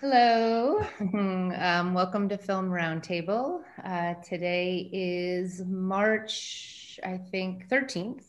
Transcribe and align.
Hello. 0.00 0.80
Um, 1.60 1.92
welcome 1.92 2.26
to 2.30 2.38
Film 2.38 2.70
Roundtable. 2.70 3.60
Uh, 3.84 4.14
today 4.26 4.88
is 4.92 5.62
March, 5.66 6.98
I 7.04 7.18
think, 7.18 7.68
13th. 7.68 8.24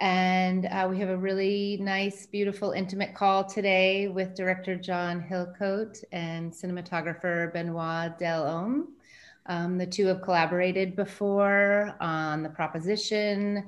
And 0.00 0.66
uh, 0.66 0.86
we 0.90 0.98
have 0.98 1.08
a 1.08 1.16
really 1.16 1.78
nice, 1.80 2.26
beautiful, 2.26 2.72
intimate 2.72 3.14
call 3.14 3.44
today 3.44 4.08
with 4.08 4.34
director 4.34 4.76
John 4.76 5.22
Hillcoat 5.22 6.04
and 6.12 6.52
cinematographer 6.52 7.50
Benoit 7.54 8.18
Delhomme. 8.18 8.88
Um, 9.46 9.78
the 9.78 9.86
two 9.86 10.06
have 10.08 10.20
collaborated 10.20 10.94
before 10.94 11.96
on 12.00 12.42
The 12.42 12.50
Proposition 12.50 13.66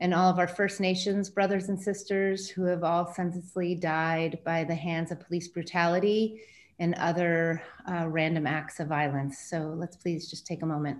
and 0.00 0.14
all 0.14 0.30
of 0.30 0.38
our 0.38 0.46
First 0.46 0.80
Nations 0.80 1.30
brothers 1.30 1.68
and 1.68 1.80
sisters 1.80 2.48
who 2.48 2.64
have 2.64 2.84
all 2.84 3.12
senselessly 3.12 3.74
died 3.74 4.38
by 4.44 4.62
the 4.64 4.74
hands 4.74 5.10
of 5.10 5.20
police 5.20 5.48
brutality 5.48 6.40
and 6.78 6.94
other 6.94 7.62
uh, 7.90 8.06
random 8.06 8.46
acts 8.46 8.80
of 8.80 8.88
violence. 8.88 9.38
So 9.38 9.74
let's 9.76 9.96
please 9.96 10.28
just 10.30 10.46
take 10.46 10.62
a 10.62 10.66
moment. 10.66 10.98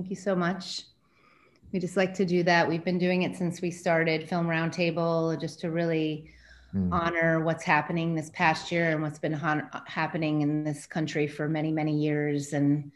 Thank 0.00 0.08
you 0.08 0.16
so 0.16 0.34
much. 0.34 0.84
We 1.72 1.78
just 1.78 1.94
like 1.94 2.14
to 2.14 2.24
do 2.24 2.42
that. 2.44 2.66
We've 2.66 2.82
been 2.82 2.96
doing 2.96 3.20
it 3.20 3.36
since 3.36 3.60
we 3.60 3.70
started 3.70 4.26
Film 4.26 4.46
Roundtable, 4.46 5.38
just 5.38 5.60
to 5.60 5.70
really 5.70 6.32
mm. 6.74 6.90
honor 6.90 7.44
what's 7.44 7.64
happening 7.64 8.14
this 8.14 8.30
past 8.30 8.72
year 8.72 8.92
and 8.92 9.02
what's 9.02 9.18
been 9.18 9.34
ha- 9.34 9.82
happening 9.86 10.40
in 10.40 10.64
this 10.64 10.86
country 10.86 11.26
for 11.26 11.50
many, 11.50 11.70
many 11.70 11.94
years. 11.94 12.54
And 12.54 12.90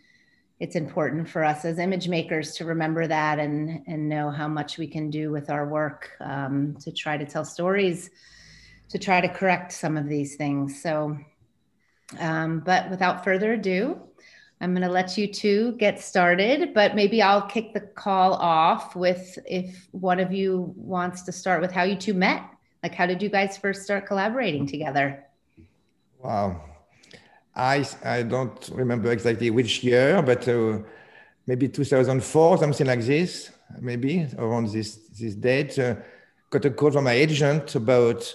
it's 0.61 0.77
important 0.77 1.29
for 1.29 1.45
us 1.45 1.67
as 1.67 1.79
image 1.79 2.09
makers 2.09 2.53
to 2.55 2.65
remember 2.65 3.07
that 3.07 3.39
and 3.39 3.83
and 3.87 4.09
know 4.09 4.31
how 4.31 4.49
much 4.49 4.79
we 4.79 4.87
can 4.87 5.11
do 5.11 5.31
with 5.31 5.51
our 5.51 5.69
work 5.69 6.13
um, 6.23 6.75
to 6.81 6.91
try 6.91 7.19
to 7.19 7.27
tell 7.27 7.45
stories, 7.45 8.09
to 8.89 8.99
try 8.99 9.21
to 9.21 9.29
correct 9.29 9.73
some 9.73 9.99
of 9.99 10.09
these 10.09 10.37
things. 10.37 10.81
So, 10.81 11.19
um, 12.19 12.61
but 12.61 12.89
without 12.89 13.25
further 13.25 13.53
ado. 13.53 14.01
I'm 14.65 14.73
going 14.73 14.81
to 14.81 14.89
let 14.89 15.19
you 15.19 15.27
two 15.27 15.73
get 15.73 16.01
started, 16.01 16.73
but 16.73 16.95
maybe 16.95 17.21
I'll 17.21 17.43
kick 17.43 17.75
the 17.75 17.81
call 17.81 18.33
off 18.33 18.97
with 18.97 19.39
if 19.45 19.87
one 19.91 20.19
of 20.19 20.33
you 20.33 20.73
wants 20.75 21.21
to 21.25 21.33
start 21.33 21.61
with 21.61 21.71
how 21.71 21.83
you 21.83 21.97
two 21.97 22.15
met. 22.15 22.43
Like, 22.83 22.95
how 22.95 23.05
did 23.05 23.21
you 23.21 23.29
guys 23.29 23.59
first 23.59 23.83
start 23.83 24.07
collaborating 24.07 24.67
together? 24.67 25.23
Wow. 26.19 26.63
I, 27.55 27.87
I 28.03 28.23
don't 28.23 28.71
remember 28.73 29.13
exactly 29.13 29.51
which 29.51 29.85
year, 29.85 30.23
but 30.23 30.49
uh, 30.49 30.79
maybe 31.47 31.69
2004, 31.69 32.57
something 32.57 32.87
like 32.87 33.03
this, 33.03 33.51
maybe 33.83 34.27
around 34.39 34.71
this, 34.71 34.97
this 35.21 35.35
date. 35.35 35.79
Uh, 35.79 35.97
got 36.49 36.65
a 36.65 36.71
call 36.71 36.91
from 36.91 37.05
my 37.05 37.13
agent 37.13 37.75
about 37.75 38.33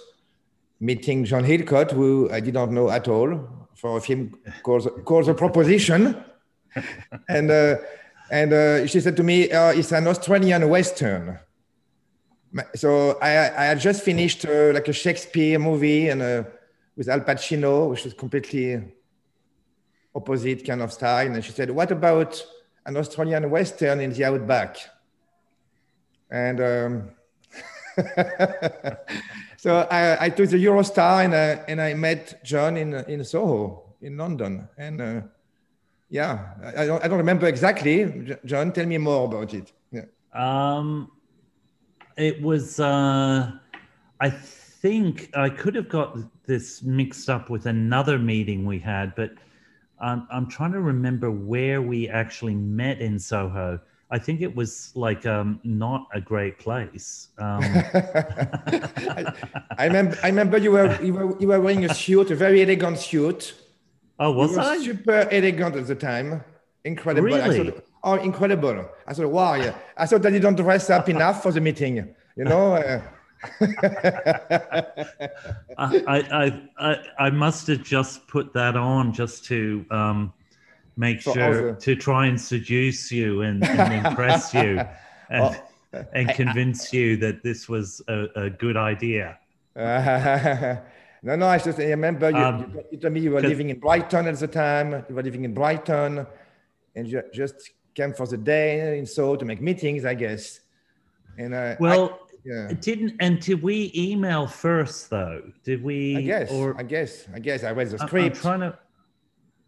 meeting 0.80 1.26
John 1.26 1.44
Hillcoat, 1.44 1.90
who 1.90 2.30
I 2.32 2.40
did 2.40 2.53
not 2.53 2.72
know 2.72 2.92
at 2.92 3.08
all 3.08 3.68
for 3.74 3.98
a 3.98 4.02
film 4.02 4.38
called, 4.62 5.06
called 5.06 5.26
The 5.26 5.34
Proposition. 5.34 6.24
and 7.30 7.52
uh, 7.52 7.75
and 8.31 8.53
uh, 8.53 8.88
she 8.88 9.00
said 9.00 9.18
to 9.18 9.24
me, 9.24 9.52
uh, 9.52 9.72
it's 9.72 9.91
an 9.91 10.07
Australian 10.07 10.68
Western. 10.69 11.40
So 12.75 13.18
I, 13.22 13.30
I 13.30 13.66
had 13.66 13.80
just 13.80 14.03
finished 14.03 14.46
uh, 14.46 14.72
like 14.74 14.88
a 14.88 14.94
Shakespeare 14.94 15.59
movie 15.59 16.09
and 16.09 16.22
uh, 16.22 16.44
with 16.96 17.09
Al 17.09 17.22
Pacino, 17.22 17.90
which 17.90 18.03
was 18.06 18.13
completely 18.13 18.81
opposite 20.13 20.66
kind 20.66 20.81
of 20.81 20.91
style. 20.91 21.28
And 21.28 21.44
she 21.44 21.52
said, 21.52 21.69
what 21.72 21.91
about 21.91 22.44
an 22.85 22.97
Australian 22.97 23.50
Western 23.50 24.00
in 24.00 24.12
the 24.12 24.25
outback? 24.25 24.78
And 26.31 26.62
um, 26.62 27.09
so 29.58 29.88
I, 29.90 30.25
I, 30.25 30.29
took 30.29 30.50
the 30.50 30.63
Eurostar 30.63 31.25
and, 31.25 31.34
and 31.68 31.81
I 31.81 31.94
met 31.96 32.44
John 32.44 32.78
in, 32.78 32.94
in 32.94 33.24
Soho 33.24 33.96
in 34.02 34.18
London. 34.18 34.68
And 34.78 35.02
uh, 35.02 35.22
yeah, 36.09 36.53
I 36.75 36.86
don't, 36.86 37.03
I 37.03 37.08
don't 37.08 37.18
remember 37.18 37.47
exactly. 37.47 38.36
John, 38.46 38.72
tell 38.72 38.86
me 38.86 38.97
more 38.97 39.25
about 39.25 39.53
it. 39.53 39.72
Yeah. 39.92 40.06
Um, 40.34 41.12
it 42.18 42.42
was, 42.42 42.80
uh, 42.80 43.52
I 44.20 44.30
think 44.30 45.30
I 45.36 45.50
could 45.50 45.75
have 45.75 45.88
got 45.88 46.18
this 46.46 46.81
mixed 46.81 47.30
up 47.30 47.50
with 47.50 47.68
another 47.68 48.18
meeting 48.18 48.66
we 48.66 48.80
had, 48.80 49.14
but 49.16 49.31
I'm, 50.00 50.28
I'm 50.31 50.47
trying 50.47 50.72
to 50.72 50.81
remember 50.81 51.30
where 51.30 51.81
we 51.81 52.09
actually 52.09 52.56
met 52.56 53.00
in 53.00 53.20
Soho. 53.20 53.80
I 54.12 54.18
think 54.18 54.41
it 54.41 54.56
was 54.56 54.91
like 54.96 55.28
um, 55.28 55.59
not 55.64 56.08
a 56.14 56.20
great 56.20 56.58
place. 56.58 57.28
Um, 57.38 57.62
I, 57.64 59.34
I, 59.78 59.86
remember. 59.86 60.18
I 60.24 60.28
remember 60.28 60.58
you 60.58 60.72
were, 60.72 61.00
you 61.00 61.14
were 61.14 61.40
you 61.40 61.47
were 61.47 61.62
wearing 61.62 61.86
a 61.86 61.94
suit, 61.94 62.31
a 62.31 62.36
very 62.36 62.64
elegant 62.64 62.97
suit. 62.97 63.53
Oh, 64.19 64.31
was 64.31 64.57
I? 64.57 64.78
Super 64.78 65.28
elegant 65.31 65.75
at 65.75 65.88
the 65.88 65.96
time. 65.96 66.44
Incredible. 66.84 67.28
Really? 67.28 67.72
Thought, 67.72 67.84
oh, 68.03 68.16
incredible! 68.16 68.90
I 69.07 69.13
thought, 69.13 69.31
wow, 69.31 69.56
yeah. 69.56 69.75
I 69.97 70.06
thought 70.06 70.22
that 70.24 70.34
you 70.34 70.40
don't 70.40 70.56
dress 70.56 70.90
up 70.90 71.07
enough 71.09 71.44
for 71.44 71.52
the 71.52 71.62
meeting. 71.62 72.13
You 72.35 72.44
know. 72.46 73.02
Uh, 75.78 75.91
I, 76.08 76.19
I, 76.78 76.88
I 76.90 76.97
I 77.19 77.29
must 77.29 77.68
have 77.68 77.84
just 77.84 78.28
put 78.28 78.52
that 78.53 78.75
on 78.75 79.13
just 79.13 79.46
to 79.46 79.85
um, 79.91 80.34
make 80.97 81.22
so 81.22 81.34
sure 81.34 81.75
to 81.75 81.96
try 81.96 82.28
and 82.28 82.40
seduce 82.40 83.09
you 83.12 83.41
and, 83.44 83.63
and 83.63 84.06
impress 84.06 84.53
you 84.53 84.81
and, 85.29 85.41
well, 85.41 86.06
and 86.12 86.29
convince 86.31 86.94
I, 86.94 86.97
you 86.97 87.18
that 87.18 87.41
this 87.41 87.69
was 87.69 88.02
a, 88.09 88.25
a 88.35 88.50
good 88.50 88.75
idea. 88.75 89.40
Uh, 91.22 91.28
no, 91.28 91.35
no, 91.35 91.47
I 91.47 91.57
just 91.57 91.80
I 91.80 91.85
remember 91.85 92.30
you, 92.30 92.38
um, 92.38 92.80
you, 92.91 92.97
told 92.97 93.13
me 93.13 93.19
you 93.19 93.31
were 93.31 93.41
living 93.41 93.69
in 93.69 93.80
Brighton 93.80 94.28
at 94.28 94.40
the 94.40 94.47
time. 94.47 95.03
You 95.09 95.16
were 95.16 95.24
living 95.24 95.46
in 95.46 95.53
Brighton 95.53 96.25
and 96.96 97.07
you 97.07 97.22
just 97.34 97.72
came 97.94 98.13
for 98.13 98.25
the 98.25 98.38
day 98.38 98.97
and 98.97 99.07
so 99.07 99.35
to 99.35 99.46
make 99.46 99.62
meetings, 99.62 100.06
I 100.06 100.13
guess. 100.13 100.62
And 101.38 101.53
uh, 101.53 101.75
well, 101.79 102.19
I, 102.22 102.35
yeah. 102.46 102.74
didn't 102.79 103.16
and 103.19 103.40
did 103.40 103.62
we 103.62 103.91
email 103.96 104.47
first 104.47 105.09
though? 105.09 105.41
Did 105.63 105.84
we? 105.84 106.18
I 106.18 106.22
guess. 106.22 106.52
Or 106.52 106.78
I 106.78 106.84
guess. 106.84 107.28
I 107.34 107.40
guess 107.40 107.63
I 107.63 107.72
read 107.72 107.90
the 107.90 107.97
script. 108.00 108.38
I'm 108.38 108.41
trying 108.41 108.59
to. 108.62 108.78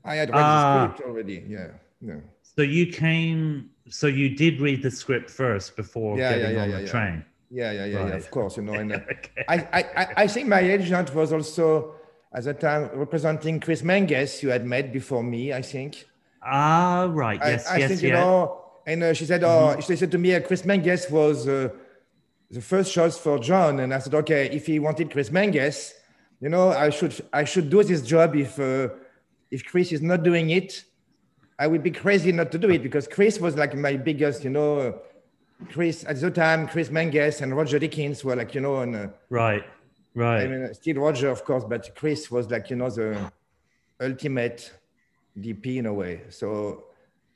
I 0.04 0.16
had 0.16 0.30
read 0.30 0.38
the 0.38 0.44
ah. 0.44 0.92
script 0.94 1.10
already. 1.10 1.46
Yeah. 1.48 1.68
Yeah. 2.02 2.16
So 2.42 2.62
you 2.62 2.88
came. 2.88 3.70
So 3.90 4.08
you 4.08 4.36
did 4.36 4.62
read 4.62 4.82
the 4.82 4.92
script 4.92 5.30
first 5.30 5.76
before 5.76 6.18
yeah, 6.18 6.38
getting 6.38 6.56
yeah, 6.56 6.66
yeah, 6.66 6.76
on 6.76 6.82
the 6.84 6.88
train. 6.88 7.26
Yeah, 7.52 7.72
yeah, 7.72 7.86
yeah, 7.86 7.98
right. 7.98 8.08
yeah. 8.10 8.16
Of 8.16 8.32
course, 8.32 8.58
you 8.58 8.64
know. 8.64 8.74
And 8.74 8.94
uh, 8.94 9.00
okay. 9.12 9.44
I, 9.48 9.56
I, 9.74 10.08
I 10.24 10.28
think 10.28 10.48
my 10.48 10.62
agent 10.62 11.14
was 11.14 11.34
also 11.34 11.96
at 12.34 12.46
the 12.46 12.54
time 12.54 12.90
representing 12.94 13.60
Chris 13.60 13.84
Menges, 13.84 14.42
you 14.42 14.50
had 14.50 14.66
met 14.66 14.94
before 14.94 15.22
me, 15.22 15.54
I 15.54 15.62
think. 15.62 16.06
Ah, 16.42 17.10
right. 17.12 17.40
Yes, 17.44 17.68
I, 17.68 17.76
I 17.76 17.78
yes, 17.80 17.90
think, 17.90 18.02
yeah. 18.02 18.08
you 18.08 18.14
know. 18.14 18.62
And 18.88 19.04
uh, 19.04 19.14
she 19.14 19.26
said, 19.26 19.44
"Oh, 19.44 19.48
mm-hmm. 19.48 19.82
she 19.82 19.96
said 19.96 20.12
to 20.12 20.18
me, 20.18 20.34
uh, 20.34 20.40
Chris 20.40 20.66
Menges 20.66 21.10
was 21.12 21.48
uh, 21.48 21.70
the 22.50 22.62
first 22.62 22.94
choice 22.94 23.18
for 23.18 23.38
John." 23.38 23.82
And 23.82 23.94
I 23.94 24.00
said, 24.00 24.16
"Okay, 24.16 24.50
if 24.50 24.66
he 24.66 24.80
wanted 24.80 25.12
Chris 25.12 25.30
Menges, 25.30 25.94
you 26.40 26.50
know, 26.50 26.70
I 26.70 26.90
should, 26.90 27.14
I 27.34 27.44
should 27.44 27.70
do 27.70 27.84
this 27.84 28.02
job 28.02 28.36
if." 28.36 28.60
Uh, 28.60 28.90
if 29.52 29.66
Chris 29.66 29.92
is 29.92 30.02
not 30.02 30.24
doing 30.24 30.50
it, 30.50 30.84
I 31.60 31.68
would 31.68 31.84
be 31.84 31.92
crazy 31.92 32.32
not 32.32 32.52
to 32.54 32.58
do 32.58 32.70
it 32.72 32.82
because 32.82 33.08
Chris 33.08 33.40
was 33.40 33.56
like 33.56 33.76
my 33.76 33.98
biggest, 33.98 34.44
you 34.44 34.50
know, 34.50 35.00
Chris 35.70 36.06
at 36.08 36.20
the 36.20 36.32
time, 36.32 36.68
Chris 36.68 36.90
Menges 36.90 37.42
and 37.42 37.56
Roger 37.56 37.80
Deakins 37.80 38.24
were 38.24 38.36
like, 38.36 38.56
you 38.56 38.62
know, 38.62 38.82
and 38.82 38.96
uh, 38.96 39.08
right, 39.30 39.64
right. 40.16 40.44
I 40.44 40.48
mean, 40.48 40.74
still 40.74 40.98
Roger, 40.98 41.30
of 41.30 41.46
course, 41.46 41.64
but 41.64 41.96
Chris 41.96 42.32
was 42.32 42.50
like, 42.50 42.70
you 42.70 42.76
know, 42.76 42.90
the 42.90 43.32
ultimate 44.02 44.72
DP 45.40 45.78
in 45.78 45.86
a 45.86 45.94
way. 45.94 46.22
So 46.30 46.86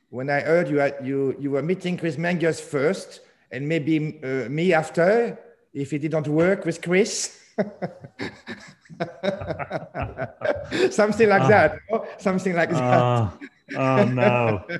when 0.09 0.29
I 0.29 0.41
heard 0.41 0.69
you 0.69 0.79
had, 0.79 0.97
you 1.03 1.35
you 1.39 1.51
were 1.51 1.61
meeting 1.61 1.97
Chris 1.97 2.17
Menges 2.17 2.59
first, 2.59 3.21
and 3.51 3.67
maybe 3.67 4.19
uh, 4.23 4.49
me 4.49 4.73
after 4.73 5.39
if 5.73 5.93
it 5.93 5.99
didn't 5.99 6.27
work 6.27 6.65
with 6.65 6.81
Chris. 6.81 7.39
something 10.91 11.29
like 11.29 11.43
uh, 11.43 11.47
that. 11.47 11.79
Something 12.17 12.55
like 12.55 12.71
that. 12.71 13.31
Uh, 13.73 13.79
oh 13.79 14.05
no! 14.05 14.63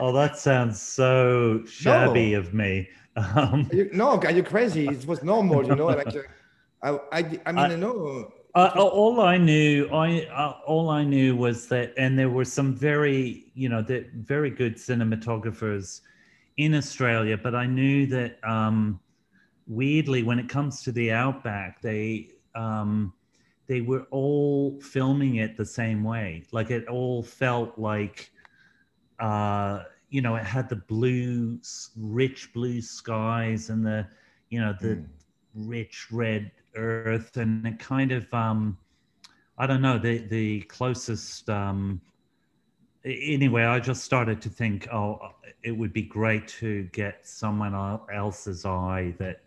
Oh, 0.00 0.12
that 0.12 0.38
sounds 0.38 0.80
so 0.80 1.62
shabby 1.66 2.32
no. 2.32 2.38
of 2.38 2.52
me. 2.52 2.88
Um, 3.16 3.68
you, 3.72 3.88
no, 3.92 4.18
are 4.18 4.30
you 4.30 4.42
crazy? 4.42 4.86
It 4.88 5.06
was 5.06 5.22
normal, 5.22 5.64
you 5.66 5.74
know. 5.74 5.86
Like, 5.86 6.08
uh, 6.08 6.22
I, 6.82 7.18
I, 7.18 7.40
I 7.46 7.52
mean, 7.52 7.72
I, 7.72 7.76
no. 7.76 8.32
Uh, 8.54 8.70
all 8.76 9.20
I 9.20 9.36
knew, 9.36 9.88
I 9.88 10.26
uh, 10.26 10.58
all 10.66 10.90
I 10.90 11.02
knew 11.02 11.34
was 11.34 11.66
that, 11.68 11.92
and 11.96 12.18
there 12.18 12.30
were 12.30 12.44
some 12.44 12.74
very, 12.74 13.50
you 13.54 13.68
know, 13.68 13.82
the 13.82 14.06
very 14.14 14.50
good 14.50 14.76
cinematographers 14.76 16.02
in 16.56 16.74
Australia, 16.74 17.36
but 17.36 17.54
I 17.54 17.66
knew 17.66 18.06
that 18.06 18.38
um, 18.44 19.00
weirdly, 19.66 20.22
when 20.22 20.38
it 20.38 20.48
comes 20.48 20.82
to 20.82 20.92
the 20.92 21.10
outback, 21.10 21.80
they 21.82 22.30
um, 22.54 23.12
they 23.66 23.80
were 23.80 24.06
all 24.10 24.78
filming 24.80 25.36
it 25.36 25.56
the 25.56 25.64
same 25.64 26.04
way. 26.04 26.44
Like 26.52 26.70
it 26.70 26.86
all 26.88 27.22
felt 27.22 27.78
like, 27.78 28.30
uh, 29.18 29.84
you 30.10 30.20
know, 30.20 30.36
it 30.36 30.44
had 30.44 30.68
the 30.68 30.76
blue, 30.76 31.58
rich 31.96 32.52
blue 32.52 32.80
skies 32.80 33.70
and 33.70 33.84
the, 33.84 34.06
you 34.50 34.60
know, 34.60 34.74
the 34.80 34.96
mm. 34.96 35.06
rich 35.54 36.08
red 36.10 36.50
earth, 36.76 37.36
and 37.36 37.66
it 37.66 37.78
kind 37.78 38.12
of, 38.12 38.32
um, 38.34 38.76
I 39.56 39.66
don't 39.66 39.82
know, 39.82 39.98
the 39.98 40.18
the 40.18 40.60
closest. 40.62 41.48
Um, 41.48 42.00
anyway, 43.04 43.64
I 43.64 43.80
just 43.80 44.04
started 44.04 44.40
to 44.42 44.48
think, 44.48 44.88
oh, 44.92 45.18
it 45.62 45.72
would 45.72 45.92
be 45.92 46.02
great 46.02 46.46
to 46.48 46.84
get 46.92 47.26
someone 47.26 47.74
else's 48.12 48.64
eye 48.64 49.14
that 49.18 49.43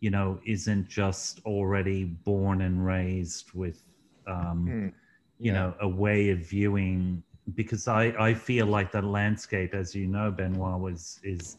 you 0.00 0.10
know 0.10 0.40
isn't 0.46 0.88
just 0.88 1.40
already 1.44 2.04
born 2.04 2.62
and 2.62 2.84
raised 2.84 3.52
with 3.54 3.82
um, 4.26 4.68
mm, 4.68 4.92
you 5.38 5.52
know 5.52 5.74
a 5.80 5.88
way 5.88 6.30
of 6.30 6.38
viewing 6.38 7.22
because 7.54 7.86
I, 7.88 8.06
I 8.18 8.34
feel 8.34 8.66
like 8.66 8.92
the 8.92 9.02
landscape 9.02 9.74
as 9.74 9.94
you 9.94 10.06
know 10.06 10.30
benoit 10.30 10.80
was 10.80 11.20
is 11.22 11.56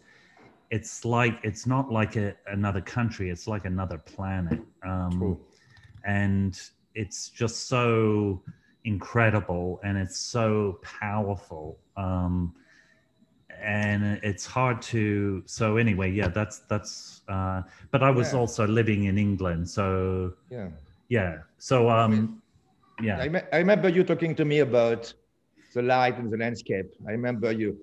it's 0.69 1.05
like 1.05 1.39
it's 1.43 1.65
not 1.65 1.91
like 1.91 2.15
a, 2.17 2.35
another 2.47 2.81
country 2.81 3.29
it's 3.29 3.47
like 3.47 3.65
another 3.65 3.97
planet. 3.97 4.61
Um, 4.85 5.37
and 6.05 6.59
it's 6.95 7.29
just 7.29 7.67
so 7.67 8.43
incredible 8.83 9.79
and 9.83 9.97
it's 9.97 10.17
so 10.19 10.79
powerful. 10.83 11.79
Um, 11.95 12.53
and 13.63 14.19
it's 14.23 14.45
hard 14.45 14.81
to 14.81 15.43
so 15.45 15.77
anyway 15.77 16.11
yeah 16.11 16.27
that's 16.27 16.59
that's 16.69 17.21
uh 17.27 17.61
but 17.91 18.03
i 18.03 18.09
was 18.09 18.33
yeah. 18.33 18.39
also 18.39 18.67
living 18.67 19.05
in 19.05 19.17
england 19.17 19.67
so 19.69 20.33
yeah. 20.49 20.69
yeah 21.09 21.37
so 21.57 21.89
um 21.89 22.41
yeah. 23.01 23.19
I, 23.19 23.29
me- 23.29 23.41
I 23.53 23.57
remember 23.57 23.89
you 23.89 24.03
talking 24.03 24.33
to 24.35 24.45
me 24.45 24.59
about 24.59 25.13
the 25.75 25.83
light 25.83 26.17
and 26.17 26.31
the 26.31 26.37
landscape. 26.37 26.87
I 27.07 27.11
remember 27.11 27.51
you 27.51 27.77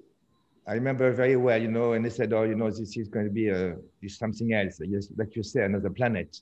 i 0.67 0.73
remember 0.73 1.12
very 1.12 1.37
well 1.37 1.61
you 1.61 1.69
know 1.69 1.93
and 1.93 2.05
they 2.05 2.11
said 2.11 2.32
oh 2.32 2.43
you 2.43 2.55
know 2.55 2.70
this 2.70 2.97
is 2.97 3.09
going 3.09 3.27
to 3.27 3.31
be 3.31 3.49
a 3.49 3.77
something 4.09 4.53
else 4.55 4.81
yes 4.81 5.09
like 5.17 5.37
you 5.37 5.43
say 5.43 5.62
another 5.65 5.91
planet. 5.91 6.41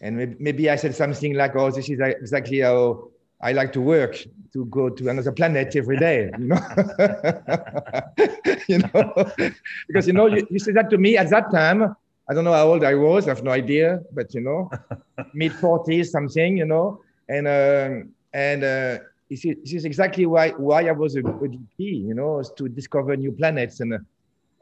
And 0.00 0.16
maybe, 0.16 0.36
maybe 0.40 0.70
i 0.70 0.76
said 0.76 0.94
something 0.94 1.34
like 1.34 1.54
oh 1.54 1.70
this 1.70 1.88
is 1.88 2.00
exactly 2.00 2.60
how 2.60 3.11
I 3.42 3.52
like 3.52 3.72
to 3.72 3.80
work 3.80 4.16
to 4.52 4.64
go 4.66 4.88
to 4.88 5.08
another 5.08 5.32
planet 5.32 5.74
every 5.74 5.96
day, 5.96 6.30
you 6.38 6.46
know. 6.46 6.58
you 8.68 8.78
know, 8.78 9.32
because 9.88 10.06
you 10.06 10.12
know 10.12 10.26
you, 10.26 10.46
you 10.50 10.58
said 10.58 10.76
that 10.76 10.90
to 10.90 10.98
me 10.98 11.16
at 11.16 11.30
that 11.30 11.50
time. 11.50 11.94
I 12.30 12.34
don't 12.34 12.44
know 12.44 12.52
how 12.52 12.68
old 12.68 12.84
I 12.84 12.94
was. 12.94 13.26
I 13.26 13.30
have 13.30 13.42
no 13.42 13.50
idea, 13.50 14.00
but 14.12 14.32
you 14.32 14.40
know, 14.40 14.70
mid 15.34 15.52
forties 15.52 16.12
something, 16.12 16.56
you 16.56 16.66
know, 16.66 17.00
and 17.28 17.48
uh, 17.48 17.90
and 18.32 18.62
uh, 18.62 18.98
this, 19.28 19.44
is, 19.44 19.56
this 19.64 19.72
is 19.72 19.84
exactly 19.84 20.26
why 20.26 20.50
why 20.50 20.86
I 20.86 20.92
was 20.92 21.16
a, 21.16 21.20
a 21.20 21.48
DP, 21.48 21.78
you 21.78 22.14
know, 22.14 22.38
is 22.38 22.52
to 22.56 22.68
discover 22.68 23.16
new 23.16 23.32
planets 23.32 23.80
and 23.80 23.94
uh, 23.94 23.98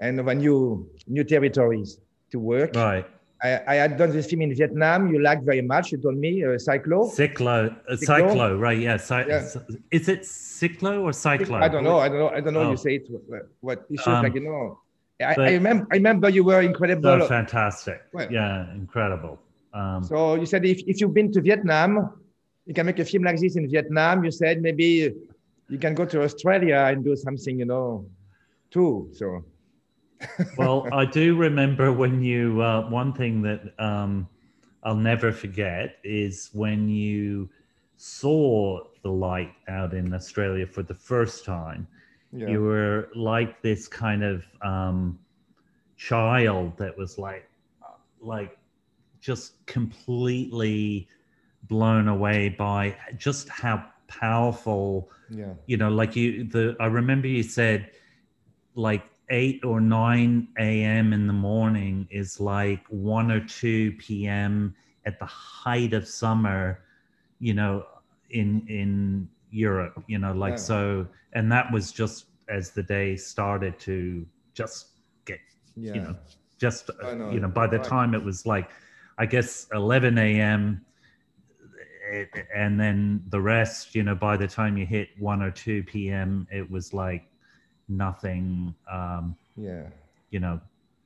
and 0.00 0.17
new 0.38 0.88
new 1.06 1.25
territories 1.25 2.00
to 2.31 2.38
work. 2.38 2.75
Right. 2.75 3.06
I, 3.43 3.61
I, 3.67 3.75
had 3.77 3.97
done 3.97 4.11
this 4.11 4.27
film 4.27 4.43
in 4.43 4.55
Vietnam. 4.55 5.13
You 5.13 5.23
liked 5.23 5.45
very 5.45 5.63
much. 5.63 5.93
You 5.93 5.99
told 5.99 6.17
me 6.19 6.45
uh, 6.45 6.49
Cyclo. 6.49 7.11
Cyclo, 7.11 7.75
uh, 7.89 7.93
Cyclo. 7.93 8.35
Cyclo, 8.35 8.61
right? 8.61 8.79
Yeah. 8.79 8.97
Cy- 8.97 9.27
yeah. 9.27 9.49
Is 9.91 10.09
it 10.09 10.23
Cyclo 10.23 11.03
or 11.03 11.11
Cyclo? 11.11 11.63
I 11.63 11.69
don't 11.69 11.85
know. 11.85 11.99
I 11.99 12.09
don't 12.09 12.19
know. 12.19 12.29
I 12.29 12.41
don't 12.41 12.55
know. 12.55 12.61
Oh. 12.61 12.71
You 12.73 12.77
say 12.77 12.97
it. 12.97 13.09
What, 13.09 13.49
what 13.61 13.87
should 13.99 14.13
um, 14.13 14.25
like 14.25 14.35
you 14.35 14.41
know. 14.41 14.79
I, 15.21 15.35
I, 15.39 15.53
remember. 15.53 15.87
I 15.91 15.97
remember 15.97 16.29
you 16.29 16.45
were 16.45 16.63
incredible. 16.63 17.09
Oh, 17.11 17.27
fantastic. 17.27 18.03
Well, 18.13 18.31
yeah, 18.31 18.73
incredible. 18.75 19.39
Um, 19.73 20.03
so 20.03 20.35
you 20.35 20.47
said 20.47 20.65
if, 20.65 20.81
if 20.87 21.01
you've 21.01 21.15
been 21.15 21.31
to 21.33 21.41
Vietnam, 21.41 22.21
you 22.67 22.75
can 22.75 22.87
make 22.87 22.99
a 22.99 23.05
film 23.05 23.25
like 23.25 23.39
this 23.39 23.57
in 23.57 23.69
Vietnam. 23.69 24.25
You 24.25 24.31
said 24.31 24.63
maybe 24.63 25.13
you 25.69 25.79
can 25.79 25.95
go 25.95 26.05
to 26.05 26.23
Australia 26.23 26.87
and 26.89 27.05
do 27.05 27.17
something, 27.17 27.59
you 27.59 27.65
know, 27.65 28.07
too. 28.71 29.11
So 29.13 29.45
well, 30.56 30.88
I 30.93 31.05
do 31.05 31.37
remember 31.37 31.93
when 31.93 32.22
you, 32.22 32.61
uh, 32.62 32.88
one 32.88 33.12
thing 33.12 33.43
that 33.43 33.72
um, 33.78 34.28
I'll 34.82 34.94
never 34.94 35.32
forget 35.32 35.96
is 36.05 36.50
when 36.52 36.88
you 36.88 37.49
saw 37.96 38.81
the 39.02 39.11
light 39.11 39.52
out 39.69 39.94
in 39.94 40.12
Australia 40.14 40.67
for 40.67 40.82
the 40.82 40.94
first 40.94 41.44
time. 41.44 41.87
Yeah. 42.32 42.49
You 42.49 42.62
were 42.62 43.08
like 43.14 43.62
this 43.62 43.88
kind 43.88 44.22
of 44.22 44.44
um, 44.62 45.19
child 45.96 46.76
that 46.78 46.96
was 46.96 47.19
like, 47.19 47.49
like 48.20 48.56
just 49.20 49.64
completely 49.67 51.08
blown 51.64 52.08
away 52.08 52.49
by 52.49 52.96
just 53.17 53.49
how 53.49 53.84
powerful 54.08 55.08
yeah 55.28 55.52
you 55.67 55.76
know 55.76 55.88
like 55.88 56.17
you 56.17 56.43
the 56.44 56.76
i 56.81 56.87
remember 56.87 57.28
you 57.28 57.43
said 57.43 57.90
like 58.75 59.05
8 59.31 59.65
or 59.65 59.81
9 59.81 60.49
a.m. 60.59 61.12
in 61.12 61.27
the 61.27 61.32
morning 61.32 62.06
is 62.11 62.41
like 62.41 62.85
1 62.88 63.31
or 63.31 63.41
2 63.41 63.93
p.m. 63.93 64.75
at 65.06 65.19
the 65.19 65.27
height 65.27 65.93
of 65.93 66.06
summer, 66.06 66.82
you 67.38 67.55
know, 67.55 67.87
in 68.31 68.67
in 68.69 69.29
Europe, 69.50 70.03
you 70.06 70.19
know, 70.19 70.32
like 70.32 70.53
yeah. 70.53 70.56
so 70.56 71.06
and 71.32 71.50
that 71.50 71.73
was 71.73 71.93
just 71.93 72.27
as 72.49 72.71
the 72.71 72.82
day 72.82 73.17
started 73.17 73.79
to 73.79 74.27
just 74.53 74.88
get 75.25 75.38
yeah. 75.77 75.94
you 75.94 76.00
know, 76.00 76.17
just 76.59 76.91
know. 77.03 77.31
you 77.31 77.41
know, 77.41 77.49
by 77.49 77.67
the 77.67 77.79
right. 77.79 77.87
time 77.87 78.15
it 78.15 78.22
was 78.22 78.44
like 78.46 78.70
I 79.19 79.27
guess 79.27 79.67
11 79.72 80.19
a.m. 80.19 80.84
and 82.55 82.81
then 82.81 83.22
the 83.29 83.41
rest, 83.41 83.94
you 83.94 84.03
know, 84.03 84.15
by 84.15 84.37
the 84.37 84.49
time 84.49 84.77
you 84.77 84.87
hit 84.87 85.10
1 85.19 85.43
or 85.43 85.51
2 85.51 85.84
p.m., 85.84 86.46
it 86.51 86.69
was 86.69 86.93
like 86.93 87.30
nothing 87.91 88.75
um, 88.91 89.37
yeah. 89.56 89.82
you 90.31 90.41
know 90.41 90.61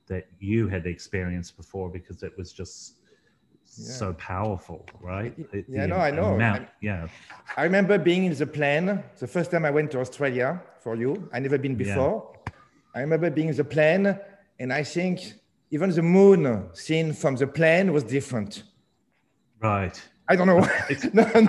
that 0.06 0.26
you 0.38 0.68
had 0.68 0.86
experienced 0.86 1.56
before 1.56 1.88
because 1.88 2.22
it 2.22 2.36
was 2.36 2.52
just 2.52 2.94
yeah. 3.78 3.92
so 3.92 4.12
powerful 4.14 4.86
right? 5.00 5.34
Yeah 5.68 5.82
the, 5.82 5.88
no 5.88 5.96
i 5.96 6.10
know. 6.10 6.34
amount, 6.34 6.68
yeah. 6.80 7.08
I 7.56 7.64
remember 7.64 7.98
being 7.98 8.24
in 8.24 8.34
the 8.34 8.46
plane 8.46 9.02
the 9.18 9.26
first 9.26 9.50
time 9.50 9.64
i 9.64 9.70
went 9.70 9.90
to 9.92 10.00
australia 10.00 10.62
for 10.80 10.94
you. 10.96 11.28
I 11.32 11.38
never 11.40 11.58
been 11.58 11.74
before. 11.74 12.30
Yeah. 12.46 12.52
i 12.94 13.00
remember 13.00 13.30
being 13.30 13.48
in 13.48 13.56
the 13.56 13.64
plane 13.64 14.18
and 14.60 14.72
i 14.72 14.82
think 14.82 15.34
even 15.70 15.90
the 15.90 16.02
moon 16.02 16.68
seen 16.74 17.12
from 17.12 17.34
the 17.34 17.48
plane 17.48 17.92
was 17.92 18.04
different. 18.04 18.62
Right 19.60 20.00
I 20.28 20.36
don't 20.36 20.46
know. 20.46 20.60
no, 21.12 21.24
no, 21.40 21.46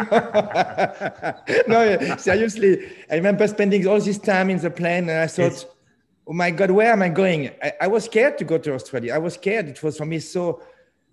no. 1.68 2.18
Seriously, 2.18 2.88
I 3.10 3.16
remember 3.16 3.48
spending 3.48 3.88
all 3.88 4.00
this 4.00 4.18
time 4.18 4.50
in 4.50 4.60
the 4.60 4.70
plane, 4.70 5.10
and 5.10 5.20
I 5.20 5.28
thought, 5.28 5.54
it's... 5.54 5.66
"Oh 6.28 6.34
my 6.34 6.52
God, 6.52 6.72
where 6.72 6.92
am 6.92 7.02
I 7.02 7.10
going?" 7.10 7.52
I, 7.64 7.74
I, 7.82 7.88
was 7.88 8.06
scared 8.06 8.38
to 8.40 8.44
go 8.44 8.58
to 8.58 8.74
Australia. 8.74 9.14
I 9.14 9.18
was 9.18 9.36
scared. 9.36 9.70
It 9.70 9.82
was 9.82 9.98
for 9.98 10.06
me 10.06 10.20
so. 10.20 10.62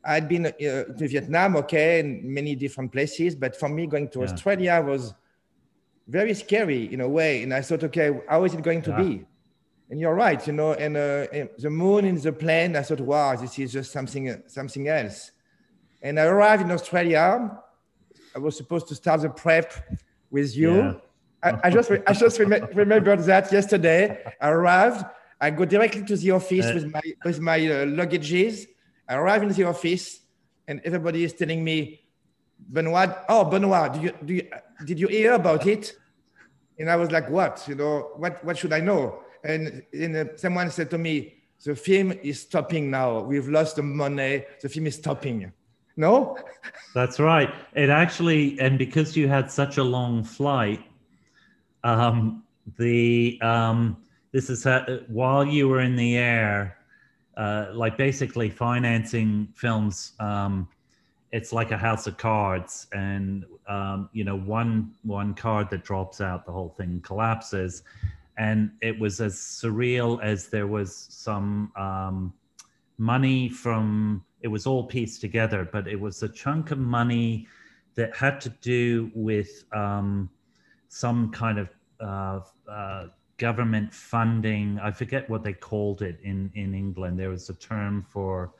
I'd 0.05 0.29
been 0.29 0.47
uh, 0.47 0.51
to 0.51 1.09
Vietnam, 1.09 1.55
okay, 1.57 2.01
and 2.01 2.25
many 2.25 2.57
different 2.57 2.91
places, 2.91 3.37
but 3.37 3.55
for 3.55 3.69
me, 3.69 3.87
going 3.87 4.09
to 4.09 4.19
yeah. 4.19 4.25
Australia 4.25 4.83
was 4.85 5.15
very 6.09 6.35
scary 6.35 6.93
in 6.93 7.01
a 7.01 7.09
way. 7.09 7.43
And 7.43 7.55
I 7.55 7.61
thought, 7.63 7.85
okay, 7.85 8.11
how 8.29 8.45
is 8.45 8.55
it 8.55 8.63
going 8.63 8.83
to 8.83 8.91
yeah. 8.91 9.03
be? 9.03 9.25
And 9.91 10.01
you're 10.01 10.15
right, 10.15 10.45
you 10.47 10.53
know. 10.53 10.73
And, 10.73 10.97
uh, 10.97 11.27
and 11.33 11.49
the 11.59 11.71
moon 11.71 12.05
in 12.05 12.21
the 12.21 12.33
plane, 12.33 12.77
I 12.77 12.83
thought, 12.83 13.01
wow, 13.01 13.37
this 13.37 13.59
is 13.59 13.73
just 13.73 13.93
something, 13.93 14.43
something 14.47 14.89
else. 14.89 15.33
And 16.03 16.19
I 16.19 16.25
arrived 16.25 16.63
in 16.63 16.71
Australia. 16.71 17.59
I 18.35 18.39
was 18.39 18.57
supposed 18.57 18.89
to 18.89 18.95
start 18.95 19.23
the 19.23 19.31
prep 19.31 19.73
with 20.31 20.57
you. 20.57 20.77
Yeah. 20.77 20.95
I, 21.43 21.61
I, 21.65 21.71
just 21.71 21.91
I 21.91 22.13
just 22.13 22.39
rem- 22.39 22.69
remembered 22.75 23.21
that 23.21 23.53
yesterday. 23.53 24.23
I 24.41 24.51
arrived. 24.51 25.05
I 25.41 25.51
go 25.51 25.65
directly 25.65 26.05
to 26.05 26.17
the 26.17 26.33
office 26.33 26.67
uh, 26.67 26.73
with 26.75 26.93
my 26.93 27.01
with 27.25 27.41
my 27.41 27.59
uh, 27.59 27.85
luggages. 27.87 28.67
I 29.09 29.15
arrive 29.15 29.43
in 29.43 29.49
the 29.49 29.65
office, 29.65 30.21
and 30.69 30.81
everybody 30.85 31.25
is 31.25 31.33
telling 31.33 31.65
me, 31.65 32.01
Benoit. 32.59 33.11
Oh, 33.29 33.45
Benoit, 33.45 33.93
do 33.93 34.01
you, 34.01 34.13
do 34.25 34.35
you, 34.35 34.49
did 34.85 35.01
you 35.01 35.09
hear 35.09 35.33
about 35.33 35.67
it? 35.67 35.95
And 36.79 36.89
I 36.91 36.97
was 36.97 37.11
like, 37.11 37.29
what? 37.29 37.65
You 37.69 37.75
know, 37.75 38.13
what 38.17 38.45
what 38.45 38.57
should 38.57 38.73
I 38.73 38.81
know? 38.81 39.23
And, 39.45 39.83
and 39.93 40.17
uh, 40.17 40.37
someone 40.37 40.71
said 40.71 40.91
to 40.91 40.99
me, 40.99 41.43
the 41.65 41.75
film 41.75 42.13
is 42.23 42.41
stopping 42.41 42.91
now. 42.91 43.21
We've 43.21 43.49
lost 43.49 43.77
the 43.77 43.83
money. 43.83 44.45
The 44.61 44.69
film 44.69 44.87
is 44.87 44.95
stopping. 44.95 45.53
No? 45.97 46.39
That's 46.95 47.21
right. 47.21 47.53
It 47.75 47.91
actually, 47.91 48.59
and 48.61 48.79
because 48.79 49.17
you 49.17 49.29
had 49.29 49.51
such 49.51 49.79
a 49.79 49.83
long 49.85 50.25
flight, 50.25 50.85
um, 51.85 52.45
the 52.79 53.39
um, 53.43 53.97
this 54.33 54.49
is 54.49 54.65
how, 54.65 54.87
while 55.09 55.45
you 55.45 55.69
were 55.69 55.81
in 55.81 55.97
the 55.97 56.17
air, 56.17 56.79
uh, 57.37 57.67
like 57.73 57.97
basically 57.97 58.51
financing 58.51 59.49
films. 59.55 60.13
Um, 60.21 60.69
it's 61.33 61.53
like 61.53 61.71
a 61.71 61.79
house 61.79 62.07
of 62.07 62.19
cards, 62.19 62.87
and 62.93 63.47
um, 63.67 64.11
you 64.13 64.23
know, 64.23 64.37
one 64.37 64.95
one 65.03 65.35
card 65.35 65.71
that 65.71 65.83
drops 65.83 66.21
out, 66.21 66.45
the 66.45 66.53
whole 66.53 66.69
thing 66.69 67.01
collapses, 67.03 67.83
and 68.37 68.71
it 68.83 68.99
was 68.99 69.21
as 69.21 69.35
surreal 69.35 70.23
as 70.23 70.49
there 70.49 70.67
was 70.67 71.07
some 71.11 71.73
um, 71.77 72.33
money 72.99 73.49
from. 73.49 74.25
It 74.43 74.49
was 74.49 74.67
all 74.67 74.85
pieced 74.85 75.21
together, 75.21 75.69
but 75.71 75.87
it 75.87 75.99
was 75.99 76.23
a 76.23 76.29
chunk 76.29 76.71
of 76.71 76.79
money 76.79 77.47
that 77.95 78.15
had 78.17 78.41
to 78.43 78.49
do 78.49 79.11
with 79.15 79.65
um, 79.73 80.29
some 80.89 81.31
kind 81.31 81.59
of 81.59 81.69
uh, 82.01 82.41
uh, 82.71 83.07
government 83.39 83.93
funding. 83.93 84.79
I 84.83 84.91
forget 84.91 85.29
what 85.31 85.43
they 85.43 85.53
called 85.53 86.03
it 86.03 86.19
in 86.23 86.51
in 86.55 86.75
England. 86.75 87.19
There 87.19 87.31
was 87.31 87.49
a 87.49 87.55
term 87.55 88.05
for 88.09 88.53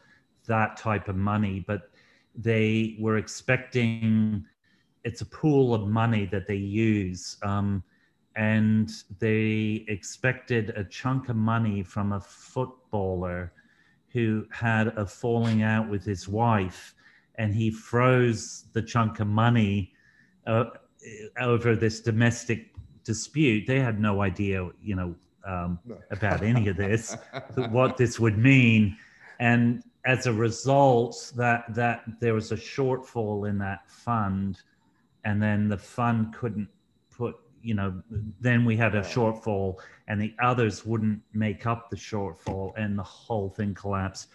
that 0.47 0.77
type 0.77 1.09
of 1.09 1.17
money, 1.17 1.65
but 1.67 1.91
they 2.35 2.97
were 2.99 3.19
expecting 3.19 4.45
it's 5.05 5.21
a 5.21 5.27
pool 5.27 5.75
of 5.75 5.89
money 5.89 6.27
that 6.27 6.47
they 6.47 6.57
use. 6.57 7.37
Um, 7.43 7.83
and 8.37 8.91
they 9.19 9.85
expected 9.89 10.71
a 10.71 10.85
chunk 10.85 11.29
of 11.29 11.37
money 11.37 11.83
from 11.83 12.13
a 12.13 12.21
footballer 12.21 13.53
who 14.13 14.47
had 14.51 14.89
a 14.89 15.07
falling 15.07 15.63
out 15.63 15.89
with 15.89 16.05
his 16.05 16.29
wife, 16.29 16.95
and 17.37 17.55
he 17.55 17.71
froze 17.71 18.67
the 18.73 18.83
chunk 18.83 19.21
of 19.21 19.27
money 19.27 19.93
uh, 20.47 20.65
over 21.41 21.75
this 21.75 22.01
domestic 22.01 22.73
dispute. 23.05 23.67
They 23.67 23.81
had 23.81 24.01
no 24.01 24.23
idea, 24.23 24.69
you 24.83 24.97
know, 24.97 25.15
um, 25.45 25.79
about 26.11 26.43
any 26.43 26.69
of 26.69 26.77
this, 26.77 27.17
what 27.71 27.97
this 27.97 28.21
would 28.21 28.39
mean, 28.39 28.97
and 29.41 29.83
as 30.05 30.27
a 30.27 30.33
result, 30.33 31.33
that 31.37 31.65
that 31.75 32.03
there 32.21 32.35
was 32.35 32.53
a 32.53 32.57
shortfall 32.57 33.49
in 33.49 33.59
that 33.59 33.91
fund, 33.91 34.61
and 35.25 35.43
then 35.43 35.69
the 35.69 35.79
fund 35.79 36.35
couldn't 36.35 36.69
put, 37.11 37.37
you 37.63 37.75
know, 37.75 38.03
then 38.41 38.65
we 38.65 38.77
had 38.77 38.95
a 38.95 39.01
shortfall, 39.01 39.79
and 40.09 40.21
the 40.21 40.35
others 40.43 40.85
wouldn't 40.85 41.21
make 41.33 41.67
up 41.67 41.91
the 41.91 41.97
shortfall, 41.97 42.73
and 42.77 42.99
the 42.99 43.03
whole 43.03 43.49
thing 43.51 43.75
collapsed. 43.75 44.29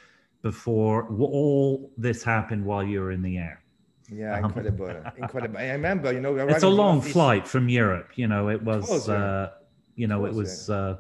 Before 0.44 1.10
all 1.10 1.92
this 1.98 2.24
happened 2.24 2.64
while 2.64 2.84
you 2.84 3.02
were 3.02 3.12
in 3.12 3.22
the 3.22 3.38
air. 3.38 3.62
Yeah, 4.10 4.38
incredible, 4.40 4.94
incredible. 5.18 5.58
I 5.58 5.72
remember, 5.72 6.14
you 6.14 6.22
know, 6.22 6.36
it's 6.38 6.64
a 6.64 6.70
long 6.70 7.02
flight 7.02 7.48
from 7.48 7.68
Europe. 7.68 8.12
You 8.16 8.28
know, 8.28 8.48
it 8.48 8.64
was, 8.64 8.88
was 8.88 9.10
uh, 9.10 9.52
you 9.96 10.08
know, 10.08 10.26
it 10.26 10.34
was 10.34 10.70
uh, 10.70 10.98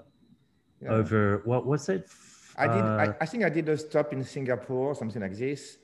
yeah. 0.82 0.90
over. 0.90 1.42
What 1.46 1.66
was 1.66 1.88
it? 1.88 2.10
I 2.58 2.68
did. 2.68 2.84
Uh, 2.84 2.98
I, 2.98 3.16
I, 3.22 3.26
think 3.26 3.44
I 3.46 3.50
did 3.50 3.70
a 3.70 3.78
stop 3.78 4.12
in 4.12 4.24
Singapore, 4.24 4.96
something 4.96 5.22
like 5.22 5.38
this, 5.38 5.78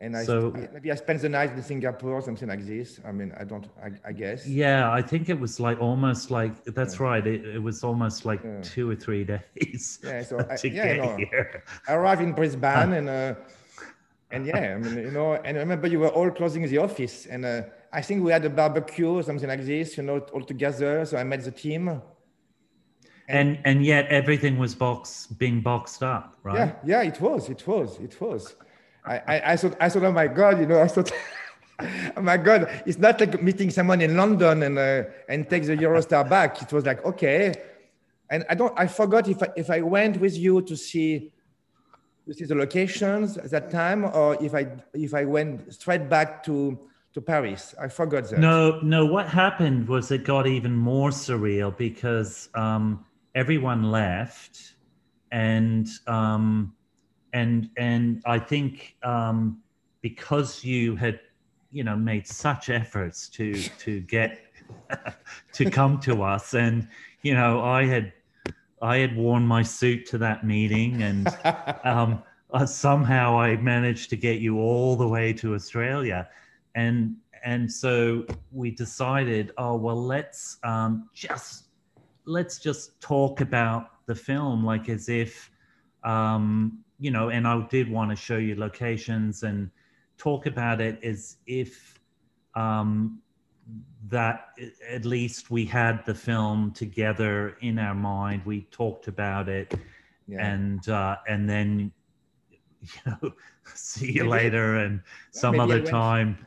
and 0.00 0.16
I, 0.16 0.24
so, 0.24 0.52
I, 0.54 0.68
maybe 0.72 0.92
I 0.92 0.94
spent 0.94 1.20
the 1.22 1.28
night 1.28 1.50
in 1.52 1.62
Singapore, 1.62 2.22
something 2.22 2.48
like 2.48 2.64
this. 2.64 3.00
I 3.04 3.10
mean, 3.10 3.34
I 3.38 3.42
don't. 3.42 3.66
I, 3.82 3.90
I 4.08 4.12
guess. 4.12 4.46
Yeah, 4.46 4.92
I 4.92 5.02
think 5.02 5.28
it 5.28 5.38
was 5.38 5.58
like 5.58 5.80
almost 5.80 6.30
like 6.30 6.64
that's 6.64 7.00
yeah. 7.00 7.06
right. 7.06 7.26
It, 7.26 7.44
it, 7.44 7.62
was 7.62 7.82
almost 7.82 8.24
like 8.24 8.40
yeah. 8.44 8.60
two 8.62 8.88
or 8.88 8.94
three 8.94 9.24
days. 9.56 9.98
Yeah. 10.04 10.22
So 10.22 10.38
I, 10.50 10.56
yeah, 10.64 10.96
no, 10.96 11.18
I 11.88 11.92
arrived 11.94 12.22
in 12.22 12.32
Brisbane 12.32 12.92
and. 12.92 13.08
Uh, 13.08 13.34
and 14.30 14.44
yeah, 14.44 14.76
I 14.76 14.78
mean, 14.78 14.98
you 14.98 15.10
know, 15.10 15.32
and 15.32 15.56
I 15.56 15.60
remember 15.60 15.88
you 15.88 16.00
were 16.00 16.10
all 16.10 16.30
closing 16.30 16.62
the 16.68 16.76
office, 16.76 17.24
and 17.24 17.46
uh, 17.46 17.62
I 17.94 18.02
think 18.02 18.22
we 18.22 18.30
had 18.30 18.44
a 18.44 18.50
barbecue 18.50 19.08
or 19.08 19.22
something 19.22 19.48
like 19.48 19.64
this, 19.64 19.96
you 19.96 20.02
know, 20.02 20.18
all 20.34 20.42
together. 20.42 21.06
So 21.06 21.16
I 21.16 21.24
met 21.24 21.42
the 21.44 21.50
team, 21.50 22.02
and 23.28 23.58
and 23.64 23.84
yet 23.84 24.06
everything 24.08 24.58
was 24.58 24.74
box 24.74 25.26
being 25.26 25.60
boxed 25.60 26.02
up 26.02 26.36
right 26.42 26.56
yeah 26.56 26.74
yeah 26.84 27.02
it 27.02 27.20
was 27.20 27.48
it 27.48 27.66
was 27.66 27.98
it 28.00 28.20
was 28.20 28.56
i 29.08 29.16
i, 29.26 29.52
I 29.52 29.56
thought 29.56 29.76
i 29.80 29.88
thought 29.88 30.04
oh 30.04 30.12
my 30.12 30.28
god 30.28 30.60
you 30.60 30.66
know 30.66 30.80
i 30.80 30.88
thought 30.88 31.10
oh 32.16 32.20
my 32.20 32.36
god 32.36 32.82
it's 32.86 32.98
not 32.98 33.20
like 33.20 33.42
meeting 33.42 33.70
someone 33.70 34.00
in 34.00 34.16
london 34.16 34.62
and 34.62 34.78
uh, 34.78 35.04
and 35.28 35.48
take 35.48 35.64
the 35.64 35.76
eurostar 35.76 36.28
back 36.28 36.62
it 36.62 36.72
was 36.72 36.84
like 36.84 37.04
okay 37.04 37.54
and 38.30 38.44
i 38.50 38.54
don't 38.54 38.74
i 38.78 38.86
forgot 38.86 39.28
if 39.28 39.42
I, 39.42 39.48
if 39.56 39.70
i 39.70 39.80
went 39.80 40.20
with 40.20 40.36
you 40.36 40.62
to 40.62 40.76
see 40.76 41.32
to 42.26 42.34
see 42.34 42.44
the 42.44 42.54
locations 42.54 43.36
at 43.38 43.50
that 43.50 43.70
time 43.70 44.04
or 44.04 44.42
if 44.42 44.54
i 44.54 44.66
if 44.94 45.14
i 45.14 45.24
went 45.24 45.72
straight 45.72 46.08
back 46.08 46.42
to 46.44 46.78
to 47.14 47.20
Paris. 47.20 47.74
I 47.80 47.88
forgot 47.88 48.28
that. 48.30 48.38
No, 48.38 48.80
no. 48.80 49.06
What 49.06 49.28
happened 49.28 49.88
was 49.88 50.10
it 50.10 50.24
got 50.24 50.46
even 50.46 50.74
more 50.74 51.10
surreal 51.10 51.76
because 51.76 52.48
um, 52.54 53.04
everyone 53.34 53.90
left, 53.90 54.74
and 55.32 55.88
um, 56.06 56.74
and 57.32 57.70
and 57.76 58.22
I 58.26 58.38
think 58.38 58.96
um, 59.02 59.60
because 60.00 60.64
you 60.64 60.96
had 60.96 61.20
you 61.70 61.84
know 61.84 61.96
made 61.96 62.26
such 62.26 62.70
efforts 62.70 63.28
to 63.30 63.54
to 63.54 64.00
get 64.00 64.40
to 65.52 65.70
come 65.70 66.00
to 66.00 66.22
us, 66.22 66.54
and 66.54 66.88
you 67.22 67.34
know 67.34 67.62
I 67.62 67.84
had 67.84 68.12
I 68.80 68.98
had 68.98 69.16
worn 69.16 69.44
my 69.44 69.62
suit 69.62 70.06
to 70.06 70.18
that 70.18 70.44
meeting, 70.44 71.02
and 71.02 71.28
um, 71.84 72.22
uh, 72.52 72.66
somehow 72.66 73.38
I 73.38 73.56
managed 73.56 74.10
to 74.10 74.16
get 74.16 74.40
you 74.40 74.58
all 74.58 74.96
the 74.96 75.08
way 75.08 75.32
to 75.34 75.54
Australia, 75.54 76.28
and 76.74 77.16
and 77.44 77.70
so 77.70 78.26
we 78.52 78.70
decided, 78.70 79.52
oh 79.58 79.76
well, 79.76 80.02
let's 80.02 80.58
um, 80.64 81.08
just 81.14 81.64
let's 82.24 82.58
just 82.58 83.00
talk 83.00 83.40
about 83.40 84.06
the 84.06 84.14
film 84.14 84.64
like 84.64 84.88
as 84.88 85.08
if 85.08 85.50
um, 86.04 86.78
you 86.98 87.10
know 87.10 87.30
and 87.30 87.46
i 87.46 87.66
did 87.68 87.90
want 87.90 88.10
to 88.10 88.16
show 88.16 88.36
you 88.36 88.56
locations 88.56 89.42
and 89.42 89.70
talk 90.16 90.46
about 90.46 90.80
it 90.80 90.98
as 91.04 91.36
if 91.46 91.98
um, 92.54 93.20
that 94.08 94.48
at 94.88 95.04
least 95.04 95.50
we 95.50 95.64
had 95.64 96.04
the 96.06 96.14
film 96.14 96.72
together 96.72 97.56
in 97.60 97.78
our 97.78 97.94
mind 97.94 98.42
we 98.44 98.62
talked 98.70 99.06
about 99.06 99.48
it 99.48 99.74
yeah. 100.28 100.46
and 100.46 100.88
uh, 100.88 101.16
and 101.26 101.48
then 101.48 101.92
you 102.80 102.88
know 103.06 103.32
see 103.74 104.12
you 104.12 104.28
later 104.28 104.76
and 104.76 105.00
some 105.30 105.58
other 105.60 105.82
time. 105.82 106.46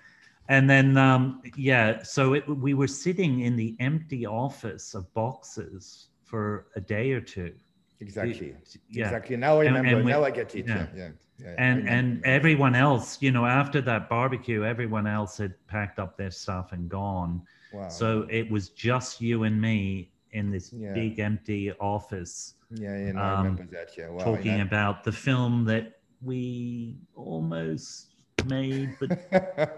And 0.50 0.70
then 0.70 0.98
um, 0.98 1.42
yeah 1.56 2.04
so 2.04 2.34
it, 2.34 2.48
we 2.48 2.74
were 2.74 2.88
sitting 2.88 3.42
in 3.42 3.56
the 3.56 3.76
empty 3.80 4.26
office 4.26 4.94
of 4.94 5.12
boxes 5.14 6.10
for 6.24 6.68
a 6.76 6.82
day 6.82 7.12
or 7.12 7.22
two 7.22 7.54
exactly 8.02 8.56
yeah. 8.90 9.06
exactly 9.06 9.38
now 9.38 9.60
i 9.60 9.64
remember 9.64 9.88
and, 9.88 9.98
and 9.98 10.06
we, 10.06 10.12
now 10.12 10.24
i 10.24 10.32
get 10.32 10.54
it 10.56 10.68
yeah, 10.68 10.88
yeah. 10.96 11.10
yeah 11.40 11.56
and 11.58 11.88
and 11.88 12.24
everyone 12.26 12.76
else 12.76 13.18
you 13.22 13.32
know 13.32 13.46
after 13.46 13.80
that 13.82 14.10
barbecue 14.10 14.66
everyone 14.66 15.08
else 15.08 15.38
had 15.38 15.54
packed 15.68 16.00
up 16.00 16.18
their 16.18 16.32
stuff 16.32 16.72
and 16.74 16.90
gone 16.90 17.42
wow. 17.74 17.88
so 17.88 18.28
it 18.30 18.50
was 18.52 18.70
just 18.70 19.22
you 19.22 19.44
and 19.44 19.62
me 19.62 20.12
in 20.32 20.50
this 20.50 20.74
yeah. 20.74 20.94
big 20.94 21.20
empty 21.20 21.72
office 21.80 22.56
yeah, 22.74 22.98
yeah 22.98 23.12
no, 23.12 23.22
um, 23.22 23.26
I 23.26 23.38
remember 23.38 23.68
that. 23.72 23.98
Yeah, 23.98 24.10
wow, 24.10 24.24
talking 24.24 24.62
about 24.62 25.04
the 25.04 25.12
film 25.12 25.66
that 25.66 26.00
we 26.22 26.98
almost 27.16 28.08
made 28.46 28.96
but 29.00 29.10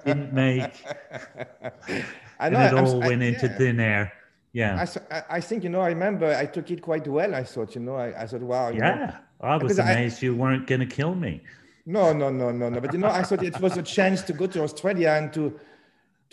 didn't 0.05 0.33
make. 0.33 0.83
I 2.39 2.49
know, 2.49 2.59
and 2.59 2.77
it 2.77 2.83
all 2.83 3.03
I, 3.03 3.07
went 3.07 3.23
into 3.23 3.47
yeah. 3.47 3.57
thin 3.57 3.79
air. 3.79 4.13
Yeah. 4.53 4.85
I, 5.11 5.23
I 5.37 5.41
think, 5.41 5.63
you 5.63 5.69
know, 5.69 5.81
I 5.81 5.89
remember 5.89 6.33
I 6.33 6.45
took 6.45 6.69
it 6.71 6.81
quite 6.81 7.07
well. 7.07 7.33
I 7.33 7.43
thought, 7.43 7.75
you 7.75 7.81
know, 7.81 7.95
I, 7.95 8.23
I 8.23 8.27
thought, 8.27 8.41
wow. 8.41 8.69
yeah. 8.69 8.95
Know, 8.95 9.13
I 9.41 9.57
was 9.57 9.79
amazed 9.79 10.21
you 10.21 10.35
weren't 10.35 10.67
going 10.67 10.79
to 10.79 10.85
kill 10.85 11.15
me. 11.15 11.41
No, 11.85 12.13
no, 12.13 12.29
no, 12.29 12.51
no, 12.51 12.69
no. 12.69 12.79
But, 12.79 12.93
you 12.93 12.99
know, 12.99 13.09
I 13.09 13.23
thought 13.23 13.43
it 13.43 13.59
was 13.59 13.75
a 13.77 13.83
chance 13.83 14.21
to 14.23 14.33
go 14.33 14.47
to 14.47 14.63
Australia 14.63 15.09
and 15.19 15.33
to 15.33 15.59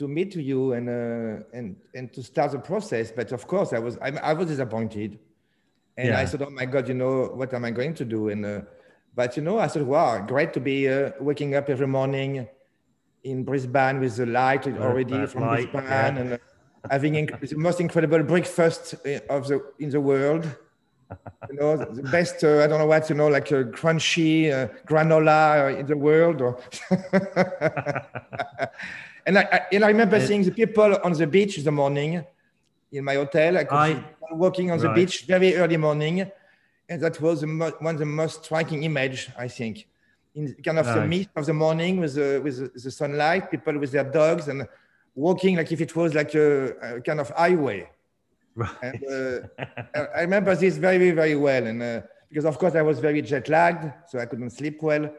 to 0.01 0.09
meet 0.09 0.35
you 0.35 0.73
and 0.73 0.89
uh, 0.89 1.45
and 1.53 1.77
and 1.95 2.11
to 2.15 2.23
start 2.23 2.53
the 2.53 2.59
process. 2.59 3.13
But 3.13 3.33
of 3.33 3.47
course, 3.47 3.75
I 3.75 3.79
was 3.79 3.99
I, 3.99 4.09
I 4.31 4.33
was 4.33 4.47
disappointed, 4.47 5.19
and 5.99 6.09
yeah. 6.09 6.21
I 6.21 6.25
thought, 6.25 6.41
oh 6.41 6.51
my 6.51 6.65
God, 6.65 6.89
you 6.89 6.95
know, 6.95 7.27
what 7.35 7.53
am 7.53 7.67
I 7.67 7.71
going 7.71 7.93
to 7.95 8.07
do? 8.07 8.31
And 8.31 8.47
uh, 8.47 8.61
but 9.15 9.37
you 9.37 9.43
know, 9.43 9.59
I 9.59 9.69
thought, 9.69 9.85
wow, 9.85 10.19
great 10.21 10.55
to 10.55 10.61
be 10.61 10.89
uh, 10.89 11.11
waking 11.21 11.55
up 11.55 11.69
every 11.69 11.87
morning 11.87 12.49
in 13.25 13.45
Brisbane 13.45 14.01
with 14.01 14.17
the 14.17 14.25
light 14.25 14.67
already 14.67 15.27
from 15.27 15.43
light, 15.43 15.71
Brisbane 15.71 15.91
yeah. 15.91 16.07
and 16.07 16.33
uh, 16.33 16.39
having 16.89 17.27
the 17.27 17.57
most 17.57 17.81
incredible 17.81 18.23
breakfast 18.23 18.95
of 19.29 19.49
the 19.49 19.63
in 19.79 19.91
the 19.91 20.01
world. 20.01 20.45
you 21.51 21.57
know, 21.57 21.77
the 21.77 22.03
best, 22.05 22.45
uh, 22.45 22.63
I 22.63 22.69
don't 22.69 22.79
know 22.79 22.87
what, 22.87 23.11
you 23.11 23.17
know, 23.17 23.27
like 23.27 23.51
a 23.51 23.65
crunchy 23.65 24.53
uh, 24.53 24.69
granola 24.87 25.77
in 25.77 25.85
the 25.87 25.97
world. 25.97 26.41
Or 26.41 26.61
and, 29.27 29.37
I, 29.37 29.43
I, 29.43 29.61
and 29.73 29.85
I 29.85 29.89
remember 29.89 30.17
it, 30.17 30.29
seeing 30.29 30.45
the 30.45 30.53
people 30.53 30.97
on 31.03 31.13
the 31.13 31.27
beach 31.27 31.59
in 31.59 31.65
the 31.65 31.73
morning 31.73 32.25
in 32.93 33.05
my 33.05 33.15
hotel. 33.15 33.59
I 33.59 33.65
could 33.65 33.75
I, 33.75 34.05
walking 34.31 34.71
on 34.71 34.79
right. 34.79 34.89
the 34.89 34.95
beach 34.95 35.25
very 35.27 35.57
early 35.57 35.77
morning 35.77 36.31
and 36.91 37.01
that 37.01 37.21
was 37.21 37.41
the 37.41 37.47
mo- 37.47 37.73
one 37.79 37.95
of 37.95 38.01
the 38.01 38.05
most 38.05 38.45
striking 38.45 38.83
image, 38.83 39.31
I 39.39 39.47
think. 39.47 39.87
In 40.35 40.55
kind 40.63 40.79
of 40.79 40.87
the 40.87 41.07
mist 41.07 41.31
of 41.37 41.47
the 41.47 41.55
morning 41.55 42.01
with 42.01 42.15
the, 42.15 42.41
with 42.43 42.83
the 42.83 42.91
sunlight, 42.91 43.51
people 43.51 43.79
with 43.79 43.93
their 43.93 44.05
dogs 44.05 44.49
and 44.49 44.67
walking 45.15 45.57
like 45.57 45.71
if 45.73 45.81
it 45.81 45.95
was 45.97 46.15
like 46.15 46.35
a, 46.35 46.97
a 46.97 47.01
kind 47.01 47.21
of 47.21 47.31
highway. 47.31 47.89
Right. 48.55 48.71
And 48.83 49.05
uh, 49.09 50.05
I 50.15 50.23
remember 50.23 50.55
this 50.55 50.77
very, 50.77 51.11
very 51.13 51.37
well. 51.37 51.67
And 51.67 51.83
uh, 51.83 52.03
because 52.29 52.45
of 52.45 52.59
course 52.59 52.75
I 52.75 52.83
was 52.83 52.99
very 52.99 53.23
jet 53.23 53.49
lagged, 53.49 53.93
so 54.09 54.19
I 54.19 54.27
couldn't 54.27 54.51
sleep 54.51 54.83
well. 54.83 55.11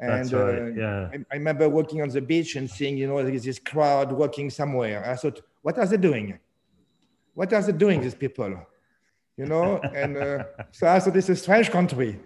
And 0.00 0.10
That's 0.10 0.32
right. 0.32 0.58
uh, 0.58 0.66
Yeah. 0.66 1.10
I, 1.12 1.16
I 1.32 1.34
remember 1.36 1.68
walking 1.68 2.02
on 2.02 2.08
the 2.08 2.20
beach 2.20 2.56
and 2.56 2.70
seeing, 2.70 2.96
you 2.96 3.08
know, 3.08 3.22
there's 3.22 3.44
this 3.44 3.58
crowd 3.58 4.12
walking 4.12 4.48
somewhere. 4.50 5.04
I 5.08 5.16
thought, 5.16 5.40
what 5.62 5.78
are 5.78 5.86
they 5.86 5.96
doing? 5.96 6.38
What 7.34 7.52
are 7.52 7.62
they 7.62 7.72
doing, 7.72 8.00
these 8.00 8.14
people? 8.14 8.66
You 9.36 9.46
know, 9.46 9.78
and 9.78 10.16
uh, 10.16 10.44
so 10.72 10.88
I 10.88 10.98
thought 10.98 11.14
this 11.14 11.28
is 11.28 11.38
a 11.38 11.42
strange 11.42 11.70
country. 11.70 12.18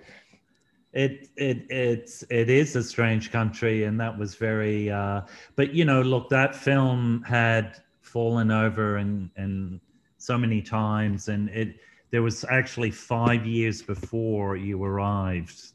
It 0.92 1.28
it 1.37 1.66
it's 1.70 2.22
it 2.28 2.50
is 2.50 2.76
a 2.76 2.82
strange 2.82 3.32
country, 3.32 3.84
and 3.84 3.99
that 4.00 4.16
was 4.16 4.34
very. 4.34 4.90
Uh, 4.90 5.22
but 5.56 5.72
you 5.72 5.84
know, 5.84 6.02
look, 6.02 6.28
that 6.28 6.54
film 6.54 7.22
had 7.22 7.80
fallen 8.00 8.50
over 8.50 8.96
and 8.96 9.30
and 9.37 9.80
so 10.18 10.37
many 10.37 10.61
times, 10.61 11.28
and 11.28 11.49
it 11.49 11.76
there 12.11 12.22
was 12.22 12.44
actually 12.50 12.90
five 12.90 13.46
years 13.46 13.80
before 13.82 14.56
you 14.56 14.82
arrived 14.84 15.72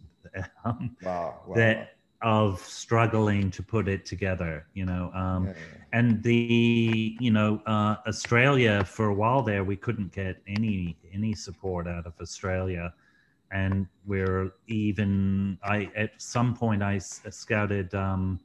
um, 0.65 0.95
Wow. 1.01 1.41
wow. 1.47 1.55
that 1.55 1.93
of 2.21 2.59
struggling 2.61 3.51
to 3.51 3.61
put 3.61 3.87
it 3.87 4.05
together. 4.05 4.65
You 4.73 4.85
know, 4.85 5.11
um, 5.13 5.47
Yeah, 5.47 5.53
and 5.93 6.23
the 6.23 7.17
you 7.19 7.31
know 7.31 7.61
uh, 7.65 7.95
Australia 8.07 8.83
for 8.85 9.07
a 9.07 9.13
while 9.13 9.41
there 9.43 9.63
we 9.63 9.75
couldn't 9.75 10.11
get 10.11 10.41
any 10.47 10.97
any 11.13 11.33
support 11.33 11.87
out 11.87 12.05
of 12.05 12.13
Australia, 12.21 12.93
and 13.51 13.87
we're 14.05 14.51
even 14.67 15.57
I 15.63 15.89
at 15.95 16.21
some 16.21 16.55
point 16.55 16.83
I 16.83 16.97
scouted 16.97 17.93
um, 17.93 18.39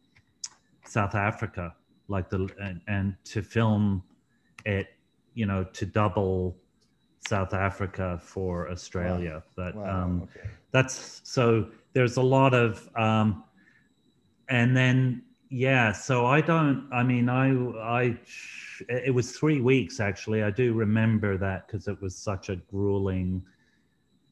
South 0.84 1.14
Africa 1.14 1.74
like 2.08 2.28
the 2.28 2.48
and, 2.60 2.80
and 2.88 3.16
to 3.24 3.42
film 3.42 4.02
it 4.64 4.88
you 5.34 5.46
know 5.46 5.64
to 5.72 5.86
double 5.86 6.56
South 7.26 7.54
Africa 7.54 8.20
for 8.22 8.70
Australia. 8.70 9.42
But 9.56 9.74
wow, 9.74 10.04
um, 10.04 10.22
okay. 10.22 10.48
that's 10.70 11.20
so 11.24 11.68
there's 11.92 12.16
a 12.16 12.22
lot 12.22 12.54
of 12.54 12.88
um 12.96 13.44
and 14.48 14.76
then 14.76 15.22
yeah 15.50 15.92
so 15.92 16.24
i 16.24 16.40
don't 16.40 16.88
i 16.92 17.02
mean 17.02 17.28
i 17.28 17.52
i 17.78 18.18
it 18.88 19.14
was 19.14 19.32
three 19.32 19.60
weeks 19.60 20.00
actually. 20.00 20.42
I 20.42 20.50
do 20.50 20.72
remember 20.72 21.36
that 21.38 21.66
because 21.66 21.88
it 21.88 22.00
was 22.00 22.16
such 22.16 22.48
a 22.48 22.56
grueling 22.56 23.42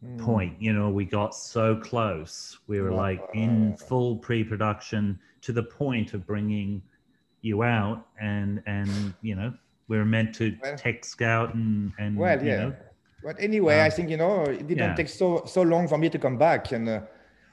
Mm. 0.04 0.18
point 0.18 0.54
you 0.58 0.72
know 0.72 0.88
we 0.88 1.04
got 1.04 1.34
so 1.34 1.76
close 1.76 2.58
we 2.66 2.80
were 2.80 2.90
Wow. 2.90 2.96
like 2.96 3.22
in 3.34 3.76
full 3.76 4.16
pre-production 4.16 5.18
to 5.42 5.52
the 5.52 5.62
point 5.62 6.14
of 6.14 6.26
bringing 6.26 6.80
you 7.42 7.62
out 7.62 8.06
and 8.18 8.62
and 8.64 9.12
you 9.20 9.34
know 9.34 9.52
we 9.88 9.98
were 9.98 10.06
meant 10.06 10.34
to 10.36 10.56
Well- 10.62 10.74
tech 10.78 11.04
scout 11.04 11.52
and 11.54 11.92
and 11.98 12.16
Well, 12.16 12.42
you 12.42 12.48
yeah. 12.50 12.56
know, 12.64 12.76
But 13.22 13.36
anyway, 13.38 13.80
I 13.80 13.88
Um, 13.88 13.90
think 13.90 14.08
you 14.08 14.16
know 14.16 14.44
it 14.44 14.66
didn't 14.66 14.78
yeah. 14.78 14.94
take 14.94 15.08
so 15.10 15.44
so 15.44 15.60
long 15.60 15.86
for 15.86 15.98
me 15.98 16.08
to 16.08 16.18
come 16.18 16.38
back, 16.38 16.72
and 16.72 16.88
uh, 16.88 17.00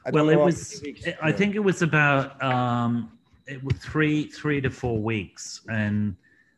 I 0.06 0.12
well 0.12 0.30
it 0.30 0.40
was 0.40 0.80
weeks, 0.86 1.06
i 1.22 1.34
think 1.34 1.54
it 1.56 1.64
was 1.72 1.82
about 1.82 2.42
um 2.42 3.12
it 3.46 3.62
was 3.62 3.76
three 3.80 4.30
three 4.40 4.62
to 4.62 4.70
four 4.70 4.98
weeks 5.12 5.44
and 5.68 6.16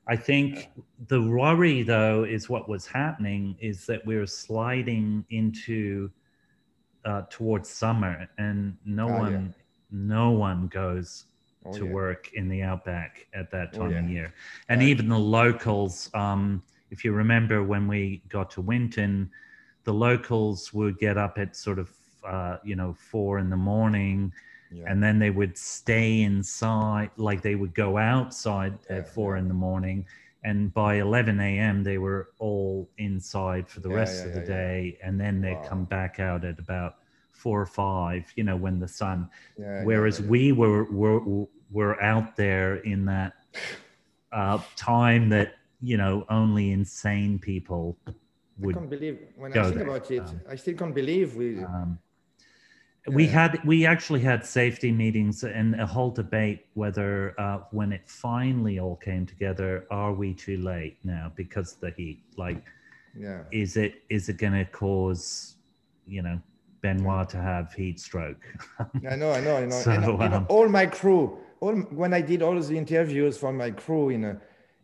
i 0.10 0.16
think 0.16 0.70
the 1.08 1.22
worry 1.22 1.84
though 1.84 2.24
is 2.24 2.50
what 2.50 2.68
was 2.68 2.86
happening 2.86 3.56
is 3.60 3.86
that 3.86 4.06
we 4.06 4.18
were 4.18 4.28
sliding 4.28 5.24
into 5.30 6.10
uh 7.06 7.22
towards 7.30 7.70
summer 7.70 8.28
and 8.38 8.76
no 8.86 9.08
yeah. 9.08 9.20
one 9.20 9.56
no 9.92 10.32
one 10.32 10.68
goes 10.68 11.26
Oh, 11.66 11.74
to 11.74 11.86
yeah. 11.86 11.92
work 11.92 12.32
in 12.36 12.48
the 12.48 12.62
outback 12.62 13.28
at 13.34 13.52
that 13.52 13.74
Oh, 13.74 13.80
time 13.80 14.06
of 14.06 14.10
year 14.10 14.34
and 14.70 14.82
even 14.82 15.10
the 15.10 15.20
locals 15.20 16.10
um 16.14 16.64
if 16.90 17.04
you 17.04 17.12
remember 17.12 17.64
when 17.64 17.86
we 17.86 18.24
got 18.30 18.50
to 18.52 18.62
winton 18.62 19.30
the 19.84 19.94
locals 19.94 20.74
would 20.74 20.98
get 21.00 21.18
up 21.18 21.38
at 21.38 21.58
sort 21.58 21.78
of 21.80 21.92
uh, 22.26 22.58
you 22.64 22.78
know 22.78 22.94
four 22.94 23.40
in 23.40 23.50
the 23.50 23.58
morning 23.58 24.32
Yeah. 24.72 24.92
and 24.92 25.02
then 25.04 25.20
they 25.20 25.30
would 25.30 25.58
stay 25.58 26.22
inside 26.22 27.12
like 27.18 27.42
they 27.42 27.56
would 27.56 27.74
go 27.74 27.98
outside 27.98 28.78
Yeah, 28.90 28.98
at 28.98 29.08
four 29.08 29.36
yeah. 29.36 29.40
in 29.40 29.48
the 29.48 29.54
morning 29.54 30.06
and 30.44 30.74
by 30.74 30.96
11 30.96 31.40
a.m 31.40 31.84
they 31.84 31.98
were 31.98 32.30
all 32.40 32.90
inside 32.98 33.68
for 33.70 33.80
the 33.82 33.90
Yeah, 33.90 33.96
rest 33.96 34.26
yeah, 34.26 34.26
of 34.26 34.34
the 34.34 34.40
yeah, 34.40 34.46
yeah. 34.46 34.56
day 34.56 34.98
and 35.04 35.20
then 35.20 35.42
they'd 35.42 35.62
Wow. 35.62 35.64
come 35.64 35.86
back 35.86 36.20
out 36.20 36.44
at 36.46 36.60
about 36.60 36.96
four 37.32 37.62
or 37.62 37.66
five 37.66 38.32
you 38.36 38.44
know 38.44 38.56
when 38.56 38.80
the 38.80 38.88
sun 38.88 39.30
Yeah, 39.58 39.84
yeah, 39.86 39.86
whereas 39.86 40.20
yeah, 40.20 40.26
yeah. 40.26 40.30
we 40.30 40.52
were 40.52 40.86
were 40.92 41.46
were 41.72 42.02
out 42.02 42.36
there 42.36 42.78
in 42.78 43.06
that 43.06 43.34
uh, 44.32 44.60
time 44.76 45.30
that 45.30 45.54
you 45.82 45.98
know 45.98 46.26
only 46.30 46.72
insane 46.72 47.40
people 47.40 47.98
I 48.62 48.68
would 48.68 48.76
can't 48.76 48.90
believe 48.90 49.20
when 49.36 49.54
go 49.54 49.62
I 49.62 49.64
think 49.64 49.80
there. 49.80 49.90
about 49.90 50.12
it. 50.12 50.20
Um, 50.24 50.42
I 50.50 50.56
still 50.56 50.76
can't 50.76 50.94
believe 50.94 51.36
we. 51.36 51.64
um, 51.64 52.00
we 53.08 53.26
had 53.26 53.60
we 53.66 53.86
actually 53.86 54.20
had 54.20 54.46
safety 54.46 54.92
meetings 54.92 55.44
and 55.44 55.80
a 55.80 55.86
whole 55.86 56.12
debate 56.12 56.66
whether 56.74 57.40
uh, 57.40 57.60
when 57.72 57.92
it 57.92 58.08
finally 58.08 58.80
all 58.80 58.96
came 58.96 59.26
together 59.26 59.86
are 59.90 60.14
we 60.14 60.34
too 60.34 60.58
late 60.58 60.98
now 61.04 61.32
because 61.36 61.74
of 61.74 61.80
the 61.80 61.92
heat 61.92 62.22
like 62.38 62.64
yeah. 63.18 63.44
is 63.52 63.78
it 63.78 64.04
is 64.10 64.30
it 64.30 64.38
going 64.38 64.54
to 64.54 64.66
cause 64.66 65.56
you 66.06 66.22
know 66.22 66.40
benoit 66.82 67.30
to 67.30 67.38
have 67.38 67.74
heat 67.74 68.00
stroke 68.00 68.54
I 69.08 69.16
know, 69.16 69.32
I 69.32 69.40
know, 69.40 69.56
I 69.56 69.66
know. 69.66 69.70
So, 69.72 69.92
and, 69.92 70.04
you 70.22 70.30
know, 70.30 70.38
um, 70.38 70.46
all 70.50 70.68
my 70.68 70.86
crew, 70.86 71.40
all 71.62 71.74
when 71.74 72.14
I 72.14 72.22
did 72.22 72.42
all 72.42 72.60
the 72.60 72.78
interviews 72.78 73.38
for 73.38 73.54
my 73.54 73.72
crew 73.72 74.10
in 74.10 74.26
uh, 74.26 74.40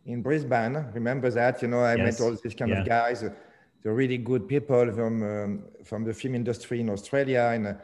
in 0.06 0.22
Brisbane, 0.22 0.74
remember 0.94 1.30
that? 1.30 1.60
You 1.62 1.68
know, 1.68 1.80
I 1.80 1.96
Yes. 1.96 2.18
met 2.18 2.20
all 2.26 2.36
these 2.42 2.54
kind 2.54 2.70
Yeah. 2.70 2.80
of 2.80 2.86
guys, 2.86 3.22
uh, 3.24 3.30
the 3.82 3.92
really 3.92 4.18
good 4.18 4.48
people 4.48 4.90
from 4.92 5.22
um, 5.22 5.64
from 5.84 6.04
the 6.04 6.14
film 6.14 6.34
industry 6.34 6.80
in 6.80 6.88
Australia, 6.88 7.50
and 7.52 7.66
uh, 7.66 7.74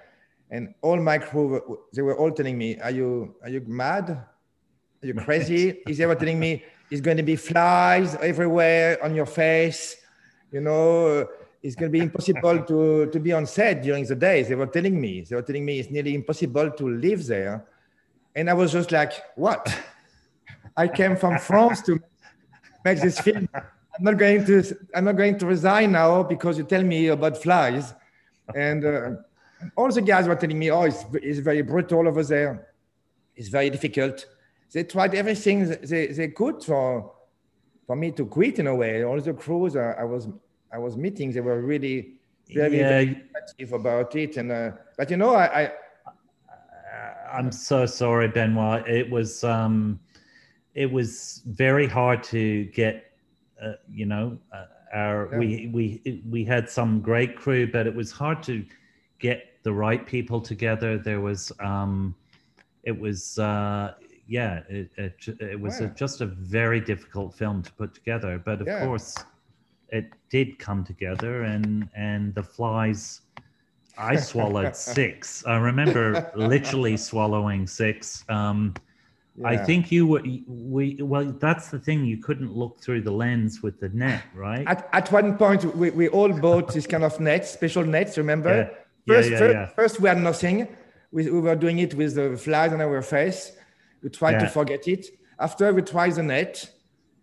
and 0.52 0.74
all 0.82 1.00
my 1.00 1.16
crew, 1.16 1.80
they 1.94 2.02
were 2.02 2.16
all 2.16 2.30
telling 2.30 2.56
me, 2.56 2.78
"Are 2.78 2.90
you 2.90 3.34
are 3.42 3.48
you 3.48 3.62
mad? 3.66 4.10
Are 4.10 5.06
you 5.06 5.14
crazy?" 5.14 5.80
Is 5.88 5.98
they 5.98 6.06
were 6.06 6.14
telling 6.14 6.38
me, 6.38 6.62
"It's 6.90 7.00
going 7.00 7.16
to 7.16 7.22
be 7.22 7.36
flies 7.36 8.14
everywhere 8.16 9.02
on 9.02 9.14
your 9.14 9.26
face," 9.26 9.96
you 10.52 10.60
know. 10.60 11.26
It's 11.62 11.76
going 11.76 11.92
to 11.92 11.96
be 11.96 12.04
impossible 12.04 12.64
to, 12.64 13.06
to 13.06 13.20
be 13.20 13.32
on 13.32 13.46
set 13.46 13.84
during 13.84 14.04
the 14.04 14.16
day. 14.16 14.42
They 14.42 14.56
were 14.56 14.66
telling 14.66 15.00
me, 15.00 15.20
they 15.20 15.36
were 15.36 15.42
telling 15.42 15.64
me 15.64 15.78
it's 15.78 15.90
nearly 15.90 16.12
impossible 16.12 16.72
to 16.72 16.88
live 16.88 17.24
there. 17.24 17.64
And 18.34 18.50
I 18.50 18.52
was 18.54 18.72
just 18.72 18.90
like, 18.90 19.12
what? 19.36 19.72
I 20.76 20.88
came 20.88 21.16
from 21.16 21.38
France 21.38 21.80
to 21.82 22.00
make 22.84 23.00
this 23.00 23.20
film. 23.20 23.48
I'm 23.54 24.02
not 24.02 24.18
going 24.18 24.44
to, 24.46 24.76
I'm 24.92 25.04
not 25.04 25.16
going 25.16 25.38
to 25.38 25.46
resign 25.46 25.92
now 25.92 26.24
because 26.24 26.58
you 26.58 26.64
tell 26.64 26.82
me 26.82 27.06
about 27.06 27.40
flies. 27.40 27.94
And 28.56 28.84
uh, 28.84 29.10
all 29.76 29.90
the 29.90 30.00
guys 30.02 30.26
were 30.28 30.36
telling 30.36 30.58
me, 30.58 30.70
oh, 30.70 30.82
it's, 30.82 31.04
it's 31.14 31.38
very 31.40 31.62
brutal 31.62 32.08
over 32.08 32.22
there. 32.24 32.68
It's 33.36 33.48
very 33.48 33.70
difficult. 33.70 34.26
They 34.72 34.84
tried 34.84 35.14
everything 35.14 35.68
they, 35.68 36.06
they 36.08 36.28
could 36.28 36.62
for, 36.64 37.12
for 37.86 37.96
me 37.96 38.10
to 38.12 38.26
quit 38.26 38.58
in 38.58 38.66
a 38.66 38.74
way. 38.74 39.04
All 39.04 39.20
the 39.20 39.34
crews 39.34 39.76
I, 39.76 39.92
I 39.92 40.04
was 40.04 40.28
I 40.72 40.78
was 40.78 40.96
meeting, 40.96 41.32
they 41.32 41.40
were 41.40 41.60
really 41.60 42.14
very, 42.48 42.78
Yeah. 42.78 42.88
very 42.88 43.06
negative 43.34 43.72
about 43.74 44.16
it. 44.16 44.36
And 44.38 44.50
uh, 44.50 44.70
but 44.96 45.10
you 45.10 45.16
know, 45.18 45.34
I, 45.34 45.64
I 45.64 45.72
I'm 47.32 47.50
so 47.52 47.86
sorry, 47.86 48.28
Benoit. 48.28 48.86
It 48.88 49.10
was 49.10 49.44
um, 49.44 50.00
it 50.74 50.90
was 50.90 51.42
very 51.46 51.86
hard 51.86 52.22
to 52.24 52.64
get. 52.66 53.04
Uh, 53.62 53.74
you 53.88 54.06
know, 54.06 54.38
uh, 54.52 54.64
our 54.92 55.28
Yeah. 55.32 55.38
we 55.38 55.70
we 55.72 56.22
we 56.28 56.44
had 56.44 56.68
some 56.68 57.00
great 57.00 57.36
crew, 57.36 57.70
but 57.70 57.86
it 57.86 57.94
was 57.94 58.10
hard 58.10 58.42
to 58.44 58.64
get 59.18 59.51
the 59.62 59.72
right 59.72 60.04
people 60.06 60.40
together. 60.40 60.98
There 60.98 61.20
was 61.20 61.52
um, 61.60 62.14
it 62.84 62.98
was 62.98 63.38
uh, 63.38 63.94
yeah, 64.26 64.62
it 64.68 64.90
it, 64.96 65.28
it 65.40 65.60
was 65.60 65.80
a, 65.80 65.88
just 65.88 66.20
a 66.20 66.26
very 66.26 66.80
difficult 66.80 67.34
film 67.34 67.62
to 67.62 67.72
put 67.72 67.94
together. 67.94 68.40
But 68.44 68.60
of 68.60 68.66
Yeah. 68.66 68.86
course, 68.86 69.16
it 69.88 70.06
did 70.30 70.58
come 70.58 70.84
together, 70.84 71.42
and 71.42 71.88
and 71.94 72.34
the 72.34 72.42
flies. 72.42 73.22
I 73.98 74.16
swallowed 74.16 74.74
six. 74.94 75.44
I 75.46 75.56
remember 75.56 76.30
literally 76.34 76.96
swallowing 77.10 77.66
six. 77.66 78.24
Um, 78.28 78.74
I 79.44 79.56
think 79.56 79.90
you 79.90 80.06
were 80.06 80.22
we 80.46 80.98
well. 81.00 81.24
That's 81.24 81.68
the 81.70 81.78
thing. 81.78 82.04
You 82.04 82.18
couldn't 82.18 82.52
look 82.52 82.80
through 82.80 83.02
the 83.02 83.10
lens 83.12 83.62
with 83.62 83.80
the 83.80 83.88
net, 83.88 84.24
right? 84.34 84.66
At, 84.66 84.88
at 84.92 85.10
one 85.10 85.36
point, 85.36 85.64
we, 85.74 85.90
we 85.90 86.08
all 86.08 86.32
bought 86.32 86.72
this 86.72 86.86
kind 86.86 87.02
of 87.02 87.18
nets, 87.18 87.50
special 87.50 87.84
nets, 87.84 88.18
remember? 88.18 88.70
Yeah. 89.06 89.20
Yeah, 89.20 89.38
First, 89.38 89.54
yeah, 89.54 89.66
first, 89.66 90.00
we 90.00 90.08
had 90.08 90.18
nothing. 90.18 90.68
We, 91.10 91.30
we 91.30 91.40
were 91.40 91.56
doing 91.56 91.78
it 91.78 91.94
with 91.94 92.14
the 92.14 92.36
flies 92.36 92.72
on 92.72 92.80
our 92.80 93.02
face. 93.02 93.52
We 94.02 94.08
tried 94.10 94.38
to 94.40 94.48
forget 94.48 94.86
it. 94.88 95.06
After 95.38 95.72
we 95.72 95.82
tried 95.82 96.12
the 96.14 96.22
net, 96.22 96.70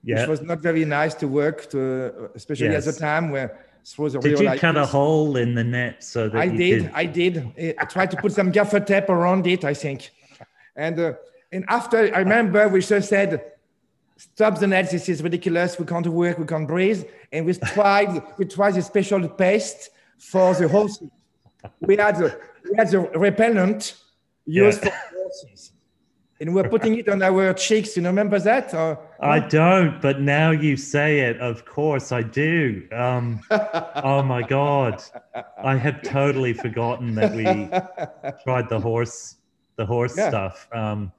which 0.03 0.27
was 0.27 0.41
not 0.41 0.59
very 0.59 0.85
nice 0.85 1.13
to 1.15 1.27
work 1.27 1.69
to, 1.71 2.29
especially 2.35 2.67
Yes. 2.67 2.87
at 2.87 2.93
the 2.93 2.99
time 2.99 3.31
where 3.31 3.57
through 3.85 4.09
the 4.09 4.19
Did 4.19 4.39
you 4.39 4.55
cut 4.57 4.77
a 4.77 4.85
hole 4.85 5.37
in 5.37 5.55
the 5.55 5.63
net 5.63 6.03
so 6.03 6.29
that 6.29 6.37
I 6.39 6.47
did. 6.47 6.91
I 6.93 7.05
did. 7.05 7.75
I 7.79 7.85
tried 7.85 8.11
to 8.11 8.17
put 8.17 8.31
some 8.31 8.51
gaffer 8.51 8.79
tape 8.79 9.09
around 9.09 9.47
it. 9.47 9.63
I 9.65 9.73
think, 9.73 10.11
and 10.75 10.99
uh, 10.99 11.13
and 11.51 11.65
after 11.69 11.97
I 12.13 12.19
remember 12.19 12.67
we 12.67 12.81
just 12.81 13.09
said, 13.09 13.41
"Stop 14.17 14.59
the 14.59 14.67
net. 14.67 14.91
This 14.91 15.09
is 15.09 15.23
ridiculous. 15.23 15.79
We 15.79 15.85
can't 15.85 16.05
work. 16.07 16.37
We 16.37 16.45
can't 16.45 16.67
breathe." 16.67 17.03
And 17.31 17.45
we 17.45 17.53
tried. 17.53 18.21
we 18.37 18.45
tried 18.45 18.77
a 18.77 18.81
special 18.81 19.27
paste 19.27 19.89
for 20.17 20.53
the 20.53 20.67
horses. 20.67 21.09
We 21.81 21.97
had 21.97 22.17
the, 22.17 22.39
we 22.69 22.77
had 22.77 22.89
the 22.89 22.99
repellent 23.15 23.95
used 24.45 24.83
Yeah. 24.83 24.89
for 24.91 25.15
horses, 25.23 25.71
and 26.39 26.53
we 26.53 26.61
were 26.61 26.69
putting 26.69 26.97
it 26.97 27.09
on 27.09 27.21
our 27.21 27.53
cheeks. 27.53 27.97
You 27.97 28.03
remember 28.05 28.39
that? 28.39 28.73
Or, 28.73 28.97
I 29.19 29.39
don't, 29.39 30.01
but 30.01 30.21
now 30.21 30.51
you 30.51 30.77
say 30.77 31.19
it, 31.21 31.39
of 31.41 31.65
course 31.65 32.11
I 32.11 32.21
do. 32.21 32.87
Um, 32.93 33.41
oh 33.51 34.23
my 34.23 34.41
god, 34.41 35.03
I 35.63 35.75
had 35.75 36.03
totally 36.03 36.53
forgotten 36.53 37.13
that 37.15 37.33
we 37.33 37.43
tried 38.43 38.69
the 38.69 38.79
horse, 38.79 39.35
the 39.75 39.85
horse 39.85 40.15
Yeah. 40.17 40.29
stuff. 40.29 40.67
Um, 40.71 41.11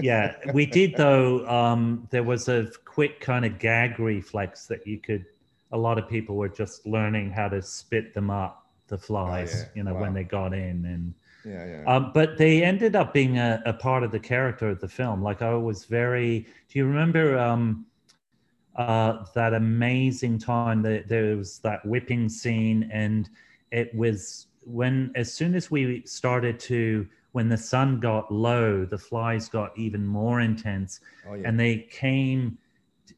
yeah, 0.00 0.34
we 0.54 0.66
did 0.66 0.94
though. 0.96 1.46
Um, 1.48 2.06
there 2.10 2.22
was 2.22 2.48
a 2.48 2.70
quick 2.84 3.20
kind 3.20 3.44
of 3.44 3.58
gag 3.58 3.98
reflex 3.98 4.66
that 4.66 4.86
you 4.86 4.98
could. 4.98 5.24
A 5.72 5.78
lot 5.78 5.98
of 5.98 6.08
people 6.08 6.34
were 6.36 6.48
just 6.48 6.86
learning 6.86 7.30
how 7.30 7.48
to 7.48 7.62
spit 7.62 8.12
them 8.12 8.28
up, 8.28 8.59
the 8.90 8.98
flies, 8.98 9.54
yeah. 9.54 9.68
you 9.74 9.82
know, 9.84 9.94
when 9.94 10.12
they 10.12 10.24
got 10.24 10.52
in 10.52 10.84
and. 10.84 11.14
yeah, 11.44 11.66
yeah. 11.66 11.84
Um, 11.86 12.10
but 12.12 12.36
they 12.36 12.62
ended 12.62 12.94
up 12.94 13.14
being 13.14 13.38
a, 13.38 13.62
a 13.64 13.72
part 13.72 14.02
of 14.02 14.10
the 14.10 14.20
character 14.20 14.68
of 14.68 14.80
the 14.80 14.88
film. 14.88 15.22
Like 15.22 15.40
I 15.40 15.54
was 15.54 15.86
very. 15.86 16.40
Do 16.68 16.78
you 16.78 16.84
remember 16.84 17.38
um, 17.38 17.86
uh, 18.76 19.24
that 19.34 19.54
amazing 19.54 20.38
time 20.38 20.82
that 20.82 21.08
there 21.08 21.36
was 21.36 21.58
that 21.60 21.84
whipping 21.86 22.28
scene, 22.28 22.90
and 22.92 23.30
it 23.70 23.94
was 23.94 24.48
when 24.64 25.12
as 25.14 25.32
soon 25.32 25.54
as 25.54 25.70
we 25.70 26.02
started 26.04 26.58
to 26.60 27.06
when 27.32 27.48
the 27.48 27.56
sun 27.56 28.00
got 28.00 28.32
low, 28.32 28.84
the 28.84 28.98
flies 28.98 29.48
got 29.48 29.76
even 29.78 30.06
more 30.06 30.40
intense, 30.40 31.00
oh, 31.28 31.34
yeah. 31.34 31.48
and 31.48 31.58
they 31.58 31.88
came 31.90 32.58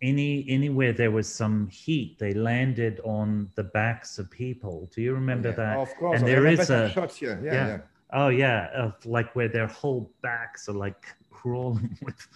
any 0.02 0.44
anywhere 0.48 0.92
there 0.92 1.10
was 1.10 1.28
some 1.28 1.68
heat. 1.68 2.18
They 2.18 2.32
landed 2.34 3.00
on 3.04 3.50
the 3.54 3.64
backs 3.64 4.18
of 4.18 4.30
people. 4.30 4.88
Do 4.94 5.02
you 5.02 5.14
remember 5.14 5.50
yeah. 5.50 5.56
that? 5.56 5.78
Of 5.78 5.94
course. 5.96 6.20
and 6.20 6.28
I 6.28 6.32
there 6.32 6.46
is 6.46 6.70
a- 6.70 6.90
shots 6.90 7.16
here. 7.16 7.40
Yeah, 7.44 7.52
yeah. 7.52 7.66
yeah. 7.66 7.78
Oh 8.12 8.28
yeah, 8.28 8.68
of 8.74 9.04
like 9.06 9.34
where 9.34 9.48
their 9.48 9.66
whole 9.66 10.12
backs 10.22 10.68
are 10.68 10.74
like 10.74 11.06
crawling 11.30 11.98
with 12.02 12.28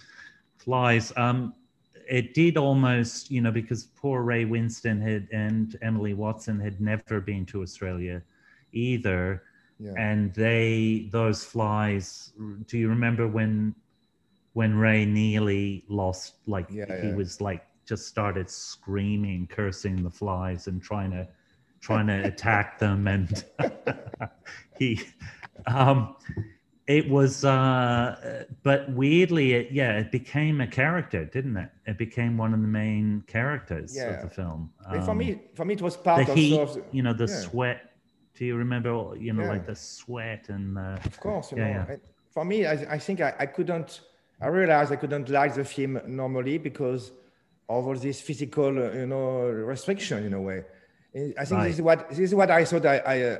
flies. 0.57 1.13
Um, 1.15 1.53
it 2.09 2.33
did 2.33 2.57
almost, 2.57 3.29
you 3.29 3.41
know, 3.41 3.51
because 3.51 3.85
poor 3.95 4.21
Ray 4.21 4.45
Winstone 4.45 5.01
had 5.01 5.27
and 5.31 5.75
Emily 5.81 6.13
Watson 6.13 6.59
had 6.59 6.79
never 6.79 7.19
been 7.19 7.45
to 7.47 7.61
Australia 7.61 8.21
either, 8.71 9.43
yeah. 9.79 9.91
and 9.97 10.33
they 10.33 11.09
those 11.11 11.43
flies. 11.43 12.31
Do 12.65 12.77
you 12.77 12.89
remember 12.89 13.27
when 13.27 13.75
when 14.57 14.75
Ray 14.75 15.05
nearly 15.05 15.85
lost? 15.87 16.33
Like 16.47 16.69
Yeah, 16.69 16.85
he 16.99 17.11
yeah. 17.11 17.13
was 17.13 17.39
like 17.41 17.63
just 17.85 18.07
started 18.07 18.49
screaming, 18.49 19.47
cursing 19.47 20.03
the 20.03 20.09
flies, 20.09 20.67
and 20.67 20.81
trying 20.81 21.11
to 21.11 21.27
trying 21.79 22.07
to 22.07 22.25
attack 22.31 22.79
them, 22.79 23.07
and 23.07 23.45
he 24.79 24.99
um 25.67 26.15
it 26.87 27.09
was 27.09 27.43
uh 27.45 28.43
but 28.63 28.89
weirdly 28.93 29.53
it 29.53 29.71
yeah 29.71 29.97
it 29.99 30.11
became 30.11 30.61
a 30.61 30.67
character 30.67 31.25
didn't 31.25 31.57
it 31.57 31.69
it 31.85 31.97
became 31.97 32.37
one 32.37 32.53
of 32.53 32.61
the 32.61 32.67
main 32.67 33.23
characters 33.27 33.93
Yeah. 33.95 34.09
of 34.11 34.21
the 34.21 34.29
film 34.29 34.71
And 34.91 35.03
for 35.03 35.13
Um, 35.13 35.19
me, 35.19 35.41
for 35.55 35.65
me, 35.65 35.73
it 35.73 35.81
was 35.81 35.97
the 35.97 36.01
part 36.03 36.29
heat 36.35 36.53
of 36.61 36.73
the, 36.73 36.83
you 36.91 37.03
know 37.03 37.13
the 37.13 37.27
sweat 37.27 37.79
do 38.35 38.45
you 38.45 38.55
remember 38.55 39.15
you 39.19 39.33
know 39.33 39.45
like 39.45 39.65
the 39.65 39.75
sweat 39.75 40.49
and 40.49 40.77
uh 40.77 40.97
Of 41.05 41.19
course, 41.19 41.51
you 41.51 41.57
Yeah, 41.57 41.67
know. 41.67 41.71
yeah. 41.77 41.85
and 41.89 42.01
For 42.31 42.45
me, 42.45 42.65
I, 42.65 42.73
I 42.95 42.97
think 42.99 43.21
I, 43.21 43.33
I 43.39 43.45
couldn't. 43.47 44.01
I 44.39 44.47
realized 44.47 44.91
I 44.91 44.97
couldn't 44.97 45.29
like 45.29 45.55
the 45.55 45.65
film 45.65 45.99
normally 46.05 46.57
because 46.57 47.11
of 47.69 47.87
all 47.87 47.95
this 47.95 48.21
physical, 48.21 48.73
you 48.73 49.07
know, 49.07 49.41
restriction 49.47 50.23
in 50.25 50.33
a 50.33 50.41
way. 50.41 50.63
I 51.37 51.45
think 51.45 51.63
this 51.63 51.75
is 51.75 51.81
what 51.81 52.09
this 52.09 52.19
is 52.19 52.35
what 52.35 52.51
I 52.51 52.63
thought. 52.63 52.85
I 52.85 52.97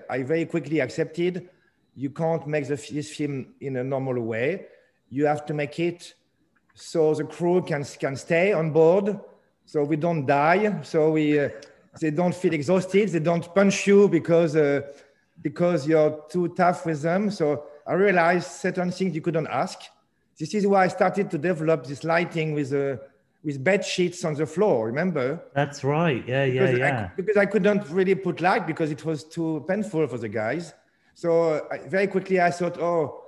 I, 0.10 0.16
I 0.16 0.24
very 0.24 0.46
quickly 0.46 0.80
accepted. 0.80 1.50
You 1.96 2.10
can't 2.10 2.48
make 2.48 2.68
the, 2.68 2.76
this 2.76 3.16
film 3.16 3.54
in 3.62 3.78
a 3.78 3.84
normal 3.84 4.20
way. 4.22 4.66
You 5.10 5.26
have 5.26 5.46
to 5.46 5.54
make 5.54 5.80
it 5.80 6.16
so 6.74 7.14
the 7.14 7.24
crew 7.24 7.62
can 7.62 7.84
can 7.84 8.16
stay 8.16 8.54
on 8.54 8.72
board, 8.72 9.20
so 9.66 9.84
we 9.84 9.96
don't 9.96 10.26
die, 10.26 10.82
so 10.82 11.12
we 11.12 11.40
uh, 11.40 11.50
they 12.00 12.12
don't 12.12 12.36
feel 12.36 12.54
exhausted, 12.54 13.10
they 13.10 13.20
don't 13.20 13.54
punch 13.54 13.88
you 13.88 14.08
because 14.08 14.56
uh, 14.56 14.82
because 15.42 15.88
you're 15.88 16.26
too 16.30 16.50
tough 16.50 16.86
with 16.86 17.02
them. 17.02 17.30
So 17.30 17.66
I 17.86 17.94
realized 17.94 18.50
certain 18.52 18.92
things 18.92 19.14
you 19.14 19.22
couldn't 19.22 19.48
ask. 19.48 19.80
This 20.40 20.54
is 20.54 20.68
why 20.68 20.86
I 20.86 20.88
started 20.88 21.32
to 21.32 21.38
develop 21.38 21.86
this 21.86 22.04
lighting 22.04 22.54
with 22.54 22.74
uh, 22.74 22.98
with 23.44 23.64
bed 23.64 23.84
sheets 23.84 24.24
on 24.26 24.34
the 24.34 24.46
floor. 24.46 24.88
Remember? 24.88 25.42
that's 25.54 25.84
right 25.84 26.24
yeah 26.28 26.44
yeah 26.44 26.62
because 26.62 26.80
yeah 26.80 27.10
I, 27.12 27.16
because 27.16 27.38
I 27.38 27.46
couldn't 27.46 27.90
really 27.90 28.16
put 28.16 28.42
light 28.42 28.68
because 28.68 28.92
it 28.92 29.04
was 29.06 29.24
too 29.24 29.66
painful 29.68 30.08
for 30.08 30.18
the 30.18 30.30
guys. 30.30 30.74
So 31.16 31.68
I, 31.72 31.80
very 31.88 32.08
quickly 32.08 32.40
I 32.40 32.52
thought, 32.52 32.78
oh, 32.78 33.24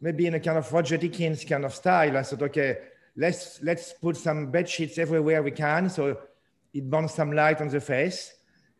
maybe 0.00 0.26
in 0.26 0.34
a 0.34 0.40
kind 0.40 0.58
of 0.58 0.72
Roger 0.72 0.96
Deakins 0.96 1.46
kind 1.46 1.64
of 1.64 1.74
style. 1.74 2.16
I 2.16 2.22
thought, 2.22 2.42
okay, 2.42 2.78
let's 3.16 3.60
let's 3.62 3.92
put 3.92 4.16
some 4.16 4.50
bed 4.50 4.68
sheets 4.68 4.96
everywhere 4.96 5.42
we 5.42 5.50
can, 5.50 5.90
so 5.90 6.16
it 6.72 6.88
burns 6.88 7.12
some 7.14 7.32
light 7.32 7.60
on 7.60 7.68
the 7.68 7.80
face. 7.80 8.32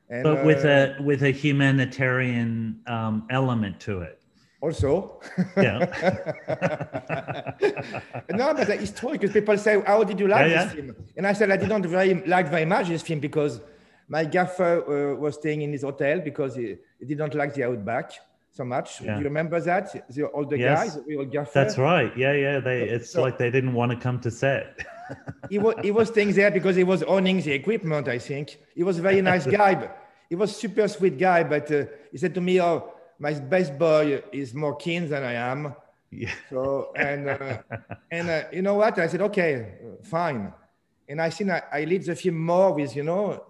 And, 0.09 0.23
but 0.23 0.45
with 0.45 0.65
uh, 0.65 0.95
a 0.99 1.03
with 1.03 1.23
a 1.23 1.31
humanitarian 1.31 2.81
um 2.87 3.27
element 3.31 3.79
to 3.81 4.01
it 4.01 4.19
also. 4.61 5.21
yeah 5.57 5.79
no, 8.31 8.55
but 8.55 8.69
it's 8.71 8.93
true 8.99 9.13
because 9.13 9.33
people 9.33 9.57
say, 9.59 9.81
"How 9.87 10.03
did 10.05 10.19
you 10.21 10.29
like 10.29 10.51
Yeah, 10.51 10.65
this 10.65 10.75
yeah. 10.75 10.83
film?" 10.83 10.97
And 11.17 11.27
I 11.27 11.33
said, 11.33 11.51
"I 11.51 11.57
didn't 11.57 11.87
very 11.87 12.15
like 12.27 12.49
very 12.51 12.65
much 12.65 12.89
this 12.89 13.03
film 13.03 13.21
because 13.21 13.61
my 14.09 14.25
gaffer 14.25 15.13
uh, 15.13 15.17
was 15.17 15.35
staying 15.35 15.63
in 15.63 15.73
his 15.73 15.83
hotel 15.83 16.21
because 16.21 16.55
he, 16.57 16.77
he 16.99 17.05
didn't 17.05 17.35
like 17.35 17.55
the 17.55 17.65
outback 17.65 18.13
so 18.53 18.65
much. 18.65 19.01
Yeah. 19.01 19.15
Do 19.15 19.19
you 19.21 19.25
remember 19.25 19.61
that? 19.61 20.09
The 20.15 20.31
older 20.31 20.57
Yes. 20.57 20.79
guys, 20.79 20.95
the 20.97 21.03
real 21.03 21.25
gaffer. 21.25 21.51
that's 21.55 21.79
right 21.79 22.17
yeah 22.17 22.33
yeah 22.33 22.61
they 22.61 22.83
it's 22.83 23.11
So- 23.13 23.23
like 23.23 23.39
they 23.39 23.51
didn't 23.51 23.75
want 23.75 23.93
to 23.93 23.97
come 23.99 24.19
to 24.21 24.31
set 24.31 24.79
He 25.51 25.59
was 25.59 25.75
he 25.83 25.91
was 25.91 26.09
staying 26.09 26.33
there 26.33 26.51
because 26.51 26.77
he 26.77 26.85
was 26.85 27.03
owning 27.05 27.41
the 27.41 27.53
equipment. 27.53 28.09
I 28.09 28.19
think 28.19 28.59
he 28.75 28.83
was 28.83 28.99
a 28.99 29.03
very 29.03 29.23
nice 29.23 29.47
guy. 29.61 29.75
But 29.75 29.97
he 30.29 30.37
was 30.37 30.55
super 30.55 30.87
sweet 30.89 31.19
guy. 31.19 31.45
But 31.45 31.71
uh, 31.73 31.85
he 32.13 32.19
said 32.19 32.35
to 32.35 32.41
me, 32.43 32.61
"Oh, 32.61 32.93
my 33.19 33.33
best 33.35 33.79
boy 33.79 34.23
is 34.33 34.55
more 34.55 34.77
keen 34.77 35.09
than 35.09 35.23
I 35.25 35.35
am." 35.35 35.75
yeah 36.11 36.33
So 36.51 36.93
and 36.97 37.29
uh, 37.29 37.59
and 38.11 38.29
uh, 38.31 38.43
you 38.53 38.63
know 38.63 38.75
what? 38.75 38.99
I 38.99 39.07
said, 39.09 39.21
okay, 39.23 39.75
fine. 40.03 40.53
And 41.09 41.21
I 41.21 41.31
think 41.31 41.51
I, 41.51 41.63
I 41.73 41.85
lead 41.85 42.05
the 42.05 42.15
film 42.15 42.39
more 42.39 42.73
with 42.75 42.95
you 42.97 43.03
know, 43.05 43.45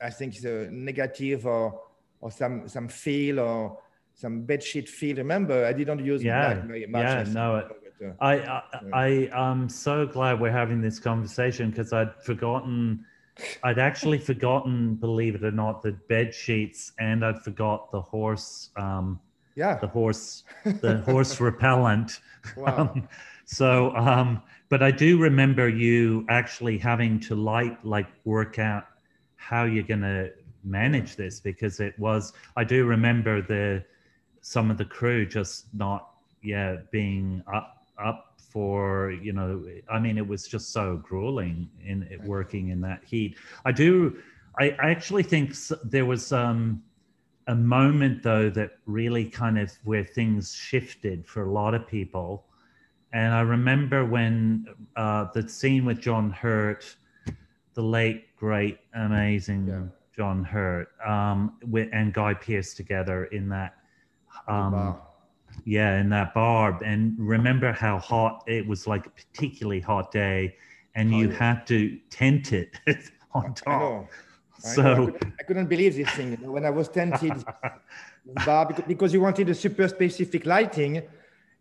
I 0.00 0.10
think 0.10 0.40
the 0.40 0.68
negative 0.70 1.46
or 1.46 1.80
or 2.20 2.30
some 2.30 2.68
some 2.68 2.88
feel 2.88 3.40
or 3.40 3.78
some 4.14 4.46
bedsheet 4.46 4.88
feel. 4.88 5.16
Remember, 5.16 5.64
I 5.66 5.72
didn't 5.72 6.04
use 6.04 6.22
Yeah, 6.22 6.54
black 6.54 6.66
very 6.66 6.86
much. 6.86 7.02
yeah, 7.02 7.20
I 7.20 7.32
no, 7.32 7.56
it- 7.56 7.66
but, 7.68 8.06
uh, 8.06 8.12
I, 8.20 8.34
I, 8.56 8.62
I 8.92 9.30
I'm 9.34 9.68
so 9.68 10.06
glad 10.06 10.40
we're 10.40 10.50
having 10.62 10.80
this 10.82 10.98
conversation 10.98 11.70
because 11.70 11.92
I'd 11.92 12.14
forgotten, 12.24 13.04
I'd 13.62 13.78
actually 13.78 14.18
forgotten, 14.18 14.94
believe 14.94 15.34
it 15.34 15.44
or 15.44 15.50
not, 15.50 15.82
the 15.82 15.92
bed 15.92 16.34
sheets, 16.34 16.92
and 16.98 17.24
I'd 17.24 17.42
forgot 17.42 17.90
the 17.92 18.00
horse, 18.00 18.70
um, 18.76 19.20
yeah. 19.54 19.78
the 19.78 19.88
horse, 19.88 20.44
the 20.64 21.02
horse 21.04 21.40
repellent. 21.40 22.20
Wow. 22.56 22.90
Um, 22.94 23.08
so, 23.44 23.94
um, 23.96 24.42
but 24.68 24.82
I 24.82 24.90
do 24.90 25.18
remember 25.18 25.68
you 25.68 26.24
actually 26.28 26.78
having 26.78 27.20
to 27.20 27.34
light, 27.34 27.84
like, 27.84 28.08
work 28.24 28.58
out 28.58 28.86
how 29.36 29.64
you're 29.64 29.84
gonna 29.84 30.30
manage 30.64 31.16
this 31.16 31.38
because 31.40 31.78
it 31.80 31.96
was. 31.98 32.32
I 32.56 32.64
do 32.64 32.84
remember 32.84 33.42
the 33.42 33.84
some 34.40 34.70
of 34.70 34.78
the 34.78 34.84
crew 34.84 35.26
just 35.26 35.66
not, 35.74 36.10
yeah, 36.42 36.76
being 36.90 37.42
up 37.52 37.86
up 37.98 38.35
for 38.56 39.10
you 39.10 39.34
know. 39.34 39.62
I 39.92 39.98
mean, 39.98 40.16
it 40.16 40.26
was 40.26 40.48
just 40.48 40.72
so 40.72 40.96
grueling 40.96 41.68
in 41.84 42.04
it 42.04 42.22
working 42.22 42.70
in 42.70 42.80
that 42.80 43.04
heat. 43.04 43.36
I 43.66 43.72
do. 43.72 44.16
I, 44.58 44.74
I 44.82 44.90
actually 44.90 45.24
think 45.24 45.54
there 45.84 46.06
was 46.06 46.32
um, 46.32 46.82
a 47.48 47.54
moment 47.54 48.22
though 48.22 48.48
that 48.48 48.78
really 48.86 49.26
kind 49.26 49.58
of 49.58 49.70
where 49.84 50.04
things 50.04 50.54
shifted 50.54 51.26
for 51.26 51.42
a 51.44 51.52
lot 51.52 51.74
of 51.74 51.86
people. 51.86 52.46
And 53.12 53.34
I 53.34 53.42
remember 53.42 54.06
when 54.06 54.66
uh, 54.96 55.26
the 55.34 55.46
scene 55.46 55.84
with 55.84 56.00
John 56.00 56.30
Hurt, 56.30 56.96
the 57.74 57.82
late, 57.82 58.34
great, 58.36 58.78
amazing 58.94 59.66
Yeah. 59.66 59.82
John 60.16 60.42
Hurt, 60.44 60.88
um, 61.06 61.58
with, 61.66 61.90
and 61.92 62.14
Guy 62.14 62.32
Pearce 62.32 62.72
together 62.72 63.26
in 63.26 63.50
that, 63.50 63.74
um, 64.48 64.72
Wow. 64.72 65.05
Yeah, 65.64 66.00
in 66.00 66.08
that 66.10 66.34
bar. 66.34 66.78
And 66.84 67.14
remember 67.18 67.72
how 67.72 67.98
hot 67.98 68.44
it 68.46 68.66
was 68.66 68.86
like 68.86 69.06
a 69.06 69.10
particularly 69.10 69.80
hot 69.80 70.10
day, 70.12 70.56
and 70.94 71.12
Oh, 71.12 71.20
you 71.20 71.28
yeah. 71.28 71.34
had 71.34 71.66
to 71.68 71.98
tent 72.10 72.52
it 72.52 72.76
on 73.34 73.54
top. 73.54 73.80
know. 73.80 74.08
So 74.58 74.82
I, 74.82 74.94
couldn't, 74.94 75.22
I 75.40 75.42
couldn't 75.42 75.66
believe 75.66 75.96
this 75.96 76.08
thing 76.08 76.30
you 76.30 76.36
know, 76.38 76.52
when 76.52 76.64
I 76.64 76.70
was 76.70 76.88
tented 76.88 77.44
bar 78.46 78.66
because, 78.66 78.84
because 78.86 79.12
you 79.12 79.20
wanted 79.20 79.48
a 79.50 79.54
super 79.54 79.86
specific 79.88 80.46
lighting, 80.46 81.02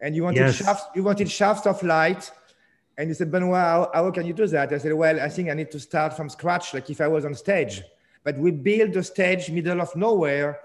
and 0.01 0.15
you 0.15 0.23
wanted 0.23 0.37
Yes. 0.39 0.55
shafts. 0.55 0.85
You 0.95 1.03
wanted 1.03 1.29
shafts 1.29 1.67
of 1.67 1.81
light, 1.83 2.31
and 2.97 3.09
you 3.09 3.13
said, 3.13 3.31
Benoit, 3.31 3.55
how, 3.59 3.91
how 3.93 4.11
can 4.11 4.25
you 4.25 4.33
do 4.33 4.47
that? 4.47 4.71
I 4.71 4.77
said, 4.77 4.93
well, 4.93 5.19
I 5.19 5.29
think 5.29 5.49
I 5.49 5.53
need 5.53 5.71
to 5.71 5.79
start 5.79 6.15
from 6.15 6.29
scratch, 6.29 6.73
like 6.73 6.89
if 6.89 7.01
I 7.01 7.07
was 7.07 7.25
on 7.25 7.33
stage. 7.35 7.81
But 8.23 8.37
we 8.37 8.51
built 8.51 8.93
the 8.93 9.03
stage 9.03 9.49
middle 9.51 9.81
of 9.81 9.95
nowhere 9.95 10.59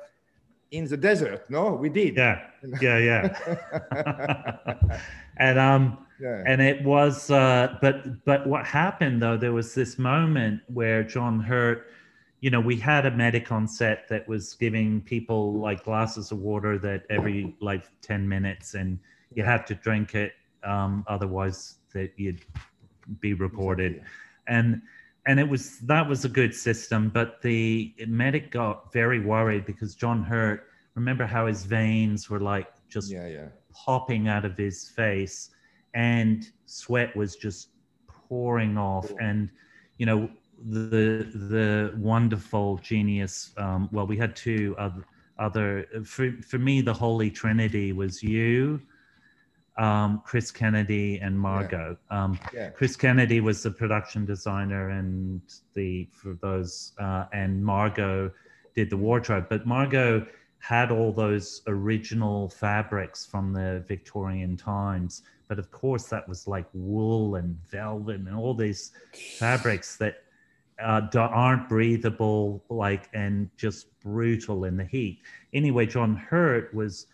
in 0.70 0.86
the 0.86 0.96
desert. 0.96 1.48
No, 1.50 1.72
we 1.74 1.88
did. 1.88 2.16
yeah, 2.16 2.46
yeah, 2.80 2.98
yeah. 2.98 4.98
and 5.36 5.58
um, 5.58 6.06
Yeah. 6.20 6.42
and 6.46 6.60
it 6.60 6.84
was 6.84 7.30
uh 7.30 7.76
but 7.80 8.24
but 8.26 8.46
what 8.46 8.66
happened 8.66 9.22
though 9.22 9.38
there 9.38 9.54
was 9.54 9.74
this 9.74 9.98
moment 9.98 10.60
where 10.68 11.02
john 11.02 11.40
hurt 11.40 11.86
you 12.40 12.50
know 12.50 12.60
we 12.60 12.76
had 12.76 13.06
a 13.06 13.10
medic 13.10 13.50
on 13.50 13.66
set 13.66 14.06
that 14.10 14.28
was 14.28 14.52
giving 14.52 15.00
people 15.00 15.54
like 15.54 15.82
glasses 15.82 16.30
of 16.30 16.38
water 16.40 16.78
that 16.78 17.04
every 17.08 17.56
like 17.60 17.84
10 18.02 18.28
minutes 18.28 18.74
and 18.74 18.98
you 19.34 19.42
had 19.42 19.66
to 19.68 19.74
drink 19.74 20.14
it 20.14 20.32
um 20.62 21.04
otherwise 21.08 21.76
that 21.94 22.12
you'd 22.16 22.44
be 23.20 23.32
reported 23.32 24.02
and 24.46 24.82
and 25.26 25.38
it 25.38 25.48
was 25.48 25.78
that 25.80 26.08
was 26.08 26.24
a 26.24 26.28
good 26.28 26.54
system 26.54 27.08
but 27.08 27.40
the 27.42 27.94
medic 28.06 28.50
got 28.50 28.92
very 28.92 29.20
worried 29.20 29.64
because 29.66 29.94
john 29.94 30.22
hurt 30.22 30.66
remember 30.94 31.26
how 31.26 31.46
his 31.46 31.64
veins 31.64 32.28
were 32.30 32.40
like 32.40 32.68
just 32.88 33.10
Yeah, 33.10 33.26
yeah. 33.26 33.48
popping 33.72 34.28
out 34.28 34.44
of 34.44 34.56
his 34.56 34.88
face 34.88 35.50
and 35.94 36.50
sweat 36.66 37.14
was 37.16 37.36
just 37.36 37.70
pouring 38.08 38.78
off 38.78 39.10
and 39.20 39.48
you 39.98 40.06
know 40.06 40.28
the 40.68 41.30
the 41.48 41.92
wonderful 41.96 42.78
genius 42.82 43.52
um 43.56 43.88
well 43.92 44.06
we 44.06 44.16
had 44.16 44.36
two 44.36 44.74
other 44.78 45.04
other 45.38 45.86
for, 46.04 46.30
for 46.46 46.58
me 46.58 46.80
the 46.82 46.92
holy 46.92 47.30
trinity 47.30 47.92
was 47.92 48.22
you 48.22 48.80
um 49.78 50.20
chris 50.24 50.50
kennedy 50.50 51.18
and 51.20 51.38
margot 51.38 51.96
um 52.10 52.38
Yeah. 52.52 52.70
chris 52.70 52.96
kennedy 52.96 53.40
was 53.40 53.62
the 53.62 53.70
production 53.70 54.24
designer 54.26 54.90
and 54.90 55.40
the 55.74 56.08
for 56.12 56.34
those 56.42 56.92
uh 56.98 57.26
and 57.32 57.64
margot 57.64 58.32
did 58.74 58.90
the 58.90 58.96
wardrobe 58.96 59.46
but 59.48 59.66
margot 59.66 60.26
had 60.60 60.90
all 60.90 61.10
those 61.10 61.62
original 61.66 62.48
fabrics 62.50 63.24
from 63.24 63.52
the 63.52 63.82
Victorian 63.88 64.56
times. 64.58 65.22
But 65.48 65.58
of 65.58 65.70
course, 65.70 66.04
that 66.08 66.28
was 66.28 66.46
like 66.46 66.66
wool 66.74 67.36
and 67.36 67.56
velvet 67.66 68.16
and 68.16 68.34
all 68.34 68.54
these 68.54 68.92
fabrics 69.38 69.96
that 69.96 70.16
uh, 70.80 71.00
aren't 71.14 71.68
breathable, 71.68 72.62
like, 72.68 73.08
and 73.14 73.50
just 73.56 73.98
brutal 74.00 74.64
in 74.64 74.76
the 74.76 74.84
heat. 74.84 75.20
Anyway, 75.52 75.86
John 75.86 76.14
Hurt 76.14 76.72
was 76.74 77.06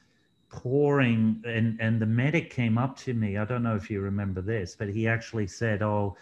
pouring, 0.50 1.42
and, 1.46 1.78
and 1.80 2.00
the 2.00 2.06
medic 2.06 2.50
came 2.50 2.78
up 2.78 2.96
to 2.98 3.14
me. 3.14 3.36
I 3.36 3.44
don't 3.44 3.62
know 3.62 3.76
if 3.76 3.90
you 3.90 4.00
remember 4.00 4.40
this, 4.40 4.76
but 4.76 4.88
he 4.88 5.06
actually 5.08 5.46
said, 5.46 5.82
Oh, 5.82 6.16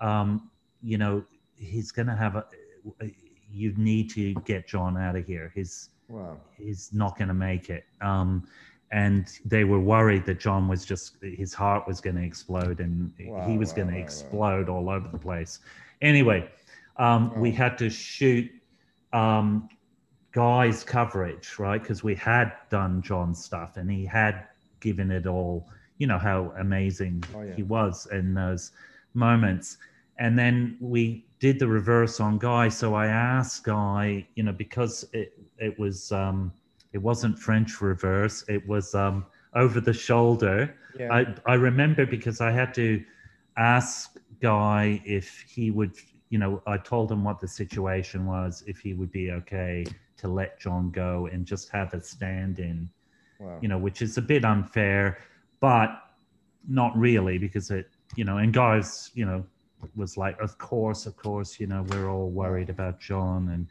um, 0.00 0.50
you 0.82 0.98
know, 0.98 1.24
he's 1.56 1.90
going 1.90 2.08
to 2.08 2.16
have 2.16 2.36
a, 2.36 2.44
you 3.52 3.74
need 3.76 4.10
to 4.10 4.34
get 4.44 4.66
John 4.66 4.96
out 4.96 5.16
of 5.16 5.26
here. 5.26 5.52
he's 5.54 5.90
Wow. 6.08 6.38
he's 6.56 6.90
not 6.92 7.16
going 7.16 7.28
to 7.28 7.34
make 7.34 7.70
it. 7.70 7.84
Um, 8.00 8.46
and 8.90 9.28
they 9.44 9.62
were 9.62 9.78
worried 9.78 10.26
that 10.26 10.40
John 10.40 10.66
was 10.66 10.84
just 10.84 11.16
his 11.22 11.54
heart 11.54 11.86
was 11.86 12.00
going 12.00 12.16
to 12.16 12.24
explode 12.24 12.80
and 12.80 13.12
Wow, 13.20 13.46
he 13.46 13.56
was 13.56 13.70
wow, 13.70 13.76
going 13.76 13.88
to 13.88 13.94
wow, 13.94 13.98
wow. 14.00 14.04
explode 14.04 14.68
all 14.68 14.90
over 14.90 15.08
the 15.08 15.18
place. 15.18 15.60
Anyway, 16.02 16.50
um, 16.96 17.32
we 17.38 17.52
had 17.52 17.78
to 17.78 17.88
shoot 17.88 18.50
um, 19.12 19.68
Guy's 20.32 20.84
coverage, 20.84 21.58
right? 21.58 21.82
Because 21.82 22.04
we 22.04 22.14
had 22.14 22.52
done 22.70 23.02
John's 23.02 23.42
stuff 23.44 23.76
and 23.76 23.90
he 23.90 24.04
had 24.04 24.46
given 24.80 25.10
it 25.10 25.26
all. 25.26 25.68
You 25.98 26.06
know 26.06 26.18
how 26.18 26.52
amazing 26.58 27.24
Oh, 27.34 27.42
yeah. 27.42 27.54
he 27.54 27.62
was 27.62 28.06
in 28.12 28.34
those 28.34 28.72
moments. 29.14 29.76
And 30.18 30.38
then 30.38 30.76
we 30.80 31.26
did 31.40 31.58
the 31.58 31.66
reverse 31.66 32.20
on 32.20 32.38
Guy. 32.38 32.68
So 32.68 32.94
I 32.94 33.06
asked 33.06 33.64
Guy, 33.64 34.26
you 34.34 34.42
know, 34.44 34.52
because 34.52 35.04
it 35.12 35.32
it 35.58 35.78
was 35.78 36.12
um, 36.12 36.52
it 36.92 36.98
wasn't 36.98 37.38
French 37.38 37.80
reverse, 37.80 38.44
it 38.48 38.66
was 38.68 38.94
um, 38.94 39.26
over 39.54 39.80
the 39.80 39.92
shoulder. 39.92 40.74
Yeah. 40.98 41.12
I 41.12 41.34
I 41.46 41.54
remember 41.54 42.06
because 42.06 42.40
I 42.40 42.50
had 42.50 42.72
to 42.74 43.02
ask 43.56 44.16
Guy 44.40 45.02
if 45.04 45.44
he 45.48 45.70
would, 45.70 45.92
you 46.30 46.38
know, 46.38 46.62
I 46.66 46.76
told 46.78 47.10
him 47.10 47.24
what 47.24 47.40
the 47.40 47.48
situation 47.48 48.26
was, 48.26 48.62
if 48.66 48.78
he 48.78 48.94
would 48.94 49.10
be 49.10 49.32
okay 49.32 49.84
to 50.20 50.28
let 50.28 50.58
John 50.60 50.90
go 50.90 51.28
and 51.32 51.44
just 51.44 51.68
have 51.70 51.92
a 51.94 52.02
stand-in 52.02 52.88
wow. 53.40 53.58
you 53.60 53.68
know, 53.68 53.78
which 53.78 54.02
is 54.02 54.18
a 54.18 54.22
bit 54.22 54.44
unfair, 54.44 55.18
but 55.60 55.90
not 56.68 56.96
really 56.96 57.38
because 57.38 57.70
it, 57.70 57.88
you 58.16 58.24
know, 58.24 58.38
and 58.38 58.52
guys, 58.52 59.10
you 59.14 59.24
know, 59.24 59.44
was 59.96 60.16
like, 60.16 60.38
of 60.40 60.58
course, 60.58 61.06
of 61.06 61.16
course, 61.16 61.58
you 61.58 61.66
know, 61.66 61.84
we're 61.88 62.10
all 62.10 62.28
worried 62.28 62.68
about 62.68 63.00
John, 63.00 63.48
and 63.48 63.66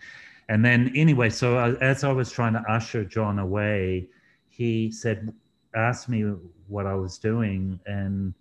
and 0.50 0.66
then 0.66 0.92
anyway, 0.96 1.30
so 1.30 1.58
I, 1.58 1.74
as 1.76 2.04
I 2.04 2.12
was 2.12 2.32
trying 2.32 2.54
to 2.54 2.64
usher 2.68 3.06
John 3.06 3.38
away, 3.38 4.08
he 4.50 4.92
said, 4.92 5.32
asked 5.76 6.10
me 6.10 6.34
what 6.68 6.88
I 6.88 6.96
was 6.96 7.20
doing, 7.20 7.80
and 7.86 8.34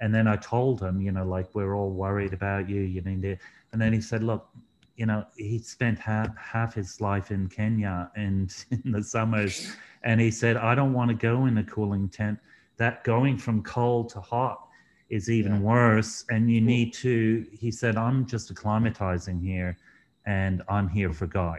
and 0.00 0.14
then 0.14 0.26
I 0.26 0.36
told 0.36 0.80
him, 0.80 1.02
you 1.02 1.12
know, 1.12 1.26
like 1.26 1.54
we're 1.54 1.74
all 1.74 1.90
worried 1.90 2.32
about 2.32 2.70
you, 2.70 2.80
you 2.80 3.02
need 3.02 3.20
to, 3.22 3.36
and 3.72 3.80
then 3.80 3.92
he 3.92 4.00
said, 4.00 4.22
look. 4.22 4.48
You 5.00 5.06
know, 5.06 5.24
he 5.38 5.58
spent 5.58 5.98
half 5.98 6.28
half 6.36 6.74
his 6.74 7.00
life 7.00 7.30
in 7.30 7.48
Kenya 7.48 8.10
and 8.16 8.54
in 8.70 8.92
the 8.92 9.02
summers, 9.02 9.74
and 10.02 10.20
he 10.20 10.30
said, 10.30 10.58
I 10.58 10.74
don't 10.74 10.92
want 10.92 11.08
to 11.08 11.14
go 11.14 11.46
in 11.46 11.56
a 11.56 11.64
cooling 11.64 12.06
tent. 12.10 12.38
That 12.76 13.02
going 13.02 13.38
from 13.38 13.62
cold 13.62 14.10
to 14.10 14.20
hot 14.20 14.58
is 15.08 15.30
even 15.30 15.54
Yeah. 15.54 15.60
worse. 15.60 16.24
And 16.30 16.50
you 16.50 16.60
need 16.60 16.92
to, 17.04 17.46
he 17.50 17.70
said, 17.70 17.96
I'm 17.96 18.26
just 18.26 18.54
acclimatizing 18.54 19.42
here 19.42 19.78
and 20.26 20.62
I'm 20.68 20.88
here 20.88 21.12
for 21.14 21.26
Guy. 21.26 21.58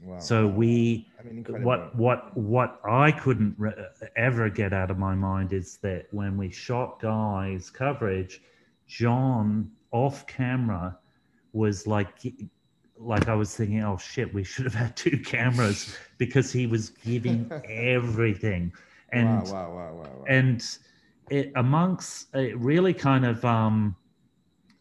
wow. 0.00 0.18
So 0.18 0.46
we, 0.46 1.08
I 1.18 1.22
mean, 1.24 1.44
what, 1.68 1.80
what, 1.96 2.36
what 2.36 2.80
I 2.88 3.10
couldn't 3.10 3.56
re- 3.58 3.74
ever 4.16 4.48
get 4.48 4.72
out 4.72 4.90
of 4.92 4.98
my 4.98 5.14
mind 5.16 5.52
is 5.52 5.78
that 5.78 6.06
when 6.12 6.36
we 6.36 6.48
shot 6.50 7.00
Guy's 7.00 7.70
coverage, 7.70 8.40
John 8.86 9.72
off 9.90 10.26
camera 10.28 10.96
was 11.52 11.86
like, 11.86 12.08
like 12.98 13.28
I 13.28 13.34
was 13.34 13.54
thinking, 13.56 13.82
oh 13.82 13.96
shit, 13.98 14.32
we 14.34 14.44
should 14.44 14.64
have 14.64 14.74
had 14.74 14.96
two 14.96 15.18
cameras 15.18 15.96
because 16.18 16.52
he 16.52 16.66
was 16.66 16.90
giving 16.90 17.50
everything. 17.64 18.72
And 19.12 19.44
wow, 19.44 19.72
wow, 19.72 19.94
wow, 19.94 20.24
and 20.28 20.62
it 21.30 21.52
amongst 21.56 22.34
it 22.34 22.58
really 22.58 22.92
kind 22.92 23.24
of 23.24 23.44
um 23.44 23.96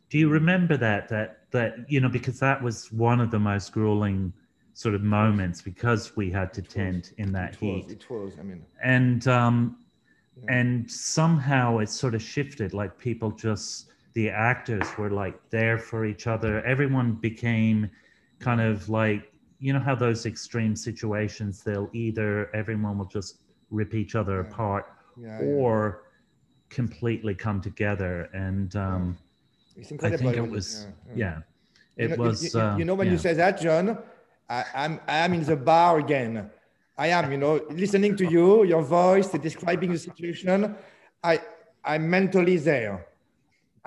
do 0.10 0.18
you 0.18 0.30
remember 0.30 0.78
that 0.78 1.08
that 1.10 1.40
that 1.52 1.76
you 1.88 2.00
know 2.00 2.10
because 2.10 2.40
that 2.40 2.62
was 2.62 2.92
one 2.92 3.20
of 3.20 3.32
the 3.32 3.40
most 3.40 3.72
grueling 3.72 4.34
sort 4.74 4.96
of 4.96 5.02
moments 5.02 5.62
because 5.62 6.16
we 6.16 6.32
had 6.32 6.54
to 6.54 6.62
It 6.62 6.68
was. 6.68 6.74
tent 6.74 7.14
in 7.18 7.32
that 7.34 7.54
it 7.54 7.62
was, 7.62 7.88
heat 7.88 7.92
it 7.92 8.10
was. 8.10 8.38
I 8.40 8.44
mean, 8.44 8.66
and 8.84 9.28
um 9.28 9.78
Yeah. 10.36 10.50
and 10.50 10.90
somehow 10.90 11.80
it 11.80 11.90
sort 11.90 12.16
of 12.16 12.22
shifted 12.22 12.74
like 12.74 12.98
people 12.98 13.32
just 13.32 13.88
the 14.14 14.30
actors 14.30 14.88
were 14.98 15.10
like 15.12 15.38
there 15.50 15.78
for 15.78 16.06
each 16.06 16.28
other 16.28 16.64
everyone 16.66 17.14
became 17.14 17.90
kind 18.40 18.62
of 18.62 18.90
like 18.90 19.32
you 19.60 19.74
know 19.74 19.80
how 19.80 19.96
those 19.96 20.26
extreme 20.26 20.76
situations 20.76 21.64
they'll 21.64 21.90
either 21.94 22.54
everyone 22.56 22.98
will 22.98 23.06
just 23.06 23.40
rip 23.72 23.94
each 23.94 24.16
other 24.16 24.42
Yeah. 24.42 24.50
apart 24.50 24.86
yeah, 25.20 25.42
yeah. 25.42 25.46
or 25.46 26.04
completely 26.70 27.34
come 27.34 27.62
together 27.62 28.30
and 28.34 28.76
um 28.76 29.18
i 30.04 30.10
think 30.12 30.36
it 30.36 30.50
was 30.50 30.88
yeah, 31.10 31.16
yeah. 31.16 31.26
yeah 31.26 31.38
You 31.98 32.06
it 32.06 32.18
know, 32.18 32.24
was 32.26 32.54
You, 32.54 32.60
uh, 32.62 32.78
you 32.78 32.86
know 32.86 32.96
when 33.00 33.10
you 33.14 33.18
say 33.18 33.34
that, 33.34 33.60
John, 33.60 33.98
I, 34.50 34.64
I'm 34.82 34.94
I 35.08 35.18
am 35.26 35.34
in 35.34 35.44
the 35.44 35.56
bar 35.56 35.98
again. 36.06 36.34
I 36.98 37.08
am, 37.18 37.32
you 37.32 37.40
know, 37.44 37.54
listening 37.84 38.16
to 38.22 38.26
you, 38.36 38.64
your 38.74 38.84
voice, 38.84 39.30
describing 39.50 39.92
the 39.92 39.98
situation. 40.10 40.76
I 41.24 41.34
I'm 41.84 42.04
mentally 42.18 42.58
there. 42.58 42.96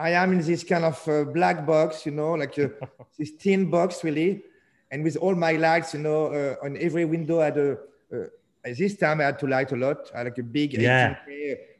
I 0.00 0.10
am 0.22 0.32
in 0.32 0.40
this 0.40 0.64
kind 0.64 0.84
of 0.84 0.96
uh, 1.08 1.24
black 1.24 1.66
box, 1.66 2.06
you 2.06 2.12
know, 2.12 2.32
like 2.42 2.56
a, 2.58 2.70
this 3.18 3.32
tin 3.42 3.70
box, 3.70 4.02
really, 4.02 4.42
and 4.90 5.04
with 5.04 5.16
all 5.16 5.34
my 5.34 5.52
lights, 5.52 5.94
you 5.94 6.00
know, 6.00 6.26
uh, 6.32 6.64
on 6.64 6.76
every 6.78 7.04
window. 7.04 7.40
I 7.40 7.44
had 7.44 7.58
a 7.58 7.70
uh, 8.14 8.26
at 8.64 8.76
this 8.78 8.96
time 8.96 9.20
I 9.20 9.24
had 9.24 9.38
to 9.40 9.46
light 9.46 9.72
a 9.72 9.76
lot. 9.76 9.98
I 10.14 10.18
had 10.18 10.26
like 10.28 10.38
a 10.38 10.42
big 10.42 10.72
Yeah. 10.74 11.14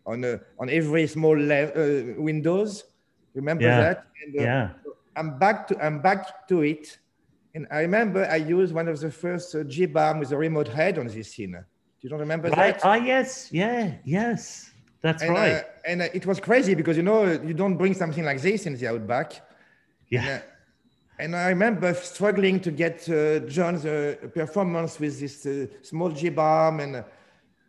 On 0.06 0.24
uh, 0.24 0.38
on 0.61 0.68
every 0.70 1.06
small 1.06 1.37
le- 1.37 1.72
uh, 1.83 2.14
windows. 2.28 2.85
Remember 3.35 3.64
Yeah. 3.64 3.80
that? 3.85 3.98
And, 4.24 4.33
uh, 4.38 4.42
yeah 4.42 4.68
I'm 5.16 5.38
back 5.38 5.66
to 5.68 5.74
I'm 5.85 6.00
back 6.00 6.48
to 6.48 6.62
it, 6.62 6.98
and 7.54 7.66
I 7.70 7.80
remember 7.80 8.24
I 8.26 8.37
used 8.37 8.72
one 8.74 8.88
of 8.88 8.98
the 9.00 9.11
first 9.11 9.54
uh, 9.54 9.64
G 9.64 9.87
bomb 9.87 10.20
with 10.20 10.33
a 10.33 10.37
remote 10.37 10.68
head 10.68 10.98
on 10.98 11.06
this 11.09 11.33
scene. 11.33 11.56
You 12.00 12.09
don't 12.11 12.20
remember 12.20 12.48
right 12.48 12.78
that? 12.78 12.85
ah 12.85 12.94
yes 12.94 13.50
yeah 13.52 13.98
yes 14.04 14.69
that's 15.02 15.22
and 15.22 15.30
right 15.30 15.52
uh, 15.52 15.62
and 15.86 16.02
uh, 16.02 16.08
it 16.14 16.26
was 16.26 16.40
crazy 16.40 16.74
because 16.74 16.96
you 16.96 17.02
know 17.02 17.24
you 17.26 17.54
don't 17.54 17.76
bring 17.76 17.94
something 17.94 18.24
like 18.24 18.40
this 18.40 18.66
in 18.66 18.76
the 18.76 18.86
outback. 18.88 19.32
yeah 20.10 20.20
And, 20.20 20.28
uh, 20.28 20.46
and 21.18 21.36
I 21.36 21.48
remember 21.48 21.92
struggling 21.94 22.60
to 22.60 22.70
get 22.70 23.08
uh, 23.08 23.40
John's 23.40 23.84
uh, 23.84 24.16
performance 24.34 24.98
with 24.98 25.20
this 25.20 25.44
uh, 25.46 25.66
small 25.82 26.10
G 26.10 26.30
bomb, 26.30 26.80
and 26.80 26.96
uh, 26.96 27.02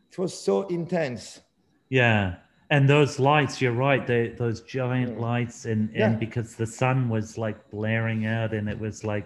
it 0.10 0.18
was 0.18 0.34
so 0.34 0.68
intense. 0.68 1.42
Yeah, 1.90 2.36
and 2.70 2.88
those 2.88 3.20
lights, 3.20 3.62
you're 3.62 3.74
right. 3.74 4.08
They, 4.08 4.30
those 4.30 4.62
giant 4.62 5.18
Yeah. 5.18 5.20
lights, 5.20 5.66
and 5.66 5.90
and 5.90 6.14
Yeah. 6.14 6.20
because 6.20 6.56
the 6.56 6.66
sun 6.66 7.10
was 7.10 7.38
like 7.38 7.58
blaring 7.70 8.26
out, 8.26 8.54
and 8.54 8.70
it 8.70 8.80
was 8.80 9.04
like, 9.04 9.26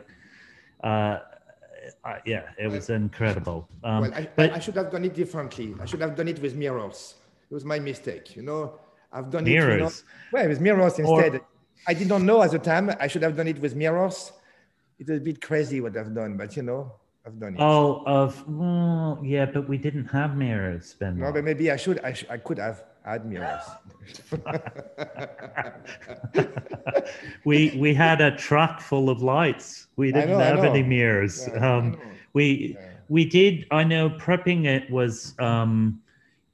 uh, 0.83 1.19
uh 2.03 2.19
yeah, 2.25 2.43
it 2.57 2.67
was 2.67 2.89
incredible. 2.89 3.69
Um, 3.83 4.01
well, 4.01 4.13
I, 4.15 4.29
but 4.35 4.51
I 4.51 4.59
should 4.59 4.75
have 4.75 4.91
done 4.91 5.05
it 5.05 5.13
differently. 5.13 5.75
I 5.79 5.85
should 5.85 6.01
have 6.01 6.15
done 6.15 6.27
it 6.27 6.39
with 6.41 6.55
mirrors. 6.55 7.15
It 7.49 7.53
was 7.53 7.65
my 7.65 7.79
mistake. 7.79 8.35
You 8.35 8.41
know, 8.43 8.79
I've 9.11 9.29
done 9.29 9.45
it. 9.47 9.51
You 9.51 9.59
know, 9.59 9.67
mirrors. 9.77 10.03
well, 10.31 10.47
with 10.47 10.59
mirrors 10.61 10.99
instead. 10.99 11.35
Or-. 11.35 11.41
I 11.87 11.93
did 11.93 12.07
not 12.07 12.21
know 12.21 12.41
at 12.41 12.51
the 12.51 12.59
time. 12.59 12.89
I 12.99 13.07
should 13.07 13.21
have 13.21 13.35
done 13.37 13.47
it 13.47 13.59
with 13.59 13.75
mirrors. 13.75 14.31
It 14.97 15.07
was 15.07 15.19
a 15.19 15.21
bit 15.21 15.41
crazy 15.41 15.81
what 15.81 15.95
I've 15.97 16.15
done, 16.15 16.37
but 16.37 16.55
you 16.55 16.63
know, 16.63 16.93
I've 17.25 17.39
done 17.39 17.55
it. 17.55 17.59
Oh, 17.61 18.01
of 18.05 18.47
well, 18.47 19.19
yeah, 19.23 19.45
but 19.45 19.67
we 19.69 19.77
didn't 19.77 20.05
have 20.05 20.35
mirrors, 20.35 20.95
Ben. 20.99 21.19
No, 21.19 21.31
but 21.31 21.43
maybe 21.43 21.69
I 21.69 21.75
should. 21.75 21.99
I, 22.03 22.13
sh- 22.13 22.25
I 22.29 22.37
could 22.37 22.57
have 22.57 22.83
had 23.03 23.25
mirrors. 23.25 23.61
we 27.45 27.75
we 27.77 27.93
had 27.93 28.21
a 28.21 28.35
truck 28.35 28.79
full 28.79 29.09
of 29.09 29.21
lights. 29.21 29.87
We 29.95 30.11
didn't 30.11 30.31
know, 30.31 30.39
have 30.39 30.63
any 30.63 30.83
mirrors. 30.83 31.47
Yeah, 31.47 31.75
um, 31.77 31.97
we 32.33 32.75
Yeah. 32.79 32.91
we 33.09 33.25
did. 33.25 33.65
I 33.71 33.83
know 33.83 34.09
prepping 34.09 34.65
it 34.65 34.89
was. 34.89 35.35
Um, 35.39 36.01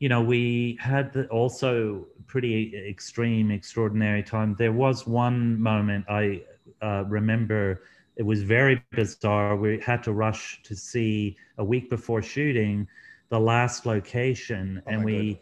you 0.02 0.10
know, 0.10 0.20
we 0.20 0.78
had 0.82 1.14
the, 1.14 1.28
also 1.28 2.08
pretty 2.26 2.74
extreme, 2.90 3.52
extraordinary 3.52 4.24
time. 4.24 4.56
There 4.58 4.72
was 4.74 5.06
one 5.06 5.62
moment 5.62 6.06
I 6.10 6.42
uh, 6.82 7.04
remember. 7.08 7.84
It 8.16 8.24
was 8.24 8.42
very 8.42 8.84
bizarre. 8.92 9.56
We 9.56 9.80
had 9.80 10.02
to 10.08 10.12
rush 10.12 10.60
to 10.64 10.76
see 10.76 11.38
a 11.60 11.64
week 11.64 11.88
before 11.92 12.24
shooting 12.24 12.88
the 13.30 13.40
last 13.40 13.86
location, 13.86 14.82
Oh 14.88 14.90
and 14.92 15.06
we 15.06 15.40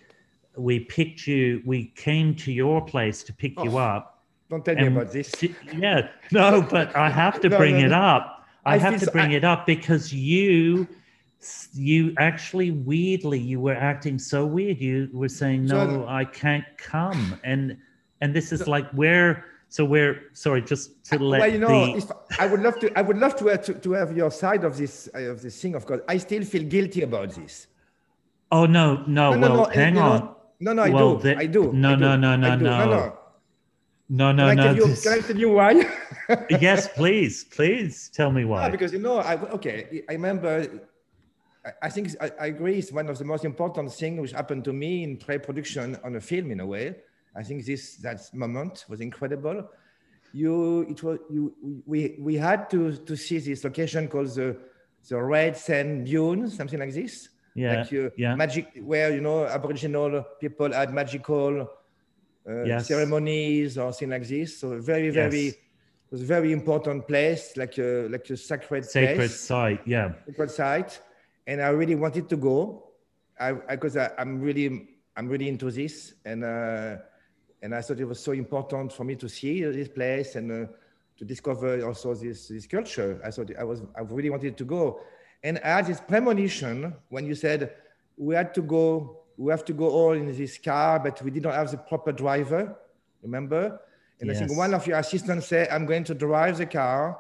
we 0.58 0.82
picked 0.82 1.26
you. 1.26 1.62
We 1.66 1.86
came 1.96 2.36
to 2.44 2.52
your 2.52 2.82
place 2.86 3.24
to 3.24 3.34
pick 3.34 3.54
you 3.64 3.72
Oh. 3.78 3.90
up. 3.94 4.04
Don't 4.50 4.66
tell 4.66 4.76
me 4.76 4.88
about 4.88 5.12
this. 5.14 5.32
yeah, 5.78 6.10
no, 6.34 6.62
but 6.76 6.94
I 6.98 7.10
have 7.10 7.40
to 7.42 7.50
No, 7.54 7.58
bring 7.58 7.78
no, 7.80 7.86
it 7.86 7.94
up. 7.94 8.46
I, 8.66 8.74
I 8.74 8.78
have 8.78 9.00
to 9.00 9.10
bring 9.12 9.32
I- 9.32 9.36
it 9.36 9.46
up 9.46 9.66
because 9.66 10.12
you, 10.14 10.86
you 11.74 12.14
actually 12.18 12.72
weirdly, 12.72 13.40
you 13.40 13.60
were 13.62 13.76
acting 13.76 14.20
so 14.20 14.46
weird. 14.46 14.80
You 14.80 15.10
were 15.14 15.30
saying, 15.30 15.68
So- 15.68 15.86
"No, 15.88 16.08
I 16.08 16.26
can't 16.26 16.66
come," 16.78 17.40
and 17.44 17.78
and 18.22 18.34
this 18.34 18.52
is 18.52 18.68
like 18.68 18.90
where. 18.92 19.46
So 19.72 19.86
we're 19.86 20.24
sorry, 20.34 20.64
just 20.64 21.04
to 21.12 21.20
let 21.20 21.42
well, 21.42 21.52
you 21.52 21.60
know, 21.60 21.68
the 21.94 21.98
if 22.00 22.12
I 22.40 22.48
would 22.48 22.62
love 22.62 22.80
to, 22.80 22.92
I 22.98 23.04
would 23.04 23.20
love 23.20 23.36
to, 23.36 23.48
have- 23.48 23.64
to, 23.66 23.74
to 23.76 23.92
have 23.92 24.18
your 24.18 24.32
side 24.32 24.64
of 24.64 24.76
this 24.76 25.08
uh, 25.14 25.20
of 25.34 25.44
this 25.44 25.62
thing. 25.62 25.76
Of 25.76 25.86
course, 25.86 26.02
I 26.10 26.18
still 26.18 26.44
feel 26.44 26.64
guilty 26.64 27.04
about 27.04 27.30
this. 27.36 27.68
oh 28.52 28.66
no 28.66 29.04
no, 29.06 29.30
No, 29.30 29.36
no, 29.36 29.40
well 29.42 29.56
no, 29.58 29.64
hang 29.66 29.94
you 29.96 30.00
know- 30.02 30.12
on 30.12 30.36
No, 30.60 30.74
no, 30.74 30.82
I 30.82 30.90
Well, 30.90 31.16
do. 31.18 31.22
the- 31.24 31.38
I 31.38 31.46
do. 31.46 31.72
no, 31.72 31.92
I 31.92 31.96
do, 31.96 32.00
no, 32.02 32.16
no, 32.18 32.36
no, 32.36 32.48
I 32.50 32.56
no. 32.56 32.66
no, 32.66 33.18
no 34.10 34.32
no 34.32 34.44
Can, 34.50 34.50
I 34.50 34.54
no 34.56 34.64
tell 34.64 34.76
you, 34.76 34.88
this- 34.88 35.04
can 35.04 35.14
I 35.14 35.22
tell 35.22 35.38
you 35.38 35.50
why? 35.60 35.72
yes 36.68 36.88
please 37.00 37.44
please 37.56 38.10
tell 38.12 38.32
me 38.32 38.44
why 38.46 38.64
Yeah, 38.64 38.70
because 38.70 38.92
you 38.92 39.00
know, 39.00 39.18
I 39.20 39.36
okay. 39.58 40.04
I 40.10 40.14
remember. 40.14 40.66
I- 41.84 41.90
think 41.90 42.10
I, 42.22 42.32
I 42.40 42.46
agree. 42.48 42.78
It's 42.80 42.92
one 42.92 43.10
of 43.10 43.18
the 43.18 43.26
most 43.26 43.44
important 43.46 43.92
things 43.92 44.20
which 44.22 44.32
happened 44.32 44.64
to 44.66 44.74
me 44.74 45.04
in 45.04 45.18
pre-production 45.18 45.98
on 46.04 46.16
a 46.16 46.22
film. 46.22 46.52
In 46.52 46.60
a 46.62 46.66
way, 46.66 46.96
I 47.36 47.44
think 47.44 47.66
this 47.66 47.98
that 47.98 48.22
moment 48.34 48.86
was 48.90 49.02
incredible. 49.02 49.70
You, 50.32 50.82
it 50.90 51.02
was 51.04 51.20
you. 51.30 51.54
We 51.86 52.18
we 52.20 52.36
had 52.36 52.70
to 52.72 52.96
to 53.10 53.16
see 53.16 53.40
this 53.40 53.64
location 53.64 54.08
called 54.08 54.30
the 54.36 54.58
the 55.10 55.22
Red 55.22 55.58
Sand 55.58 56.06
Dunes, 56.06 56.56
something 56.56 56.80
like 56.80 56.94
this. 56.94 57.30
yeah 57.56 57.80
like 57.82 57.92
you, 57.92 58.12
yeah 58.16 58.36
magic, 58.36 58.66
where 58.92 59.10
you 59.16 59.22
know 59.22 59.46
Aboriginal 59.46 60.24
people 60.40 60.72
had 60.72 60.94
magical 60.94 61.52
uh, 62.48 62.64
Yes. 62.64 62.88
ceremonies 62.88 63.78
or 63.78 63.92
things 63.92 64.12
like 64.12 64.28
this. 64.28 64.60
So 64.60 64.80
very, 64.80 65.10
very, 65.10 65.46
Yes. 65.46 65.54
it 65.54 66.12
was 66.12 66.22
a 66.22 66.26
very 66.26 66.52
important 66.52 67.08
place, 67.08 67.44
like 67.58 67.78
a 67.80 68.08
like 68.16 68.30
a 68.30 68.38
sacred, 68.38 68.86
sacred 68.86 69.18
place, 69.18 69.40
site 69.40 69.82
yeah 69.86 70.08
sacred 70.28 70.52
site, 70.52 71.02
and 71.50 71.64
I 71.64 71.70
really 71.70 71.96
wanted 71.96 72.30
to 72.30 72.38
go, 72.38 72.92
I 73.40 73.54
because 73.54 73.98
I, 73.98 74.12
I'm 74.20 74.40
really 74.40 74.88
I'm 75.18 75.28
really 75.28 75.50
into 75.50 75.72
this, 75.72 76.14
and 76.24 76.44
uh, 76.44 76.98
and 77.64 77.74
I 77.74 77.82
thought 77.82 78.00
it 78.00 78.06
was 78.06 78.20
so 78.20 78.34
important 78.34 78.94
for 78.94 79.04
me 79.04 79.16
to 79.16 79.28
see 79.28 79.64
this 79.64 79.90
place 79.90 80.36
and 80.36 80.52
uh, 80.52 80.72
to 81.18 81.26
discover 81.26 81.84
also 81.88 82.14
this 82.14 82.50
this 82.50 82.68
culture. 82.68 83.20
I 83.26 83.32
thought 83.32 83.50
I 83.58 83.64
was 83.64 83.82
I 83.98 84.02
really 84.02 84.30
wanted 84.30 84.58
to 84.58 84.64
go, 84.64 85.02
and 85.44 85.60
I 85.64 85.70
had 85.78 85.88
this 85.88 86.00
premonition 86.00 86.94
when 87.10 87.26
you 87.26 87.34
said 87.34 87.74
we 88.16 88.36
had 88.36 88.54
to 88.54 88.62
go, 88.62 89.24
we 89.36 89.50
have 89.50 89.66
to 89.66 89.74
go 89.74 89.90
all 89.90 90.14
in 90.14 90.28
this 90.32 90.60
car, 90.60 91.00
but 91.00 91.20
we 91.24 91.32
did 91.32 91.42
not 91.42 91.56
have 91.56 91.72
the 91.72 91.78
proper 91.78 92.12
driver. 92.12 92.78
Remember? 93.24 93.82
And 94.22 94.30
I 94.30 94.36
think 94.36 94.56
one 94.56 94.74
of 94.76 94.86
your 94.86 95.00
assistants 95.00 95.48
said, 95.48 95.70
"I'm 95.70 95.88
going 95.88 96.04
to 96.04 96.14
drive 96.14 96.60
the 96.60 96.68
car." 96.68 97.18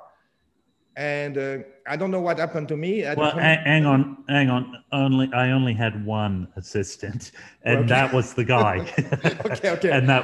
And 0.99 1.38
uh, 1.38 1.57
I 1.88 1.95
don't 1.95 2.12
know 2.12 2.19
what 2.19 2.39
happened 2.39 2.67
to 2.67 2.75
me. 2.75 3.03
the 3.03 3.15
Well, 3.15 3.31
hang, 3.31 3.85
on, 3.85 4.17
hang 4.27 4.49
on. 4.49 4.83
Only 4.91 5.31
I 5.33 5.51
only 5.51 5.73
had 5.73 6.05
one 6.05 6.49
assistant, 6.57 7.31
and 7.63 7.77
Okay. 7.79 7.88
that 7.88 8.13
was 8.13 8.33
the 8.33 8.43
guy. 8.43 8.75
Okay, 9.45 9.69
okay. 9.69 9.91
and 9.91 10.09
that, 10.09 10.23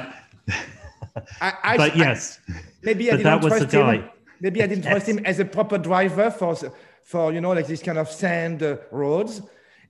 I, 1.40 1.52
I, 1.64 1.76
but 1.78 1.92
I- 1.92 1.96
yes, 1.96 2.40
maybe 2.82 3.08
I 3.08 3.12
didn't 3.16 3.24
that 3.24 3.42
was 3.42 3.54
the 3.54 3.66
trust 3.66 3.72
him. 3.72 4.10
Maybe 4.38 4.62
I 4.62 4.66
didn't 4.66 4.84
trust 4.84 5.08
him 5.08 5.18
as 5.24 5.40
a 5.40 5.46
proper 5.46 5.78
driver 5.78 6.30
for 6.30 6.54
for 7.02 7.32
you 7.32 7.40
know 7.40 7.52
like 7.52 7.68
this 7.68 7.82
kind 7.82 7.96
of 7.96 8.10
sand 8.10 8.62
uh, 8.62 8.76
roads. 8.90 9.40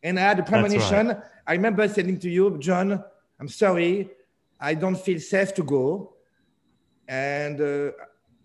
And 0.05 0.21
I 0.21 0.23
had 0.23 0.39
a 0.39 0.45
premonition. 0.45 1.17
I 1.49 1.53
remember 1.55 1.89
saying 1.89 2.21
to 2.21 2.31
you, 2.31 2.59
John, 2.59 3.03
I'm 3.41 3.49
sorry, 3.49 4.09
I 4.61 4.75
don't 4.75 4.99
feel 5.07 5.19
safe 5.19 5.53
to 5.55 5.65
go, 5.65 6.15
and 7.09 7.61
uh, 7.61 7.91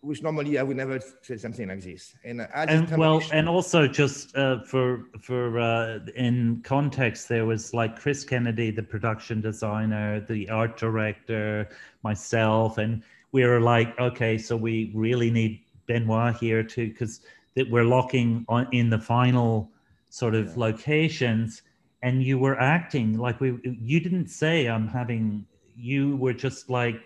which 0.02 0.24
normally 0.24 0.58
I 0.58 0.64
would 0.64 0.78
never 0.78 1.00
say 1.22 1.38
something 1.38 1.68
like 1.70 1.82
this. 1.82 2.16
And 2.24 2.42
and 2.54 2.98
well, 2.98 3.22
and 3.32 3.48
also 3.48 3.88
just 3.88 4.36
uh, 4.36 4.64
for 4.64 5.06
for 5.20 5.60
uh, 5.60 6.00
in 6.16 6.62
context, 6.64 7.30
there 7.30 7.46
was 7.46 7.74
like 7.74 8.00
Chris 8.00 8.24
Kennedy, 8.24 8.72
the 8.72 8.84
production 8.84 9.42
designer, 9.42 10.20
the 10.20 10.50
art 10.50 10.78
director, 10.78 11.70
myself, 12.04 12.80
and 12.80 13.04
we 13.32 13.46
were 13.46 13.62
like, 13.62 13.98
okay, 14.00 14.38
so 14.38 14.58
we 14.58 14.92
really 14.96 15.30
need 15.30 15.62
Benoit 15.86 16.36
here 16.36 16.64
too, 16.64 16.90
because 16.90 17.22
that 17.56 17.70
we're 17.70 17.86
locking 17.86 18.44
on 18.50 18.68
in 18.72 18.90
the 18.90 19.00
final 19.00 19.70
sort 20.10 20.34
of 20.36 20.48
Yeah. 20.48 20.54
locations, 20.58 21.62
and 22.02 22.24
you 22.24 22.40
were 22.40 22.60
acting 22.60 23.18
like 23.20 23.40
we. 23.40 23.60
You 23.64 24.00
didn't 24.00 24.28
say 24.28 24.66
I'm 24.66 24.88
having. 24.88 25.46
You 25.78 26.16
were 26.18 26.34
just 26.34 26.70
like, 26.72 27.00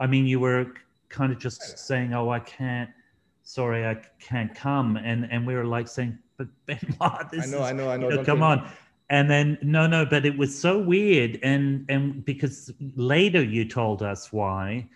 I 0.00 0.06
mean, 0.08 0.26
you 0.26 0.40
were 0.40 0.74
kind 1.10 1.32
of 1.32 1.38
just 1.38 1.78
saying, 1.78 2.14
"Oh, 2.14 2.30
I 2.30 2.40
can't." 2.40 2.90
sorry, 3.50 3.84
I 3.86 3.96
can't 4.20 4.54
come. 4.54 4.96
And 4.96 5.26
and 5.30 5.46
we 5.46 5.54
were 5.54 5.64
like 5.64 5.88
saying, 5.88 6.18
but 6.36 6.48
Benoit, 6.66 7.28
this 7.32 7.46
I 7.46 7.50
know, 7.50 7.58
is, 7.58 7.62
I 7.62 7.72
know, 7.72 7.90
I 7.90 7.96
know. 7.96 8.10
you 8.10 8.16
know, 8.16 8.24
come 8.24 8.42
on. 8.42 8.70
And 9.10 9.28
then 9.28 9.58
no, 9.60 9.86
no, 9.88 10.06
but 10.06 10.24
it 10.24 10.36
was 10.38 10.56
so 10.56 10.78
weird, 10.78 11.40
and 11.42 11.84
and 11.88 12.24
because 12.24 12.72
later 12.94 13.42
you 13.42 13.64
told 13.64 14.02
us 14.02 14.32
why, 14.32 14.88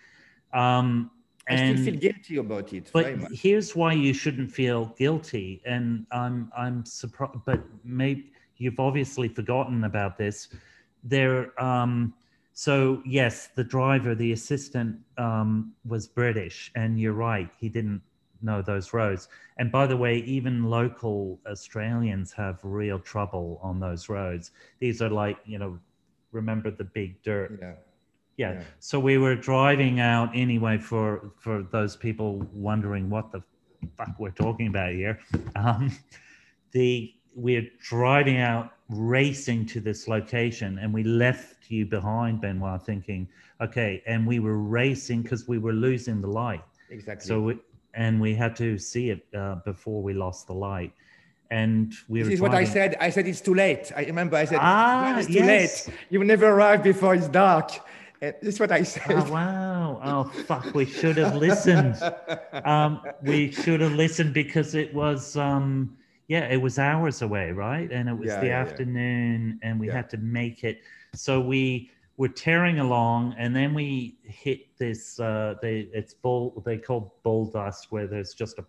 um, 0.53 1.11
I 1.49 1.57
still 1.57 1.85
feel 1.85 1.99
guilty 1.99 2.37
about 2.37 2.71
it. 2.71 2.89
but 2.93 3.03
very 3.03 3.17
much. 3.17 3.31
here's 3.33 3.75
why 3.75 3.91
you 3.91 4.13
shouldn't 4.13 4.49
feel 4.49 4.85
guilty, 4.97 5.61
and 5.65 6.05
I'm 6.11 6.49
I'm 6.57 6.85
surprised, 6.85 7.39
but 7.45 7.61
maybe 7.83 8.31
you've 8.55 8.79
obviously 8.79 9.27
forgotten 9.27 9.83
about 9.83 10.17
this. 10.17 10.47
There, 11.03 11.61
um, 11.61 12.13
so 12.57 13.03
yes, 13.05 13.49
the 13.53 13.65
driver, 13.65 14.15
the 14.15 14.31
assistant, 14.31 14.97
um, 15.17 15.73
was 15.85 16.07
British, 16.07 16.71
and 16.73 16.97
you're 16.97 17.11
right, 17.11 17.49
he 17.59 17.67
didn't 17.67 18.01
know 18.41 18.61
those 18.61 18.93
roads. 18.93 19.27
And 19.57 19.69
by 19.69 19.85
the 19.87 19.97
way, 19.97 20.19
even 20.19 20.63
local 20.63 21.37
Australians 21.45 22.31
have 22.31 22.59
real 22.63 22.97
trouble 22.97 23.59
on 23.61 23.81
those 23.81 24.07
roads. 24.07 24.51
These 24.79 25.01
are 25.01 25.09
like 25.09 25.37
you 25.45 25.59
know, 25.59 25.77
remember 26.31 26.71
the 26.71 26.85
big 26.85 27.21
dirt 27.23 27.59
Yeah. 27.61 27.73
yeah. 28.37 28.53
Yeah. 28.53 28.63
So 28.79 29.01
we 29.01 29.17
were 29.17 29.35
driving 29.35 29.99
out 29.99 30.29
anyway 30.33 30.77
for 30.77 31.33
for 31.37 31.61
those 31.61 31.97
people 31.97 32.47
wondering 32.53 33.09
what 33.09 33.33
the 33.33 33.43
fuck 33.97 34.17
we're 34.17 34.31
talking 34.31 34.67
about 34.67 34.93
here. 34.93 35.19
Um, 35.57 35.91
the 36.71 37.13
we're 37.35 37.67
driving 37.81 38.37
out, 38.37 38.71
racing 38.89 39.65
to 39.67 39.79
this 39.79 40.07
location, 40.07 40.79
and 40.79 40.93
we 40.93 41.03
left 41.03 41.69
you 41.69 41.85
behind, 41.85 42.41
Benoit, 42.41 42.83
thinking, 42.85 43.27
okay. 43.61 44.01
And 44.07 44.25
we 44.25 44.39
were 44.39 44.57
racing 44.57 45.23
because 45.23 45.47
we 45.47 45.57
were 45.57 45.73
losing 45.73 46.21
the 46.21 46.27
light. 46.27 46.63
Exactly. 46.89 47.27
So 47.27 47.41
we, 47.41 47.59
and 47.93 48.19
we 48.21 48.35
had 48.35 48.55
to 48.57 48.77
see 48.77 49.09
it 49.09 49.25
uh, 49.35 49.55
before 49.65 50.01
we 50.01 50.13
lost 50.13 50.47
the 50.47 50.53
light. 50.53 50.93
And 51.51 51.93
we 52.09 52.19
this 52.19 52.27
were 52.27 52.33
is 52.33 52.41
what 52.41 52.55
I 52.55 52.63
said. 52.63 52.95
I 52.99 53.09
said 53.09 53.27
it's 53.27 53.41
too 53.41 53.53
late. 53.53 53.91
I 53.95 54.03
remember 54.03 54.35
I 54.35 54.45
said 54.45 54.59
Ah, 54.61 55.11
"No, 55.13 55.19
it's 55.19 55.27
too 55.27 55.33
yes. 55.33 55.87
late. 55.87 55.95
You 56.09 56.19
will 56.19 56.27
never 56.27 56.47
arrive 56.47 56.83
before 56.83 57.13
it's 57.15 57.27
dark. 57.27 57.71
And 58.21 58.33
this 58.41 58.55
is 58.55 58.59
what 58.59 58.71
I 58.71 58.81
said. 58.83 59.03
Oh, 59.11 59.31
wow. 59.31 60.01
Oh, 60.03 60.23
fuck. 60.43 60.73
We 60.73 60.85
should 60.85 61.17
have 61.17 61.35
listened. 61.35 61.95
Um, 62.63 63.01
we 63.21 63.51
should 63.51 63.81
have 63.81 63.91
listened 63.91 64.33
because 64.33 64.73
it 64.75 64.91
was, 64.93 65.35
um, 65.37 65.95
yeah, 66.27 66.47
it 66.47 66.57
was 66.61 66.79
hours 66.79 67.21
away, 67.21 67.51
right? 67.51 67.91
And 67.91 68.09
it 68.09 68.13
was 68.17 68.29
Yeah, 68.29 68.39
the 68.41 68.47
yeah, 68.47 68.51
yeah. 68.51 68.61
afternoon 68.61 69.59
and 69.61 69.79
we 69.79 69.87
Yeah. 69.87 69.93
had 69.93 70.09
to 70.11 70.17
make 70.17 70.63
it. 70.63 70.81
So 71.13 71.39
we 71.39 71.91
were 72.17 72.29
tearing 72.29 72.79
along 72.79 73.35
and 73.37 73.55
then 73.55 73.73
we 73.73 74.17
hit 74.23 74.75
this, 74.77 75.19
uh, 75.19 75.55
they, 75.61 75.89
it's 75.93 76.13
bull, 76.13 76.61
they 76.65 76.77
call 76.77 77.19
bull 77.23 77.51
dust 77.51 77.87
where 77.91 78.07
there's 78.07 78.33
just 78.33 78.57
a, 78.57 78.63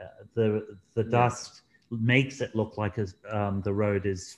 uh, 0.00 0.06
the, 0.34 0.78
the 0.94 1.04
Yeah. 1.04 1.10
dust 1.10 1.62
makes 1.90 2.40
it 2.40 2.54
look 2.54 2.76
like 2.76 2.98
as, 2.98 3.14
um, 3.30 3.62
the 3.62 3.72
road 3.72 4.04
is, 4.06 4.36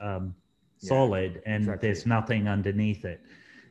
um, 0.00 0.34
Yeah, 0.80 0.88
solid 0.88 1.42
and 1.46 1.62
exactly. 1.62 1.88
there's 1.88 2.06
nothing 2.06 2.48
underneath 2.48 3.04
it 3.04 3.20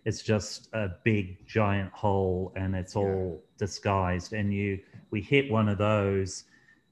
it's 0.06 0.24
just 0.24 0.70
a 0.74 0.90
big 1.04 1.46
giant 1.46 1.92
hole 1.92 2.52
and 2.56 2.76
it's 2.76 2.96
Yeah. 2.96 3.02
all 3.02 3.44
disguised 3.58 4.34
and 4.34 4.54
you 4.54 4.80
we 5.12 5.22
hit 5.22 5.52
one 5.52 5.68
of 5.70 5.78
those 5.78 6.46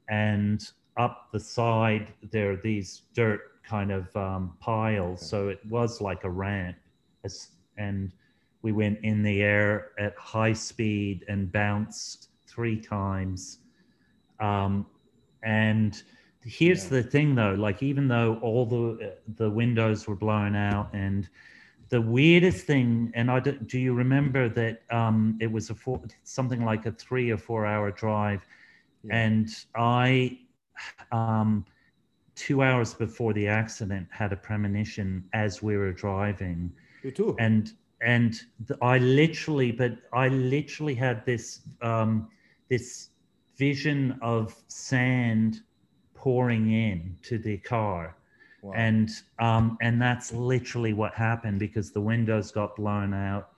and 0.09 0.71
up 0.99 1.29
the 1.31 1.39
side 1.39 2.13
there 2.31 2.51
are 2.51 2.61
these 2.71 3.03
dirt 3.15 3.41
kind 3.63 3.91
of 3.91 4.15
um, 4.15 4.53
piles. 4.59 5.27
So 5.27 5.47
it 5.47 5.59
was 5.69 6.01
like 6.01 6.23
a 6.25 6.29
ramp. 6.29 6.77
As- 7.23 7.49
and 7.77 8.11
we 8.61 8.71
went 8.73 8.99
in 9.03 9.23
the 9.23 9.41
air 9.41 9.91
at 9.97 10.13
high 10.17 10.51
speed 10.53 11.23
and 11.29 11.49
bounced 11.51 12.27
three 12.45 12.77
times. 12.79 13.59
Um, 14.41 14.85
and 15.43 16.01
here's 16.43 16.83
Yeah. 16.85 16.97
the 17.01 17.03
thing 17.03 17.35
though. 17.35 17.53
Like 17.53 17.81
even 17.81 18.07
though 18.09 18.37
all 18.41 18.65
the 18.65 19.15
the 19.37 19.49
windows 19.49 20.07
were 20.07 20.15
blown 20.15 20.55
out 20.55 20.89
and 20.93 21.29
the 21.89 22.01
weirdest 22.01 22.65
thing 22.67 23.11
and 23.15 23.31
i 23.31 23.39
do, 23.39 23.53
do 23.53 23.79
you 23.79 23.93
remember 23.93 24.47
that 24.47 24.83
um 24.91 25.37
it 25.41 25.51
was 25.51 25.69
a 25.71 25.75
four, 25.75 25.99
something 26.23 26.63
like 26.63 26.85
a 26.85 26.91
three 26.91 27.31
or 27.31 27.37
four 27.37 27.65
hour 27.65 27.91
drive? 27.91 28.41
Yeah. 29.03 29.15
and 29.23 29.47
i 29.75 30.37
um 31.11 31.65
two 32.35 32.61
hours 32.61 32.93
before 32.93 33.33
the 33.33 33.47
accident 33.47 34.07
had 34.11 34.31
a 34.31 34.35
premonition 34.35 35.23
as 35.33 35.61
we 35.61 35.75
were 35.77 35.91
driving 35.91 36.71
You 37.03 37.11
too. 37.11 37.35
and 37.39 37.71
and 38.01 38.33
th- 38.67 38.79
I 38.81 38.97
literally, 38.99 39.71
but 39.73 39.97
I 40.13 40.29
literally 40.29 40.95
had 40.95 41.25
this 41.25 41.61
um, 41.81 42.29
this 42.69 43.09
vision 43.57 44.17
of 44.21 44.55
sand 44.67 45.61
pouring 46.13 46.71
in 46.71 47.17
to 47.23 47.37
the 47.37 47.57
car, 47.57 48.15
Wow. 48.61 48.73
and 48.75 49.09
um, 49.39 49.77
and 49.81 50.01
that's 50.01 50.31
literally 50.31 50.93
what 50.93 51.13
happened 51.13 51.59
because 51.59 51.91
the 51.91 52.01
windows 52.01 52.51
got 52.51 52.75
blown 52.77 53.13
out, 53.13 53.49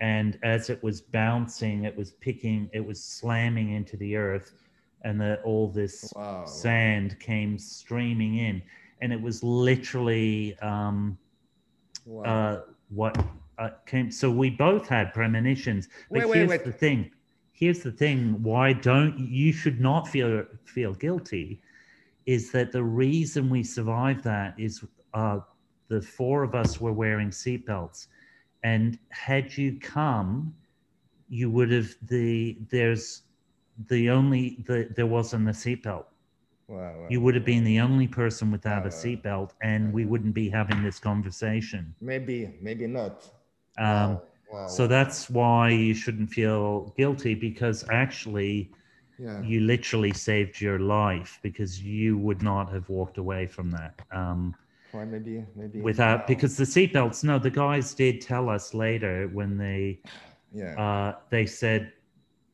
and 0.00 0.38
as 0.44 0.70
it 0.70 0.80
was 0.84 1.00
bouncing, 1.00 1.84
it 1.84 1.96
was 1.96 2.12
picking, 2.12 2.70
it 2.72 2.84
was 2.84 3.02
slamming 3.02 3.72
into 3.72 3.96
the 3.96 4.14
earth, 4.16 4.54
and 5.02 5.20
that 5.20 5.40
all 5.44 5.68
this 5.68 6.14
Wow, 6.14 6.44
sand 6.44 7.18
came 7.20 7.58
streaming 7.58 8.36
in, 8.36 8.62
and 9.00 9.12
it 9.12 9.20
was 9.20 9.42
literally. 9.42 10.58
Um, 10.60 11.18
Wow. 12.06 12.24
uh, 12.24 12.60
what 12.88 13.16
uh, 13.58 13.70
came. 13.86 14.10
So 14.10 14.30
we 14.30 14.50
both 14.50 14.88
had 14.88 15.12
premonitions. 15.12 15.88
But 16.12 16.22
Wait, 16.22 16.28
wait, 16.28 16.32
here's 16.32 16.48
wait. 16.48 16.64
the 16.64 16.72
thing. 16.72 17.10
Here's 17.52 17.80
the 17.80 17.92
thing. 17.92 18.42
Why 18.42 18.72
don't 18.72 19.18
you 19.18 19.52
should 19.52 19.80
not 19.80 20.08
feel 20.08 20.44
feel 20.64 20.94
guilty? 20.94 21.60
Is 22.26 22.52
that 22.52 22.72
the 22.72 22.82
reason 22.82 23.50
we 23.50 23.62
survived 23.62 24.24
that 24.24 24.54
is 24.58 24.84
uh, 25.14 25.40
the 25.88 26.00
four 26.02 26.42
of 26.42 26.54
us 26.54 26.80
were 26.80 26.92
wearing 26.92 27.30
seatbelts, 27.30 28.06
and 28.62 28.98
had 29.10 29.56
you 29.56 29.78
come, 29.80 30.54
you 31.28 31.50
would 31.50 31.70
have 31.70 31.94
the 32.02 32.58
there's 32.70 33.22
the 33.88 34.10
only 34.10 34.62
the 34.66 34.88
there 34.94 35.06
wasn't 35.06 35.48
a 35.48 35.52
seatbelt. 35.52 36.04
wow, 36.68 36.98
wow. 37.00 37.08
You 37.08 37.20
would 37.20 37.34
have 37.34 37.44
been 37.44 37.64
the 37.64 37.80
only 37.80 38.06
person 38.06 38.50
without 38.50 38.86
a 38.86 38.88
Wow. 38.88 38.90
seatbelt, 38.90 39.52
and 39.62 39.92
we 39.92 40.04
wouldn't 40.04 40.34
be 40.34 40.48
having 40.50 40.82
this 40.82 40.98
conversation. 40.98 41.94
Maybe, 42.00 42.56
maybe 42.60 42.86
not. 42.86 43.30
Um, 43.78 44.20
so 44.66 44.86
that's 44.86 45.30
why 45.30 45.70
you 45.70 45.94
shouldn't 45.94 46.30
feel 46.30 46.92
guilty 46.96 47.34
because 47.34 47.84
actually 47.90 48.72
yeah. 49.18 49.42
you 49.42 49.60
literally 49.60 50.12
saved 50.12 50.60
your 50.60 50.78
life 50.78 51.38
because 51.42 51.82
you 51.82 52.18
would 52.18 52.42
not 52.42 52.70
have 52.72 52.88
walked 52.88 53.18
away 53.18 53.46
from 53.46 53.70
that 53.70 53.94
um, 54.12 54.54
Well, 54.92 55.06
maybe, 55.06 55.44
maybe. 55.54 55.82
without 55.82 56.26
because 56.26 56.56
the 56.56 56.64
seatbelts. 56.64 57.24
No, 57.24 57.38
the 57.38 57.50
guys 57.50 57.94
did 57.94 58.20
tell 58.20 58.48
us 58.48 58.74
later 58.74 59.28
when 59.28 59.56
they 59.58 60.00
yeah. 60.52 60.76
uh, 60.76 61.14
they 61.30 61.46
said 61.46 61.92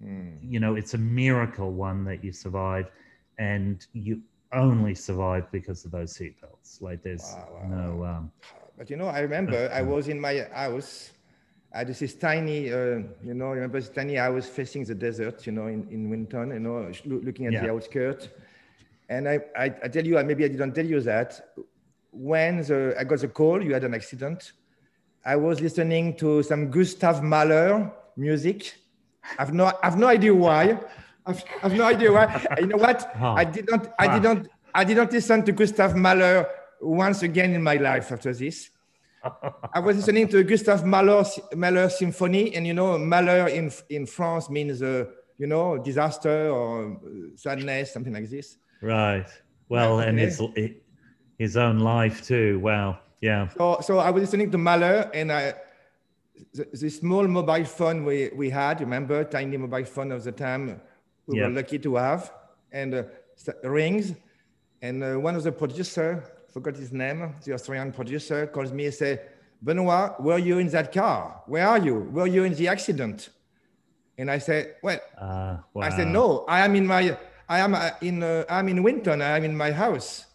Hmm. 0.03 0.32
you 0.42 0.61
know 0.61 0.74
it's 0.74 0.92
a 0.92 0.99
miracle 0.99 1.72
one 1.72 2.05
that 2.05 2.22
you 2.22 2.30
survived 2.30 2.90
and 3.38 3.86
you 3.94 4.20
only 4.53 4.94
survived 4.94 5.47
because 5.53 5.84
of 5.84 5.90
those 5.90 6.16
seatbelts. 6.16 6.80
Like 6.80 7.03
there's 7.03 7.34
Wow, 7.36 7.49
wow, 7.55 7.68
no 7.68 8.05
um, 8.05 8.32
But 8.78 8.90
you 8.90 8.97
know, 8.97 9.07
I 9.09 9.20
remember 9.20 9.70
I 9.72 9.82
was 9.82 10.09
in 10.09 10.20
my 10.20 10.47
house. 10.53 11.12
I 11.72 11.78
had 11.78 11.88
this 11.88 12.14
tiny, 12.14 12.72
uh, 12.72 13.03
you 13.22 13.34
know, 13.34 13.49
remember 13.49 13.80
this 13.80 13.90
tiny 13.90 14.14
house 14.14 14.47
facing 14.49 14.84
the 14.84 14.94
desert, 14.94 15.47
you 15.47 15.53
know, 15.53 15.66
in, 15.66 15.86
in 15.90 16.09
Winton, 16.09 16.51
you 16.51 16.61
know, 16.61 16.90
looking 17.05 17.47
at 17.47 17.61
the 17.61 17.70
outskirts. 17.70 18.28
And 19.09 19.28
I, 19.28 19.40
I, 19.57 19.64
I 19.84 19.88
tell 19.88 20.07
you, 20.07 20.22
maybe 20.24 20.44
I 20.44 20.49
didn't 20.49 20.72
tell 20.74 20.86
you 20.86 21.01
that. 21.01 21.40
When 22.12 22.62
the, 22.62 22.94
I 22.99 23.05
got 23.05 23.20
the 23.20 23.28
call, 23.28 23.62
you 23.62 23.74
had 23.74 23.84
an 23.84 23.94
accident. 23.94 24.53
I 25.24 25.36
was 25.36 25.61
listening 25.61 26.16
to 26.16 26.42
some 26.42 26.70
Gustav 26.70 27.22
Mahler 27.22 27.92
music. 28.16 28.74
I've 29.38 29.52
no, 29.52 29.72
I've 29.82 29.96
no 29.98 30.06
idea 30.06 30.34
why. 30.34 30.78
I've, 31.26 31.42
I've 31.62 31.74
no 31.74 31.84
idea 31.84 32.12
why. 32.12 32.24
you 32.60 32.66
know 32.66 32.76
what? 32.76 33.10
Huh. 33.16 33.32
I 33.34 33.44
didn't, 33.44 33.88
I 33.98 34.06
Huh. 34.06 34.18
didn't, 34.18 34.48
I 34.74 34.84
didn't 34.84 35.12
listen 35.12 35.42
to 35.44 35.52
Gustav 35.52 35.94
Mahler 35.96 36.46
once 36.80 37.22
again 37.22 37.52
in 37.54 37.62
my 37.62 37.76
life 37.76 38.12
after 38.12 38.32
this. 38.32 38.70
I 39.74 39.80
was 39.80 39.96
listening 39.96 40.28
to 40.28 40.44
Gustav 40.44 40.84
Mahler, 40.84 41.24
Mahler 41.54 41.88
symphony, 41.88 42.54
and 42.54 42.64
you 42.66 42.74
know, 42.74 42.96
Mahler 42.98 43.48
in, 43.48 43.72
in 43.90 44.06
France 44.06 44.48
means, 44.48 44.82
uh, 44.82 45.06
you 45.36 45.46
know, 45.48 45.78
disaster 45.78 46.48
or 46.50 46.92
uh, 46.92 47.36
sadness, 47.36 47.92
something 47.92 48.12
like 48.12 48.28
this. 48.30 48.56
right. 48.82 49.26
Well, 49.68 49.98
and 49.98 50.16
his 50.16 50.40
his 51.38 51.56
own 51.56 51.80
life 51.80 52.22
too. 52.24 52.60
Wow. 52.60 53.00
Yeah. 53.20 53.48
So, 53.48 53.78
so 53.82 53.98
I 53.98 54.10
was 54.10 54.20
listening 54.20 54.52
to 54.52 54.58
Mahler, 54.58 55.10
and 55.12 55.32
I, 55.32 55.54
the, 56.55 56.66
the 56.72 56.91
small 56.91 57.26
mobile 57.28 57.64
phone 57.64 58.05
we, 58.05 58.30
we 58.34 58.51
had, 58.51 58.80
remember, 58.80 59.24
tiny 59.24 59.57
mobile 59.57 59.84
phone 59.84 60.12
of 60.12 60.24
the 60.24 60.32
time, 60.32 60.80
we 61.26 61.37
Yeah. 61.39 61.45
were 61.45 61.51
lucky 61.55 61.78
to 61.78 61.97
have, 61.97 62.32
and 62.72 62.95
uh, 62.95 63.03
rings, 63.64 64.14
and 64.82 65.03
uh, 65.03 65.14
one 65.14 65.34
of 65.37 65.43
the 65.43 65.53
producer, 65.53 66.22
forgot 66.53 66.76
his 66.76 66.93
name, 66.93 67.34
the 67.45 67.53
Australian 67.55 67.93
producer, 67.93 68.47
calls 68.47 68.72
me 68.72 68.87
and 68.87 68.95
say, 68.95 69.20
Benoit, 69.62 70.20
were 70.20 70.39
you 70.39 70.59
in 70.59 70.68
that 70.68 70.93
car? 70.93 71.43
Where 71.47 71.66
are 71.66 71.78
you? 71.78 71.95
Were 72.12 72.26
you 72.26 72.45
in 72.45 72.55
the 72.55 72.68
accident? 72.68 73.30
And 74.18 74.30
I 74.30 74.39
said, 74.39 74.76
well, 74.82 75.01
Uh, 75.18 75.59
wow. 75.74 75.82
I 75.82 75.91
said, 75.91 76.09
no, 76.09 76.45
I 76.49 76.64
am 76.64 76.76
in 76.76 76.87
my, 76.87 77.16
I 77.49 77.59
am 77.61 77.74
uh, 77.74 77.91
in, 78.01 78.22
uh, 78.22 78.45
I'm 78.49 78.68
in 78.68 78.82
Winton, 78.82 79.20
I 79.22 79.37
am 79.39 79.45
in 79.45 79.57
my 79.57 79.72
house. 79.72 80.26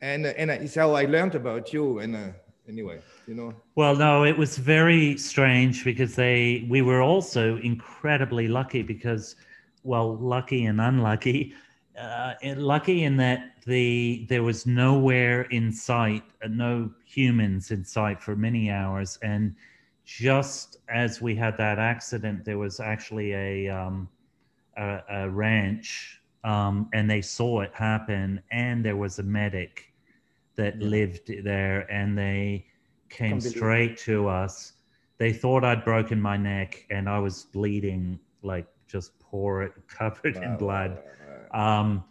And, 0.00 0.26
uh, 0.26 0.32
and 0.36 0.50
it's 0.50 0.74
how 0.74 0.92
I 0.92 1.04
learned 1.04 1.34
about 1.34 1.72
you. 1.72 1.98
And 2.00 2.16
uh, 2.16 2.28
anyway, 2.68 3.00
you 3.26 3.34
know, 3.34 3.54
Well, 3.74 3.96
no, 3.96 4.24
it 4.24 4.36
was 4.36 4.58
very 4.58 5.16
strange 5.18 5.84
because 5.84 6.14
they 6.14 6.66
we 6.68 6.82
were 6.82 7.02
also 7.02 7.56
incredibly 7.58 8.48
lucky 8.48 8.82
because, 8.82 9.36
well, 9.82 10.16
lucky 10.16 10.66
and 10.66 10.80
unlucky. 10.80 11.54
Uh, 11.98 12.34
and 12.42 12.62
lucky 12.62 13.04
in 13.04 13.16
that 13.16 13.52
the 13.66 14.26
there 14.28 14.42
was 14.42 14.66
nowhere 14.66 15.42
in 15.42 15.72
sight, 15.72 16.24
uh, 16.44 16.48
no 16.48 16.90
humans 17.04 17.70
in 17.70 17.84
sight 17.84 18.20
for 18.22 18.36
many 18.36 18.70
hours, 18.70 19.18
and 19.22 19.54
just 20.04 20.78
as 20.88 21.22
we 21.22 21.34
had 21.34 21.56
that 21.56 21.78
accident, 21.78 22.44
there 22.44 22.58
was 22.58 22.80
actually 22.80 23.32
a 23.32 23.68
um, 23.68 24.08
a, 24.76 25.00
a 25.08 25.30
ranch, 25.30 26.20
um, 26.42 26.88
and 26.92 27.08
they 27.08 27.22
saw 27.22 27.60
it 27.60 27.72
happen, 27.74 28.42
and 28.50 28.84
there 28.84 28.96
was 28.96 29.18
a 29.18 29.22
medic 29.22 29.92
that 30.56 30.78
lived 30.80 31.30
there, 31.44 31.90
and 31.90 32.18
they 32.18 32.66
came 33.08 33.40
Can't 33.40 33.42
believe 33.42 33.56
it. 33.56 33.58
straight 33.58 33.96
to 33.98 34.28
us. 34.28 34.72
They 35.18 35.32
thought 35.32 35.64
I'd 35.64 35.84
broken 35.84 36.20
my 36.20 36.36
neck, 36.36 36.86
and 36.90 37.08
I 37.08 37.18
was 37.18 37.44
bleeding, 37.44 38.18
like 38.42 38.66
just 38.86 39.18
pour 39.20 39.62
it, 39.62 39.72
covered 39.88 40.38
in 40.42 40.56
blood. 40.56 40.98
wow, 40.98 41.14
wow, 41.20 41.50
Um, 41.52 42.04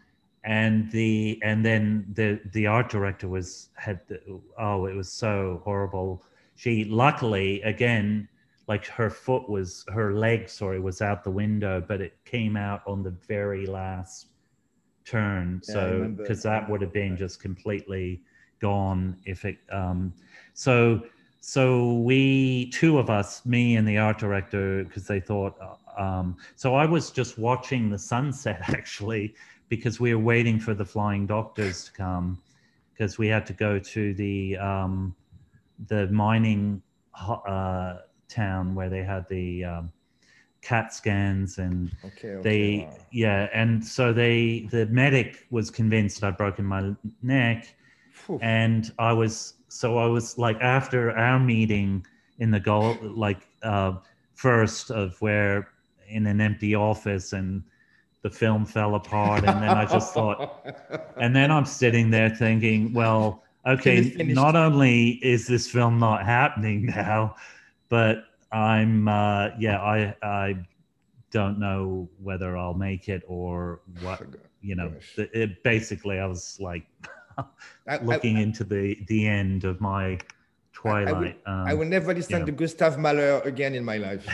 and 0.44 0.91
the 0.91 1.39
and 1.44 1.66
then 1.66 2.06
the 2.14 2.39
the 2.52 2.68
art 2.68 2.89
director 2.89 3.28
was 3.28 3.70
had 3.76 4.02
the, 4.08 4.20
oh 4.60 4.86
it 4.86 4.96
was 4.96 5.12
so 5.12 5.62
horrible. 5.64 6.24
She 6.56 6.86
luckily 6.86 7.62
again 7.62 8.28
like 8.68 8.86
her 8.88 9.10
foot 9.10 9.50
was 9.50 9.86
her 9.94 10.14
leg 10.14 10.50
sorry 10.50 10.80
was 10.80 11.02
out 11.02 11.24
the 11.24 11.32
window, 11.32 11.82
but 11.86 12.02
it 12.02 12.14
came 12.26 12.56
out 12.58 12.82
on 12.88 13.04
the 13.04 13.12
very 13.28 13.66
last 13.66 14.28
turn. 15.06 15.62
Yeah, 15.68 15.74
so 15.74 16.10
because 16.16 16.44
that 16.44 16.70
would 16.70 16.82
have 16.82 16.94
been 16.94 17.16
just 17.18 17.41
completely 17.41 18.22
gone 18.60 19.18
if 19.26 19.46
it 19.46 19.58
um 19.72 20.14
so 20.54 21.01
so 21.45 21.95
we 21.95 22.70
two 22.72 22.97
of 22.99 23.10
us, 23.10 23.45
me 23.45 23.76
and 23.76 23.88
the 23.88 23.97
art 23.97 24.18
director, 24.18 24.84
because 24.86 25.08
they 25.08 25.20
thought. 25.20 25.56
Um, 25.97 26.38
so 26.56 26.74
I 26.76 26.86
was 26.86 27.12
just 27.12 27.38
watching 27.38 27.89
the 27.89 27.99
sunset 27.99 28.62
actually, 28.70 29.36
because 29.70 29.99
we 29.99 30.16
were 30.16 30.24
waiting 30.24 30.60
for 30.60 30.74
the 30.74 30.86
flying 30.86 31.28
doctors 31.28 31.86
to 31.86 31.91
come, 31.91 32.41
because 32.93 33.18
we 33.18 33.28
had 33.28 33.45
to 33.47 33.54
go 33.54 33.78
to 33.78 34.14
the 34.14 34.58
um, 34.58 35.16
the 35.88 36.08
mining 36.08 36.82
uh, 37.16 37.97
town 38.30 38.74
where 38.74 38.89
they 38.89 39.04
had 39.04 39.28
the 39.30 39.66
um, 39.66 39.91
CAT 40.62 40.93
scans 40.93 41.58
and 41.58 41.91
Okay. 42.06 42.30
okay, 42.30 42.41
they 42.41 42.88
wow. 42.89 42.97
yeah 43.12 43.49
and 43.54 43.86
so 43.86 44.14
they 44.14 44.68
the 44.72 44.86
medic 44.88 45.45
was 45.51 45.70
convinced 45.70 46.24
i'd 46.24 46.38
broken 46.38 46.64
my 46.64 46.93
neck 47.22 47.76
and 48.41 48.93
i 48.97 49.12
was 49.12 49.56
so 49.74 49.97
i 49.97 50.05
was 50.05 50.38
like 50.38 50.55
after 50.61 51.11
our 51.11 51.39
meeting 51.39 52.05
in 52.38 52.51
the 52.51 52.59
goal 52.59 52.95
like 53.01 53.47
uh 53.63 53.93
first 54.36 54.91
of 54.91 55.19
where 55.19 55.69
in 56.07 56.28
an 56.28 56.39
empty 56.39 56.76
office 56.76 57.34
and 57.34 57.63
the 58.21 58.30
film 58.30 58.65
fell 58.65 58.93
apart 58.95 59.43
and 59.43 59.61
then 59.61 59.69
i 59.69 59.84
just 59.86 60.13
thought 60.13 60.63
and 61.17 61.36
then 61.36 61.51
i'm 61.51 61.65
sitting 61.65 62.11
there 62.11 62.30
thinking 62.30 62.93
well 62.93 63.43
okay 63.65 64.13
not 64.19 64.55
only 64.55 65.19
is 65.24 65.47
this 65.47 65.67
film 65.67 65.97
not 65.97 66.24
happening 66.24 66.86
now 66.95 67.36
but 67.89 68.26
i'm 68.51 69.07
uh 69.07 69.49
yeah 69.57 69.82
i 69.82 70.15
i 70.21 70.55
don't 71.32 71.57
know 71.57 72.07
whether 72.21 72.55
i'll 72.55 72.76
make 72.76 73.09
it 73.09 73.24
or 73.28 73.82
what 74.01 74.21
you 74.61 74.76
know 74.76 74.93
it, 75.17 75.63
basically 75.63 76.19
i 76.19 76.26
was 76.28 76.59
like 76.61 76.86
I- 77.38 77.45
I- 77.88 78.01
looking 78.03 78.38
into 78.38 78.63
the 78.63 78.97
the 79.07 79.27
end 79.27 79.63
of 79.63 79.79
my 79.81 80.19
twilight 80.73 81.39
um, 81.45 81.67
I 81.67 81.73
will 81.73 81.88
never 81.88 82.13
listen 82.13 82.39
yeah. 82.39 82.45
to 82.45 82.51
Gustav 82.51 82.97
Mahler 82.97 83.41
again 83.45 83.75
in 83.75 83.86
my 83.86 83.97
life. 83.97 84.25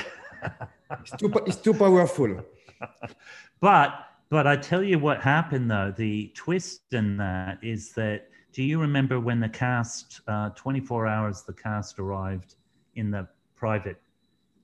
it's, 1.00 1.12
too, 1.18 1.32
it's 1.46 1.58
too 1.58 1.74
powerful. 1.74 2.44
But 3.62 4.06
but 4.30 4.48
I 4.48 4.56
tell 4.56 4.82
you 4.84 5.00
what 5.00 5.22
happened 5.22 5.70
though. 5.70 5.94
The 5.96 6.32
twist 6.36 6.94
in 6.94 7.18
that 7.18 7.58
is 7.62 7.92
that 7.94 8.30
do 8.54 8.64
you 8.64 8.80
remember 8.80 9.20
when 9.20 9.40
the 9.40 9.50
cast, 9.50 10.22
uh, 10.28 10.50
24 10.52 11.08
hours 11.08 11.44
the 11.44 11.54
cast 11.54 12.00
arrived 12.00 12.56
in 12.96 13.12
the 13.12 13.28
private, 13.56 14.02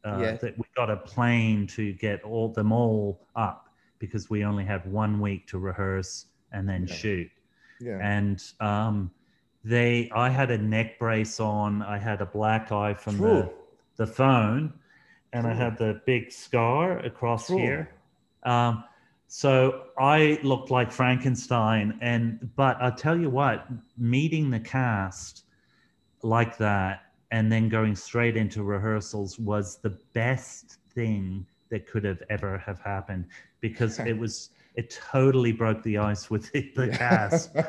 uh, 0.05 0.17
Yeah. 0.21 0.31
that 0.37 0.57
we 0.57 0.63
got 0.75 0.89
a 0.89 0.97
plane 0.97 1.67
to 1.67 1.93
get 1.93 2.23
all 2.23 2.49
them 2.49 2.71
all 2.71 3.27
up 3.35 3.69
because 3.99 4.29
we 4.29 4.43
only 4.45 4.63
had 4.65 4.89
one 4.91 5.19
week 5.19 5.45
to 5.47 5.59
rehearse 5.59 6.27
and 6.51 6.67
then 6.69 6.85
Yeah. 6.87 6.95
shoot. 6.95 7.31
Yeah. 7.79 7.99
And 8.01 8.43
um, 8.59 9.11
they, 9.63 10.09
I 10.15 10.29
had 10.29 10.51
a 10.51 10.57
neck 10.57 10.99
brace 10.99 11.39
on. 11.39 11.81
I 11.81 11.97
had 11.97 12.21
a 12.21 12.25
black 12.25 12.71
eye 12.71 12.93
from 12.93 13.17
True. 13.17 13.27
the 13.27 13.51
the 13.97 14.07
phone, 14.07 14.73
and 15.31 15.47
I 15.47 15.53
had 15.53 15.77
the 15.77 16.01
big 16.05 16.31
scar 16.31 16.99
across 16.99 17.47
True. 17.47 17.57
here. 17.57 17.89
Um, 18.43 18.83
so 19.27 19.83
I 19.97 20.37
looked 20.43 20.69
like 20.69 20.91
Frankenstein, 20.91 21.97
and 22.01 22.49
but 22.55 22.77
I'll 22.81 22.95
tell 22.95 23.17
you 23.17 23.29
what, 23.29 23.67
meeting 23.97 24.49
the 24.49 24.59
cast 24.59 25.45
like 26.21 26.57
that 26.57 27.05
and 27.31 27.51
then 27.51 27.69
going 27.69 27.95
straight 27.95 28.37
into 28.37 28.63
rehearsals 28.63 29.39
was 29.39 29.77
the 29.77 29.89
best 30.13 30.77
thing 30.93 31.45
that 31.69 31.87
could 31.87 32.03
have 32.03 32.21
ever 32.29 32.57
have 32.59 32.79
happened 32.79 33.25
because 33.61 33.99
it 34.11 34.17
was 34.17 34.49
it 34.75 34.99
totally 35.11 35.51
broke 35.51 35.81
the 35.83 35.97
ice 35.97 36.29
with 36.29 36.51
the, 36.51 36.71
the 36.75 36.89
cast. 36.89 37.51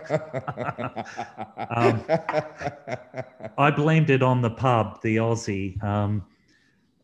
Um, 1.68 2.04
I 3.58 3.70
blamed 3.70 4.10
it 4.10 4.22
on 4.22 4.40
the 4.40 4.50
pub, 4.50 5.02
the 5.02 5.16
Aussie. 5.16 5.82
Um, 5.82 6.24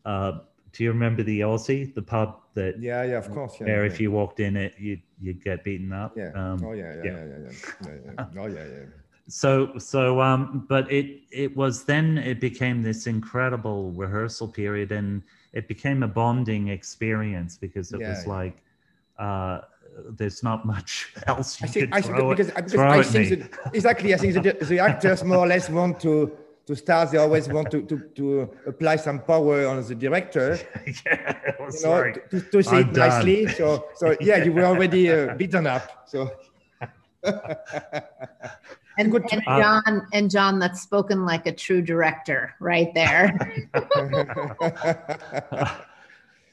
uh, 0.05 0.39
do 0.71 0.83
you 0.83 0.91
remember 0.91 1.23
the 1.23 1.41
Aussie, 1.41 1.93
the 1.93 2.01
pub 2.01 2.41
that 2.55 2.79
yeah, 2.79 3.03
yeah, 3.03 3.17
of 3.17 3.29
course. 3.31 3.57
Yeah, 3.59 3.67
where 3.67 3.85
yeah. 3.85 3.91
if 3.91 3.99
you 3.99 4.11
walked 4.11 4.39
in 4.39 4.55
it, 4.57 4.75
you 4.77 4.99
you'd 5.21 5.43
get 5.43 5.63
beaten 5.63 5.91
up? 5.93 6.13
Yeah. 6.15 6.31
Um, 6.33 6.63
oh, 6.65 6.73
yeah, 6.73 6.95
yeah, 6.95 7.03
yeah. 7.03 7.11
yeah, 7.11 7.25
yeah, 7.25 7.89
yeah. 8.05 8.11
yeah. 8.17 8.41
Oh, 8.41 8.47
yeah, 8.47 8.65
yeah. 8.65 8.85
so 9.27 9.77
so 9.77 10.19
um 10.19 10.65
but 10.67 10.91
it 10.91 11.21
it 11.31 11.55
was 11.55 11.85
then 11.85 12.17
it 12.17 12.41
became 12.41 12.81
this 12.81 13.07
incredible 13.07 13.91
rehearsal 13.91 14.47
period 14.47 14.91
and 14.91 15.23
it 15.53 15.67
became 15.67 16.03
a 16.03 16.07
bonding 16.07 16.69
experience 16.69 17.57
because 17.57 17.93
it 17.93 18.01
was 18.01 18.27
like 18.27 18.63
uh 19.19 19.61
there's 20.09 20.43
not 20.43 20.65
much 20.65 21.13
else 21.27 21.59
you 21.61 21.67
I 21.67 21.67
think, 21.69 21.85
could 21.91 21.93
I 21.97 22.01
think 22.01 22.15
throw, 22.17 22.29
because, 22.29 22.49
it, 22.49 22.55
because 22.55 22.73
throw 22.73 22.87
I 22.89 22.99
at 22.99 23.05
think 23.05 23.29
me. 23.29 23.35
that, 23.35 23.75
exactly. 23.75 24.13
I 24.13 24.17
think 24.17 24.33
the, 24.33 24.65
the 24.65 24.79
actors 24.79 25.23
more 25.23 25.37
or 25.39 25.47
less 25.47 25.69
want 25.69 25.99
to 26.01 26.31
to 26.65 26.75
start. 26.75 27.11
They 27.11 27.17
always 27.17 27.49
want 27.49 27.71
to 27.71 27.81
to, 27.83 27.99
to 28.15 28.49
apply 28.67 28.95
some 28.97 29.19
power 29.19 29.67
on 29.67 29.83
the 29.85 29.95
director. 29.95 30.57
yeah, 31.05 31.37
it 31.47 31.55
was 31.59 31.83
You 31.83 31.89
know, 31.89 32.01
like, 32.01 32.29
to, 32.29 32.41
to 32.41 32.63
say 32.63 32.77
I'm 32.77 32.89
it 32.89 32.93
done. 32.93 33.09
nicely. 33.09 33.47
So 33.47 33.85
so 33.95 34.15
yeah, 34.21 34.43
you 34.43 34.53
were 34.53 34.65
already 34.65 35.11
uh, 35.11 35.35
beaten 35.35 35.67
up. 35.67 36.07
So 36.07 36.31
And, 38.97 39.11
Good 39.11 39.25
and 39.31 39.41
Uh, 39.47 39.59
John, 39.59 40.07
and 40.13 40.29
John, 40.29 40.59
that's 40.59 40.81
spoken 40.81 41.25
like 41.25 41.47
a 41.47 41.51
true 41.51 41.81
director 41.81 42.53
right 42.59 42.93
there. 42.93 43.33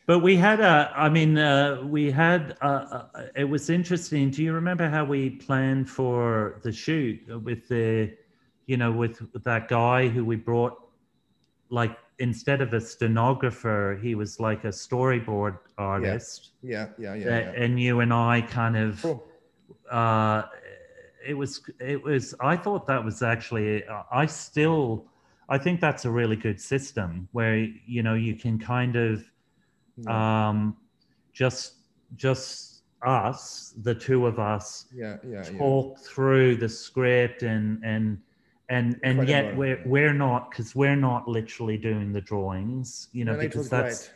But 0.07 0.20
we 0.20 0.36
had 0.36 0.61
a 0.61 0.92
i 0.96 1.09
mean 1.09 1.38
uh, 1.38 1.80
we 1.84 2.11
had 2.11 2.57
uh, 2.62 3.07
uh, 3.14 3.26
it 3.36 3.44
was 3.44 3.70
interesting 3.70 4.30
do 4.30 4.42
you 4.42 4.53
remember 4.53 4.88
how 4.88 5.05
we 5.05 5.30
planned 5.30 5.88
for 5.88 6.61
the 6.62 6.72
shoot 6.72 7.18
with 7.42 7.68
the 7.68 8.12
you 8.66 8.76
know 8.76 8.92
with 8.92 9.20
that 9.44 9.68
guy 9.68 10.09
who 10.09 10.24
we 10.24 10.36
brought 10.36 10.76
like 11.70 11.96
instead 12.18 12.61
of 12.61 12.74
a 12.74 12.80
stenographer 12.80 13.98
he 14.03 14.14
was 14.14 14.38
like 14.40 14.64
a 14.64 14.68
storyboard 14.68 15.59
artist 15.78 16.51
yeah, 16.62 16.88
yeah, 16.98 17.14
yeah. 17.14 17.24
that, 17.24 17.44
yeah. 17.55 17.62
and 17.62 17.80
you 17.80 18.01
and 18.01 18.12
i 18.12 18.40
kind 18.40 18.76
of 18.76 19.01
Cool. 19.03 19.24
uh, 19.90 20.42
it 21.26 21.34
was 21.34 21.61
it 21.78 22.03
was 22.03 22.34
i 22.40 22.57
thought 22.57 22.86
that 22.86 23.05
was 23.05 23.22
actually 23.22 23.84
i 24.11 24.26
still 24.26 25.07
i 25.48 25.59
think 25.59 25.80
that's 25.80 26.05
a 26.05 26.11
really 26.11 26.36
good 26.36 26.61
system 26.61 27.28
where 27.32 27.57
you 27.86 28.03
know 28.03 28.14
you 28.14 28.34
can 28.34 28.59
kind 28.59 28.96
of 28.96 29.24
Yeah, 30.07 30.48
um 30.48 30.76
just 31.32 31.74
just 32.16 32.82
us 33.03 33.74
the 33.82 33.94
two 33.94 34.26
of 34.26 34.38
us 34.38 34.86
yeah, 34.94 35.16
yeah, 35.26 35.42
yeah. 35.51 35.59
talk 35.59 35.98
through 36.01 36.57
the 36.57 36.68
script 36.68 37.42
and 37.42 37.82
and 37.84 38.18
and 38.68 39.01
and 39.03 39.26
yet 39.26 39.57
we're 39.57 39.82
we're 39.86 40.12
not 40.12 40.51
because 40.51 40.74
we're 40.74 40.96
not 40.96 41.26
literally 41.26 41.78
doing 41.78 42.12
the 42.12 42.20
drawings 42.20 43.09
you 43.12 43.24
know 43.24 43.32
Yeah, 43.32 43.40
because 43.48 43.68
that's 43.70 44.11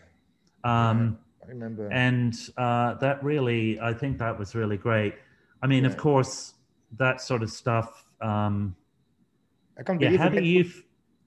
um 0.65 1.19
I 1.45 1.49
remember. 1.49 1.89
and 1.91 2.35
uh, 2.57 2.95
that 2.95 3.23
really 3.23 3.81
i 3.81 3.93
think 3.93 4.19
that 4.19 4.39
was 4.39 4.55
really 4.55 4.77
great 4.77 5.15
i 5.63 5.67
mean 5.67 5.85
of 5.85 5.97
course 5.97 6.55
that 6.99 7.21
sort 7.21 7.43
of 7.43 7.51
stuff 7.51 8.07
um 8.21 8.75
I 9.79 9.83
can't 9.83 10.01
yeah 10.01 10.09
believe 10.09 10.21
how 10.21 10.29
we 10.29 10.37
do 10.39 10.45
you 10.45 10.61
f- 10.65 10.83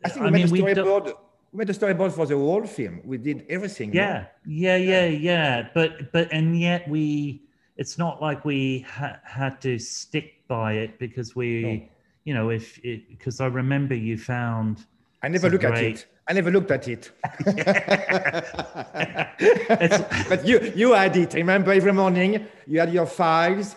I 0.06 0.10
think 0.10 0.26
I 0.26 0.30
mean, 0.30 0.50
we 0.50 0.62
storyboard. 0.62 1.14
We 1.52 1.60
made 1.60 1.70
a 1.70 1.74
storyboard 1.74 2.12
for 2.12 2.26
the 2.26 2.36
whole 2.36 2.66
film. 2.66 3.02
We 3.06 3.18
did 3.18 3.46
everything. 3.50 3.94
yeah 3.94 4.26
yeah 4.46 4.76
yeah 4.78 5.06
yeah 5.06 5.70
but 5.74 6.12
but 6.12 6.28
and 6.32 6.60
yet 6.60 6.88
we 6.90 7.42
it's 7.78 7.98
not 7.98 8.22
like 8.22 8.44
we 8.46 8.86
ha- 8.98 9.20
had 9.24 9.62
to 9.62 9.78
stick 9.80 10.34
by 10.48 10.74
it 10.74 11.00
because 11.00 11.36
we 11.36 11.50
No. 11.64 11.82
you 12.26 12.34
know 12.34 12.50
if 12.50 12.78
it 12.84 13.08
because 13.10 13.40
i 13.42 13.48
remember 13.48 13.96
you 13.96 14.18
found 14.18 14.86
I 15.24 15.28
never 15.30 15.48
It's 15.48 15.54
looked 15.54 15.66
at 15.66 15.84
it. 15.84 16.06
I 16.30 16.34
never 16.34 16.52
looked 16.52 16.72
at 16.78 16.88
it. 16.88 17.12
But 20.30 20.46
you 20.48 20.72
you 20.76 20.94
had 20.94 21.16
it. 21.18 21.34
Remember, 21.34 21.72
every 21.74 21.92
morning 21.94 22.46
you 22.68 22.80
had 22.80 22.92
your 22.94 23.06
files. 23.08 23.76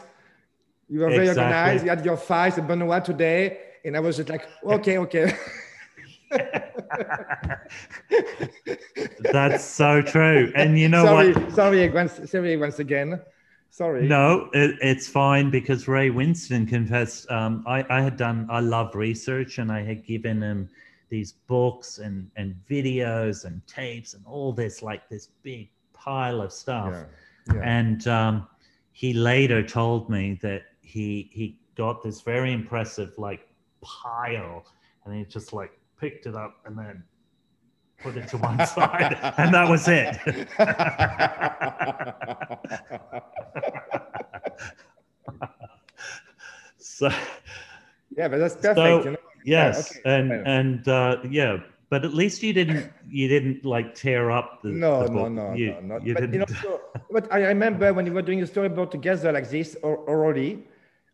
You 0.89 1.01
were 1.01 1.11
very 1.11 1.29
Exactly. 1.29 1.45
organized. 1.45 1.85
You 1.85 1.91
had 1.91 2.05
your 2.05 2.17
files. 2.17 2.57
Benoit 2.61 3.05
today, 3.05 3.59
and 3.85 3.97
I 3.97 4.01
was 4.01 4.17
just 4.19 4.29
like, 4.29 4.47
okay, 4.65 4.99
okay. 4.99 5.33
that's 9.33 9.65
so 9.65 10.03
true 10.03 10.53
and 10.55 10.79
you 10.79 10.89
know 10.89 11.05
sorry, 11.05 11.33
what 11.33 11.53
sorry 11.53 11.89
once, 11.89 12.31
sorry 12.31 12.57
once 12.57 12.79
again. 12.79 13.21
Sorry. 13.71 14.09
No, 14.09 14.51
it, 14.53 14.77
it's 14.83 15.07
fine 15.07 15.51
because 15.51 15.87
Ray 15.87 16.11
Winstone 16.11 16.69
confessed. 16.69 17.31
Um, 17.31 17.63
I, 17.69 17.85
I 17.89 18.03
had 18.03 18.17
done, 18.17 18.49
I 18.51 18.59
love 18.59 18.97
research 18.97 19.59
and 19.59 19.71
I 19.71 19.83
had 19.83 20.05
given 20.05 20.43
him 20.43 20.69
these 21.09 21.33
books 21.33 21.99
and, 21.99 22.29
and 22.37 22.57
videos 22.69 23.45
and 23.45 23.65
tapes 23.69 24.15
and 24.15 24.27
all 24.27 24.53
this, 24.53 24.83
like 24.83 25.09
this 25.09 25.29
big 25.43 25.71
pile 25.93 26.41
of 26.41 26.53
stuff. 26.53 27.07
Yeah, 27.47 27.55
yeah. 27.55 27.61
And 27.63 28.09
um, 28.09 28.49
he 28.91 29.13
later 29.13 29.63
told 29.63 30.11
me 30.11 30.37
that 30.43 30.63
he, 30.81 31.31
he 31.33 31.57
got 31.77 32.03
this 32.03 32.23
very 32.23 32.53
impressive, 32.53 33.13
like, 33.19 33.47
pile 33.83 34.65
and 35.05 35.15
he 35.15 35.25
just 35.25 35.53
like 35.53 35.79
picked 36.01 36.27
it 36.27 36.35
up 36.35 36.57
and 36.65 36.79
then 36.79 37.03
put 38.03 38.17
it 38.17 38.27
to 38.29 38.39
one 38.39 38.67
side 38.75 39.19
and 39.39 39.55
that 39.55 39.69
was 39.69 39.87
it. 39.89 40.17
so 46.79 47.11
yeah, 48.17 48.29
but 48.29 48.39
that's 48.39 48.55
perfect. 48.55 48.77
So- 48.77 49.05
you 49.05 49.11
know? 49.13 49.17
yes 49.43 49.97
okay, 49.97 50.01
and 50.05 50.31
and 50.47 50.87
uh 50.89 51.17
yeah 51.31 51.57
but 51.91 52.05
at 52.05 52.15
least 52.15 52.43
you 52.43 52.53
didn't 52.53 52.91
you 53.09 53.27
didn't 53.27 53.65
like 53.65 53.95
tear 53.95 54.31
up 54.31 54.63
the 54.63 54.69
no 54.69 55.07
the 55.07 55.13
no 55.13 55.29
no 55.29 55.55
you, 55.55 55.73
no 55.73 55.81
not. 55.81 56.07
you 56.07 56.15
but, 56.15 56.33
you 56.33 56.39
know, 56.39 56.47
so, 56.63 56.81
but 57.11 57.31
I 57.33 57.41
remember 57.47 57.93
when 57.93 58.05
we 58.05 58.13
were 58.13 58.23
doing 58.23 58.43
a 58.43 58.47
storyboard 58.47 58.91
together 58.91 59.33
like 59.33 59.51
this 59.51 59.77
or, 59.83 59.99
already, 60.09 60.65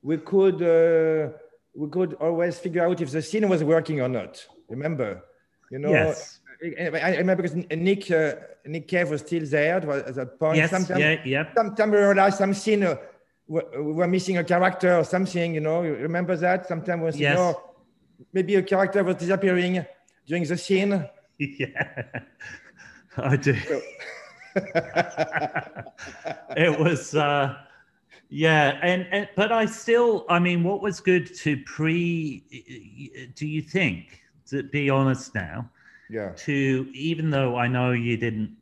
we 0.03 0.18
could 0.18 0.62
uh, 0.62 1.32
we 1.74 1.89
could 1.89 2.14
always 2.14 2.59
figure 2.59 2.87
out 2.87 3.01
if 3.01 3.11
the 3.11 3.22
scene 3.22 3.49
was 3.49 3.64
working 3.64 4.01
or 4.01 4.09
not. 4.09 4.47
Remember, 4.68 5.22
you 5.70 5.78
know. 5.78 5.90
yes 5.90 6.40
I, 6.62 6.88
I 7.00 7.16
remember 7.18 7.42
because 7.42 7.56
Nick 7.70 8.10
uh, 8.10 8.34
Nick 8.64 8.88
Cave 8.88 9.10
was 9.10 9.20
still 9.20 9.44
there 9.46 9.76
at 9.76 10.14
that 10.14 10.38
point. 10.38 10.56
yes 10.56 10.70
Sometimes, 10.70 11.00
yeah 11.00 11.20
yeah 11.24 11.54
sometimes 11.54 11.92
we 11.92 11.98
realized 11.98 12.38
some 12.38 12.54
scene 12.54 12.82
uh, 12.82 12.96
we 13.46 13.60
we 13.76 13.92
were 13.92 14.08
missing 14.08 14.38
a 14.38 14.44
character 14.44 14.96
or 14.96 15.04
something. 15.04 15.54
You 15.54 15.60
know, 15.60 15.82
you 15.82 15.94
remember 15.94 16.34
that? 16.36 16.66
Sometimes 16.66 17.14
we 17.14 17.20
Yes. 17.20 17.38
oh, 17.38 17.74
maybe 18.32 18.54
a 18.56 18.62
character 18.62 19.04
was 19.04 19.16
disappearing 19.16 19.84
during 20.26 20.44
the 20.44 20.56
scene. 20.56 21.08
yeah 21.38 22.02
i 23.18 23.36
do 23.36 23.54
So- 23.54 23.82
it 26.56 26.80
was 26.80 27.14
uh 27.14 27.54
yeah 28.30 28.78
and, 28.82 29.06
and 29.12 29.28
but 29.36 29.52
i 29.52 29.66
still 29.66 30.24
i 30.30 30.38
mean 30.38 30.64
what 30.64 30.80
was 30.80 30.98
good 31.00 31.26
to 31.44 31.58
pre 31.66 32.42
do 33.36 33.46
you 33.46 33.60
think 33.62 34.22
to 34.47 34.62
be 34.64 34.90
honest 34.90 35.34
now 35.34 35.68
yeah. 36.09 36.30
to 36.36 36.88
even 36.94 37.30
though 37.30 37.57
i 37.57 37.66
know 37.66 37.92
you 37.92 38.16
didn't 38.16 38.57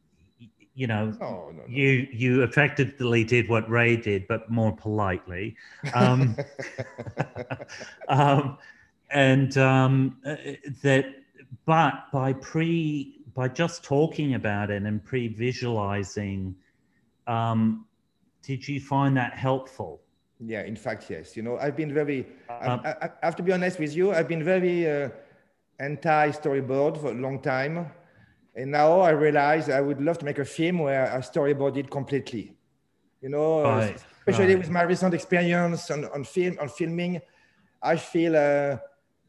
you 0.74 0.86
know 0.86 1.14
No, 1.20 1.50
no, 1.50 1.52
no. 1.52 1.64
you 1.66 2.06
you 2.12 2.42
effectively 2.42 3.24
did 3.24 3.48
what 3.48 3.68
ray 3.68 3.96
did 3.96 4.26
but 4.28 4.50
more 4.50 4.74
politely 4.76 5.56
um 5.94 6.36
um, 8.08 8.58
and 9.10 9.56
um, 9.58 10.16
uh, 10.26 10.36
that 10.82 11.06
but 11.66 12.10
by 12.12 12.32
pre 12.32 13.20
by 13.34 13.48
just 13.48 13.84
talking 13.84 14.34
about 14.34 14.70
it 14.70 14.82
and 14.82 15.04
pre-visualizing 15.04 16.54
um, 17.26 17.86
did 18.42 18.66
you 18.66 18.80
find 18.80 19.16
that 19.16 19.34
helpful 19.34 20.00
Yeah, 20.40 20.62
in 20.62 20.76
fact, 20.76 21.08
yes. 21.10 21.36
You 21.36 21.42
know, 21.42 21.56
I've 21.58 21.76
been 21.76 21.92
very, 21.92 22.26
Um, 22.48 22.80
I, 22.84 22.90
I, 22.90 23.10
I 23.22 23.26
have 23.26 23.36
to 23.36 23.42
be 23.42 23.52
honest 23.52 23.78
with 23.78 23.94
you, 23.96 24.12
I've 24.12 24.28
been 24.28 24.42
very 24.44 24.90
uh, 24.90 25.08
anti 25.80 26.30
storyboard 26.30 27.00
for 27.00 27.10
a 27.10 27.14
long 27.14 27.40
time. 27.40 27.90
And 28.56 28.70
now 28.70 29.00
I 29.00 29.10
realize 29.10 29.68
I 29.68 29.80
would 29.80 30.00
love 30.00 30.18
to 30.18 30.24
make 30.24 30.38
a 30.38 30.44
film 30.44 30.78
where 30.78 31.12
I 31.12 31.18
storyboarded 31.18 31.90
completely. 31.90 32.56
You 33.20 33.30
know, 33.30 33.64
uh, 33.64 33.78
Right, 33.78 34.04
especially 34.18 34.54
right. 34.54 34.58
with 34.58 34.70
my 34.70 34.82
recent 34.82 35.14
experience 35.14 35.90
on, 35.90 36.04
on 36.06 36.24
film, 36.24 36.56
on 36.60 36.68
filming, 36.68 37.20
I 37.82 37.96
feel 37.96 38.36
uh, 38.36 38.76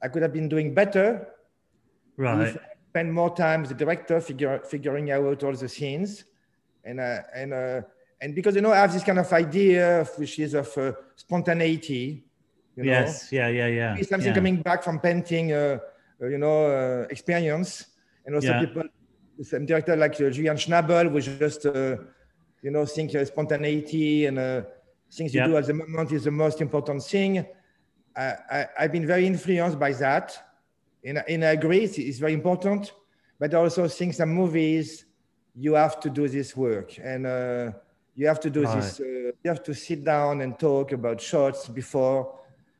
I 0.03 0.07
could 0.09 0.21
have 0.21 0.33
been 0.33 0.49
doing 0.49 0.73
better 0.73 1.27
right 2.17 2.55
spend 2.95 3.11
more 3.11 3.35
time 3.35 3.59
with 3.59 3.69
the 3.69 3.75
director 3.75 4.21
figure, 4.21 4.61
figuring 4.63 5.11
out 5.11 5.43
all 5.43 5.51
the 5.51 5.67
scenes 5.67 6.23
and 6.85 7.01
uh, 7.01 7.19
and 7.35 7.53
uh, 7.53 7.81
and 8.21 8.33
because 8.33 8.55
you 8.55 8.61
know 8.61 8.71
I 8.71 8.77
have 8.77 8.93
this 8.93 9.03
kind 9.03 9.19
of 9.19 9.31
idea 9.33 9.99
of, 9.99 10.09
which 10.17 10.39
is 10.39 10.53
of 10.53 10.69
uh, 10.77 10.93
spontaneity 11.17 12.23
you 12.77 12.83
know 12.83 12.91
yes 12.91 13.33
yeah 13.33 13.49
yeah 13.49 13.67
yeah 13.67 13.93
Maybe 13.95 14.05
something 14.05 14.29
yeah. 14.29 14.39
coming 14.39 14.61
back 14.61 14.81
from 14.81 15.01
painting 15.01 15.51
uh, 15.51 15.79
you 16.21 16.37
know 16.37 16.65
uh, 16.67 17.07
experience. 17.09 17.85
And 18.25 18.35
also 18.35 18.47
Yeah. 18.47 18.59
people 18.59 18.83
some 19.43 19.65
director 19.65 19.95
like 19.95 20.13
uh, 20.15 20.29
Julian 20.29 20.57
Schnabel 20.57 21.11
which 21.11 21.25
just 21.39 21.65
uh, 21.65 21.97
you 22.61 22.71
know 22.71 22.85
think 22.85 23.13
uh, 23.15 23.25
spontaneity 23.25 24.25
and 24.27 24.39
uh, 24.39 24.61
things 25.11 25.33
you 25.35 25.41
do 25.43 25.57
at 25.57 25.65
the 25.67 25.73
moment 25.73 26.11
is 26.11 26.23
the 26.23 26.31
most 26.31 26.61
important 26.61 27.03
thing. 27.03 27.45
I, 28.17 28.67
I've 28.79 28.91
been 28.93 29.05
very 29.05 29.27
influenced 29.27 29.77
by 29.77 29.91
that. 29.93 30.37
And, 31.03 31.19
I- 31.19 31.25
and 31.27 31.43
I 31.43 31.51
agree 31.51 31.79
it's, 31.83 31.97
it's 31.97 32.17
very 32.19 32.33
important. 32.33 32.93
But 33.39 33.53
I 33.53 33.57
also 33.57 33.87
think 33.89 34.13
some 34.13 34.29
movies 34.29 35.05
you 35.53 35.73
have 35.73 35.99
to 35.99 36.09
do 36.09 36.27
this 36.29 36.55
work. 36.55 36.97
And 37.03 37.25
uh, 37.27 37.71
you 38.15 38.27
have 38.27 38.39
to 38.39 38.49
do 38.49 38.61
this 38.61 38.99
uh, 39.01 39.03
you 39.43 39.49
have 39.49 39.63
to 39.63 39.73
sit 39.73 40.03
down 40.05 40.41
and 40.41 40.57
talk 40.57 40.93
about 40.93 41.19
shots 41.19 41.67
before. 41.67 42.39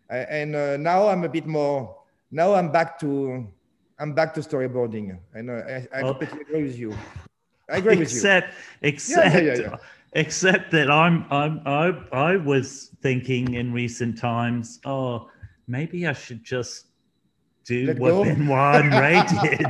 A- 0.10 0.32
and 0.32 0.56
uh, 0.56 0.78
now 0.78 1.10
I'm 1.10 1.26
a 1.26 1.30
bit 1.30 1.46
more. 1.46 1.98
Now 2.32 2.54
I'm 2.56 2.72
back 2.72 3.00
to 3.00 3.48
I'm 4.00 4.14
back 4.14 4.34
to 4.34 4.42
storyboarding, 4.42 5.18
I 5.36 5.42
know 5.42 5.56
I, 5.56 5.88
I 6.00 6.02
Oh. 6.02 6.14
completely 6.14 6.42
agree 6.42 6.64
with 6.64 6.78
you. 6.78 6.94
I 7.70 7.78
agree 7.78 7.98
with 7.98 8.12
you. 8.12 8.18
except 8.18 8.54
except 8.82 9.36
yeah, 9.36 9.56
yeah. 9.56 9.78
except 10.14 10.72
that 10.72 10.92
I'm 10.92 11.26
I'm 11.32 11.62
I 11.66 11.94
I 12.12 12.36
was 12.38 12.92
thinking 13.02 13.54
in 13.56 13.72
recent 13.74 14.18
times, 14.18 14.80
oh, 14.86 15.30
maybe 15.68 16.08
I 16.08 16.14
should 16.14 16.44
just 16.44 16.88
do 17.66 17.88
Let 17.88 18.00
what 18.00 18.12
go. 18.12 18.24
Benoit 18.24 18.76
and 18.84 18.94
Ray 19.02 19.24
did, 19.42 19.66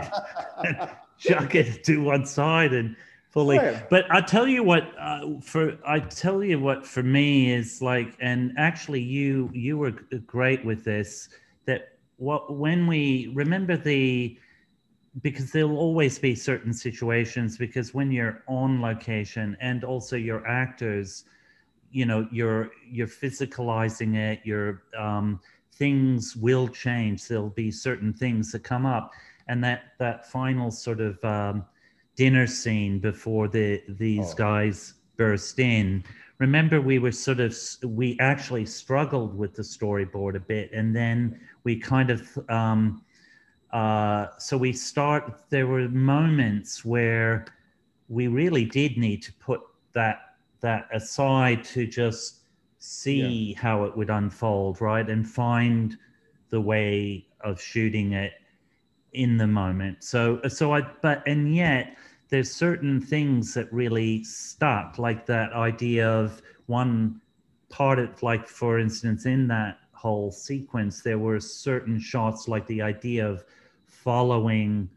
and 0.65 0.89
chuck 1.17 1.55
it 1.55 1.83
to 1.85 2.03
one 2.03 2.25
side 2.25 2.73
and 2.73 2.95
fully. 3.29 3.55
Yeah. 3.55 3.81
But 3.89 4.05
I 4.11 4.21
tell 4.21 4.47
you 4.47 4.63
what, 4.63 4.83
uh, 4.99 5.39
for 5.41 5.77
I 5.85 5.99
tell 5.99 6.43
you 6.43 6.59
what 6.59 6.85
for 6.85 7.03
me 7.03 7.53
is 7.53 7.81
like, 7.81 8.15
and 8.19 8.53
actually 8.57 9.01
you 9.01 9.49
you 9.53 9.77
were 9.77 9.91
great 10.25 10.65
with 10.65 10.83
this. 10.83 11.29
That 11.65 11.94
what 12.17 12.55
when 12.55 12.87
we 12.87 13.31
remember 13.33 13.77
the 13.77 14.37
because 15.21 15.51
there'll 15.51 15.77
always 15.77 16.19
be 16.19 16.35
certain 16.35 16.73
situations 16.73 17.57
because 17.57 17.93
when 17.93 18.11
you're 18.11 18.43
on 18.47 18.81
location 18.81 19.55
and 19.61 19.83
also 19.83 20.15
your 20.15 20.45
actors 20.45 21.23
you 21.91 22.05
know 22.05 22.27
you're 22.31 22.71
you're 22.89 23.07
physicalizing 23.07 24.15
it 24.15 24.39
your 24.43 24.83
um, 24.97 25.39
things 25.73 26.35
will 26.35 26.67
change 26.67 27.27
there'll 27.27 27.49
be 27.49 27.71
certain 27.71 28.13
things 28.13 28.51
that 28.51 28.63
come 28.63 28.85
up 28.85 29.11
and 29.47 29.63
that 29.63 29.93
that 29.99 30.29
final 30.29 30.71
sort 30.71 30.99
of 30.99 31.23
um, 31.23 31.63
dinner 32.15 32.47
scene 32.47 32.99
before 32.99 33.47
the 33.47 33.81
these 33.87 34.31
Oh. 34.31 34.35
guys 34.35 34.95
burst 35.17 35.59
in 35.59 36.03
remember 36.39 36.81
we 36.81 36.99
were 36.99 37.11
sort 37.11 37.39
of 37.39 37.57
we 37.83 38.17
actually 38.19 38.65
struggled 38.65 39.37
with 39.37 39.53
the 39.53 39.61
storyboard 39.61 40.35
a 40.35 40.39
bit 40.39 40.71
and 40.73 40.95
then 40.95 41.39
we 41.63 41.77
kind 41.77 42.09
of 42.09 42.37
um, 42.49 43.01
uh, 43.71 44.27
so 44.37 44.57
we 44.57 44.73
start 44.73 45.43
there 45.49 45.67
were 45.67 45.87
moments 45.89 46.83
where 46.85 47.45
we 48.09 48.27
really 48.27 48.65
did 48.65 48.97
need 48.97 49.21
to 49.21 49.33
put 49.33 49.61
that 49.93 50.35
that 50.61 50.87
aside 50.93 51.63
to 51.63 51.87
just 51.87 52.41
see 52.79 53.53
how 53.53 53.83
it 53.83 53.95
would 53.97 54.09
unfold 54.09 54.81
right 54.81 55.09
and 55.09 55.27
find 55.27 55.97
the 56.49 56.59
way 56.61 57.25
of 57.41 57.61
shooting 57.61 58.13
it 58.13 58.33
in 59.13 59.37
the 59.37 59.47
moment. 59.47 60.03
So 60.03 60.41
so 60.47 60.73
i 60.73 60.81
but 61.01 61.23
and 61.27 61.55
yet 61.55 61.97
there's 62.35 62.51
certain 62.51 62.99
things 62.99 63.53
that 63.53 63.71
really 63.71 64.21
stuck 64.25 64.99
like 64.99 65.25
that 65.25 65.53
idea 65.53 66.05
of 66.05 66.41
one 66.65 67.21
part 67.69 67.97
of 67.97 68.21
like 68.21 68.45
for 68.45 68.77
instance 68.77 69.25
in 69.25 69.47
that 69.47 69.77
whole 69.93 70.29
sequence 70.33 71.01
there 71.01 71.17
were 71.17 71.39
certain 71.39 71.97
shots 71.97 72.49
like 72.49 72.67
the 72.67 72.81
idea 72.81 73.25
of 73.25 73.45
following 73.85 74.89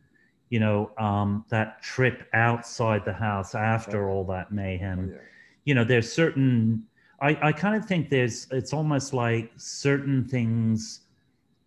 you 0.50 0.58
know 0.58 0.90
um, 0.98 1.44
that 1.48 1.80
trip 1.80 2.26
outside 2.32 3.04
the 3.04 3.12
house 3.12 3.54
after 3.54 4.10
all 4.10 4.24
that 4.24 4.50
mayhem 4.50 5.08
Yeah. 5.08 5.18
you 5.64 5.74
know 5.76 5.84
there's 5.84 6.10
certain 6.10 6.82
i 7.20 7.38
i 7.40 7.52
kind 7.52 7.76
of 7.76 7.84
think 7.86 8.10
there's 8.10 8.48
it's 8.50 8.72
almost 8.72 9.14
like 9.14 9.52
certain 9.56 10.26
things 10.26 11.02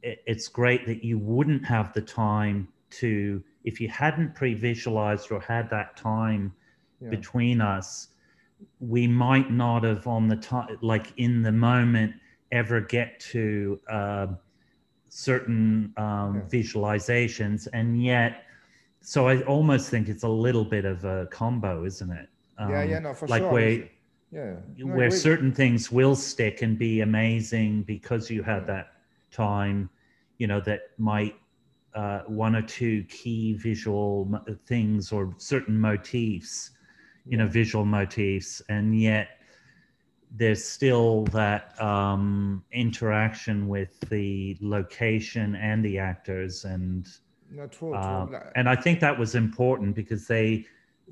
it, 0.03 0.21
it's 0.25 0.49
great 0.49 0.85
that 0.85 1.01
you 1.01 1.17
wouldn't 1.17 1.63
have 1.63 1.93
the 1.93 2.01
time 2.01 2.67
to 2.99 3.41
if 3.63 3.79
you 3.81 3.87
hadn't 3.89 4.33
pre-visualized 4.35 5.31
or 5.31 5.39
had 5.39 5.69
that 5.69 5.95
time 5.97 6.53
Yeah. 7.01 7.09
between 7.09 7.61
us 7.61 8.09
we 8.79 9.07
might 9.07 9.49
not 9.51 9.83
have 9.83 10.05
on 10.05 10.27
the 10.27 10.35
time 10.35 10.77
like 10.81 11.13
in 11.17 11.41
the 11.41 11.51
moment 11.51 12.13
ever 12.51 12.79
get 12.81 13.19
to 13.19 13.79
uh, 13.89 14.27
certain 15.09 15.93
um, 15.97 16.43
visualizations 16.47 17.67
and 17.73 18.03
yet 18.03 18.43
so 19.01 19.27
i 19.27 19.41
almost 19.43 19.89
think 19.89 20.07
it's 20.07 20.23
a 20.23 20.27
little 20.27 20.63
bit 20.63 20.85
of 20.85 21.03
a 21.05 21.27
combo 21.31 21.83
isn't 21.85 22.11
it 22.11 22.29
yeah, 22.59 22.83
Um, 22.83 22.89
yeah, 22.89 22.99
no, 22.99 23.13
for 23.13 23.27
sure. 23.27 23.35
like 23.35 23.41
sure. 23.41 23.51
where 23.51 23.89
yeah, 24.31 24.55
No, 24.77 24.95
where 24.95 25.11
certain 25.11 25.51
things 25.51 25.91
will 25.91 26.15
stick 26.15 26.61
and 26.61 26.77
be 26.77 27.01
amazing 27.01 27.83
because 27.83 28.29
you 28.29 28.43
had 28.43 28.67
that 28.67 28.93
time 29.31 29.89
you 30.37 30.47
know 30.47 30.61
that 30.61 30.81
might 30.97 31.35
uh, 31.95 32.21
one 32.27 32.55
or 32.55 32.61
two 32.61 33.03
key 33.09 33.53
visual 33.53 34.29
things 34.65 35.11
or 35.11 35.33
certain 35.37 35.79
motifs 35.79 36.71
you 37.27 37.37
know 37.37 37.47
visual 37.47 37.85
motifs 37.85 38.61
and 38.69 38.99
yet 38.99 39.41
there's 40.33 40.63
still 40.63 41.25
that 41.25 41.79
um, 41.81 42.63
interaction 42.71 43.67
with 43.67 43.99
the 44.09 44.57
location 44.61 45.55
and 45.55 45.83
the 45.83 45.97
actors 45.99 46.63
and 46.63 47.07
true, 47.53 47.67
true. 47.69 47.95
um, 47.95 48.35
and 48.55 48.69
I 48.69 48.75
think 48.75 48.99
that 49.01 49.17
was 49.17 49.35
important 49.35 49.93
because 49.95 50.27
they, 50.27 50.65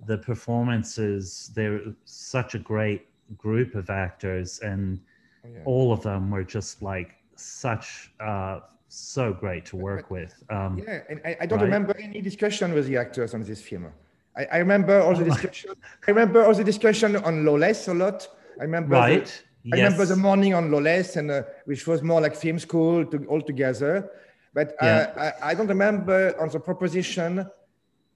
the 0.06 0.18
performances, 0.18 1.52
they're 1.54 1.82
such 2.06 2.56
a 2.56 2.60
great 2.60 3.08
group 3.38 3.76
of 3.76 3.90
actors, 3.90 4.60
and 4.60 5.00
oh, 5.46 5.50
yeah. 5.54 5.60
all 5.66 5.92
of 5.92 6.02
them 6.02 6.32
were 6.32 6.44
just 6.44 6.82
like 6.82 7.16
such 7.36 8.12
uh, 8.22 8.62
so 8.90 9.34
great 9.34 9.66
to 9.66 9.78
work 9.78 10.10
with. 10.12 10.34
Um, 10.50 10.80
Yeah, 10.80 11.02
and 11.10 11.22
I, 11.24 11.38
I 11.42 11.46
don't 11.46 11.60
Right. 11.60 11.66
remember 11.66 11.96
any 11.98 12.22
discussion 12.22 12.74
with 12.74 12.88
the 12.88 12.98
actors 12.98 13.34
on 13.34 13.44
this 13.44 13.62
film. 13.62 13.88
I, 14.36 14.46
I 14.52 14.58
remember 14.58 15.00
all 15.02 15.16
the 15.16 15.26
discussion. 15.26 15.72
I 16.08 16.12
remember 16.12 16.44
all 16.44 16.54
the 16.54 16.64
discussion 16.64 17.16
on 17.18 17.46
Lawless 17.46 17.88
a 17.88 17.94
lot. 17.94 18.28
I 18.60 18.64
remember. 18.64 18.96
the- 18.96 19.02
right. 19.02 19.44
I 19.74 19.76
remember 19.76 20.06
the 20.06 20.16
morning 20.16 20.54
on 20.54 20.72
Lawless, 20.72 21.18
and 21.18 21.30
uh, 21.30 21.44
which 21.66 21.86
was 21.86 22.02
more 22.02 22.22
like 22.22 22.36
film 22.36 22.58
school 22.60 23.06
to, 23.06 23.26
all 23.26 23.42
together. 23.42 24.10
But 24.54 24.70
uh, 24.82 24.86
Yeah. 24.86 25.34
I, 25.42 25.52
I 25.52 25.54
don't 25.54 25.68
remember 25.68 26.34
on 26.40 26.50
the 26.50 26.60
proposition 26.60 27.46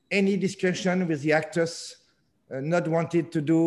any 0.10 0.38
discussion 0.38 1.08
with 1.08 1.22
the 1.22 1.34
actors 1.34 1.98
uh, 2.52 2.60
not 2.62 2.88
wanted 2.88 3.32
to 3.32 3.42
do 3.42 3.62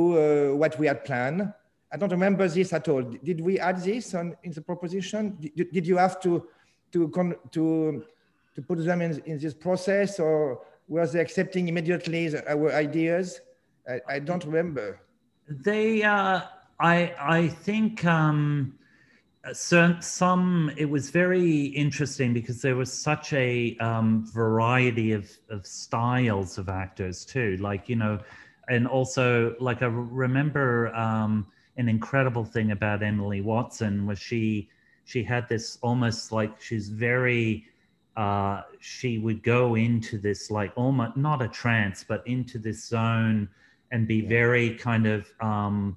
uh, 0.53 0.57
what 0.57 0.79
we 0.79 0.87
had 0.87 1.05
planned. 1.05 1.53
I 1.93 1.97
don't 1.97 2.11
remember 2.11 2.49
this 2.49 2.73
at 2.73 2.89
all. 2.89 3.03
Did 3.03 3.41
we 3.41 3.61
add 3.61 3.83
this 3.83 4.15
on 4.15 4.37
in 4.43 4.53
the 4.53 4.61
proposition? 4.63 5.37
Did, 5.41 5.71
did 5.73 5.87
you 5.87 5.99
have 5.99 6.19
to 6.23 6.49
to 6.97 7.09
con- 7.09 7.41
to 7.53 8.05
to 8.55 8.63
put 8.63 8.79
them 8.85 9.03
in, 9.03 9.23
in 9.27 9.39
this 9.39 9.55
process, 9.55 10.19
or 10.19 10.61
were 10.89 11.07
they 11.07 11.21
accepting 11.21 11.69
immediately 11.69 12.23
our 12.49 12.73
ideas? 12.73 13.41
I, 13.89 14.01
I 14.15 14.19
don't 14.19 14.45
remember. 14.45 15.01
They, 15.49 16.03
uh, 16.03 16.41
I, 16.81 17.15
I 17.21 17.49
think 17.49 18.05
um, 18.07 18.79
some, 19.53 20.01
some. 20.01 20.73
It 20.77 20.89
was 20.89 21.11
very 21.11 21.67
interesting 21.85 22.33
because 22.33 22.63
there 22.63 22.77
was 22.77 22.91
such 22.91 23.33
a 23.35 23.77
um, 23.79 24.27
variety 24.33 25.13
of 25.13 25.31
of 25.51 25.67
styles 25.67 26.57
of 26.57 26.69
actors 26.69 27.27
too. 27.27 27.59
Like 27.59 27.91
you 27.91 27.97
know, 27.97 28.19
and 28.69 28.89
also 28.89 29.55
like 29.61 29.83
I 29.83 29.87
remember 29.87 30.95
um, 30.95 31.47
an 31.77 31.89
incredible 31.91 32.45
thing 32.45 32.71
about 32.71 33.03
Emily 33.03 33.43
Watson 33.43 34.07
was 34.07 34.19
she 34.19 34.71
she 35.07 35.23
had 35.25 35.49
this 35.49 35.79
almost 35.83 36.33
like 36.33 36.61
she's 36.61 36.89
very 36.91 37.65
uh, 38.17 38.63
she 38.81 39.19
would 39.19 39.43
go 39.43 39.75
into 39.77 40.19
this 40.19 40.51
like 40.51 40.73
almost 40.77 41.17
not 41.17 41.41
a 41.43 41.49
trance 41.49 42.05
but 42.07 42.27
into 42.27 42.59
this 42.59 42.85
zone 42.85 43.49
and 43.93 44.07
be 44.09 44.21
very 44.21 44.75
kind 44.75 45.07
of 45.07 45.27
um, 45.41 45.97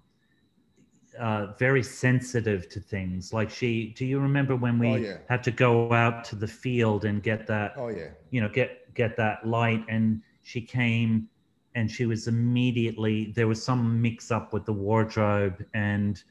uh, 1.20 1.48
very 1.58 1.84
sensitive 1.84 2.70
to 2.70 2.80
things. 2.80 3.34
Like 3.34 3.50
she, 3.50 3.94
do 3.98 4.06
you 4.06 4.20
remember 4.20 4.56
when 4.56 4.80
we 4.80 4.88
Oh, 4.90 4.96
yeah. 4.96 5.18
had 5.28 5.44
to 5.44 5.52
go 5.52 5.92
out 5.92 6.24
to 6.26 6.36
the 6.36 6.48
field 6.48 7.06
and 7.06 7.22
get 7.22 7.48
that, 7.48 7.74
Oh 7.78 7.90
yeah. 7.90 8.10
you 8.32 8.42
know, 8.42 8.50
get 8.50 8.94
get 8.94 9.18
that 9.18 9.46
light? 9.46 9.84
And 9.90 10.22
she 10.44 10.62
came, 10.62 11.28
and 11.76 11.90
she 11.90 12.06
was 12.06 12.28
immediately 12.28 13.34
there 13.36 13.48
was 13.48 13.64
some 13.64 14.02
mix 14.02 14.32
up 14.32 14.54
with 14.54 14.66
the 14.66 14.74
wardrobe, 14.74 15.66
and 15.74 16.24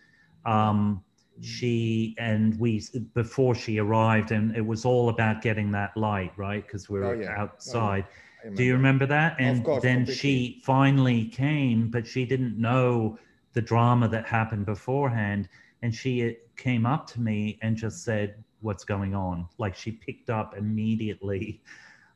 um, 0.46 1.02
she 1.40 2.14
and 2.18 2.58
we 2.58 2.82
before 3.14 3.54
she 3.54 3.78
arrived, 3.78 4.30
and 4.32 4.56
it 4.56 4.66
was 4.66 4.84
all 4.84 5.08
about 5.08 5.42
getting 5.42 5.70
that 5.72 5.96
light, 5.96 6.32
right? 6.36 6.64
Because 6.66 6.88
we 6.88 7.00
Oh, 7.00 7.02
were. 7.02 7.16
Oh, 7.16 7.20
yeah. 7.20 7.36
outside. 7.38 8.06
I 8.44 8.48
Do 8.54 8.64
you 8.64 8.74
remember 8.74 9.06
that? 9.06 9.36
And 9.38 9.64
course, 9.64 9.82
then 9.82 10.04
completely. 10.06 10.14
she 10.16 10.60
finally 10.64 11.26
came, 11.26 11.90
but 11.90 12.06
she 12.06 12.24
didn't 12.26 12.58
know 12.58 13.18
the 13.54 13.62
drama 13.62 14.08
that 14.08 14.26
happened 14.26 14.66
beforehand. 14.66 15.48
And 15.82 15.94
she 15.94 16.28
uh, 16.28 16.32
came 16.56 16.86
up 16.86 17.06
to 17.08 17.20
me 17.20 17.58
and 17.62 17.76
just 17.76 18.04
said, 18.04 18.44
What's 18.60 18.84
going 18.84 19.14
on? 19.14 19.48
Like 19.58 19.74
she 19.74 19.92
picked 19.92 20.30
up 20.30 20.54
immediately. 20.56 21.62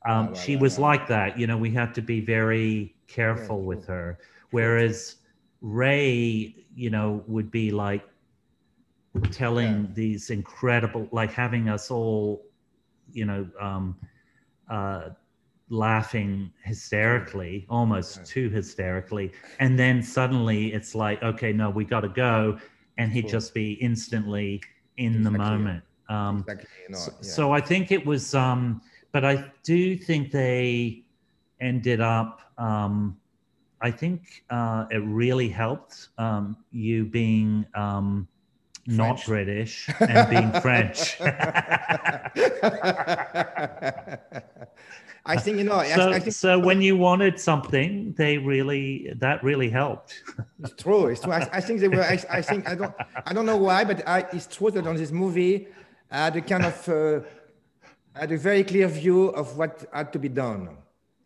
Um, 0.06 0.30
Wow, 0.30 0.34
wow, 0.34 0.34
she 0.34 0.56
was 0.56 0.78
like 0.78 1.06
that. 1.08 1.38
You 1.38 1.46
know, 1.46 1.56
we 1.56 1.70
have 1.72 1.92
to 1.94 2.02
be 2.02 2.20
very 2.20 2.94
careful 3.08 3.64
true. 3.64 3.64
with 3.64 3.86
her. 3.86 4.18
Whereas 4.50 5.16
Ray, 5.60 6.54
you 6.74 6.90
know, 6.90 7.22
would 7.26 7.50
be 7.50 7.70
like 7.70 8.04
telling 9.30 9.84
Yeah. 9.84 9.92
these 9.92 10.30
incredible, 10.30 11.08
like 11.12 11.32
having 11.32 11.68
us 11.68 11.90
all, 11.90 12.44
you 13.12 13.24
know, 13.24 13.48
um, 13.60 13.96
uh, 14.70 15.10
laughing 15.68 16.52
hysterically, 16.64 17.66
almost 17.68 18.18
Yeah. 18.18 18.24
too 18.24 18.48
hysterically. 18.50 19.32
And 19.58 19.78
then 19.78 20.02
suddenly 20.02 20.72
it's 20.72 20.94
like, 20.94 21.22
okay, 21.22 21.52
no, 21.52 21.70
we 21.70 21.84
got 21.84 22.00
to 22.00 22.08
go. 22.08 22.58
And 22.98 23.10
he'd 23.12 23.22
Cool. 23.22 23.30
just 23.30 23.54
be 23.54 23.72
instantly 23.74 24.60
in 24.96 25.22
the 25.22 25.30
Exactly, 25.30 25.38
yeah. 25.38 25.48
moment. 25.48 25.84
Um, 26.08 26.38
Exactly. 26.40 26.68
Know, 26.88 26.98
so, 26.98 27.12
yeah. 27.22 27.28
so 27.28 27.52
I 27.52 27.60
think 27.60 27.90
it 27.90 28.04
was, 28.04 28.34
um, 28.34 28.82
but 29.12 29.24
I 29.24 29.50
do 29.62 29.96
think 29.96 30.30
they 30.30 31.04
ended 31.60 32.00
up. 32.00 32.52
Um, 32.58 33.18
I 33.80 33.90
think 33.90 34.44
uh, 34.50 34.86
it 34.90 34.98
really 34.98 35.48
helped 35.48 36.10
um, 36.18 36.56
you 36.70 37.04
being 37.04 37.66
um, 37.74 38.28
not 38.86 39.24
British 39.24 39.88
and 40.00 40.30
being 40.30 40.52
French. 40.60 41.20
I 45.24 45.36
think 45.36 45.58
you 45.58 45.64
know. 45.64 45.82
So, 45.84 46.10
I 46.10 46.18
think 46.18 46.34
so 46.34 46.58
when 46.58 46.82
you 46.82 46.96
wanted 46.96 47.38
something, 47.38 48.12
they 48.18 48.38
really 48.38 49.12
that 49.18 49.42
really 49.44 49.70
helped. 49.70 50.22
it's 50.58 50.82
true. 50.82 51.06
It's 51.06 51.20
true. 51.20 51.32
I, 51.32 51.48
I 51.52 51.60
think 51.60 51.80
they 51.80 51.88
were. 51.88 52.02
I, 52.02 52.18
I 52.28 52.42
think 52.42 52.68
I 52.68 52.74
don't. 52.74 52.94
I 53.24 53.32
don't 53.32 53.46
know 53.46 53.56
why, 53.56 53.84
but 53.84 54.06
I, 54.06 54.26
it's 54.32 54.48
true 54.48 54.70
that 54.72 54.86
on 54.86 54.96
this 54.96 55.12
movie, 55.12 55.68
I 56.10 56.24
had 56.24 56.36
a 56.36 56.40
kind 56.40 56.64
of 56.64 56.88
uh, 56.88 57.20
I 58.16 58.20
had 58.20 58.32
a 58.32 58.38
very 58.38 58.64
clear 58.64 58.88
view 58.88 59.28
of 59.28 59.56
what 59.56 59.84
had 59.92 60.12
to 60.12 60.18
be 60.18 60.28
done. 60.28 60.76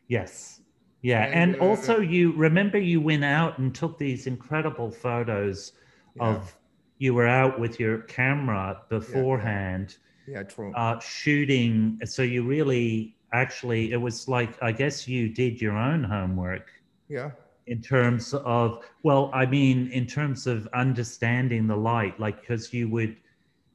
Yes. 0.08 0.60
Yeah. 1.02 1.24
And, 1.24 1.54
And, 1.54 1.62
uh, 1.62 1.64
also, 1.64 2.00
you 2.00 2.32
remember 2.32 2.78
you 2.78 3.00
went 3.00 3.24
out 3.24 3.58
and 3.58 3.74
took 3.74 3.98
these 3.98 4.26
incredible 4.26 4.90
photos 4.90 5.72
of 6.20 6.56
you 6.98 7.14
were 7.14 7.26
out 7.26 7.58
with 7.60 7.78
your 7.80 7.98
camera 8.02 8.82
beforehand, 8.88 9.96
Yeah, 10.26 10.42
true. 10.44 10.72
uh, 10.74 10.98
shooting. 11.00 12.00
So 12.04 12.22
you 12.22 12.42
really 12.44 13.16
actually, 13.32 13.92
it 13.92 14.00
was 14.00 14.28
like, 14.28 14.60
I 14.62 14.72
guess 14.72 15.06
you 15.08 15.28
did 15.28 15.60
your 15.60 15.76
own 15.76 16.04
homework 16.04 16.70
yeah. 17.08 17.30
in 17.66 17.82
terms 17.82 18.32
of, 18.34 18.84
well, 19.02 19.30
I 19.34 19.46
mean, 19.46 19.88
in 19.88 20.06
terms 20.06 20.46
of 20.46 20.68
understanding 20.74 21.66
the 21.66 21.76
light, 21.76 22.18
like, 22.20 22.40
because 22.40 22.72
you 22.72 22.88
would. 22.90 23.16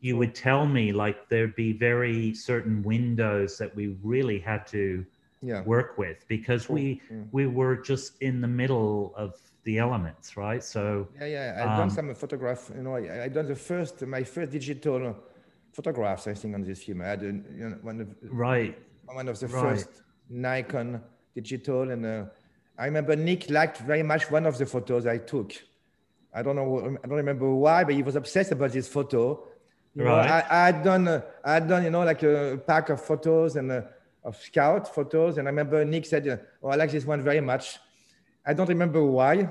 You 0.04 0.18
would 0.18 0.34
tell 0.34 0.66
me 0.66 0.92
like 0.92 1.30
there'd 1.30 1.54
be 1.56 1.74
very 1.74 2.34
certain 2.34 2.82
windows 2.82 3.60
that 3.60 3.76
we 3.76 3.96
really 4.02 4.40
had 4.40 4.66
to 4.68 5.06
Yeah. 5.44 5.62
work 5.62 5.96
with 6.00 6.26
because 6.28 6.70
we 6.70 7.02
Mm. 7.12 7.28
we 7.32 7.46
were 7.46 7.76
just 7.76 8.20
in 8.20 8.42
the 8.42 8.48
middle 8.48 9.14
of 9.16 9.36
the 9.64 9.78
elements 9.78 10.36
right 10.38 10.64
so 10.64 11.08
Yeah, 11.20 11.28
yeah. 11.36 11.48
I've 11.62 11.78
done 11.78 11.90
Um, 11.90 11.90
some 11.90 12.16
photograph. 12.16 12.72
You 12.76 12.84
know, 12.84 12.96
I, 12.96 13.26
I 13.26 13.28
done 13.30 13.48
the 13.48 13.56
first, 13.56 14.02
my 14.18 14.24
first 14.24 14.52
digital 14.52 15.16
photographs. 15.72 16.28
I 16.28 16.34
think 16.34 16.56
on 16.56 16.64
this 16.64 16.84
film, 16.84 17.02
I 17.02 17.08
had 17.14 17.22
a, 17.24 17.28
you 17.60 17.70
know, 17.70 17.78
one 17.82 18.02
of 18.02 18.08
right 18.48 18.76
one 19.06 19.28
of 19.28 19.38
the 19.40 19.48
Right. 19.48 19.64
first 19.64 19.90
Nikon 20.30 21.02
digital, 21.36 21.92
and 21.92 22.06
uh, 22.06 22.26
I 22.78 22.86
remember 22.86 23.16
Nick 23.16 23.50
liked 23.50 23.78
very 23.92 24.04
much 24.04 24.32
one 24.32 24.46
of 24.46 24.58
the 24.58 24.66
photos 24.66 25.06
I 25.06 25.18
took. 25.18 25.54
I 26.34 26.42
don't 26.42 26.56
know, 26.56 26.98
I 27.04 27.08
don't 27.08 27.18
remember 27.18 27.50
why, 27.54 27.84
but 27.84 27.94
he 27.94 28.04
was 28.04 28.16
obsessed 28.16 28.52
about 28.54 28.72
this 28.72 28.88
photo. 28.88 29.24
You 29.96 30.04
know, 30.06 30.16
Right. 30.16 30.30
I, 30.30 30.46
I 30.50 30.66
had 30.68 30.84
done, 30.84 31.08
uh, 31.08 31.22
I 31.44 31.54
had 31.56 31.68
done, 31.68 31.84
you 31.84 31.90
know, 31.90 32.04
like 32.04 32.24
a 32.24 32.58
pack 32.66 32.90
of 32.90 33.02
photos 33.02 33.58
and 33.58 33.70
uh, 33.72 33.82
of 34.24 34.38
scout 34.38 34.94
photos, 34.96 35.38
and 35.38 35.48
I 35.48 35.52
remember 35.52 35.84
Nick 35.84 36.06
said, 36.06 36.28
uh, 36.28 36.38
"Oh, 36.64 36.70
I 36.70 36.76
like 36.76 36.92
this 36.92 37.06
one 37.06 37.22
very 37.22 37.42
much." 37.42 37.78
I 38.46 38.54
don't 38.54 38.70
remember 38.70 39.04
why, 39.04 39.50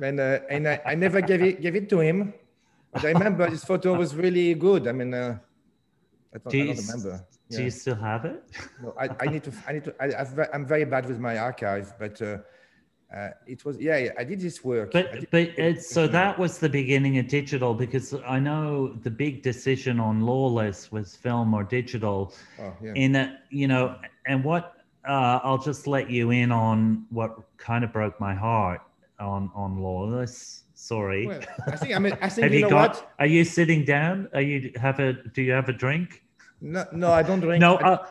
and 0.00 0.20
uh, 0.20 0.40
and 0.48 0.68
I, 0.68 0.80
I 0.86 0.94
never 0.94 1.20
gave 1.20 1.42
it 1.42 1.60
gave 1.60 1.76
it 1.76 1.88
to 1.90 2.00
him, 2.00 2.32
but 2.92 3.04
I 3.04 3.08
remember 3.12 3.48
this 3.50 3.64
photo 3.64 3.94
was 3.94 4.14
really 4.14 4.54
good. 4.54 4.88
I 4.88 4.92
mean, 4.92 5.12
uh, 5.12 5.38
I 6.34 6.38
don't, 6.38 6.50
do 6.50 6.62
I 6.62 6.66
don't 6.66 6.86
remember. 6.86 7.26
do 7.50 7.62
you 7.62 7.70
still 7.70 7.96
have 7.96 8.24
it 8.24 8.42
No, 8.82 8.94
I, 8.98 9.08
I 9.20 9.26
need 9.26 9.44
to. 9.44 9.52
I 9.68 9.72
need 9.72 9.84
to. 9.84 9.94
I, 10.00 10.46
I'm 10.52 10.66
very 10.66 10.84
bad 10.84 11.06
with 11.06 11.18
my 11.18 11.38
archive, 11.38 11.92
but 11.98 12.20
uh, 12.22 12.38
uh, 13.14 13.28
it 13.46 13.64
was. 13.64 13.78
Yeah, 13.78 13.98
yeah, 13.98 14.10
I 14.18 14.24
did 14.24 14.40
this 14.40 14.64
work. 14.64 14.92
But 14.92 15.12
did- 15.12 15.30
but 15.30 15.58
it's 15.58 15.90
so 15.90 16.06
that 16.08 16.38
was 16.38 16.58
the 16.58 16.68
beginning 16.68 17.18
of 17.18 17.28
digital 17.28 17.74
because 17.74 18.14
i 18.26 18.38
know 18.38 18.94
the 19.02 19.10
big 19.10 19.42
decision 19.42 20.00
on 20.00 20.20
lawless 20.20 20.90
was 20.90 21.14
film 21.14 21.52
or 21.52 21.62
digital 21.62 22.32
oh, 22.58 22.72
yeah. 22.82 22.92
in 22.94 23.16
a, 23.16 23.38
you 23.50 23.68
know 23.68 23.96
and 24.26 24.42
what 24.42 24.73
uh, 25.08 25.40
i'll 25.44 25.58
just 25.58 25.86
let 25.86 26.10
you 26.10 26.30
in 26.30 26.50
on 26.52 27.04
what 27.10 27.36
kind 27.58 27.84
of 27.84 27.92
broke 27.92 28.18
my 28.20 28.34
heart 28.34 28.80
on 29.20 29.50
on 29.54 29.78
lawless 29.80 30.62
sorry 30.74 31.26
Well, 31.26 31.40
I 31.66 31.76
think. 31.76 31.94
I 31.94 31.98
mean, 31.98 32.16
I 32.20 32.28
think 32.34 32.42
have 32.44 32.52
you, 32.52 32.58
you, 32.60 32.64
know 32.64 32.70
got 32.70 32.94
what? 32.96 33.12
are 33.18 33.26
you 33.26 33.44
sitting 33.44 33.84
down 33.84 34.28
are 34.34 34.40
you 34.42 34.72
have 34.76 34.98
a 35.00 35.12
do 35.12 35.42
you 35.42 35.52
have 35.52 35.68
a 35.68 35.72
drink 35.72 36.22
No, 36.60 36.84
no, 36.92 37.10
I 37.12 37.22
don't 37.22 37.40
drink. 37.40 37.60
no 37.60 37.76
uh, 37.76 38.06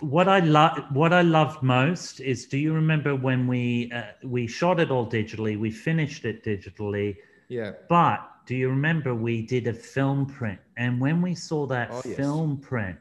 what 0.00 0.28
i 0.28 0.38
love 0.38 0.78
what 0.92 1.12
i 1.12 1.20
loved 1.22 1.60
most 1.62 2.20
is 2.20 2.46
do 2.46 2.56
you 2.58 2.72
remember 2.72 3.16
when 3.16 3.46
we 3.48 3.90
uh, 3.92 4.02
we 4.22 4.46
shot 4.46 4.78
it 4.78 4.90
all 4.90 5.04
digitally 5.08 5.58
we 5.58 5.70
finished 5.70 6.24
it 6.24 6.44
digitally 6.44 7.16
yeah. 7.48 7.72
but 7.88 8.18
do 8.46 8.54
you 8.54 8.68
remember 8.68 9.14
we 9.14 9.42
did 9.42 9.66
a 9.66 9.72
film 9.72 10.26
print 10.26 10.60
and 10.76 11.00
when 11.00 11.20
we 11.20 11.34
saw 11.34 11.66
that 11.66 11.88
Oh, 11.90 12.02
yes. 12.04 12.16
film 12.16 12.56
print 12.58 12.96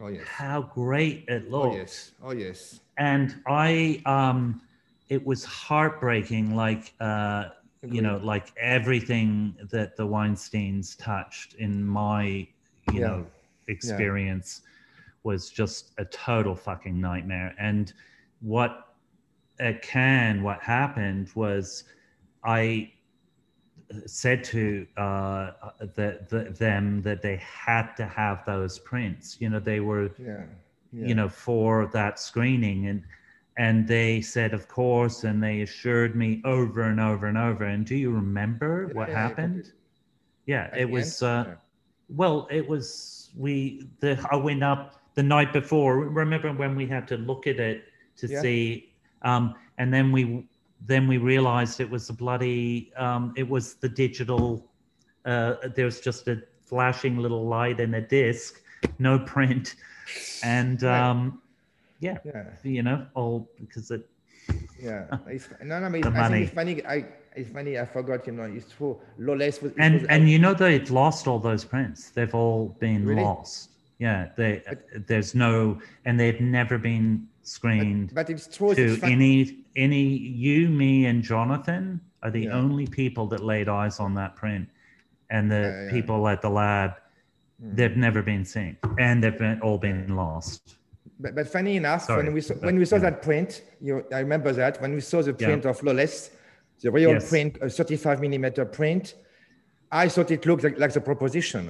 Oh 0.00 0.08
yes. 0.08 0.26
how 0.26 0.62
great 0.62 1.24
it 1.28 1.50
looked 1.50 1.74
Oh 1.74 1.76
yes. 1.76 2.12
Oh 2.22 2.30
yes. 2.32 2.80
and 2.98 3.36
i 3.46 4.00
um 4.06 4.60
it 5.08 5.24
was 5.26 5.44
heartbreaking 5.44 6.54
like 6.54 6.94
uh 7.00 7.44
you 7.88 8.00
know 8.02 8.18
like 8.22 8.52
everything 8.58 9.54
that 9.70 9.96
the 9.96 10.06
weinsteins 10.06 10.96
touched 10.98 11.54
in 11.54 11.84
my 11.84 12.46
you 12.92 13.00
Yeah. 13.00 13.00
know 13.00 13.26
experience 13.68 14.62
was 15.22 15.50
just 15.50 15.92
a 15.98 16.04
total 16.06 16.54
fucking 16.54 17.00
nightmare. 17.00 17.54
And 17.58 17.92
what 18.40 18.86
at 19.58 19.82
Cannes, 19.82 20.42
what 20.42 20.60
happened 20.62 21.30
was 21.34 21.84
I 22.44 22.92
said 24.06 24.44
to 24.44 24.86
uh, 24.96 25.50
the, 25.80 26.20
the, 26.28 26.54
them 26.58 27.02
that 27.02 27.22
they 27.22 27.36
had 27.36 27.94
to 27.96 28.06
have 28.06 28.44
those 28.46 28.78
prints. 28.78 29.36
You 29.40 29.50
know, 29.50 29.60
they 29.60 29.80
were, 29.80 30.10
Yeah. 30.18 30.44
yeah. 30.92 31.06
you 31.08 31.14
know, 31.14 31.28
for 31.28 31.86
that 31.92 32.18
screening, 32.18 32.86
and 32.86 33.02
and 33.56 33.86
they 33.86 34.20
said, 34.20 34.54
of 34.54 34.68
course, 34.68 35.24
and 35.24 35.42
they 35.42 35.60
assured 35.60 36.16
me 36.16 36.40
over 36.44 36.82
and 36.82 37.00
over 37.00 37.26
and 37.26 37.36
over. 37.36 37.64
And 37.64 37.84
do 37.84 37.94
you 37.94 38.10
remember 38.10 38.86
Yeah, 38.88 38.94
what 38.94 39.08
happened? 39.08 39.72
Yeah, 40.46 40.74
it 40.74 40.88
was. 40.88 41.22
Uh, 41.22 41.56
well, 42.08 42.48
it 42.50 42.66
was 42.66 43.30
we. 43.36 43.86
The 44.00 44.18
I 44.30 44.36
went 44.36 44.62
up 44.62 45.00
the 45.14 45.22
night 45.22 45.52
before. 45.52 45.98
Remember 45.98 46.52
when 46.52 46.74
we 46.74 46.86
had 46.86 47.06
to 47.08 47.16
look 47.16 47.46
at 47.46 47.58
it 47.60 47.84
to 48.16 48.28
see, 48.28 48.92
um, 49.22 49.54
and 49.78 49.92
then 49.92 50.12
we 50.12 50.48
then 50.86 51.06
we 51.06 51.18
realized 51.18 51.80
it 51.80 51.90
was 51.90 52.08
a 52.08 52.12
bloody. 52.12 52.92
Um, 52.96 53.32
it 53.36 53.48
was 53.48 53.74
the 53.74 53.88
digital. 53.88 54.66
Uh, 55.24 55.54
there 55.74 55.84
was 55.84 56.00
just 56.00 56.28
a 56.28 56.42
flashing 56.62 57.18
little 57.18 57.46
light 57.46 57.80
and 57.80 57.94
a 57.94 58.00
disc, 58.00 58.60
no 58.98 59.18
print, 59.18 59.74
and 60.42 60.82
um, 60.84 61.42
yeah, 62.00 62.18
yeah. 62.24 62.44
you 62.62 62.82
know, 62.82 63.06
all 63.14 63.48
because 63.60 63.90
it. 63.90 64.08
Yeah, 64.82 65.04
it's, 65.26 65.48
no, 65.62 65.78
no, 65.80 65.90
but 65.90 66.02
The 66.02 66.08
it's, 66.08 66.16
I 66.16 66.20
money. 66.20 66.46
think 66.46 66.46
it's 66.46 66.54
funny. 66.54 66.86
I, 66.86 67.04
it's 67.36 67.50
funny. 67.50 67.78
I 67.78 67.84
forgot. 67.84 68.26
You 68.26 68.32
know, 68.32 68.44
it's 68.44 68.72
true. 68.72 68.98
Lawless 69.18 69.60
was. 69.62 69.72
and 69.78 69.94
was- 70.00 70.04
and 70.08 70.28
you 70.28 70.38
know 70.38 70.54
they've 70.54 70.90
lost 70.90 71.28
all 71.28 71.38
those 71.38 71.64
prints 71.64 72.10
they've 72.10 72.34
all 72.34 72.74
been 72.80 73.04
Really? 73.06 73.22
lost 73.22 73.70
yeah 73.98 74.30
they 74.36 74.62
there's 75.06 75.34
no 75.34 75.78
and 76.06 76.18
they've 76.18 76.40
never 76.40 76.78
been 76.78 77.28
screened 77.50 78.08
but 78.14 78.30
it's 78.30 78.46
true. 78.56 78.74
to 78.74 78.84
it's 78.94 79.02
any 79.02 79.64
any 79.86 80.04
you 80.44 80.68
me 80.68 81.06
and 81.10 81.18
jonathan 81.22 82.00
are 82.22 82.30
the 82.30 82.44
Yeah. 82.44 82.60
only 82.62 82.86
people 82.86 83.26
that 83.32 83.42
laid 83.52 83.68
eyes 83.68 83.96
on 84.04 84.14
that 84.20 84.32
print 84.42 84.68
and 85.34 85.50
the 85.50 85.62
Yeah, 85.66 85.90
people 85.94 86.28
at 86.28 86.40
the 86.46 86.50
lab 86.62 86.90
Mm. 87.62 87.76
they've 87.76 87.96
never 88.06 88.22
been 88.32 88.44
seen 88.54 88.72
and 88.98 89.14
they've 89.22 89.36
been, 89.44 89.58
all 89.60 89.78
been 89.88 90.16
lost 90.22 90.62
But, 91.22 91.34
but 91.38 91.46
funny 91.56 91.74
enough, 91.82 92.02
Sorry, 92.04 92.24
when 92.24 92.32
we 92.32 92.40
saw, 92.40 92.54
but, 92.54 92.64
when 92.68 92.78
we 92.82 92.86
saw 92.90 92.98
that 93.06 93.16
print, 93.28 93.50
you, 93.86 93.92
I 94.18 94.20
remember 94.26 94.50
that 94.62 94.80
when 94.82 94.92
we 94.98 95.02
saw 95.10 95.18
the 95.28 95.34
print 95.34 95.62
of 95.70 95.76
Lawless, 95.86 96.16
the 96.82 96.90
real 96.98 97.12
Yes. 97.14 97.28
print, 97.32 97.50
a 97.60 97.68
35 97.68 98.20
millimeter 98.24 98.64
print, 98.64 99.04
I 100.02 100.08
thought 100.08 100.30
it 100.30 100.42
looked 100.48 100.64
like, 100.66 100.78
like 100.78 100.92
the 100.98 101.00
proposition. 101.10 101.62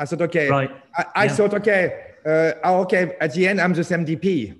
I 0.00 0.04
thought, 0.06 0.22
okay, 0.28 0.48
Right. 0.48 0.70
I, 1.00 1.04
I 1.24 1.28
thought, 1.36 1.52
okay, 1.60 1.82
uh, 2.24 2.52
oh, 2.68 2.80
okay, 2.84 3.02
at 3.20 3.30
the 3.34 3.42
end, 3.48 3.60
I'm 3.60 3.74
the 3.74 3.84
same 3.92 4.04
DP. 4.06 4.58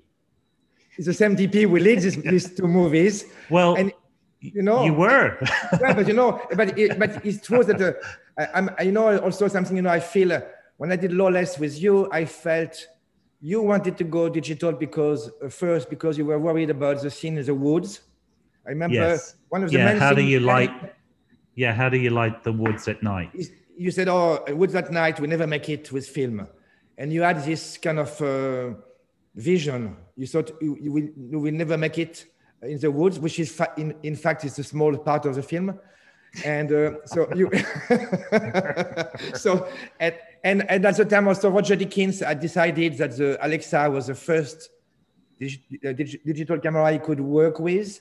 The 0.98 1.14
same 1.14 1.36
DP 1.36 1.62
who 1.62 1.78
leads 1.78 2.04
these, 2.04 2.16
these 2.32 2.54
two 2.54 2.66
movies. 2.66 3.24
well 3.50 3.74
And, 3.76 3.92
you 4.40 4.62
know, 4.62 4.84
you 4.84 4.94
were 4.94 5.38
yeah, 5.80 5.94
but 5.94 6.06
you 6.06 6.14
know, 6.14 6.40
but 6.54 6.78
it, 6.78 6.98
but 6.98 7.24
it's 7.24 7.44
true 7.44 7.64
that 7.64 7.80
uh, 7.80 7.92
I, 8.38 8.58
I'm, 8.58 8.70
I 8.78 8.84
know 8.84 9.18
also 9.18 9.48
something. 9.48 9.74
You 9.76 9.82
know, 9.82 9.90
I 9.90 10.00
feel 10.00 10.32
uh, 10.32 10.40
when 10.76 10.92
I 10.92 10.96
did 10.96 11.12
Lawless 11.12 11.58
with 11.58 11.80
you, 11.80 12.08
I 12.12 12.24
felt 12.24 12.86
you 13.40 13.62
wanted 13.62 13.96
to 13.98 14.04
go 14.04 14.28
digital 14.28 14.72
because 14.72 15.30
uh, 15.42 15.48
first 15.48 15.90
because 15.90 16.16
you 16.18 16.24
were 16.24 16.38
worried 16.38 16.70
about 16.70 17.02
the 17.02 17.10
scene 17.10 17.36
in 17.36 17.44
the 17.44 17.54
woods. 17.54 18.00
I 18.66 18.70
remember 18.70 18.94
yes 18.94 19.34
one 19.48 19.64
of 19.64 19.70
the 19.70 19.78
yeah 19.78 19.98
how 19.98 20.12
do 20.12 20.22
you 20.22 20.40
like 20.40 20.70
yeah 21.54 21.72
how 21.72 21.88
do 21.88 21.98
you 21.98 22.10
light 22.10 22.44
the 22.44 22.52
woods 22.52 22.86
at 22.86 23.02
night 23.02 23.30
You 23.78 23.92
said, 23.92 24.08
"Oh, 24.08 24.42
woods 24.48 24.74
at 24.74 24.90
night, 24.90 25.20
we 25.20 25.28
never 25.28 25.46
make 25.46 25.68
it 25.68 25.92
with 25.92 26.04
film," 26.08 26.48
and 26.98 27.12
you 27.12 27.22
had 27.22 27.44
this 27.44 27.78
kind 27.78 28.00
of 28.00 28.10
uh, 28.20 28.74
vision. 29.38 29.96
You 30.16 30.26
thought 30.26 30.50
you, 30.60 30.76
you, 30.80 30.92
will, 30.92 31.08
you 31.32 31.38
will 31.38 31.52
never 31.52 31.78
make 31.78 31.98
it 31.98 32.26
in 32.62 32.78
the 32.78 32.90
woods, 32.90 33.18
which 33.20 33.38
is 33.38 33.50
fa- 33.52 33.72
in, 33.76 33.94
in 34.02 34.16
fact 34.16 34.44
is 34.44 34.58
a 34.58 34.64
small 34.64 34.96
part 34.98 35.24
of 35.26 35.34
the 35.36 35.42
film. 35.42 35.78
And 36.44 36.70
uh, 36.72 36.92
so 37.06 37.32
you, 37.34 37.50
so 39.34 39.66
and, 39.98 40.14
and 40.44 40.70
and 40.70 40.84
at 40.84 40.96
the 40.96 41.04
time 41.04 41.26
also 41.28 41.50
Roger 41.50 41.76
Deakins 41.76 42.24
had 42.24 42.40
decided 42.40 42.98
that 42.98 43.16
the 43.16 43.38
Alexa 43.44 43.90
was 43.90 44.08
the 44.08 44.14
first 44.14 44.68
dig- 45.40 45.62
uh, 45.86 45.92
dig- 45.92 46.22
digital 46.24 46.58
camera 46.58 46.92
he 46.92 46.98
could 46.98 47.20
work 47.20 47.58
with, 47.60 48.00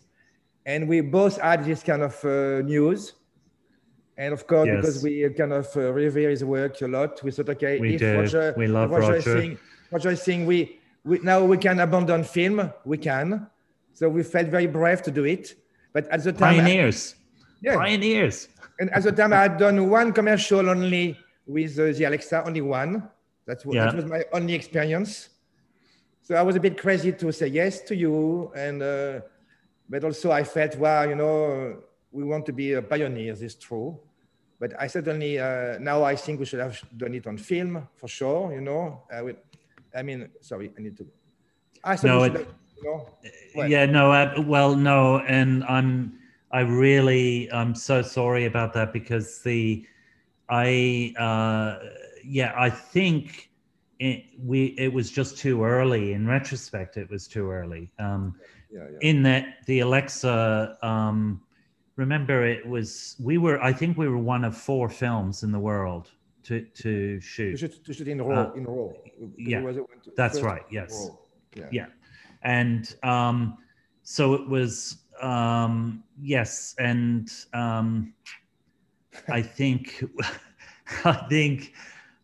and 0.65 0.87
we 0.89 1.01
both 1.01 1.39
had 1.39 1.63
this 1.63 1.83
kind 1.83 2.01
of 2.01 2.23
uh, 2.25 2.61
news. 2.61 3.13
And 4.17 4.33
of 4.33 4.47
course, 4.47 4.67
Yes. 4.67 4.75
because 4.81 5.03
we 5.03 5.29
kind 5.29 5.53
of 5.53 5.67
uh, 5.77 5.93
revere 5.93 6.31
his 6.31 6.43
work 6.43 6.81
a 6.81 6.87
lot, 6.87 7.21
we 7.23 7.31
thought, 7.31 7.49
okay, 7.49 7.79
We 7.79 7.95
if. 7.95 8.01
Roger, 8.01 8.53
We 8.57 8.67
love 8.67 8.91
if 8.91 8.97
Roger. 8.99 9.15
Is 9.15 9.27
Roger. 9.27 9.39
saying, 9.39 9.57
Roger 9.91 10.09
is 10.09 10.21
saying 10.23 10.45
we, 10.47 10.76
we 11.07 11.19
now 11.19 11.43
we 11.43 11.57
can 11.57 11.79
abandon 11.79 12.23
film, 12.23 12.71
we 12.85 12.97
can. 12.97 13.47
So 13.93 14.09
we 14.09 14.21
felt 14.23 14.47
very 14.47 14.67
brave 14.67 15.01
to 15.03 15.11
do 15.11 15.23
it. 15.25 15.55
But 15.93 16.07
at 16.09 16.23
the 16.23 16.33
time, 16.33 16.57
pioneers 16.57 17.15
yeah, 17.61 17.75
pioneers 17.75 18.49
and 18.79 18.89
at 18.91 19.03
the 19.03 19.11
time 19.11 19.33
I 19.33 19.41
had 19.47 19.57
done 19.57 19.89
one 19.89 20.11
commercial 20.13 20.69
only 20.69 21.17
with 21.45 21.79
uh, 21.79 21.85
the 21.97 22.03
Alexa, 22.03 22.43
only 22.45 22.61
one. 22.61 23.09
That's 23.45 23.65
what, 23.65 23.75
Yeah. 23.75 23.85
that 23.85 23.95
was 23.95 24.05
my 24.05 24.23
only 24.33 24.53
experience. 24.53 25.29
So 26.21 26.35
I 26.35 26.41
was 26.41 26.55
a 26.55 26.59
bit 26.59 26.77
crazy 26.77 27.13
to 27.13 27.31
say 27.31 27.47
yes 27.47 27.81
to 27.83 27.95
you, 27.95 28.51
and 28.55 28.83
uh, 28.83 29.21
but 29.89 30.03
also 30.03 30.31
I 30.31 30.43
felt, 30.43 30.75
wow, 30.77 31.03
you 31.03 31.15
know, 31.15 31.77
we 32.11 32.23
want 32.25 32.45
to 32.47 32.53
be 32.53 32.75
uh, 32.75 32.81
pioneers. 32.81 33.41
It's 33.41 33.55
true, 33.55 33.97
but 34.59 34.73
I 34.77 34.87
certainly 34.87 35.39
uh, 35.39 35.79
now 35.79 36.03
I 36.03 36.15
think 36.17 36.39
we 36.41 36.45
should 36.45 36.59
have 36.59 36.77
done 36.97 37.13
it 37.15 37.25
on 37.27 37.37
film 37.37 37.87
for 37.95 38.09
sure. 38.09 38.53
You 38.53 38.61
know, 38.61 39.03
I 39.11 39.21
would. 39.21 39.37
I 39.97 40.03
mean, 40.03 40.29
sorry, 40.41 40.71
I 40.77 40.81
need 40.81 40.95
to. 40.97 41.07
I 41.83 41.97
No, 42.03 42.23
it- 42.23 42.47
you 42.77 42.83
know, 42.83 43.09
What? 43.55 43.69
yeah 43.69 43.87
no 43.87 44.11
uh, 44.11 44.39
well 44.45 44.75
no 44.75 45.17
and 45.21 45.63
i'm 45.63 46.19
i 46.51 46.59
really 46.59 47.51
i'm 47.51 47.73
so 47.73 48.03
sorry 48.03 48.45
about 48.45 48.71
that 48.73 48.93
because 48.93 49.41
the 49.41 49.83
i 50.47 51.11
uh 51.17 51.79
yeah 52.23 52.53
i 52.55 52.69
think 52.69 53.49
it, 53.99 54.25
we 54.37 54.75
it 54.77 54.93
was 54.93 55.09
just 55.09 55.39
too 55.39 55.63
early 55.63 56.13
in 56.13 56.27
retrospect 56.27 56.97
it 56.97 57.09
was 57.09 57.27
too 57.27 57.49
early 57.49 57.91
um 57.97 58.35
yeah, 58.69 58.85
yeah. 58.91 59.09
in 59.09 59.23
that 59.23 59.65
the 59.65 59.79
alexa 59.79 60.77
um 60.83 61.41
remember 61.95 62.45
it 62.45 62.63
was 62.67 63.15
we 63.19 63.39
were 63.39 63.59
i 63.63 63.73
think 63.73 63.97
we 63.97 64.07
were 64.07 64.19
one 64.19 64.43
of 64.45 64.55
four 64.55 64.87
films 64.87 65.41
in 65.41 65.51
the 65.51 65.59
world 65.59 66.11
to 66.47 66.61
to 66.61 66.91
To 67.15 67.21
shoot 67.21 67.57
shoot, 67.59 67.83
to 67.85 67.93
shoot 67.93 68.07
in 68.07 68.21
row, 68.21 68.35
Uh, 68.35 68.53
in 68.53 68.63
row. 68.65 68.93
Yeah, 69.37 69.61
was 69.61 69.77
a 69.77 69.81
to- 69.81 70.13
that's 70.15 70.41
right, 70.41 70.65
yes. 70.71 71.09
Yeah. 71.55 71.69
yeah 71.71 71.87
and 72.43 72.83
um 73.03 73.57
so 74.03 74.33
it 74.35 74.47
was 74.47 74.97
um 75.21 76.03
yes 76.21 76.75
and 76.77 77.27
um 77.53 78.13
i 79.29 79.41
think 79.57 80.03
i 81.05 81.13
think 81.29 81.73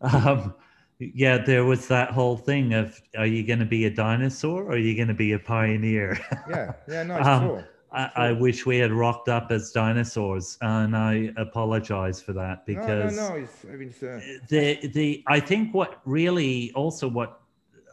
um 0.01 0.53
yeah 0.99 1.37
there 1.39 1.65
was 1.65 1.87
that 1.87 2.11
whole 2.11 2.37
thing 2.37 2.73
of 2.73 3.01
are 3.17 3.25
you 3.25 3.43
going 3.43 3.59
to 3.59 3.65
be 3.65 3.85
a 3.85 3.89
dinosaur 3.89 4.63
or 4.65 4.73
are 4.73 4.77
you 4.77 4.95
going 4.95 5.07
to 5.07 5.13
be 5.25 5.31
a 5.33 5.39
pioneer 5.39 6.17
yeah, 6.49 6.73
yeah, 6.87 7.03
no, 7.03 7.15
it's 7.17 7.27
Um, 7.33 7.41
true. 7.49 7.63
I, 7.93 8.11
I 8.15 8.31
wish 8.31 8.65
we 8.65 8.77
had 8.77 8.91
rocked 8.91 9.29
up 9.29 9.51
as 9.51 9.71
dinosaurs 9.71 10.57
and 10.61 10.97
i 10.97 11.31
apologize 11.37 12.21
for 12.21 12.33
that 12.33 12.65
because 12.65 13.15
no, 13.15 13.23
no, 13.23 13.29
no, 13.29 13.35
it's, 13.35 13.65
I 13.71 13.75
mean, 13.75 13.93
uh, 14.01 14.19
the 14.49 14.87
the 14.93 15.23
I 15.27 15.39
think 15.39 15.73
what 15.73 16.01
really 16.05 16.71
also 16.73 17.07
what 17.07 17.41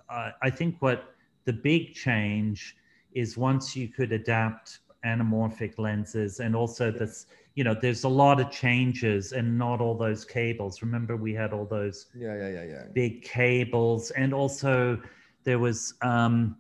uh, 0.09 0.31
I 0.43 0.51
think 0.51 0.77
what 0.81 1.15
the 1.45 1.53
big 1.53 1.95
change 1.95 2.77
is 3.13 3.37
once 3.37 3.77
you 3.77 3.89
could 3.89 4.13
adapt 4.13 4.81
anamorphic 5.05 5.79
lenses 5.79 6.41
and 6.41 6.55
also 6.55 6.91
this 6.91 7.27
you 7.55 7.65
know 7.65 7.75
there's 7.75 8.05
a 8.05 8.09
lot 8.09 8.41
of 8.41 8.51
changes 8.51 9.33
and 9.33 9.59
not 9.59 9.81
all 9.81 9.97
those 9.97 10.25
cables. 10.25 10.83
Remember 10.83 11.17
we 11.17 11.33
had 11.35 11.53
all 11.53 11.65
those 11.65 12.07
yeah, 12.15 12.37
yeah, 12.37 12.49
yeah, 12.49 12.65
yeah. 12.65 12.85
big 12.93 13.23
cables 13.23 14.11
and 14.13 14.33
also 14.35 15.01
there 15.45 15.59
was 15.59 15.95
um 16.03 16.57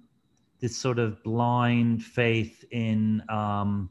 this 0.60 0.76
sort 0.76 0.98
of 0.98 1.22
blind 1.22 2.02
faith 2.04 2.64
in 2.70 3.22
um 3.28 3.90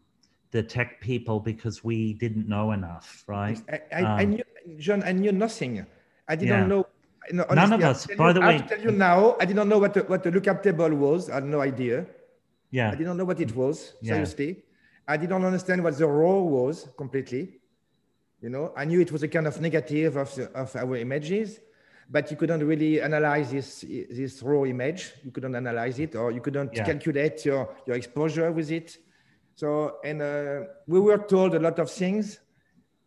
the 0.52 0.64
tech 0.64 1.00
people 1.02 1.40
because 1.40 1.84
we 1.84 2.14
didn't 2.14 2.48
know 2.48 2.72
enough 2.72 3.24
right 3.28 3.60
I, 3.72 3.82
I, 3.94 4.02
I 4.22 4.24
Um, 4.24 4.30
knew, 4.32 4.44
John, 4.78 5.04
I 5.04 5.12
knew 5.12 5.32
nothing. 5.32 5.86
I 6.28 6.36
didn't 6.36 6.62
Yeah. 6.62 6.66
know. 6.74 6.86
no, 7.32 7.44
None 7.54 7.74
of 7.74 7.82
us. 7.84 8.08
By 8.08 8.28
you- 8.30 8.34
the 8.34 8.42
I 8.42 8.48
way- 8.48 8.58
to 8.60 8.68
tell 8.72 8.82
you 8.88 8.92
now, 8.92 9.36
I 9.42 9.46
didn't 9.46 9.68
know 9.70 9.78
what 9.84 9.94
the, 9.94 10.02
what 10.12 10.22
the 10.24 10.32
lookup 10.32 10.64
table 10.64 10.90
was. 11.06 11.30
I 11.30 11.36
had 11.36 11.46
no 11.46 11.62
idea. 11.62 12.06
yeah 12.72 12.90
I 12.94 12.96
didn't 13.00 13.18
know 13.18 13.26
what 13.32 13.40
it 13.40 13.54
was. 13.56 13.94
Yeah. 14.02 14.14
Seriously, 14.14 14.52
I 15.08 15.16
didn't 15.22 15.44
understand 15.52 15.84
what 15.84 15.94
the 15.98 16.08
raw 16.08 16.38
was 16.58 16.76
completely. 17.02 17.44
You 18.44 18.50
know, 18.54 18.66
I 18.82 18.84
knew 18.90 19.00
it 19.02 19.12
was 19.12 19.22
a 19.24 19.28
kind 19.36 19.48
of 19.52 19.56
negative 19.68 20.16
of, 20.24 20.30
the, 20.38 20.46
of 20.64 20.70
our 20.76 20.96
images, 21.06 21.60
but 22.10 22.32
you 22.32 22.38
couldn't 22.38 22.66
really 22.66 23.02
analyze 23.02 23.52
this 23.52 23.82
this 24.10 24.42
raw 24.42 24.64
image. 24.66 25.14
You 25.24 25.32
couldn't 25.32 25.56
analyze 25.56 26.00
it, 26.00 26.16
or 26.16 26.32
you 26.32 26.42
couldn't 26.42 26.74
Yeah. 26.76 26.84
calculate 26.86 27.46
your 27.46 27.70
your 27.86 27.96
exposure 27.96 28.52
with 28.52 28.72
it. 28.72 28.98
So, 29.56 29.98
and 30.04 30.22
uh, 30.22 30.62
we 30.88 31.00
were 31.00 31.18
told 31.20 31.54
a 31.56 31.60
lot 31.60 31.80
of 31.80 31.92
things, 31.92 32.40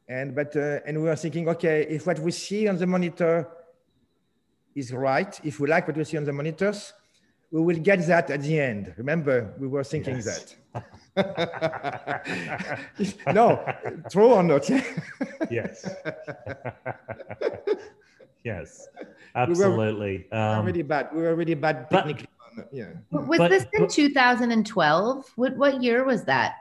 and 0.08 0.34
but 0.34 0.54
uh, 0.56 0.80
and 0.86 0.98
we 0.98 1.04
were 1.08 1.16
thinking, 1.16 1.48
okay, 1.48 1.82
if 1.88 2.06
what 2.06 2.18
we 2.20 2.30
see 2.30 2.68
on 2.68 2.76
the 2.76 2.86
monitor 2.86 3.48
is 4.74 4.92
right, 4.92 5.40
if 5.44 5.58
we 5.60 5.68
like 5.68 5.86
what 5.88 5.96
we 5.96 6.04
see 6.04 6.16
on 6.18 6.24
the 6.24 6.32
monitors, 6.32 6.92
we 7.50 7.60
will 7.60 7.78
get 7.78 8.06
that 8.06 8.30
at 8.30 8.42
the 8.42 8.58
end. 8.60 8.94
Remember, 8.96 9.54
we 9.58 9.66
were 9.66 9.84
thinking 9.84 10.16
Yes. 10.16 10.56
that. 10.74 10.84
no, 13.34 13.62
true 14.10 14.32
or 14.32 14.42
not? 14.42 14.68
yes. 15.50 15.86
yes, 18.44 18.88
absolutely. 19.34 20.26
we 20.30 20.36
were 20.38 20.58
Um, 20.58 20.66
really 20.66 20.82
bad. 20.82 21.08
We 21.14 21.22
were 21.22 21.34
really 21.34 21.54
bad 21.54 21.88
but- 21.90 21.96
technically. 22.04 22.28
on- 22.58 22.64
yeah. 22.72 22.92
Was 23.10 23.38
But- 23.38 23.50
this 23.50 23.66
in 23.72 23.88
2012? 23.88 25.32
What 25.36 25.56
what 25.56 25.82
year 25.82 26.04
was 26.04 26.24
that? 26.24 26.54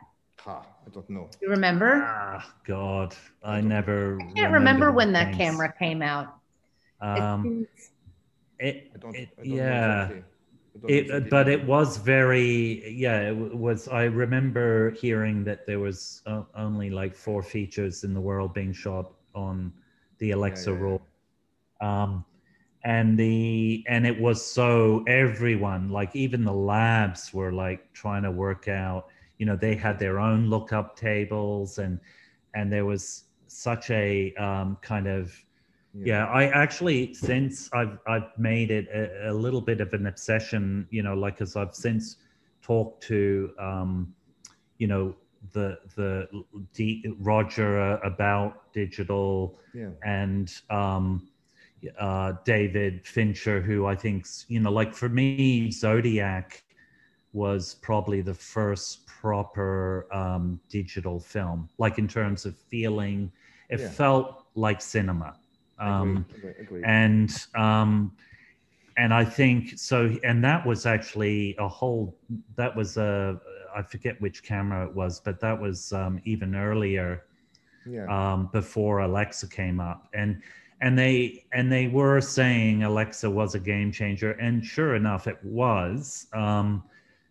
Ah, 0.47 0.65
I 0.85 0.89
don't 0.89 1.09
know. 1.09 1.29
You 1.41 1.49
remember? 1.49 2.01
ah, 2.03 2.41
God, 2.65 3.15
I 3.43 3.59
don't- 3.59 3.67
never. 3.69 4.17
I 4.21 4.31
can't 4.33 4.53
remember 4.53 4.91
when 4.91 5.11
that 5.13 5.33
camera 5.33 5.71
came 5.77 6.01
out. 6.01 6.27
Um, 7.01 7.67
it, 8.59 8.91
I 8.93 8.97
don't. 8.97 9.15
it- 9.15 9.29
I 9.37 9.41
don't 9.41 9.49
know 9.49 9.55
yeah. 9.55 10.01
exactly. 10.03 10.17
I 10.73 10.77
don't 10.79 11.09
know 11.11 11.15
It, 11.17 11.29
but 11.29 11.49
it 11.49 11.65
was 11.65 11.97
very, 11.97 12.89
yeah, 12.89 13.29
it 13.29 13.35
was. 13.57 13.87
I 13.89 14.03
remember 14.05 14.91
hearing 14.91 15.43
that 15.43 15.65
there 15.67 15.79
was 15.79 16.21
uh, 16.25 16.43
only 16.55 16.89
like 16.89 17.13
four 17.15 17.43
features 17.43 18.03
in 18.05 18.13
the 18.13 18.21
world 18.21 18.53
being 18.53 18.71
shot 18.71 19.11
on 19.35 19.73
the 20.19 20.31
Alexa 20.31 20.71
yeah, 20.71 20.77
yeah. 20.77 20.83
Raw, 20.83 20.97
um, 21.81 22.25
and 22.83 23.17
the 23.17 23.83
and 23.87 24.07
it 24.07 24.19
was 24.19 24.43
so 24.45 25.03
everyone, 25.07 25.89
like 25.89 26.15
even 26.15 26.43
the 26.43 26.53
labs, 26.53 27.33
were 27.33 27.51
like 27.51 27.91
trying 27.93 28.23
to 28.23 28.31
work 28.31 28.67
out. 28.67 29.07
You 29.37 29.45
know, 29.45 29.55
they 29.55 29.75
had 29.75 29.99
their 29.99 30.19
own 30.19 30.47
lookup 30.49 30.95
tables, 30.95 31.77
and 31.79 31.99
and 32.53 32.71
there 32.71 32.85
was 32.85 33.25
such 33.47 33.89
a 33.91 34.33
um, 34.35 34.77
kind 34.81 35.07
of 35.07 35.33
yeah, 36.03 36.25
I 36.27 36.45
actually 36.45 37.13
since 37.13 37.69
I've 37.73 37.97
I've 38.07 38.29
made 38.37 38.71
it 38.71 38.87
a, 38.93 39.31
a 39.31 39.33
little 39.33 39.61
bit 39.61 39.81
of 39.81 39.93
an 39.93 40.07
obsession, 40.07 40.87
you 40.89 41.03
know, 41.03 41.13
like 41.13 41.41
as 41.41 41.55
I've 41.55 41.75
since 41.75 42.17
talked 42.61 43.03
to, 43.03 43.51
um, 43.59 44.13
you 44.77 44.87
know, 44.87 45.15
the 45.53 45.77
the 45.95 46.27
D, 46.73 47.05
Roger 47.19 47.79
uh, 47.79 47.99
about 48.03 48.71
digital 48.73 49.59
Yeah. 49.73 49.89
and 50.03 50.51
um, 50.69 51.30
uh, 51.99 52.33
David 52.45 53.05
Fincher, 53.05 53.61
who 53.61 53.85
I 53.85 53.95
think's 53.95 54.45
you 54.47 54.59
know, 54.59 54.71
like 54.71 54.93
for 54.93 55.09
me, 55.09 55.71
Zodiac 55.71 56.63
was 57.33 57.75
probably 57.75 58.21
the 58.21 58.33
first 58.33 59.07
proper 59.07 60.07
um, 60.13 60.59
digital 60.69 61.19
film, 61.19 61.69
like 61.77 61.97
in 61.97 62.07
terms 62.07 62.45
of 62.45 62.57
feeling, 62.57 63.31
it 63.69 63.79
Yeah. 63.79 63.89
felt 63.89 64.45
like 64.55 64.81
cinema. 64.81 65.37
Um, 65.79 66.25
agree, 66.35 66.53
agree. 66.59 66.83
and 66.83 67.29
um, 67.55 68.11
and 68.97 69.13
I 69.13 69.23
think 69.23 69.79
so. 69.79 70.15
And 70.23 70.43
that 70.43 70.65
was 70.65 70.85
actually 70.85 71.55
a 71.57 71.67
whole. 71.67 72.15
That 72.55 72.75
was 72.75 72.97
a. 72.97 73.39
I 73.75 73.81
forget 73.81 74.19
which 74.21 74.43
camera 74.43 74.85
it 74.85 74.93
was, 74.93 75.21
but 75.21 75.39
that 75.39 75.59
was 75.59 75.93
um, 75.93 76.19
even 76.25 76.55
earlier 76.55 77.23
yeah. 77.85 78.05
um, 78.09 78.49
before 78.51 78.99
Alexa 78.99 79.47
came 79.47 79.79
up, 79.79 80.09
and 80.13 80.41
and 80.81 80.97
they 80.97 81.45
and 81.53 81.71
they 81.71 81.87
were 81.87 82.19
saying 82.19 82.83
Alexa 82.83 83.29
was 83.29 83.55
a 83.55 83.59
game 83.59 83.91
changer, 83.91 84.31
and 84.33 84.65
sure 84.65 84.95
enough, 84.95 85.27
it 85.27 85.37
was. 85.43 86.27
Um, 86.33 86.83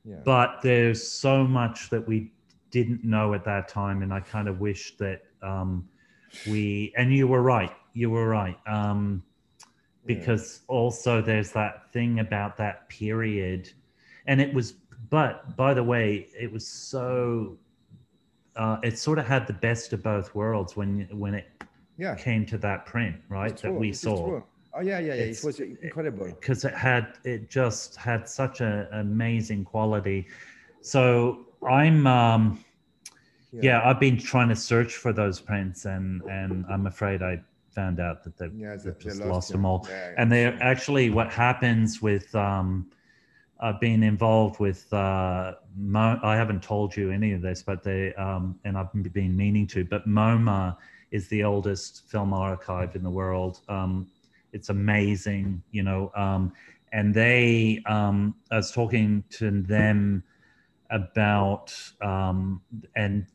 yeah. 0.04 0.16
but 0.24 0.60
there's 0.62 1.06
so 1.06 1.44
much 1.44 1.90
that 1.90 2.06
we 2.06 2.32
didn't 2.70 3.04
know 3.04 3.34
at 3.34 3.44
that 3.44 3.68
time, 3.68 4.02
and 4.02 4.14
I 4.14 4.20
kind 4.20 4.48
of 4.48 4.60
wish 4.60 4.96
that 4.98 5.22
um, 5.42 5.88
we. 6.46 6.92
And 6.96 7.12
you 7.12 7.26
were 7.26 7.42
right. 7.42 7.72
You 7.92 8.10
were 8.10 8.28
right. 8.28 8.56
Um, 8.66 9.22
Yeah. 10.06 10.14
because 10.14 10.60
also 10.68 11.20
there's 11.20 11.52
that 11.52 11.90
thing 11.92 12.20
about 12.20 12.56
that 12.56 12.88
period, 12.88 13.70
and 14.26 14.40
it 14.40 14.54
was. 14.54 14.74
But 15.10 15.56
by 15.56 15.74
the 15.74 15.82
way, 15.82 16.28
it 16.38 16.52
was 16.52 16.66
so. 16.66 17.58
Uh, 18.56 18.78
it 18.82 18.98
sort 18.98 19.18
of 19.18 19.26
had 19.26 19.46
the 19.46 19.52
best 19.54 19.92
of 19.92 20.02
both 20.02 20.34
worlds 20.34 20.76
when 20.76 21.08
when 21.10 21.34
it 21.34 21.46
yeah. 22.00 22.14
came 22.16 22.42
to 22.46 22.58
that 22.58 22.86
print, 22.86 23.16
right? 23.28 23.50
It's 23.52 23.62
that 23.62 23.68
true, 23.68 23.78
we 23.78 23.88
it 23.88 23.90
is 23.90 24.00
saw 24.00 24.16
true. 24.28 24.44
Oh 24.72 24.80
yeah, 24.80 24.98
yeah, 25.00 25.14
yeah. 25.14 25.22
It's- 25.22 25.42
it 25.42 25.46
was 25.46 25.60
incredible. 25.60 26.26
because 26.26 26.64
it 26.64 26.74
had 26.74 27.04
it 27.24 27.50
just 27.50 27.96
had 27.96 28.28
such 28.28 28.60
an 28.60 28.86
amazing 28.92 29.62
quality 29.64 30.20
so 30.80 31.44
i'm 31.68 32.06
um 32.06 32.42
yeah. 33.52 33.82
i've 33.86 34.00
been 34.00 34.16
trying 34.16 34.48
to 34.48 34.56
search 34.56 34.92
for 34.96 35.12
those 35.12 35.38
prints 35.40 35.84
and 35.84 36.22
and 36.38 36.64
i'm 36.72 36.86
afraid 36.86 37.20
i 37.22 37.38
found 37.78 38.00
out 38.00 38.24
that 38.24 38.34
they've, 38.38 38.54
Yeah, 38.54 38.76
they've 38.82 38.98
just 38.98 39.18
they 39.20 39.24
lost, 39.26 39.50
yeah. 39.50 39.56
them 39.56 39.64
all 39.66 39.80
Yeah, 39.88 39.94
yeah. 39.96 40.14
and 40.18 40.32
they're 40.32 40.56
actually 40.72 41.10
what 41.10 41.28
happens 41.32 42.00
with 42.00 42.32
um 42.34 42.90
uh, 43.60 43.74
being 43.78 44.02
involved 44.02 44.58
with 44.58 44.90
uh, 44.94 45.52
Mo- 45.76 46.18
I 46.22 46.34
haven't 46.34 46.62
told 46.62 46.96
you 46.96 47.10
any 47.10 47.32
of 47.32 47.42
this, 47.42 47.62
but 47.62 47.82
they 47.82 48.14
um, 48.14 48.58
and 48.64 48.72
I've 48.78 48.90
been 49.12 49.36
meaning 49.36 49.66
to. 49.66 49.84
But 49.84 50.08
MoMA 50.08 50.78
is 51.10 51.28
the 51.28 51.44
oldest 51.44 52.08
film 52.10 52.32
archive 52.32 52.94
in 52.94 53.02
the 53.02 53.10
world. 53.10 53.60
Um, 53.68 54.08
it's 54.52 54.68
amazing, 54.68 55.62
you 55.70 55.82
know. 55.82 56.10
Um, 56.16 56.52
and 56.92 57.14
they, 57.14 57.82
um, 57.86 58.34
I 58.50 58.56
was 58.56 58.70
talking 58.72 59.24
to 59.30 59.62
them 59.62 60.22
about, 60.90 61.72
um, 62.00 62.60
and 62.96 63.26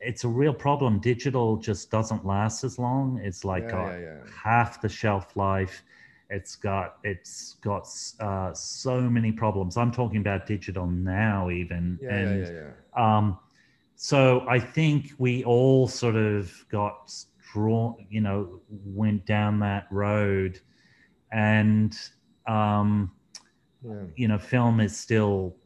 it's 0.00 0.24
a 0.24 0.28
real 0.28 0.54
problem. 0.54 1.00
Digital 1.00 1.56
just 1.56 1.90
doesn't 1.90 2.24
last 2.24 2.64
as 2.64 2.78
long. 2.78 3.20
It's 3.22 3.44
like 3.44 3.68
Yeah, 3.68 3.70
got 3.70 3.96
yeah, 3.96 4.00
yeah. 4.00 4.20
half 4.44 4.80
the 4.80 4.88
shelf 4.88 5.36
life. 5.36 5.82
It's 6.28 6.56
got 6.56 6.96
it's 7.04 7.56
got 7.62 7.88
uh, 8.20 8.52
so 8.52 9.00
many 9.02 9.32
problems. 9.32 9.76
I'm 9.76 9.92
talking 9.92 10.20
about 10.20 10.46
digital 10.46 10.86
now, 10.86 11.50
even. 11.50 12.00
Yeah, 12.00 12.10
and 12.10 12.46
yeah, 12.46 12.50
yeah, 12.50 12.52
yeah. 12.52 13.16
um, 13.16 13.38
so 13.96 14.44
I 14.48 14.58
think 14.60 15.12
we 15.18 15.42
all 15.44 15.88
sort 15.88 16.16
of 16.16 16.52
got 16.70 17.12
drawn, 17.52 18.06
you 18.10 18.20
know, 18.20 18.60
went 18.68 19.24
down 19.24 19.58
that 19.60 19.86
road, 19.90 20.60
and 21.32 21.98
um, 22.46 23.10
yeah. 23.82 24.02
you 24.14 24.28
know, 24.28 24.38
film 24.38 24.80
is 24.80 24.96
still 24.96 25.56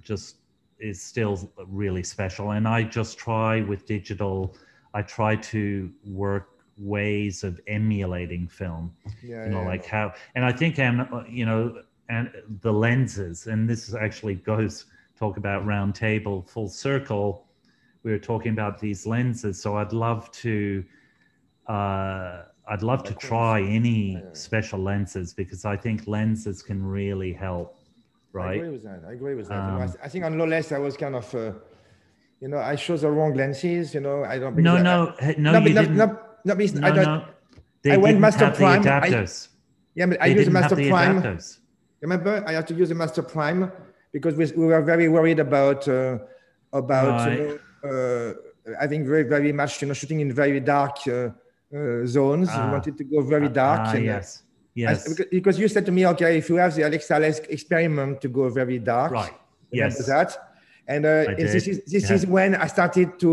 just 0.00 0.36
is 0.78 1.02
still 1.02 1.52
really 1.66 2.02
special. 2.04 2.52
And 2.52 2.66
I 2.66 2.84
just 2.84 3.18
try 3.18 3.60
with 3.62 3.86
digital, 3.86 4.56
I 4.94 5.02
try 5.02 5.36
to 5.36 5.90
work 6.04 6.48
ways 6.78 7.44
of 7.44 7.60
emulating 7.66 8.48
film 8.48 8.92
yeah, 9.22 9.44
you 9.44 9.50
know 9.50 9.60
yeah, 9.60 9.68
like 9.68 9.84
how 9.84 10.12
and 10.34 10.44
i 10.44 10.50
think 10.50 10.78
and 10.78 11.06
you 11.28 11.44
know 11.44 11.82
and 12.08 12.30
the 12.62 12.72
lenses 12.72 13.46
and 13.46 13.68
this 13.68 13.94
actually 13.94 14.34
goes 14.34 14.86
talk 15.22 15.36
about 15.36 15.64
round 15.64 15.94
table 15.94 16.36
full 16.52 16.68
circle 16.68 17.46
we 18.02 18.10
were 18.10 18.18
talking 18.32 18.52
about 18.58 18.74
these 18.86 19.00
lenses 19.06 19.54
so 19.62 19.68
i'd 19.80 19.92
love 19.92 20.22
to 20.32 20.82
uh 21.68 22.42
i'd 22.72 22.82
love 22.90 23.02
to 23.10 23.14
try 23.30 23.56
any 23.80 24.02
Yeah. 24.14 24.20
special 24.32 24.80
lenses 24.90 25.28
because 25.42 25.62
i 25.74 25.76
think 25.84 25.98
lenses 26.18 26.58
can 26.68 26.80
really 26.98 27.32
help 27.46 27.68
Right. 28.34 28.52
I 28.52 28.54
agree 28.54 28.70
with 28.76 28.84
that. 28.90 29.00
I 29.06 29.12
agree 29.18 29.34
with 29.40 29.48
that. 29.48 29.60
Um, 29.60 29.94
I 30.06 30.08
think 30.08 30.24
on 30.24 30.38
Lawless, 30.38 30.72
I 30.72 30.78
was 30.78 30.96
kind 30.96 31.14
of, 31.22 31.26
uh, 31.34 31.52
you 32.40 32.48
know, 32.50 32.56
I 32.72 32.74
chose 32.76 33.00
the 33.02 33.10
wrong 33.16 33.34
lenses. 33.34 33.92
You 33.92 34.00
know, 34.06 34.24
I 34.24 34.38
don't. 34.38 34.56
no 34.56 34.72
because 34.72 34.80
I- 34.80 34.82
no 34.90 34.96
no, 35.46 35.50
no, 35.52 35.58
you 35.68 35.74
no, 35.74 35.82
didn't 35.82 35.96
no, 36.02 36.06
no, 36.48 36.54
because 36.54 36.74
no, 36.80 36.86
I 36.88 36.90
don't, 36.98 37.04
no. 37.04 37.24
They 37.82 37.92
I 37.92 37.98
went 37.98 38.18
Master 38.26 38.50
Prime, 38.50 38.80
I- 38.88 39.26
Yeah, 39.98 40.06
but 40.06 40.18
I 40.22 40.28
they 40.28 40.34
use 40.34 40.46
the 40.46 40.50
didn't 40.50 40.62
have 40.62 40.62
Master 40.62 40.76
Prime. 40.92 41.16
adapters 41.22 41.58
Remember, 42.04 42.32
I 42.48 42.52
had 42.58 42.66
to 42.70 42.74
use 42.82 42.88
the 42.88 42.98
Master 43.02 43.22
Prime 43.34 43.60
because 44.12 44.34
we, 44.36 44.44
we 44.60 44.66
were 44.66 44.82
very 44.82 45.08
worried 45.08 45.38
about 45.40 45.88
uh, 45.88 46.18
about 46.72 47.30
know, 47.30 47.58
uh, 47.84 48.80
having 48.80 49.06
very 49.06 49.24
very 49.24 49.52
much 49.52 49.82
you 49.82 49.88
know 49.88 49.94
shooting 49.94 50.20
in 50.20 50.32
very 50.32 50.60
dark 50.60 50.96
uh, 51.08 51.12
uh, 51.12 52.06
zones. 52.06 52.48
Ah. 52.50 52.66
we 52.66 52.72
wanted 52.72 52.96
to 52.98 53.04
go 53.04 53.20
very 53.22 53.48
dark. 53.48 53.80
ah, 53.84 53.90
and, 53.96 54.08
uh, 54.08 54.12
yes 54.12 54.42
I- 54.42 54.80
yes 54.84 55.08
because- 55.08 55.30
because 55.38 55.56
you 55.62 55.68
said 55.68 55.84
to 55.86 55.92
me, 55.92 56.06
okay, 56.12 56.38
if 56.38 56.48
you 56.50 56.56
have 56.56 56.74
the 56.74 56.82
Alexa 56.88 57.16
experiment 57.56 58.20
to 58.22 58.28
go 58.28 58.48
very 58.48 58.78
dark, 58.78 59.12
right 59.12 59.34
yes 59.70 60.06
that? 60.06 60.30
And 60.88 61.04
uh, 61.06 61.24
this 61.38 61.66
is 61.68 61.76
this 61.94 62.04
yeah. 62.10 62.16
is 62.16 62.26
when 62.26 62.50
I 62.54 62.66
started 62.76 63.08
to 63.24 63.30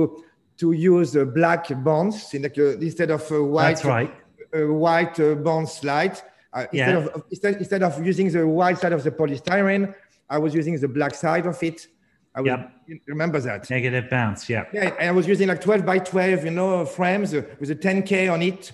to 0.62 0.68
use 0.74 1.16
uh, 1.16 1.24
black 1.40 1.64
bonds 1.88 2.34
in 2.34 2.46
uh, 2.46 2.50
instead 2.90 3.10
of 3.12 3.22
uh, 3.32 3.36
white 3.56 3.76
that's 3.82 3.86
right 3.86 4.12
uh, 4.56 4.68
white 4.86 5.16
uh, 5.20 5.36
bond 5.46 5.68
slide. 5.70 6.16
Uh, 6.54 6.66
instead, 6.74 6.94
Yeah. 6.94 6.98
of, 6.98 7.08
of- 7.16 7.24
instead, 7.30 7.54
instead 7.64 7.84
of 7.84 7.94
using 8.12 8.28
the 8.32 8.44
white 8.60 8.78
side 8.82 8.94
of 8.94 9.04
the 9.04 9.12
polystyrene, 9.12 9.94
I 10.30 10.38
was 10.38 10.54
using 10.54 10.80
the 10.80 10.88
black 10.88 11.16
side 11.16 11.46
of 11.46 11.62
it. 11.64 11.88
I 12.36 12.42
Yep. 12.42 12.72
remember 13.08 13.40
that. 13.40 13.70
Negative 13.70 14.10
bounce, 14.10 14.48
yeah. 14.50 14.66
Yeah, 14.72 14.94
and 15.00 15.10
I 15.10 15.12
was 15.12 15.28
using 15.28 15.48
like 15.48 15.62
12 15.62 15.86
by 15.86 15.98
12, 16.00 16.46
you 16.46 16.52
know, 16.52 16.86
frames 16.86 17.34
uh, 17.34 17.42
with 17.60 17.72
a 17.72 17.76
10K 17.76 18.32
on 18.32 18.42
it, 18.44 18.72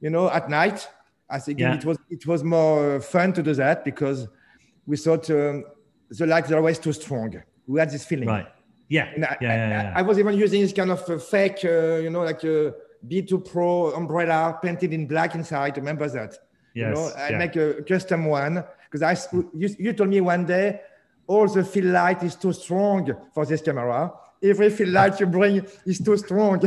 you 0.00 0.10
know, 0.10 0.30
at 0.30 0.48
night. 0.48 0.88
I 1.28 1.38
think 1.38 1.58
Yeah. 1.60 1.74
it 1.74 1.84
was 1.84 1.98
it 2.10 2.26
was 2.26 2.42
more 2.42 3.00
fun 3.00 3.32
to 3.34 3.42
do 3.42 3.52
that 3.54 3.84
because 3.84 4.26
we 4.86 4.96
thought 4.96 5.28
um, 5.30 5.64
the 6.10 6.26
lights 6.26 6.50
are 6.50 6.56
always 6.56 6.78
too 6.78 6.92
strong. 6.92 7.42
We 7.66 7.80
had 7.80 7.90
this 7.90 8.04
feeling. 8.04 8.28
Right. 8.28 8.46
Yeah. 8.88 9.04
I, 9.04 9.18
yeah, 9.18 9.26
I- 9.30 9.36
yeah, 9.40 9.52
I- 9.54 9.82
yeah. 9.84 9.92
I 9.96 10.02
was 10.02 10.18
even 10.18 10.34
using 10.36 10.60
this 10.62 10.72
kind 10.72 10.90
of 10.90 11.08
uh, 11.08 11.18
fake, 11.18 11.60
uh, 11.64 11.96
you 12.04 12.10
know, 12.10 12.22
like 12.22 12.42
a 12.44 12.74
B2 13.06 13.44
Pro 13.50 13.92
umbrella 13.94 14.58
painted 14.62 14.92
in 14.92 15.06
black 15.06 15.34
inside. 15.34 15.76
Remember 15.76 16.08
that? 16.08 16.38
you 16.74 16.82
know, 16.90 17.04
Yes, 17.06 17.14
I 17.16 17.28
yeah. 17.30 17.38
make 17.38 17.54
a 17.56 17.82
custom 17.82 18.24
one 18.26 18.64
because 18.90 19.02
I 19.02 19.12
you, 19.54 19.68
you 19.78 19.92
told 19.92 20.08
me 20.10 20.20
one 20.20 20.44
day 20.44 20.80
all 21.26 21.48
the 21.48 21.64
fill 21.64 21.86
light 21.86 22.22
is 22.22 22.36
too 22.36 22.52
strong 22.52 23.14
for 23.32 23.46
this 23.46 23.62
camera. 23.62 24.12
Every 24.42 24.70
fill 24.70 24.90
light 24.90 25.18
you 25.20 25.26
bring 25.26 25.66
is 25.86 26.00
too 26.00 26.16
strong. 26.16 26.60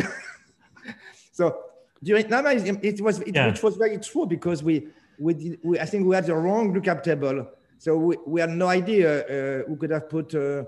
so 1.31 1.57
during 2.03 2.29
no, 2.29 2.45
it, 2.45 3.01
was 3.01 3.19
it, 3.19 3.35
Yeah. 3.35 3.47
which 3.47 3.63
was 3.63 3.75
very 3.77 3.97
true 3.97 4.25
because 4.25 4.63
we 4.63 4.87
we, 5.19 5.33
did, 5.33 5.59
we 5.63 5.79
I 5.79 5.85
think 5.85 6.07
we 6.07 6.15
had 6.15 6.25
the 6.25 6.35
wrong 6.35 6.73
lookup 6.73 7.03
table. 7.03 7.47
So 7.79 7.97
we, 7.97 8.17
we 8.25 8.41
had 8.41 8.49
no 8.49 8.67
idea 8.67 9.59
uh, 9.59 9.63
we 9.67 9.75
could 9.77 9.91
have 9.91 10.09
put 10.09 10.33
uh, 10.33 10.63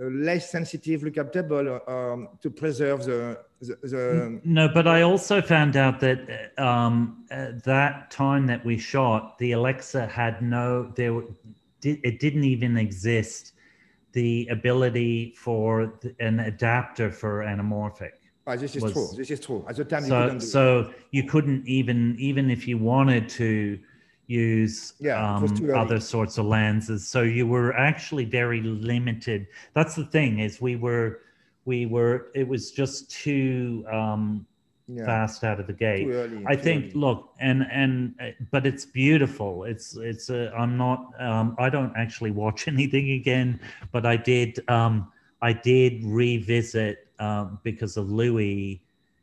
a 0.00 0.04
less 0.04 0.50
sensitive 0.50 1.02
lookup 1.02 1.32
table 1.32 1.80
um, 1.86 2.28
to 2.42 2.50
preserve 2.50 3.04
the 3.04 3.38
the, 3.60 3.76
the 3.82 4.40
No, 4.44 4.68
but 4.68 4.86
I 4.86 5.02
also 5.02 5.42
found 5.42 5.76
out 5.76 6.00
that 6.00 6.52
um, 6.58 7.24
at 7.30 7.62
that 7.64 8.10
time 8.10 8.46
that 8.46 8.64
we 8.64 8.78
shot, 8.78 9.38
the 9.38 9.52
Alexa 9.52 10.06
had 10.06 10.42
no 10.42 10.90
there. 10.96 11.22
Di- 11.80 12.00
It 12.04 12.20
didn't 12.20 12.44
even 12.44 12.76
exist 12.76 13.52
the 14.12 14.46
ability 14.50 15.34
for 15.36 15.86
th- 16.02 16.14
an 16.20 16.40
adapter 16.40 17.10
for 17.10 17.42
anamorphic. 17.44 18.10
Ah, 18.46 18.56
this 18.56 18.74
is 18.76 18.82
was- 18.82 18.92
true. 18.92 19.08
This 19.16 19.30
is 19.30 19.40
true. 19.40 19.64
At 19.68 19.76
the 19.76 19.84
time, 19.84 20.02
you 20.04 20.08
So 20.08 20.26
it. 20.26 20.40
so 20.40 20.90
you 21.10 21.24
couldn't 21.24 21.66
even 21.66 22.16
even 22.18 22.50
if 22.50 22.66
you 22.66 22.78
wanted 22.78 23.28
to 23.40 23.78
use 24.26 24.94
Yeah, 25.00 25.18
um, 25.36 25.44
other 25.74 25.98
sorts 26.00 26.38
of 26.38 26.46
lenses. 26.46 27.06
So 27.08 27.22
you 27.22 27.46
were 27.46 27.72
actually 27.76 28.24
very 28.24 28.60
limited. 28.62 29.46
That's 29.74 29.94
the 29.96 30.06
thing 30.06 30.38
is 30.40 30.60
we 30.60 30.76
were 30.76 31.20
we 31.64 31.86
were 31.86 32.30
it 32.34 32.46
was 32.48 32.70
just 32.70 33.10
too 33.10 33.84
um, 33.92 34.46
yeah, 34.94 35.04
fast 35.04 35.44
out 35.44 35.60
of 35.60 35.66
the 35.66 35.72
gate. 35.72 36.08
early. 36.08 36.44
I 36.46 36.56
think 36.56 36.86
early. 36.86 36.94
look 36.94 37.32
and 37.40 37.66
and 37.70 38.14
uh, 38.20 38.30
but 38.50 38.66
it's 38.66 38.84
beautiful. 38.84 39.64
It's 39.64 39.96
it's 39.96 40.30
a 40.30 40.52
I'm 40.54 40.76
not 40.76 41.00
um 41.20 41.54
I 41.58 41.70
don't 41.70 41.94
actually 41.96 42.30
watch 42.32 42.68
anything 42.74 43.10
again, 43.12 43.60
but 43.92 44.04
I 44.06 44.16
did 44.16 44.50
um 44.68 45.10
I 45.42 45.52
did 45.52 46.04
revisit 46.04 47.06
um 47.18 47.58
because 47.62 47.96
of 47.96 48.10
Louis 48.10 48.82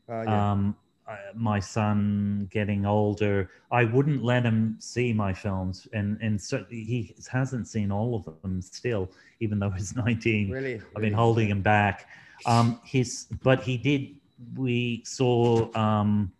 Ah, 0.09 0.22
yeah. 0.24 0.51
um 0.51 0.76
uh, 1.07 1.15
my 1.36 1.59
son 1.59 2.47
getting 2.51 2.86
older 2.86 3.49
I 3.72 3.84
wouldn't 3.86 4.24
let 4.24 4.43
him 4.43 4.76
see 4.80 5.13
my 5.13 5.34
films 5.34 5.88
and 5.93 6.18
and 6.22 6.39
certainly 6.41 6.84
he 6.84 7.13
hasn't 7.32 7.68
seen 7.68 7.91
all 7.91 8.15
of 8.15 8.24
them 8.41 8.61
still 8.61 9.09
even 9.39 9.59
though 9.59 9.70
he's 9.70 9.95
19 10.05 10.49
really, 10.49 10.76
I've 10.76 10.84
really. 10.95 11.09
been 11.09 11.13
holding 11.13 11.49
him 11.49 11.61
back. 11.61 12.07
Um, 12.45 12.80
his, 12.86 13.28
but 13.43 13.63
he 13.63 13.78
did. 13.78 14.15
We 14.55 15.03
saw 15.05 15.73
um, 15.75 16.31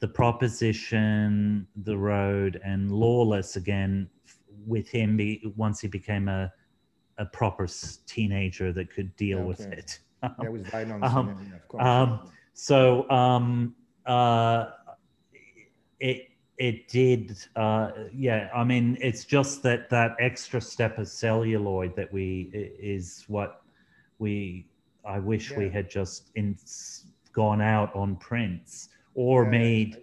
the 0.00 0.08
proposition, 0.08 1.66
the 1.76 1.96
road, 1.96 2.60
and 2.64 2.90
lawless 2.90 3.56
again 3.56 4.08
with 4.66 4.88
him. 4.88 5.16
Be, 5.16 5.52
once 5.56 5.80
he 5.80 5.88
became 5.88 6.28
a 6.28 6.52
a 7.18 7.26
proper 7.26 7.66
teenager 8.06 8.72
that 8.72 8.90
could 8.90 9.14
deal 9.16 9.38
Yeah, 9.38 9.44
with 9.44 9.60
okay. 9.60 9.76
it. 9.78 9.98
Yeah, 10.42 10.48
with 10.48 10.66
violence. 10.70 11.14
Um, 11.14 11.28
yeah, 11.28 11.50
yeah, 11.50 11.56
of 11.56 11.68
course. 11.68 11.84
um, 11.84 12.30
so 12.54 13.10
um, 13.10 13.74
uh, 14.06 14.66
it 16.00 16.28
it 16.58 16.88
did. 16.88 17.36
Uh, 17.56 17.90
yeah, 18.12 18.48
I 18.54 18.64
mean, 18.64 18.96
it's 19.00 19.24
just 19.24 19.62
that 19.64 19.90
that 19.90 20.16
extra 20.20 20.60
step 20.60 20.98
of 20.98 21.08
celluloid 21.08 21.96
that 21.96 22.12
we 22.12 22.50
is 22.52 23.24
what 23.28 23.62
we. 24.18 24.68
I 25.04 25.18
wish 25.18 25.50
we 25.56 25.68
had 25.68 25.90
just 25.90 26.30
in, 26.36 26.56
gone 27.32 27.60
out 27.60 27.94
on 27.94 28.16
prints 28.16 28.88
or 29.14 29.44
Yeah, 29.44 29.50
made 29.50 29.96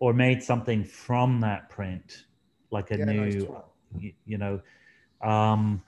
or 0.00 0.12
made 0.12 0.42
something 0.42 0.84
from 0.84 1.40
that 1.40 1.70
print, 1.70 2.24
like 2.70 2.90
a 2.90 2.98
Yeah, 2.98 3.04
new, 3.04 3.46
true. 3.46 3.62
you, 3.98 4.12
you 4.24 4.38
know. 4.38 4.60
Um, 5.22 5.82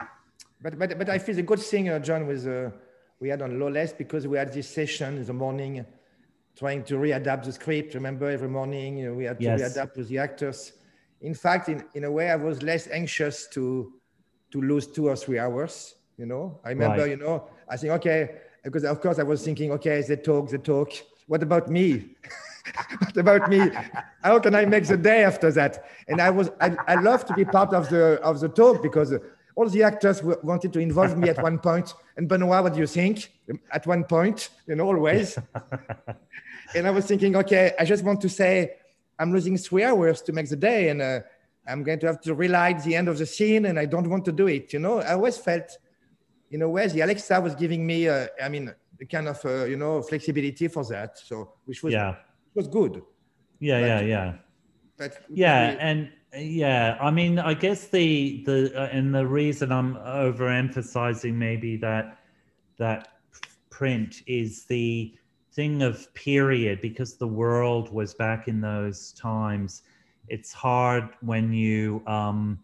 But 0.61 0.79
but 0.79 0.99
but 0.99 1.09
I 1.09 1.19
feel 1.19 1.35
the 1.37 1.43
good 1.43 1.61
thing, 1.61 1.89
uh, 1.89 1.99
John, 1.99 2.27
was 2.27 2.47
uh, 2.47 2.71
we 3.21 3.29
had 3.29 3.43
on 3.43 3.59
Lawless 3.59 3.93
because 3.93 4.27
we 4.27 4.39
had 4.39 4.53
this 4.53 4.69
session 4.69 5.17
in 5.19 5.25
the 5.25 5.33
morning, 5.33 5.85
trying 6.57 6.85
to 6.85 6.95
readapt 6.97 7.45
the 7.45 7.53
script. 7.53 7.95
Remember, 7.95 8.29
every 8.31 8.49
morning 8.49 8.99
you 8.99 9.09
know, 9.09 9.15
we 9.15 9.25
had 9.25 9.41
to 9.41 9.45
Yes. 9.45 9.61
readapt 9.61 9.97
with 9.97 10.09
the 10.09 10.19
actors. 10.19 10.73
In 11.21 11.35
fact, 11.35 11.69
in, 11.69 11.85
in 11.95 12.05
a 12.05 12.11
way, 12.11 12.31
I 12.31 12.37
was 12.37 12.63
less 12.63 12.89
anxious 12.89 13.49
to 13.55 13.93
to 14.53 14.61
lose 14.63 14.87
two 14.87 15.09
or 15.09 15.17
three 15.17 15.39
hours. 15.39 15.95
You 16.17 16.27
know, 16.27 16.61
I 16.65 16.71
remember, 16.71 17.01
Right. 17.03 17.11
you 17.11 17.17
know, 17.17 17.49
I 17.69 17.77
think 17.77 17.93
okay, 17.95 18.41
because 18.69 18.85
of 18.85 19.01
course 19.01 19.19
I 19.19 19.23
was 19.23 19.43
thinking, 19.43 19.73
okay, 19.73 20.03
they 20.03 20.17
talk, 20.17 20.51
they 20.51 20.59
talk. 20.59 20.93
What 21.27 21.43
about 21.43 21.69
me? 21.69 22.17
what 22.99 23.17
about 23.17 23.49
me? 23.49 23.71
How 24.23 24.39
can 24.41 24.55
I 24.55 24.65
make 24.67 24.87
the 24.87 24.97
day 24.97 25.25
after 25.25 25.51
that? 25.53 25.85
And 26.07 26.21
I 26.21 26.31
was, 26.31 26.51
I, 26.61 26.77
I 26.87 26.95
love 26.97 27.25
to 27.27 27.35
be 27.35 27.45
part 27.45 27.73
of 27.73 27.89
the 27.89 28.21
of 28.21 28.41
the 28.41 28.49
talk 28.49 28.83
because 28.83 29.15
all 29.57 29.69
the 29.69 29.83
actors 29.83 30.23
wanted 30.23 30.73
to 30.75 30.79
involve 30.79 31.17
me 31.17 31.29
at 31.31 31.43
one 31.43 31.59
point. 31.69 31.95
And 32.17 32.29
Benoit, 32.29 32.63
what 32.63 32.75
do 32.75 32.81
you 32.81 32.87
think? 32.87 33.33
At 33.73 33.87
one 33.87 34.05
point, 34.05 34.51
you 34.67 34.77
know, 34.77 34.87
always. 34.87 35.39
and 36.75 36.87
I 36.87 36.91
was 36.91 37.07
thinking, 37.07 37.35
okay, 37.37 37.73
I 37.79 37.85
just 37.85 38.05
want 38.05 38.21
to 38.21 38.29
say 38.29 38.75
I'm 39.19 39.33
losing 39.33 39.57
three 39.57 39.85
hours 39.85 40.23
to 40.23 40.33
make 40.33 40.49
the 40.49 40.57
day, 40.57 40.91
and 40.91 41.03
uh, 41.03 41.21
I'm 41.67 41.83
going 41.83 41.99
to 42.01 42.07
have 42.07 42.21
to 42.23 42.35
relight 42.35 42.85
the 42.85 42.95
end 42.95 43.09
of 43.09 43.19
the 43.19 43.27
scene, 43.27 43.67
and 43.67 43.79
I 43.79 43.87
don't 43.87 44.09
want 44.09 44.25
to 44.27 44.33
do 44.33 44.47
it. 44.47 44.73
You 44.73 44.79
know, 44.79 45.01
I 45.01 45.15
always 45.15 45.39
felt, 45.39 45.77
in 46.51 46.63
a 46.63 46.69
way, 46.69 46.87
the 46.89 47.01
Alexa 47.03 47.41
was 47.41 47.55
giving 47.55 47.87
me, 47.87 48.09
uh, 48.09 48.27
I 48.43 48.49
mean, 48.49 48.73
the 48.99 49.07
kind 49.07 49.29
of, 49.29 49.45
uh, 49.45 49.65
you 49.65 49.77
know, 49.77 50.03
flexibility 50.03 50.69
for 50.69 50.85
that. 50.87 51.19
So, 51.19 51.55
which 51.65 51.83
was 51.83 51.93
yeah, 51.93 52.17
was 52.55 52.69
good. 52.69 53.03
yeah, 53.61 53.79
yeah, 53.79 53.99
But- 54.01 54.07
yeah. 54.07 54.33
But 54.97 55.23
yeah 55.29 55.77
and 55.79 56.11
yeah 56.37 56.99
i 57.01 57.09
mean 57.09 57.39
i 57.39 57.55
guess 57.55 57.87
the 57.87 58.43
the 58.45 58.73
uh, 58.77 58.89
and 58.91 59.15
the 59.15 59.25
reason 59.25 59.71
i'm 59.71 59.95
overemphasizing 59.95 61.35
maybe 61.35 61.77
that 61.77 62.19
that 62.79 63.09
print 63.71 64.23
is 64.27 64.65
the 64.67 65.15
thing 65.53 65.83
of 65.83 66.13
period 66.15 66.81
because 66.81 67.17
the 67.17 67.27
world 67.27 67.93
was 67.93 68.13
back 68.15 68.49
in 68.49 68.61
those 68.61 69.13
times 69.13 69.83
it's 70.29 70.53
hard 70.53 71.09
when 71.21 71.53
you 71.53 72.03
um 72.09 72.59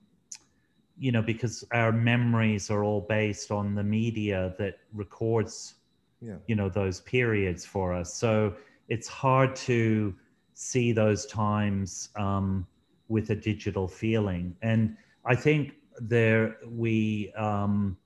you 0.99 1.13
know 1.13 1.23
because 1.23 1.65
our 1.73 1.93
memories 1.93 2.71
are 2.71 2.85
all 2.85 3.01
based 3.03 3.51
on 3.51 3.75
the 3.75 3.83
media 3.83 4.55
that 4.59 4.79
records 4.93 5.75
yeah, 6.21 6.37
you 6.47 6.55
know 6.55 6.69
those 6.69 7.01
periods 7.03 7.65
for 7.65 7.93
us. 7.93 8.15
So 8.15 8.55
it's 8.89 9.09
hard 9.09 9.55
to 9.57 10.15
see 10.55 10.93
those 10.93 11.27
times 11.27 12.11
um, 12.17 12.67
with 13.09 13.31
a 13.31 13.35
digital 13.37 13.89
feeling. 13.89 14.57
And 14.63 14.97
i 15.27 15.35
think 15.35 15.75
there 16.01 16.57
we 16.69 17.33
um, 17.37 17.97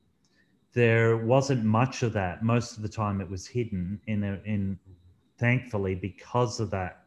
there 0.73 1.17
wasn't 1.17 1.65
much 1.65 2.03
of 2.03 2.13
that. 2.13 2.43
Most 2.43 2.77
of 2.77 2.83
the 2.83 2.89
time 2.89 3.21
it 3.21 3.29
was 3.29 3.47
hidden 3.47 4.01
in 4.07 4.25
a, 4.25 4.41
in 4.45 4.79
thankfully 5.39 5.95
because 5.95 6.61
of 6.61 6.71
that. 6.71 7.03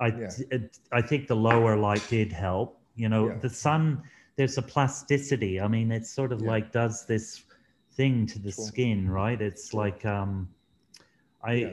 I 0.00 0.08
Yeah. 0.08 0.58
i 0.92 1.02
think 1.02 1.26
the 1.26 1.36
lower 1.36 1.76
light 1.76 2.04
did 2.08 2.32
help. 2.32 2.80
You 2.96 3.08
know 3.08 3.28
Yeah. 3.28 3.38
the 3.38 3.50
sun 3.50 4.02
there's 4.38 4.56
a 4.56 4.62
plasticity 4.62 5.60
i 5.60 5.68
mean 5.68 5.90
it 5.92 6.06
sort 6.06 6.32
of 6.32 6.40
Yeah. 6.40 6.48
like 6.48 6.72
does 6.72 7.04
this 7.06 7.42
thing 7.92 8.24
to 8.26 8.38
the 8.38 8.52
True. 8.52 8.64
skin 8.64 9.10
right 9.10 9.42
it's 9.42 9.70
True. 9.70 9.80
like 9.80 10.06
um 10.06 10.48
i 11.44 11.52
Yeah. 11.52 11.68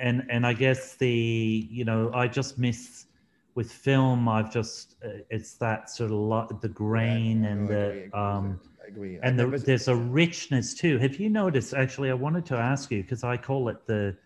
and 0.00 0.26
and 0.30 0.46
i 0.46 0.52
guess 0.54 0.96
the 0.96 1.68
you 1.70 1.84
know 1.84 2.10
i 2.14 2.26
just 2.26 2.58
miss 2.58 3.06
with 3.54 3.70
film 3.70 4.28
i've 4.28 4.50
just 4.50 4.96
uh, 5.04 5.20
it's 5.30 5.54
that 5.58 5.90
sort 5.90 6.10
of 6.10 6.16
lot 6.16 6.60
the 6.62 6.68
grain 6.68 7.44
Yeah, 7.44 7.50
and 7.50 7.68
the 7.68 7.74
agree, 7.74 8.00
I 8.00 8.04
agree 8.04 8.10
with 8.10 8.14
um. 8.14 8.60
I 8.82 8.88
agree. 8.88 9.18
And 9.22 9.38
the, 9.38 9.46
there's 9.66 9.88
a 9.88 9.96
richness 9.96 10.74
too 10.74 10.96
have 10.98 11.16
you 11.16 11.28
noticed 11.28 11.74
actually 11.74 12.10
i 12.10 12.14
wanted 12.14 12.46
to 12.46 12.56
ask 12.56 12.90
you 12.90 13.02
because 13.02 13.22
i 13.24 13.36
call 13.36 13.68
it 13.68 13.84
the 13.86 14.16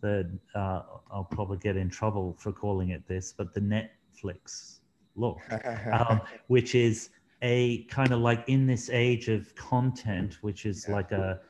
the 0.00 0.14
uh, 0.54 0.82
i'll 1.12 1.28
probably 1.30 1.58
get 1.58 1.76
in 1.76 1.90
trouble 1.90 2.34
for 2.38 2.50
calling 2.50 2.88
it 2.88 3.06
this 3.06 3.34
but 3.36 3.52
the 3.52 3.60
netflix 3.60 4.80
look 5.14 5.38
um, 5.92 6.20
which 6.48 6.74
is 6.74 7.10
a 7.42 7.84
kind 7.84 8.12
of 8.12 8.20
like 8.20 8.44
in 8.48 8.66
this 8.66 8.90
age 8.90 9.28
of 9.28 9.54
content, 9.54 10.38
which 10.42 10.66
is 10.66 10.86
Yeah. 10.88 10.94
like 10.96 11.12
a 11.12 11.40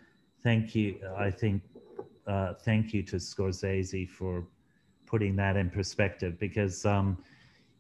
thank 0.43 0.75
you. 0.75 1.01
I 1.17 1.31
think 1.31 1.63
uh, 2.27 2.55
thank 2.55 2.93
you 2.95 3.03
to 3.05 3.17
Scorsese 3.17 4.09
for 4.09 4.47
putting 5.07 5.37
that 5.37 5.57
in 5.57 5.71
perspective 5.71 6.39
because 6.39 6.87
um, 6.87 7.19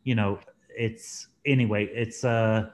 you 0.04 0.14
know 0.14 0.38
it's 0.68 1.28
anyway. 1.46 1.86
It's 1.86 2.24
uh, 2.24 2.70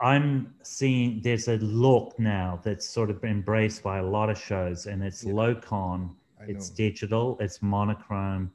I'm 0.00 0.54
seeing 0.62 1.20
there's 1.22 1.48
a 1.48 1.56
look 1.58 2.18
now 2.18 2.60
that's 2.64 2.88
sort 2.88 3.10
of 3.10 3.22
embraced 3.24 3.82
by 3.82 3.98
a 3.98 4.04
lot 4.04 4.30
of 4.30 4.38
shows, 4.38 4.86
and 4.86 5.02
it's 5.02 5.24
Yeah. 5.24 5.34
low 5.34 5.54
con 5.54 6.16
it's 6.46 6.70
digital 6.70 7.36
it's 7.38 7.60
monochrome 7.60 8.50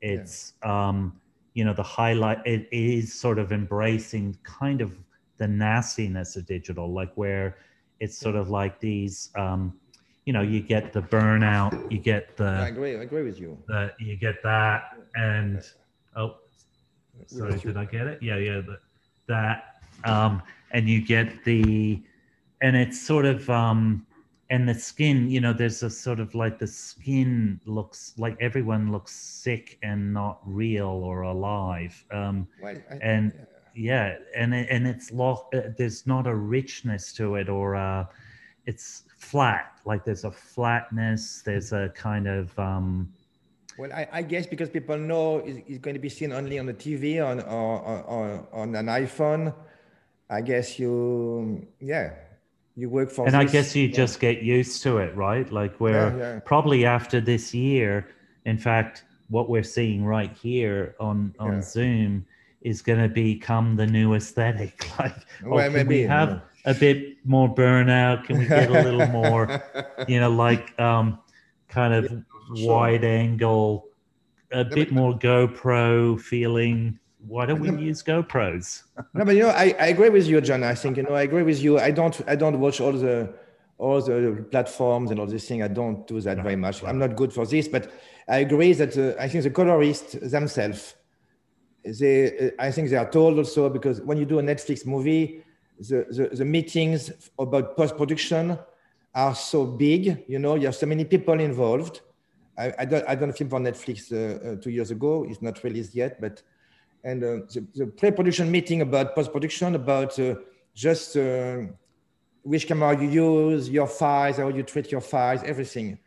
it's 0.00 0.54
um 0.62 1.20
you 1.52 1.64
know 1.64 1.74
the 1.74 1.82
highlight 1.82 2.38
it 2.46 2.66
is 2.72 3.12
sort 3.12 3.38
of 3.38 3.52
embracing 3.52 4.36
kind 4.42 4.80
of 4.80 4.98
the 5.38 5.46
nastiness 5.48 6.36
of 6.36 6.46
digital 6.46 6.92
like 6.92 7.12
where 7.16 7.56
it's 8.00 8.18
sort 8.18 8.36
of 8.36 8.48
like 8.50 8.80
these 8.80 9.30
um 9.36 9.78
you 10.24 10.32
know 10.32 10.42
you 10.42 10.60
get 10.60 10.92
the 10.92 11.02
burnout 11.02 11.72
you 11.90 11.98
get 11.98 12.36
the. 12.36 12.44
I 12.44 12.68
agree. 12.68 12.96
I 12.96 13.02
agree 13.02 13.22
with 13.22 13.38
you. 13.40 13.58
the 13.68 13.92
you 14.00 14.16
get 14.16 14.42
that 14.42 14.98
and 15.14 15.62
oh 16.16 16.36
Sorry, 17.26 17.58
did 17.58 17.76
I 17.76 17.84
get 17.84 18.06
it? 18.06 18.22
Yeah, 18.22 18.36
yeah. 18.36 18.60
That, 18.60 18.80
that 20.04 20.10
um, 20.10 20.42
and 20.72 20.88
you 20.88 21.00
get 21.00 21.44
the, 21.44 22.02
and 22.62 22.76
it's 22.76 23.00
sort 23.00 23.24
of, 23.24 23.48
um, 23.50 24.06
and 24.50 24.68
the 24.68 24.74
skin, 24.74 25.28
you 25.28 25.40
know, 25.40 25.52
there's 25.52 25.82
a 25.82 25.90
sort 25.90 26.20
of 26.20 26.34
like 26.34 26.58
the 26.58 26.66
skin 26.66 27.60
looks 27.66 28.12
like 28.16 28.36
everyone 28.40 28.92
looks 28.92 29.12
sick 29.12 29.78
and 29.82 30.12
not 30.12 30.40
real 30.44 30.86
or 30.88 31.22
alive. 31.22 32.04
Um, 32.12 32.46
Well, 32.62 32.76
I- 32.90 32.94
and 33.02 33.32
yeah, 33.34 33.44
and 33.76 34.54
it, 34.54 34.68
and 34.70 34.86
it's 34.86 35.12
lo- 35.12 35.46
uh, 35.54 35.60
there's 35.76 36.06
not 36.06 36.26
a 36.26 36.34
richness 36.34 37.12
to 37.14 37.36
it 37.36 37.48
or 37.48 37.76
uh, 37.76 38.06
it's 38.66 39.04
flat. 39.18 39.72
Like 39.84 40.04
there's 40.04 40.24
a 40.24 40.30
flatness. 40.30 41.42
There's 41.44 41.72
a 41.72 41.90
kind 41.94 42.26
of 42.26 42.56
um, 42.58 43.12
Well, 43.78 43.92
I, 43.92 44.08
I 44.12 44.22
guess 44.22 44.46
because 44.46 44.70
people 44.70 44.96
know 44.98 45.38
it's, 45.38 45.58
it's 45.68 45.78
going 45.78 45.94
to 45.94 46.00
be 46.00 46.08
seen 46.08 46.32
only 46.32 46.58
on 46.58 46.66
the 46.66 46.74
TV 46.74 47.24
on 47.24 47.40
or, 47.40 47.80
or, 47.80 48.02
or 48.02 48.48
on 48.52 48.74
an 48.74 48.86
iPhone. 48.86 49.52
I 50.28 50.40
guess 50.40 50.78
you, 50.78 51.66
yeah, 51.80 52.14
you 52.74 52.88
work 52.88 53.10
for. 53.10 53.26
and 53.26 53.36
I 53.36 53.44
guess 53.44 53.76
you 53.76 53.86
Yeah. 53.88 53.94
just 53.96 54.18
get 54.20 54.42
used 54.42 54.82
to 54.82 54.98
it, 54.98 55.14
right? 55.14 55.50
Like 55.52 55.76
where 55.78 56.08
Yeah, 56.10 56.16
yeah. 56.34 56.40
probably 56.44 56.84
after 56.84 57.20
this 57.20 57.54
year, 57.54 58.08
in 58.44 58.58
fact, 58.58 59.04
what 59.28 59.48
we're 59.48 59.62
seeing 59.62 60.04
right 60.04 60.32
here 60.32 60.94
on 60.98 61.34
on 61.38 61.54
Yeah. 61.54 61.60
Zoom 61.62 62.26
is 62.66 62.82
going 62.82 62.98
to 62.98 63.08
become 63.08 63.76
the 63.76 63.86
new 63.86 64.14
aesthetic. 64.14 64.90
Like, 64.98 65.14
oh, 65.44 65.50
Well, 65.50 65.64
can 65.64 65.72
maybe, 65.72 66.02
we 66.02 66.02
have 66.02 66.30
yeah. 66.30 66.70
a 66.72 66.74
bit 66.74 66.98
more 67.24 67.48
burnout? 67.54 68.24
Can 68.24 68.38
we 68.38 68.46
get 68.46 68.68
a 68.70 68.82
little 68.82 69.06
more, 69.20 69.62
you 70.08 70.18
know, 70.20 70.30
like 70.30 70.78
um, 70.80 71.20
kind 71.68 71.94
of 71.94 72.04
sure. 72.56 72.74
wide 72.74 73.04
angle, 73.04 73.86
a 74.50 74.64
bit 74.64 74.90
more 74.90 75.12
GoPro 75.14 76.20
feeling? 76.20 76.98
Why 77.26 77.46
don't 77.46 77.60
we 77.60 77.70
use 77.70 78.02
GoPros? 78.02 78.82
no, 79.14 79.24
but 79.24 79.36
you 79.36 79.42
know, 79.42 79.50
I, 79.50 79.74
I 79.78 79.86
agree 79.94 80.10
with 80.10 80.26
you, 80.26 80.40
John. 80.40 80.62
I 80.64 80.74
think 80.74 80.96
you 80.96 81.04
know, 81.04 81.14
I 81.14 81.22
agree 81.22 81.42
with 81.42 81.60
you. 81.60 81.78
I 81.78 81.90
don't 81.90 82.20
I 82.26 82.34
don't 82.36 82.58
watch 82.58 82.80
all 82.80 82.92
the 82.92 83.32
all 83.78 84.00
the 84.00 84.46
platforms 84.50 85.10
and 85.10 85.20
all 85.20 85.26
these 85.26 85.46
thing. 85.46 85.62
I 85.62 85.68
don't 85.68 86.06
do 86.06 86.20
that 86.20 86.38
very 86.38 86.56
much. 86.56 86.82
I'm 86.82 86.98
not 86.98 87.14
good 87.16 87.32
for 87.32 87.44
this, 87.46 87.68
but 87.68 87.90
I 88.28 88.38
agree 88.38 88.72
that 88.72 88.96
uh, 88.96 89.20
I 89.20 89.28
think 89.28 89.44
the 89.44 89.50
colorists 89.50 90.14
themselves, 90.14 90.94
they 91.98 92.52
I 92.58 92.70
think 92.70 92.90
they 92.90 92.96
are 92.96 93.10
told 93.10 93.38
also 93.38 93.68
because 93.68 94.00
when 94.00 94.18
you 94.18 94.24
do 94.24 94.38
a 94.38 94.42
Netflix 94.42 94.86
movie, 94.86 95.42
the 95.78 96.06
the, 96.10 96.36
the 96.36 96.44
meetings 96.44 97.12
about 97.38 97.76
post 97.76 97.96
production 97.96 98.58
are 99.14 99.34
so 99.34 99.64
big. 99.64 100.24
You 100.28 100.38
know, 100.38 100.56
you 100.56 100.66
have 100.66 100.76
so 100.76 100.86
many 100.86 101.04
people 101.04 101.38
involved. 101.40 102.00
I, 102.58 102.72
I 102.78 102.84
don't 102.84 103.08
I 103.08 103.14
done 103.14 103.30
a 103.30 103.32
film 103.32 103.50
for 103.50 103.60
Netflix 103.60 104.12
uh, 104.12 104.16
uh, 104.16 104.56
two 104.56 104.70
years 104.70 104.90
ago. 104.90 105.24
It's 105.28 105.42
not 105.42 105.62
released 105.64 105.94
yet, 105.94 106.20
but 106.20 106.42
and 107.04 107.22
uh, 107.22 107.26
the, 107.52 107.64
the 107.74 107.86
pre-production 107.86 108.50
meeting 108.50 108.82
about 108.82 109.14
post-production 109.14 109.74
about 109.76 110.18
uh, 110.18 110.34
just 110.74 111.16
uh, 111.16 111.58
which 112.42 112.66
camera 112.66 113.00
you 113.00 113.08
use 113.08 113.70
your 113.70 113.86
files 113.86 114.36
how 114.36 114.48
you 114.48 114.62
treat 114.62 114.90
your 114.90 115.00
files 115.00 115.42
everything 115.44 115.98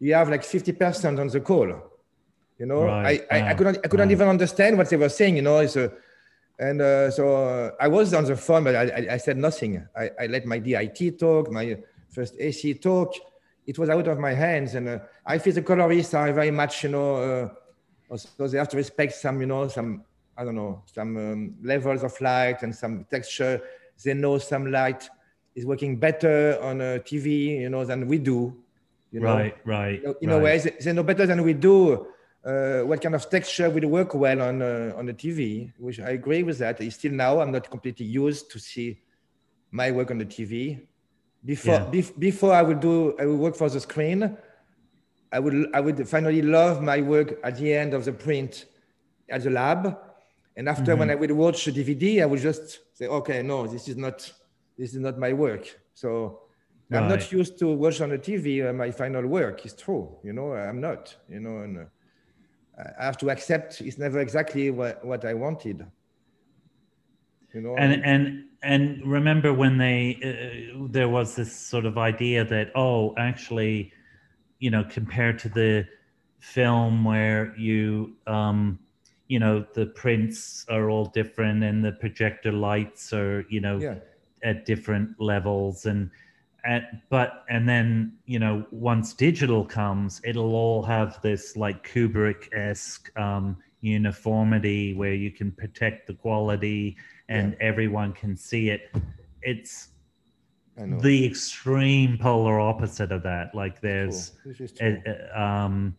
you 0.00 0.14
have 0.14 0.28
like 0.28 0.42
50% 0.42 1.20
on 1.20 1.28
the 1.28 1.40
call 1.40 1.91
you 2.58 2.66
know 2.66 2.84
Right, 2.84 3.24
I, 3.30 3.38
I, 3.38 3.50
I 3.50 3.54
couldn't 3.54 3.78
i 3.84 3.88
couldn't 3.88 4.08
right. 4.08 4.12
even 4.12 4.28
understand 4.28 4.76
what 4.78 4.88
they 4.90 4.96
were 4.96 5.08
saying 5.08 5.36
you 5.36 5.42
know 5.42 5.58
it's 5.58 5.76
a, 5.76 5.92
and 6.58 6.80
uh, 6.80 7.10
so 7.10 7.24
uh, 7.34 7.70
i 7.80 7.88
was 7.88 8.14
on 8.14 8.24
the 8.24 8.36
phone 8.36 8.64
but 8.64 8.74
i, 8.76 9.06
I, 9.12 9.16
said 9.16 9.36
nothing 9.36 9.86
I, 9.96 10.10
I 10.20 10.26
let 10.26 10.46
my 10.46 10.58
dit 10.58 11.18
talk 11.18 11.50
my 11.50 11.78
first 12.10 12.34
ac 12.38 12.74
talk 12.74 13.14
it 13.66 13.78
was 13.78 13.88
out 13.88 14.06
of 14.08 14.18
my 14.18 14.34
hands 14.34 14.74
and 14.74 14.88
uh, 14.88 14.98
i 15.26 15.38
feel 15.38 15.54
the 15.54 15.62
colorists 15.62 16.14
are 16.14 16.32
very 16.32 16.50
much 16.50 16.84
you 16.84 16.90
know 16.90 17.16
uh, 17.16 17.48
also 18.10 18.48
they 18.48 18.58
have 18.58 18.68
to 18.68 18.76
respect 18.76 19.14
some 19.14 19.40
you 19.40 19.46
know 19.46 19.66
some 19.68 20.04
i 20.36 20.44
don't 20.44 20.54
know 20.54 20.82
some 20.86 21.16
um, 21.16 21.54
levels 21.62 22.02
of 22.02 22.18
light 22.20 22.62
and 22.62 22.74
some 22.74 23.04
texture 23.10 23.60
they 24.04 24.14
know 24.14 24.36
some 24.38 24.70
light 24.70 25.08
is 25.54 25.64
working 25.64 25.96
better 25.96 26.58
on 26.62 26.80
a 26.80 26.98
tv 27.00 27.60
you 27.60 27.70
know 27.70 27.84
than 27.84 28.06
we 28.06 28.18
do 28.18 28.54
you 29.10 29.20
know 29.20 29.34
Right, 29.34 29.56
right. 29.64 30.02
you 30.02 30.06
know, 30.06 30.16
in 30.20 30.30
right. 30.30 30.36
a 30.36 30.44
way 30.44 30.58
they, 30.58 30.70
they 30.70 30.92
know 30.92 31.02
better 31.02 31.26
than 31.26 31.42
we 31.42 31.52
do 31.52 32.06
uh, 32.44 32.80
what 32.80 33.00
kind 33.00 33.14
of 33.14 33.28
texture 33.30 33.70
will 33.70 33.88
work 33.88 34.14
well 34.14 34.40
on 34.42 34.62
uh, 34.62 34.92
on 34.96 35.06
the 35.06 35.14
tv 35.14 35.72
which 35.78 36.00
i 36.00 36.10
agree 36.10 36.42
with 36.42 36.58
that. 36.58 36.82
Still 36.92 37.12
now 37.12 37.40
i'm 37.40 37.52
not 37.52 37.70
completely 37.70 38.06
used 38.06 38.50
to 38.50 38.58
see 38.58 38.98
my 39.70 39.90
work 39.90 40.10
on 40.10 40.18
the 40.18 40.26
tv 40.26 40.80
before 41.44 41.78
Yeah. 41.78 41.90
bef- 41.90 42.18
before 42.18 42.52
i 42.54 42.62
will 42.62 42.78
do 42.78 43.16
i 43.18 43.26
will 43.26 43.36
work 43.38 43.56
for 43.56 43.68
the 43.68 43.80
screen 43.80 44.36
i 45.32 45.38
would 45.38 45.68
i 45.74 45.80
would 45.80 46.08
finally 46.08 46.42
love 46.42 46.82
my 46.82 47.00
work 47.00 47.38
at 47.44 47.56
the 47.58 47.72
end 47.74 47.94
of 47.94 48.04
the 48.04 48.12
print 48.12 48.66
at 49.30 49.42
the 49.42 49.50
lab. 49.50 49.96
And 50.56 50.68
after 50.68 50.96
when 50.96 51.10
i 51.10 51.14
Mm-hmm. 51.14 51.20
would 51.20 51.30
watch 51.32 51.64
the 51.64 51.72
dvd 51.72 52.22
i 52.22 52.26
would 52.26 52.40
just 52.40 52.80
say 52.94 53.06
okay 53.06 53.42
no 53.42 53.66
this 53.66 53.88
is 53.88 53.96
not 53.96 54.18
this 54.76 54.94
is 54.94 55.00
not 55.00 55.18
my 55.18 55.32
work. 55.32 55.64
So 55.94 56.40
i'm 56.92 57.06
not 57.06 57.30
used 57.32 57.58
to 57.60 57.66
watch 57.74 58.00
on 58.00 58.10
the 58.10 58.18
tv 58.18 58.68
uh, 58.68 58.72
my 58.72 58.90
final 58.90 59.26
work. 59.26 59.64
It's 59.64 59.74
true 59.82 60.18
you 60.24 60.32
know 60.32 60.52
i'm 60.52 60.80
not 60.80 61.14
you 61.28 61.40
know 61.40 61.58
and 61.62 61.78
uh, 61.78 61.84
i 62.78 63.04
have 63.04 63.18
to 63.18 63.30
accept 63.30 63.80
it's 63.80 63.98
never 63.98 64.20
exactly 64.20 64.70
what, 64.70 65.04
what 65.04 65.24
i 65.24 65.34
wanted. 65.34 65.86
You 67.52 67.60
know? 67.60 67.76
And 67.76 68.04
and 68.04 68.44
and 68.62 69.06
remember 69.06 69.52
when 69.52 69.76
they 69.76 70.18
uh, 70.24 70.86
there 70.88 71.08
was 71.08 71.36
this 71.36 71.54
sort 71.54 71.84
of 71.84 71.98
idea 71.98 72.44
that 72.44 72.72
oh 72.74 73.14
actually 73.18 73.92
you 74.58 74.70
know 74.70 74.84
compared 74.84 75.38
to 75.40 75.48
the 75.48 75.86
film 76.38 77.04
where 77.04 77.54
you 77.56 78.16
um 78.26 78.78
you 79.28 79.38
know 79.38 79.64
the 79.74 79.86
prints 79.86 80.64
are 80.68 80.88
all 80.90 81.06
different 81.06 81.62
and 81.62 81.84
the 81.84 81.92
projector 81.92 82.52
lights 82.52 83.12
are 83.12 83.44
you 83.48 83.60
know 83.60 83.78
yeah. 83.78 83.96
at 84.42 84.64
different 84.64 85.20
levels 85.20 85.86
and 85.86 86.10
and 86.64 86.84
but 87.08 87.44
and 87.48 87.68
then 87.68 88.12
you 88.26 88.38
know 88.38 88.64
once 88.70 89.14
digital 89.14 89.64
comes 89.64 90.20
it'll 90.24 90.54
all 90.54 90.82
have 90.82 91.20
this 91.22 91.56
like 91.56 91.86
kubrick-esque 91.86 93.10
um, 93.18 93.56
uniformity 93.80 94.94
where 94.94 95.14
you 95.14 95.30
can 95.30 95.50
protect 95.52 96.06
the 96.06 96.14
quality 96.14 96.96
and 97.28 97.56
everyone 97.60 98.12
can 98.12 98.36
see 98.36 98.70
it 98.70 98.94
it's 99.42 99.88
the 100.76 101.26
extreme 101.26 102.16
polar 102.16 102.60
opposite 102.60 103.12
of 103.12 103.22
that 103.22 103.54
like 103.54 103.80
there's 103.80 104.32
true. 104.54 105.02
uh, 105.06 105.38
uh, 105.38 105.40
um, 105.40 105.96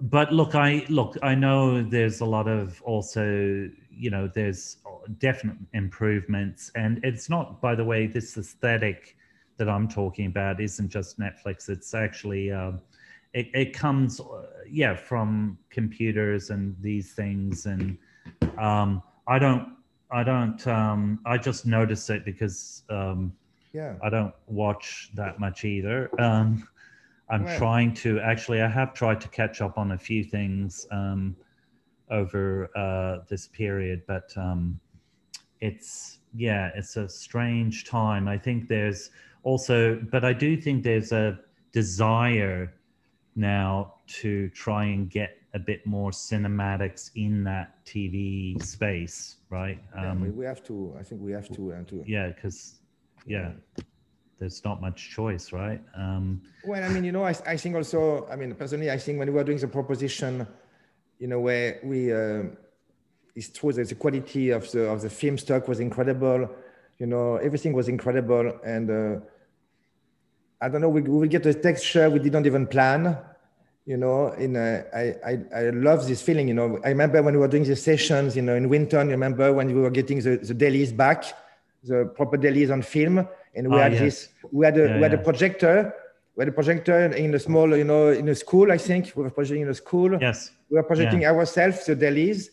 but 0.00 0.32
look, 0.32 0.54
I 0.54 0.84
look. 0.88 1.16
I 1.22 1.34
know 1.34 1.82
there's 1.82 2.20
a 2.20 2.24
lot 2.24 2.46
of 2.46 2.80
also, 2.82 3.68
you 3.90 4.10
know, 4.10 4.30
there's 4.32 4.76
definite 5.18 5.56
improvements, 5.72 6.70
and 6.76 7.00
it's 7.02 7.28
not. 7.28 7.60
By 7.60 7.74
the 7.74 7.84
way, 7.84 8.06
this 8.06 8.36
aesthetic 8.36 9.16
that 9.58 9.68
I'm 9.68 9.88
talking 9.88 10.26
about 10.26 10.60
isn't 10.60 10.88
just 10.88 11.18
Netflix. 11.18 11.68
It's 11.68 11.94
actually 11.94 12.50
um, 12.50 12.80
it, 13.34 13.48
it 13.54 13.72
comes, 13.72 14.20
uh, 14.20 14.42
yeah, 14.70 14.94
from 14.94 15.58
computers 15.70 16.50
and 16.50 16.76
these 16.80 17.12
things, 17.12 17.66
and 17.66 17.98
um, 18.58 19.02
I 19.26 19.38
don't. 19.38 19.76
I 20.10 20.24
don't. 20.24 20.66
Um, 20.66 21.20
I 21.26 21.36
just 21.38 21.66
notice 21.66 22.08
it 22.10 22.24
because 22.24 22.82
um, 22.90 23.32
yeah 23.72 23.94
I 24.02 24.08
don't 24.10 24.34
watch 24.46 25.10
that 25.14 25.38
much 25.38 25.64
either. 25.64 26.10
Um, 26.20 26.66
I'm 27.30 27.44
Right. 27.44 27.56
trying 27.56 27.94
to 27.94 28.20
actually. 28.20 28.62
I 28.62 28.68
have 28.68 28.94
tried 28.94 29.20
to 29.22 29.28
catch 29.28 29.60
up 29.60 29.78
on 29.78 29.92
a 29.92 29.98
few 29.98 30.24
things 30.24 30.86
um, 30.90 31.36
over 32.10 32.70
uh, 32.76 33.24
this 33.28 33.46
period, 33.48 34.02
but 34.06 34.32
um, 34.36 34.80
it's 35.60 36.18
yeah, 36.34 36.70
it's 36.74 36.96
a 36.96 37.08
strange 37.08 37.84
time. 37.84 38.28
I 38.28 38.38
think 38.38 38.68
there's 38.68 39.10
also, 39.42 40.00
but 40.10 40.24
I 40.24 40.32
do 40.32 40.56
think 40.56 40.84
there's 40.84 41.12
a 41.12 41.38
desire 41.72 42.72
now 43.36 43.94
to 44.20 44.48
try 44.50 44.84
and 44.84 45.08
get 45.10 45.38
a 45.54 45.58
bit 45.58 45.86
more 45.86 46.10
cinematics 46.10 47.10
in 47.14 47.44
that 47.44 47.84
TV 47.84 48.62
space, 48.62 49.36
right? 49.50 49.78
Um, 49.96 50.20
we, 50.20 50.30
we 50.30 50.44
have 50.44 50.62
to 50.64 50.94
i 50.98 51.02
think 51.02 51.22
we 51.22 51.32
have 51.32 51.48
to 51.56 51.72
uh, 51.72 51.82
to 51.84 52.04
yeah 52.06 52.28
because 52.28 52.80
yeah 53.26 53.52
there's 54.38 54.62
not 54.64 54.80
much 54.80 55.10
choice 55.10 55.52
right 55.52 55.80
um 55.96 56.40
Well, 56.64 56.82
I 56.84 56.88
mean, 56.88 57.04
you 57.04 57.12
know, 57.12 57.24
I, 57.24 57.34
I 57.46 57.56
think 57.56 57.74
also, 57.76 58.26
I 58.30 58.36
mean, 58.36 58.54
personally, 58.54 58.90
I 58.90 58.98
think 58.98 59.18
when 59.18 59.28
we 59.28 59.34
were 59.34 59.44
doing 59.44 59.58
the 59.58 59.68
proposition, 59.68 60.46
you 61.18 61.26
know, 61.26 61.40
where 61.40 61.80
we, 61.82 62.12
uh, 62.12 62.42
it's 63.34 63.48
true 63.48 63.72
that 63.72 63.88
the 63.88 63.94
quality 63.94 64.50
of 64.50 64.70
the 64.70 64.82
of 64.90 65.00
the 65.02 65.10
film 65.10 65.38
stock 65.38 65.66
was 65.66 65.80
incredible, 65.80 66.48
you 66.98 67.06
know, 67.06 67.36
everything 67.36 67.72
was 67.72 67.88
incredible, 67.88 68.58
and 68.64 68.90
uh, 68.90 69.20
I 70.60 70.68
don't 70.68 70.80
know, 70.80 70.88
we, 70.88 71.02
we 71.02 71.10
will 71.20 71.28
get 71.28 71.46
a 71.46 71.54
texture 71.54 72.10
we 72.10 72.18
didn't 72.18 72.46
even 72.46 72.66
plan, 72.66 73.16
you 73.86 73.96
know. 73.96 74.28
In 74.32 74.56
uh, 74.56 74.82
I, 74.94 75.14
I 75.24 75.38
I 75.54 75.70
love 75.70 76.06
this 76.08 76.20
feeling, 76.22 76.48
you 76.48 76.54
know. 76.54 76.80
I 76.84 76.88
remember 76.88 77.22
when 77.22 77.34
we 77.34 77.40
were 77.40 77.48
doing 77.48 77.64
the 77.64 77.76
sessions, 77.76 78.34
you 78.36 78.42
know, 78.42 78.56
in 78.56 78.68
Winton. 78.68 79.06
You 79.06 79.12
remember 79.12 79.52
when 79.52 79.68
we 79.68 79.80
were 79.80 79.90
getting 79.90 80.18
the 80.20 80.36
the 80.38 80.54
dailies 80.54 80.92
back, 80.92 81.24
the 81.84 82.06
proper 82.16 82.36
dailies 82.36 82.70
on 82.70 82.82
film, 82.82 83.26
and 83.54 83.68
we 83.72 83.78
Ah, 83.78 83.84
had 83.84 83.92
yes. 83.92 84.00
this, 84.02 84.28
we 84.50 84.66
had 84.66 84.76
a 84.78 84.86
Yeah, 84.86 84.96
we 84.96 85.02
had 85.02 85.14
a 85.14 85.18
projector. 85.18 85.94
We 86.34 86.42
had 86.42 86.48
a 86.50 86.52
projector 86.52 87.06
in 87.24 87.34
a 87.34 87.38
small, 87.38 87.76
you 87.76 87.82
know, 87.84 88.08
in 88.10 88.28
a 88.28 88.34
school, 88.34 88.70
I 88.70 88.78
think. 88.78 89.12
We 89.16 89.22
were 89.24 89.30
projecting 89.30 89.62
in 89.62 89.68
a 89.70 89.74
school. 89.74 90.16
yes 90.20 90.52
We 90.70 90.76
were 90.76 90.84
projecting 90.84 91.24
ourselves, 91.26 91.84
the 91.86 91.96
dailies. 91.96 92.50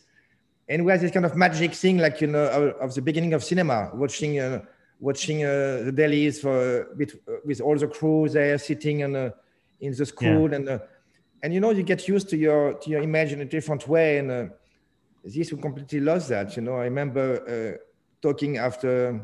And 0.68 0.84
we 0.84 0.90
had 0.90 1.00
this 1.00 1.12
kind 1.12 1.24
of 1.24 1.36
magic 1.36 1.74
thing, 1.74 1.98
like 1.98 2.20
you 2.20 2.26
know, 2.26 2.44
of, 2.80 2.94
the 2.94 3.02
beginning 3.02 3.34
of 3.34 3.44
cinema, 3.44 3.90
watching 3.94 4.40
uh, 4.40 4.62
watching 4.98 5.44
uh, 5.44 5.82
the 5.84 5.92
dailies 5.92 6.40
for 6.40 6.88
with, 6.96 7.14
uh, 7.28 7.34
with 7.44 7.60
all 7.60 7.76
the 7.76 7.86
crew 7.86 8.28
there 8.28 8.58
sitting 8.58 9.00
in, 9.00 9.14
uh, 9.14 9.30
in 9.80 9.94
the 9.94 10.06
school. 10.06 10.50
Yeah. 10.50 10.56
and 10.56 10.68
uh, 10.68 10.78
and 11.42 11.54
you 11.54 11.60
know 11.60 11.70
you 11.70 11.84
get 11.84 12.08
used 12.08 12.28
to 12.30 12.36
your 12.36 12.74
to 12.74 12.90
your 12.90 13.00
image 13.00 13.32
in 13.32 13.40
a 13.42 13.44
different 13.44 13.86
way. 13.86 14.18
And 14.18 14.30
uh, 14.30 14.46
this 15.22 15.52
we 15.52 15.60
completely 15.60 16.00
lost 16.00 16.30
that 16.30 16.56
you 16.56 16.62
know. 16.62 16.76
I 16.76 16.84
remember 16.84 17.78
talking 18.20 18.58
after 18.58 19.20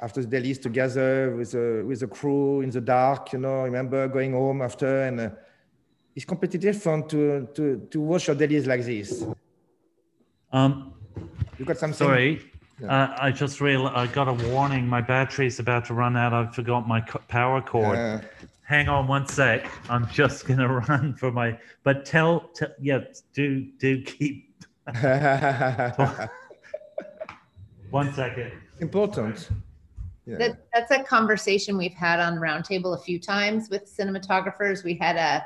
after 0.00 0.22
the 0.22 0.28
dailies 0.28 0.58
together 0.58 1.34
with 1.34 1.50
the 1.52 1.82
with 1.84 2.00
the 2.00 2.06
crew 2.06 2.60
in 2.60 2.70
the 2.70 2.80
dark 2.80 3.32
you 3.32 3.40
know. 3.40 3.62
I 3.62 3.64
remember 3.64 4.06
going 4.06 4.32
home 4.34 4.62
after 4.62 5.02
and 5.02 5.32
it's 6.14 6.24
completely 6.24 6.60
different 6.60 7.08
to 7.08 7.48
to 7.54 7.88
to 7.90 8.00
watch 8.00 8.28
your 8.28 8.36
dailies 8.36 8.66
like 8.68 8.84
this 8.84 9.24
um 10.52 10.92
you 11.58 11.64
got 11.64 11.78
something 11.78 11.96
sorry 11.96 12.50
yeah. 12.80 13.04
Uh, 13.04 13.16
I 13.18 13.30
just 13.30 13.60
realized 13.60 13.96
I 13.96 14.06
got 14.06 14.28
a 14.28 14.32
warning. 14.48 14.86
My 14.86 15.00
battery's 15.02 15.58
about 15.58 15.84
to 15.86 15.94
run 15.94 16.16
out. 16.16 16.32
I 16.32 16.46
forgot 16.50 16.88
my 16.88 17.00
power 17.28 17.60
cord. 17.60 17.96
Yeah. 17.96 18.22
Hang 18.62 18.88
on 18.88 19.06
one 19.06 19.26
sec. 19.26 19.70
I'm 19.90 20.08
just 20.08 20.46
gonna 20.46 20.68
run 20.88 21.14
for 21.14 21.30
my. 21.30 21.58
But 21.82 22.06
tell, 22.06 22.48
tell 22.54 22.70
yeah, 22.80 23.00
do 23.34 23.66
do 23.78 24.00
keep. 24.02 24.46
one 27.90 28.14
second. 28.14 28.52
Important. 28.80 29.50
Yeah. 30.24 30.38
That, 30.38 30.64
that's 30.72 30.90
a 30.90 31.02
conversation 31.02 31.76
we've 31.76 31.92
had 31.92 32.20
on 32.20 32.36
roundtable 32.36 32.96
a 32.96 33.00
few 33.00 33.18
times 33.18 33.68
with 33.68 33.94
cinematographers. 33.94 34.84
We 34.84 34.94
had 34.94 35.16
a 35.16 35.44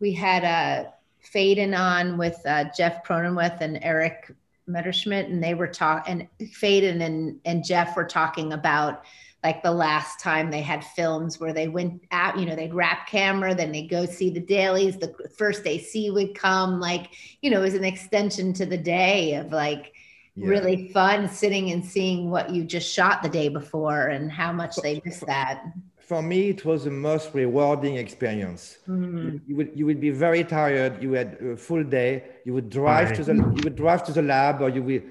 we 0.00 0.12
had 0.12 0.42
a 0.44 0.92
Faden 1.34 1.78
on 1.78 2.18
with 2.18 2.40
uh, 2.46 2.64
Jeff 2.76 3.04
Cronenweth 3.04 3.60
and 3.60 3.82
Erik 3.82 4.32
Messerschmidt, 4.66 5.28
and 5.28 5.42
they 5.42 5.54
were 5.54 5.68
talking, 5.68 6.28
and 6.40 6.50
Faden 6.50 7.02
and, 7.02 7.40
and 7.44 7.64
Jeff 7.64 7.96
were 7.96 8.04
talking 8.04 8.52
about 8.52 9.04
like 9.44 9.62
the 9.62 9.70
last 9.70 10.18
time 10.18 10.50
they 10.50 10.60
had 10.60 10.84
films 10.84 11.38
where 11.38 11.52
they 11.52 11.68
went 11.68 12.02
out, 12.10 12.36
you 12.36 12.46
know, 12.46 12.56
they'd 12.56 12.74
wrap 12.74 13.06
camera, 13.06 13.54
then 13.54 13.70
they 13.70 13.86
go 13.86 14.04
see 14.04 14.28
the 14.28 14.40
dailies. 14.40 14.96
The 14.96 15.14
first 15.38 15.64
AC 15.66 16.10
would 16.10 16.34
come, 16.34 16.80
like, 16.80 17.10
you 17.42 17.50
know, 17.50 17.60
it 17.60 17.62
was 17.62 17.74
an 17.74 17.84
extension 17.84 18.52
to 18.54 18.66
the 18.66 18.76
day 18.76 19.34
of 19.34 19.52
like 19.52 19.92
yeah. 20.36 20.48
really 20.48 20.88
fun 20.92 21.28
sitting 21.28 21.70
and 21.70 21.84
seeing 21.84 22.30
what 22.30 22.50
you 22.50 22.64
just 22.64 22.92
shot 22.92 23.22
the 23.22 23.28
day 23.28 23.48
before 23.48 24.08
and 24.08 24.30
how 24.30 24.52
much 24.52 24.76
they 24.76 25.00
miss 25.04 25.20
that 25.20 25.64
for 26.06 26.22
me, 26.22 26.50
it 26.50 26.64
was 26.64 26.84
the 26.84 26.90
most 26.90 27.34
rewarding 27.34 27.96
experience. 27.96 28.78
Mm-hmm. 28.88 29.18
You, 29.18 29.40
you, 29.48 29.56
would 29.56 29.70
you 29.74 29.86
would 29.86 30.00
be 30.00 30.10
very 30.10 30.44
tired. 30.44 31.02
You 31.02 31.12
had 31.14 31.34
a 31.42 31.56
full 31.56 31.82
day. 31.82 32.22
You 32.44 32.54
would 32.54 32.70
drive 32.70 33.08
right. 33.08 33.16
to 33.16 33.24
the 33.24 33.34
you 33.34 33.62
would 33.64 33.74
drive 33.74 34.04
to 34.04 34.12
the 34.12 34.22
lab, 34.22 34.62
or 34.62 34.68
you 34.68 34.84
would, 34.84 35.02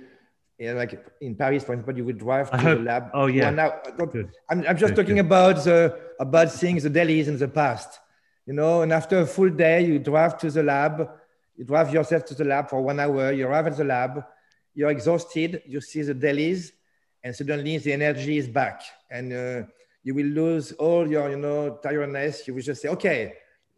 yeah, 0.58 0.72
like 0.72 1.06
in 1.20 1.36
Paris, 1.36 1.66
for 1.66 1.74
example, 1.74 1.98
you 1.98 2.06
would 2.06 2.18
drive 2.18 2.50
to 2.52 2.58
hope, 2.58 2.78
the 2.78 2.84
lab. 2.86 3.10
Oh 3.14 3.26
yeah. 3.26 3.50
Now, 3.50 3.74
I'm, 4.50 4.66
I'm 4.66 4.78
just 4.78 4.96
good, 4.96 5.04
talking 5.04 5.18
good. 5.18 5.26
about 5.26 5.66
the 5.66 6.00
about 6.18 6.50
things 6.50 6.84
the 6.84 6.90
dailies 6.90 7.28
in 7.28 7.38
the 7.38 7.50
past, 7.50 8.00
you 8.46 8.54
know. 8.54 8.82
And 8.82 8.94
after 8.94 9.20
a 9.20 9.26
full 9.26 9.50
day, 9.50 9.86
you 9.86 10.00
drive 10.00 10.38
to 10.38 10.50
the 10.50 10.64
lab. 10.64 11.10
You 11.58 11.66
drive 11.66 11.94
yourself 11.94 12.24
to 12.28 12.36
the 12.36 12.46
lab 12.46 12.70
for 12.70 12.82
one 12.82 13.02
hour. 13.02 13.34
You 13.34 13.48
arrive 13.48 13.68
at 13.68 13.76
the 13.76 13.84
lab. 13.84 14.24
You're 14.76 14.92
exhausted. 14.92 15.64
You 15.66 15.82
see 15.82 16.04
the 16.04 16.14
dailies, 16.14 16.74
and 17.24 17.36
suddenly 17.36 17.78
the 17.80 17.94
energy 17.94 18.38
is 18.38 18.48
back 18.48 18.82
and. 19.10 19.34
Uh, 19.34 19.64
you 20.06 20.14
will 20.14 20.28
lose 20.28 20.72
all 20.74 21.10
your, 21.10 21.32
you 21.32 21.36
know, 21.36 21.80
tiredness. 21.82 22.48
You 22.48 22.54
will 22.54 22.62
just 22.62 22.84
say, 22.84 22.90
okay, 22.90 23.34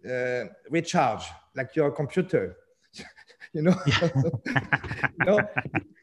uh, 0.05 0.43
recharge 0.69 1.23
like 1.55 1.73
your 1.73 1.89
computer. 1.91 2.57
you 3.53 3.61
know, 3.61 3.75
no, 5.25 5.39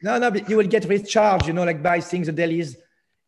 no, 0.01 0.17
no, 0.17 0.31
but 0.31 0.49
you 0.49 0.57
will 0.57 0.67
get 0.67 0.85
recharged, 0.85 1.45
you 1.45 1.53
know, 1.53 1.63
like 1.63 1.81
by 1.81 1.99
seeing 1.99 2.23
the 2.23 2.31
dailies 2.31 2.75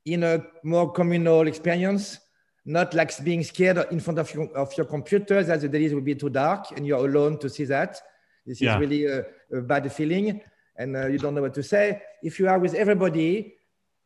in 0.06 0.23
a 0.23 0.44
more 0.64 0.91
communal 0.91 1.48
experience, 1.48 2.19
not 2.65 2.95
like 2.95 3.11
being 3.23 3.44
scared 3.44 3.77
in 3.91 3.99
front 3.99 4.18
of 4.18 4.34
your, 4.34 4.48
of 4.57 4.76
your 4.76 4.88
computer 4.88 5.44
that 5.44 5.61
the 5.61 5.69
dailies 5.69 5.94
will 5.94 6.02
be 6.02 6.15
too 6.15 6.31
dark 6.31 6.72
and 6.76 6.88
you're 6.88 7.06
alone 7.07 7.38
to 7.38 7.48
see 7.48 7.65
that. 7.65 8.02
This 8.44 8.60
yeah. 8.60 8.73
is 8.73 8.80
really 8.80 9.06
a, 9.06 9.23
a, 9.53 9.61
bad 9.61 9.91
feeling 9.94 10.41
and 10.77 10.95
uh, 10.95 11.07
you 11.07 11.17
don't 11.17 11.33
know 11.33 11.41
what 11.41 11.53
to 11.55 11.63
say. 11.63 12.01
If 12.21 12.39
you 12.39 12.47
are 12.47 12.59
with 12.59 12.73
everybody, 12.73 13.55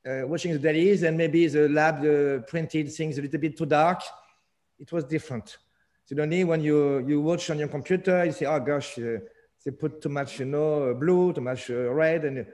uh, 0.06 0.22
watching 0.26 0.54
the 0.54 0.60
dailies 0.60 1.04
and 1.04 1.18
maybe 1.18 1.48
the 1.48 1.70
lab 1.70 2.04
uh, 2.04 2.44
printed 2.48 2.92
things 2.92 3.18
a 3.18 3.22
little 3.22 3.40
bit 3.40 3.58
too 3.58 3.66
dark, 3.66 4.02
it 4.80 4.92
was 4.92 5.04
different. 5.04 5.58
Suddenly, 6.06 6.44
when 6.44 6.62
you, 6.62 7.06
you 7.08 7.22
watch 7.22 7.50
on 7.50 7.60
your 7.60 7.68
computer, 7.68 8.26
you 8.26 8.32
say, 8.32 8.46
oh 8.46 8.60
gosh, 8.60 8.98
uh, 8.98 9.20
they 9.64 9.72
put 9.72 10.02
too 10.02 10.10
much, 10.10 10.40
you 10.40 10.46
know, 10.46 10.94
blue, 10.96 11.34
too 11.34 11.42
much 11.42 11.70
uh, 11.70 11.92
red, 11.92 12.26
and 12.26 12.46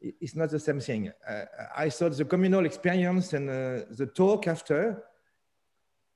it's 0.00 0.36
not 0.36 0.50
the 0.50 0.60
same 0.60 0.80
thing. 0.80 1.12
Uh, 1.28 1.44
I 1.76 1.90
thought 1.90 2.16
the 2.16 2.24
communal 2.24 2.66
experience 2.66 3.32
and 3.32 3.48
the 3.48 4.10
talk 4.14 4.46
after 4.46 5.02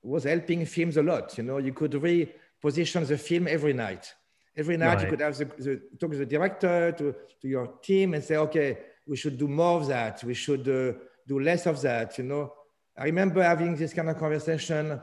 was 0.01 0.23
helping 0.23 0.65
films 0.65 0.97
a 0.97 1.03
lot. 1.03 1.37
You 1.37 1.43
know, 1.43 1.57
you 1.57 1.73
could 1.73 1.91
reposition 1.91 3.05
the 3.05 3.17
film 3.17 3.47
every 3.47 3.73
night. 3.73 4.13
Every 4.57 4.75
night 4.75 4.95
right. 4.95 5.03
you 5.03 5.09
could 5.09 5.19
have 5.19 5.37
the, 5.37 5.45
the, 5.45 5.81
talk 5.99 6.11
to 6.11 6.17
the 6.17 6.25
director, 6.25 6.91
to, 6.93 7.15
to 7.41 7.47
your 7.47 7.67
team 7.83 8.15
and 8.15 8.23
say, 8.23 8.37
okay, 8.37 8.77
we 9.05 9.15
should 9.15 9.37
do 9.37 9.47
more 9.47 9.79
of 9.79 9.87
that. 9.87 10.23
We 10.23 10.33
should 10.33 10.67
uh, 10.67 10.97
do 11.27 11.39
less 11.39 11.67
of 11.67 11.79
that. 11.81 12.17
You 12.17 12.23
know, 12.23 12.53
I 12.97 13.05
remember 13.05 13.43
having 13.43 13.75
this 13.75 13.93
kind 13.93 14.09
of 14.09 14.17
conversation 14.17 14.99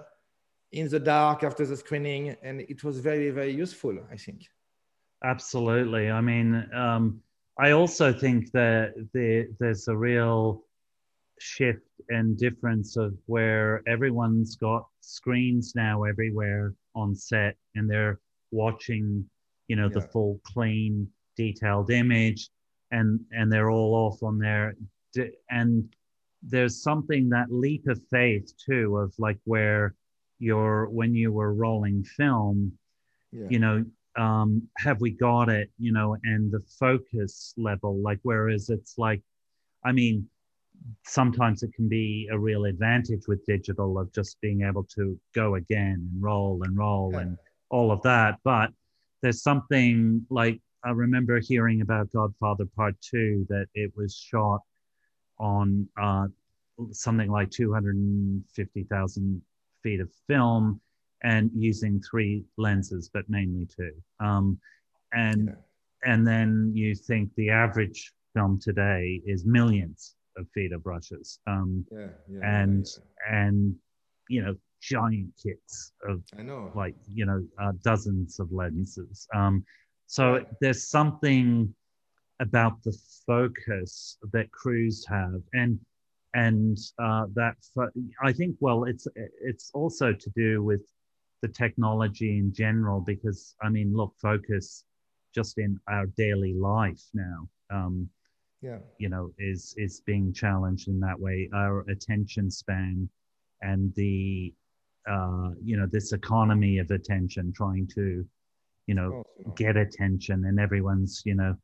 in 0.73 0.89
the 0.89 0.99
dark 0.99 1.45
after 1.45 1.65
the 1.65 1.77
screening, 1.77 2.37
and 2.43 2.61
it 2.63 2.83
was 2.83 2.99
very, 2.99 3.31
very 3.31 3.53
useful. 3.53 3.97
I 4.11 4.17
think. 4.17 4.43
Absolutely. 5.23 6.11
I 6.11 6.21
mean, 6.21 6.69
um, 6.75 7.21
I 7.59 7.71
also 7.71 8.13
think 8.13 8.51
that 8.53 8.95
there, 9.15 9.47
there's 9.61 9.89
a 9.89 9.97
real 9.97 10.65
shift 11.39 11.87
and 12.09 12.37
difference 12.37 12.97
of 12.97 13.15
where 13.27 13.83
everyone's 13.87 14.57
got 14.57 14.87
screens 15.01 15.73
now 15.75 16.03
everywhere 16.05 16.75
on 16.95 17.15
set, 17.15 17.57
and 17.75 17.89
they're 17.89 18.21
watching, 18.51 19.29
you 19.69 19.77
know, 19.77 19.87
yeah. 19.87 20.01
the 20.01 20.01
full, 20.01 20.41
clean, 20.45 21.09
detailed 21.37 21.91
image 21.91 22.51
and 22.91 23.21
and 23.33 23.53
they're 23.53 23.71
all 23.71 23.95
off 23.95 24.23
on 24.23 24.39
their 24.39 24.75
and 25.51 25.95
there's 26.43 26.83
something 26.83 27.29
that 27.29 27.47
leap 27.51 27.87
of 27.89 28.01
faith 28.11 28.53
too 28.65 28.97
of 28.99 29.13
like 29.19 29.39
where 29.45 29.95
you're 30.39 30.89
when 30.91 31.15
you 31.15 31.33
were 31.33 31.55
rolling 31.55 32.05
film 32.05 32.73
yeah. 33.33 33.47
you 33.49 33.59
know 33.59 33.85
um 34.17 34.63
have 34.79 35.01
we 35.01 35.11
got 35.11 35.49
it 35.49 35.71
you 35.79 35.93
know 35.93 36.17
and 36.25 36.53
the 36.53 36.63
focus 36.79 37.55
level 37.57 38.01
like 38.01 38.19
whereas 38.23 38.69
it's 38.69 38.97
like 38.99 39.23
i 39.85 39.91
mean 39.91 40.27
sometimes 41.07 41.63
it 41.63 41.73
can 41.75 41.89
be 41.89 42.29
a 42.31 42.39
real 42.39 42.65
advantage 42.67 43.23
with 43.27 43.45
digital 43.47 43.99
of 43.99 44.13
just 44.13 44.41
being 44.41 44.63
able 44.63 44.85
to 44.85 45.19
go 45.35 45.55
again 45.55 46.09
and 46.13 46.23
roll 46.23 46.61
and 46.65 46.77
roll 46.77 47.11
yeah. 47.13 47.21
and 47.21 47.39
all 47.71 47.91
of 47.91 48.03
that 48.03 48.39
but 48.45 48.71
there's 49.25 49.43
something 49.43 50.25
like 50.29 50.61
I 50.85 50.91
remember 50.91 51.41
hearing 51.41 51.81
about 51.81 52.13
Godfather 52.13 52.67
Part 52.77 52.95
Two 53.01 53.47
that 53.49 53.69
it 53.75 53.91
was 53.97 54.15
shot 54.15 54.61
on 55.39 55.89
uh, 56.01 56.27
something 56.93 57.31
like 57.31 57.51
250,000 57.51 59.43
feet 59.83 60.01
of 60.01 60.11
film 60.29 60.79
and 61.23 61.51
using 61.57 62.03
three 62.03 62.45
lenses, 62.59 63.11
but 63.15 63.25
mainly 63.31 63.67
two. 63.75 63.93
Um, 64.21 64.59
and 65.15 65.47
yeah. 65.47 66.13
and 66.13 66.27
then 66.27 66.73
you 66.75 66.95
think 66.95 67.31
the 67.37 67.49
average 67.49 68.13
film 68.35 68.61
today 68.61 69.23
is 69.25 69.47
millions 69.47 70.17
of 70.37 70.47
feet 70.53 70.73
of 70.73 70.85
brushes. 70.85 71.39
Um, 71.47 71.87
yeah, 71.91 72.09
yeah, 72.31 72.41
and 72.43 72.87
and 73.27 73.75
you 74.29 74.43
know 74.43 74.55
giant 74.91 75.33
kits 75.43 75.93
of 76.09 76.23
I 76.39 76.43
know 76.43 76.71
like 76.75 76.95
you 77.09 77.27
know 77.27 77.45
uh, 77.61 77.73
dozens 77.83 78.39
of 78.39 78.53
lenses. 78.53 79.27
Um, 79.35 79.65
so 80.07 80.45
there's 80.61 80.89
something 80.89 81.75
about 82.41 82.83
the 82.83 82.97
focus 83.27 84.19
that 84.33 84.51
crews 84.53 85.05
have, 85.09 85.41
and 85.55 85.79
and 86.35 86.79
uh, 86.99 87.27
that 87.35 87.57
I 88.23 88.33
think 88.33 88.57
well, 88.61 88.85
it's 88.85 89.07
it's 89.41 89.71
also 89.73 90.13
to 90.13 90.31
do 90.37 90.63
with 90.63 90.83
the 91.41 91.49
technology 91.49 92.39
in 92.39 92.53
general 92.53 93.01
because 93.01 93.55
I 93.63 93.69
mean, 93.71 93.95
look, 93.95 94.15
focus 94.21 94.85
just 95.35 95.59
in 95.59 95.79
our 95.89 96.07
daily 96.17 96.55
life 96.55 97.03
now. 97.15 97.49
Um, 97.71 98.09
yeah. 98.61 98.79
you 98.99 99.09
know, 99.09 99.31
is 99.39 99.75
is 99.77 100.01
being 100.07 100.33
challenged 100.33 100.89
in 100.89 101.01
that 101.01 101.19
way. 101.19 101.49
Our 101.55 101.81
attention 101.91 102.51
span 102.51 103.09
and 103.65 103.95
the 103.95 104.53
uh, 105.09 105.51
you 105.63 105.77
know 105.77 105.87
this 105.91 106.13
economy 106.13 106.79
of 106.79 106.91
attention, 106.91 107.53
trying 107.53 107.87
to 107.95 108.27
you 108.87 108.95
know 108.95 109.25
get 109.57 109.77
attention 109.77 110.45
and 110.45 110.59
everyone's 110.61 111.23
you 111.25 111.35
know 111.35 111.57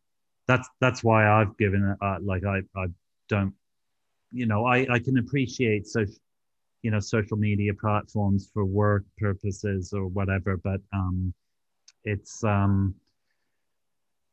that's 0.46 0.68
that's 0.80 1.04
why 1.04 1.28
i've 1.28 1.56
given 1.58 1.84
it 1.84 2.04
uh, 2.04 2.16
like 2.22 2.44
i 2.44 2.60
i 2.76 2.86
don't 3.28 3.52
you 4.32 4.46
know 4.46 4.64
i 4.64 4.86
i 4.90 4.98
can 4.98 5.18
appreciate 5.18 5.86
social 5.86 6.14
you 6.82 6.90
know 6.90 7.00
social 7.00 7.36
media 7.36 7.72
platforms 7.74 8.50
for 8.52 8.64
work 8.64 9.04
purposes 9.18 9.92
or 9.92 10.06
whatever 10.06 10.56
but 10.56 10.80
um 10.92 11.32
it's 12.04 12.42
um 12.44 12.94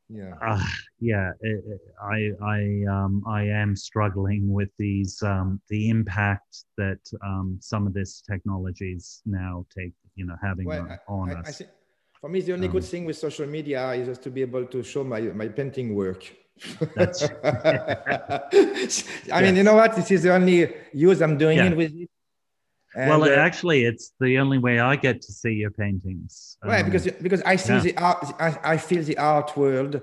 Yeah. 0.10 0.34
Uh, 0.42 0.64
yeah, 1.00 1.32
it, 1.42 1.64
it- 1.68 1.82
I 2.02 2.32
I 2.42 2.60
um 2.90 3.24
I 3.28 3.44
am 3.44 3.76
struggling 3.76 4.52
with 4.58 4.70
these 4.78 5.22
um 5.24 5.60
the 5.70 5.90
impact 5.90 6.64
that 6.78 7.00
um 7.24 7.58
some 7.62 7.86
of 7.88 7.94
this 7.94 8.22
technologies 8.22 9.22
now 9.26 9.66
take 9.78 9.94
you 10.16 10.26
know 10.26 10.36
having 10.42 10.66
Well, 10.68 10.84
on, 10.84 10.92
I- 10.92 11.34
on 11.34 11.44
I, 11.46 11.50
us. 11.50 11.62
for 12.22 12.30
me, 12.30 12.40
the 12.42 12.54
only 12.54 12.68
good 12.70 12.84
Um, 12.84 12.90
thing 12.92 13.04
with 13.06 13.18
social 13.18 13.48
media 13.48 13.92
is 13.94 14.08
just 14.08 14.22
to 14.24 14.32
be 14.32 14.42
able 14.42 14.66
to 14.66 14.82
show 14.82 15.04
my, 15.04 15.22
my 15.22 15.48
painting 15.50 15.94
work. 15.94 16.24
That's- 16.96 17.22
I 19.32 19.42
mean, 19.44 19.56
you 19.56 19.64
know 19.64 19.76
what? 19.76 19.96
This 19.96 20.10
is 20.12 20.24
the 20.24 20.34
only 20.34 20.74
use 20.94 21.22
I'm 21.22 21.38
doing 21.38 21.58
Yeah. 21.58 21.68
it 21.70 21.78
with 21.78 21.94
it. 21.94 22.10
Well, 22.98 23.24
uh, 23.24 23.30
actually, 23.30 23.86
it's 23.86 24.14
the 24.20 24.40
only 24.40 24.58
way 24.58 24.80
I 24.80 24.96
get 24.96 25.22
to 25.22 25.32
see 25.32 25.54
your 25.54 25.72
paintings. 25.72 26.58
Right, 26.64 26.84
Um, 26.84 26.86
because 26.90 27.06
because 27.22 27.42
I 27.44 27.56
see 27.56 27.74
yeah. 27.74 27.80
the 27.80 27.98
art, 27.98 28.26
I, 28.40 28.60
I 28.74 28.78
feel 28.78 29.04
the 29.04 29.18
art 29.18 29.56
world 29.56 30.02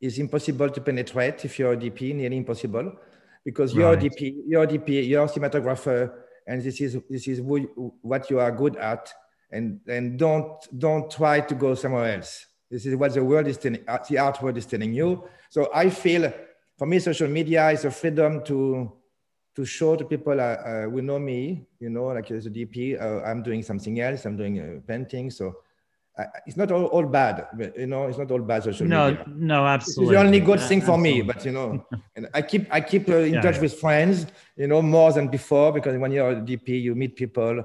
is 0.00 0.18
impossible 0.18 0.68
to 0.68 0.80
penetrate 0.80 1.44
if 1.44 1.58
you're 1.58 1.72
a 1.72 1.76
DP, 1.76 2.14
nearly 2.14 2.36
impossible, 2.36 2.92
because 3.44 3.74
you're 3.74 3.94
a 3.94 3.96
DP, 3.96 4.42
you're 4.46 4.64
a 4.64 4.66
DP, 4.66 5.08
you're 5.08 5.24
a 5.24 5.28
cinematographer, 5.28 6.12
and 6.46 6.62
this 6.62 6.80
is 6.80 6.98
this 7.08 7.26
is 7.26 7.38
who, 7.38 7.94
what 8.02 8.28
you 8.28 8.38
are 8.40 8.52
good 8.52 8.76
at, 8.76 9.10
and 9.50 9.80
and 9.88 10.18
don't 10.18 10.52
don't 10.78 11.10
try 11.10 11.40
to 11.40 11.54
go 11.54 11.74
somewhere 11.74 12.16
else. 12.16 12.46
This 12.70 12.84
is 12.84 12.96
what 12.96 13.14
the 13.14 13.24
world 13.24 13.46
is 13.46 13.56
telling, 13.56 13.84
uh, 13.88 13.98
the 14.08 14.18
art 14.18 14.42
world 14.42 14.58
is 14.58 14.66
telling 14.66 14.92
you. 14.92 15.28
So 15.48 15.70
I 15.72 15.88
feel, 15.88 16.32
for 16.76 16.86
me, 16.86 16.98
social 16.98 17.28
media 17.28 17.70
is 17.70 17.84
a 17.84 17.90
freedom 17.90 18.44
to 18.44 18.92
to 19.54 19.64
show 19.64 19.94
to 19.96 20.04
people 20.04 20.40
uh, 20.40 20.44
uh, 20.44 20.82
who 20.90 21.00
know 21.02 21.18
me, 21.18 21.64
you 21.78 21.90
know, 21.90 22.06
like 22.06 22.30
as 22.30 22.46
a 22.46 22.50
DP, 22.50 23.00
uh, 23.00 23.22
I'm 23.22 23.42
doing 23.42 23.62
something 23.62 24.00
else, 24.00 24.24
I'm 24.24 24.36
doing 24.36 24.58
uh, 24.58 24.80
painting. 24.86 25.30
So 25.30 25.54
uh, 26.18 26.24
it's 26.46 26.56
not 26.56 26.72
all, 26.72 26.86
all 26.86 27.04
bad, 27.06 27.46
but, 27.54 27.78
you 27.78 27.86
know, 27.86 28.06
it's 28.06 28.18
not 28.18 28.30
all 28.30 28.40
bad 28.40 28.64
social 28.64 28.86
no, 28.86 29.10
media. 29.10 29.24
no, 29.28 29.66
absolutely. 29.66 30.04
is 30.04 30.10
the 30.10 30.26
only 30.26 30.40
good 30.40 30.58
A- 30.60 30.68
thing 30.68 30.80
for 30.80 30.98
me, 30.98 31.22
but 31.22 31.44
you 31.44 31.52
know, 31.52 31.86
and 32.16 32.28
I 32.34 32.42
keep 32.42 32.66
I 32.72 32.80
keep 32.80 33.08
uh, 33.08 33.18
in 33.18 33.34
Yeah, 33.34 33.42
touch 33.42 33.56
yeah. 33.56 33.60
with 33.62 33.74
friends, 33.80 34.26
you 34.56 34.66
know, 34.66 34.82
more 34.82 35.12
than 35.12 35.28
before 35.28 35.72
because 35.72 35.96
when 35.98 36.12
you're 36.12 36.30
a 36.30 36.36
DP, 36.36 36.68
you 36.82 36.94
meet 36.94 37.14
people 37.16 37.64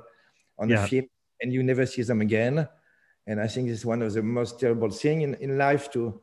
on 0.58 0.68
the 0.68 0.78
film 0.78 1.06
and 1.42 1.54
you 1.54 1.64
never 1.64 1.86
see 1.86 2.04
them 2.04 2.22
again. 2.22 2.68
And 3.28 3.40
I 3.40 3.48
think 3.48 3.70
it's 3.70 3.86
one 3.86 4.02
of 4.02 4.14
the 4.14 4.24
most 4.24 4.60
terrible 4.60 4.90
thing 4.90 5.22
in, 5.22 5.36
in 5.36 5.58
life 5.58 5.92
to 5.92 6.22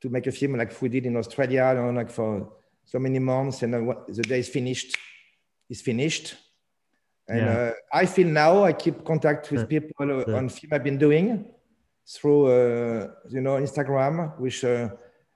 to 0.00 0.08
make 0.08 0.26
a 0.26 0.32
film 0.32 0.56
like 0.56 0.80
we 0.82 0.88
did 0.88 1.06
in 1.06 1.16
Australia, 1.16 1.72
you 1.74 1.80
know, 1.82 1.90
like 1.90 2.10
for 2.10 2.52
so 2.86 2.98
many 2.98 3.18
months, 3.18 3.62
and 3.62 3.74
the 3.74 4.22
day 4.22 4.38
is 4.38 4.48
finished, 4.48 4.96
is 5.68 5.82
finished. 5.82 6.26
And 7.28 7.40
Yeah. 7.40 7.52
uh, 7.58 7.72
I 8.02 8.06
feel 8.06 8.28
now 8.28 8.62
I 8.62 8.72
keep 8.72 9.04
contact 9.04 9.50
with 9.50 9.68
people 9.68 10.06
the- 10.06 10.36
on 10.38 10.48
film 10.48 10.70
I've 10.72 10.84
been 10.84 10.98
doing 10.98 11.26
through, 12.14 12.42
uh, 12.46 13.10
you 13.34 13.40
know, 13.40 13.54
Instagram, 13.66 14.38
which 14.38 14.64
uh, 14.64 14.88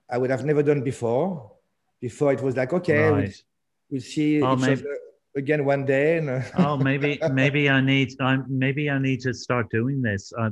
I 0.09 0.17
would 0.19 0.31
have 0.31 0.45
never 0.45 0.63
done 0.63 0.83
before. 0.83 1.51
Before 2.01 2.33
it 2.33 2.41
was 2.41 2.57
like, 2.57 2.73
okay, 2.73 3.11
we'll, 3.11 3.33
we'll 3.91 4.01
see 4.01 4.41
Oh, 4.41 4.55
each 4.55 4.61
maybe- 4.61 4.81
other 4.81 4.99
again 5.37 5.65
one 5.65 5.85
day. 5.85 6.19
And, 6.19 6.31
uh, 6.31 6.43
oh, 6.59 6.77
maybe 6.77 7.19
maybe 7.33 7.69
I 7.69 7.81
need 7.81 8.09
I 8.21 8.39
maybe 8.49 8.89
I 8.89 8.99
need 8.99 9.21
to 9.27 9.35
start 9.35 9.69
doing 9.71 10.01
this. 10.09 10.33
Uh, 10.39 10.51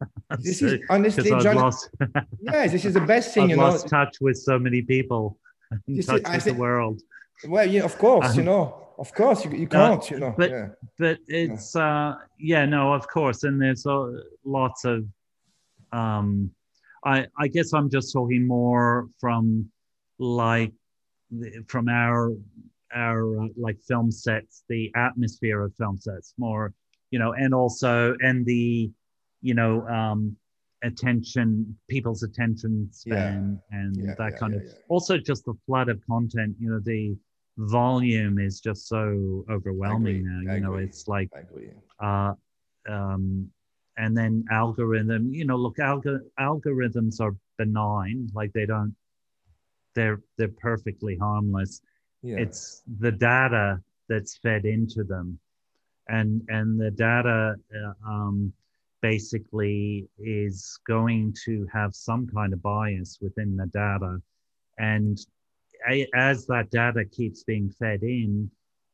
this 0.38 0.62
is 0.62 0.80
honestly, 0.88 1.30
John, 1.44 1.56
lost 1.56 1.90
yeah, 2.40 2.66
this 2.68 2.84
is 2.84 2.94
the 2.94 3.06
best 3.14 3.34
thing, 3.34 3.44
I've 3.44 3.50
you 3.50 3.56
know. 3.56 3.62
lost 3.70 3.88
touch 3.88 4.14
with 4.20 4.36
so 4.48 4.54
many 4.58 4.82
people, 4.82 5.38
You 5.86 6.02
see, 6.02 6.12
touch 6.12 6.22
I 6.24 6.34
with 6.36 6.44
think- 6.44 6.56
the 6.56 6.60
world. 6.62 7.02
Well, 7.46 7.68
yeah, 7.68 7.84
of 7.84 7.98
course, 7.98 8.34
you 8.34 8.40
Um, 8.42 8.46
know, 8.46 8.88
of 8.98 9.12
course, 9.12 9.44
you, 9.44 9.50
you 9.50 9.68
can't, 9.68 10.10
you 10.10 10.18
know. 10.18 10.34
but- 10.36 10.50
yeah. 10.50 10.68
But 10.98 11.18
it's 11.28 11.76
uh, 11.76 12.14
yeah, 12.38 12.64
no, 12.64 12.94
of 12.94 13.06
course, 13.08 13.44
and 13.44 13.60
there's 13.60 13.84
uh, 13.86 14.06
lots 14.44 14.84
of 14.86 15.04
um, 15.92 16.50
I 17.04 17.26
I 17.38 17.48
guess 17.48 17.72
I'm 17.74 17.90
just 17.90 18.12
talking 18.12 18.46
more 18.46 19.08
from 19.20 19.70
like 20.18 20.72
from 21.68 21.88
our 21.88 22.32
our 22.94 23.42
uh, 23.44 23.48
like 23.56 23.78
film 23.86 24.10
sets, 24.10 24.64
the 24.68 24.90
atmosphere 24.96 25.60
of 25.62 25.74
film 25.76 25.98
sets, 25.98 26.32
more 26.38 26.72
you 27.10 27.18
know, 27.18 27.32
and 27.34 27.52
also 27.54 28.16
and 28.20 28.46
the 28.46 28.90
you 29.42 29.54
know 29.54 29.86
um, 29.86 30.36
attention, 30.86 31.76
people's 31.88 32.22
attention 32.22 32.88
span, 32.92 33.60
and 33.70 33.96
Yeah, 33.96 34.14
that 34.18 34.32
yeah, 34.32 34.38
kind 34.38 34.54
yeah, 34.54 34.60
of 34.60 34.64
yeah. 34.66 34.72
also 34.88 35.18
just 35.18 35.44
the 35.44 35.54
flood 35.66 35.88
of 35.88 36.00
content. 36.06 36.56
You 36.60 36.70
know, 36.70 36.80
the 36.80 37.16
volume 37.58 38.38
is 38.38 38.60
just 38.60 38.88
so 38.88 39.44
overwhelming 39.50 40.24
now. 40.24 40.40
You 40.54 40.60
know, 40.60 40.74
it's 40.76 41.08
like 41.08 41.30
uh, 42.00 42.34
um, 42.88 43.50
and 43.96 44.16
then 44.16 44.44
algorithm. 44.50 45.32
You 45.32 45.46
know, 45.46 45.56
look, 45.56 45.76
algor- 45.78 46.26
algorithms 46.38 47.20
are 47.20 47.34
benign. 47.58 48.30
Like 48.34 48.52
they 48.52 48.66
don't. 48.66 48.94
They're 49.94 50.20
they're 50.38 50.48
perfectly 50.70 51.16
harmless. 51.16 51.80
Yeah. 52.22 52.38
It's 52.38 52.82
the 53.00 53.12
data 53.12 53.80
that's 54.08 54.36
fed 54.38 54.64
into 54.66 55.04
them, 55.04 55.38
and 56.08 56.42
and 56.48 56.78
the 56.80 56.90
data 56.90 57.56
uh, 57.74 57.94
um, 58.08 58.52
basically 59.02 60.08
is 60.18 60.78
going 60.86 61.34
to 61.44 61.66
have 61.72 61.94
some 61.94 62.26
kind 62.26 62.52
of 62.52 62.62
bias 62.62 63.18
within 63.20 63.56
the 63.56 63.66
data, 63.66 64.20
and 64.78 65.18
as 66.14 66.46
that 66.46 66.70
data 66.70 67.04
keeps 67.04 67.44
being 67.44 67.70
fed 67.70 68.02
in, 68.02 68.50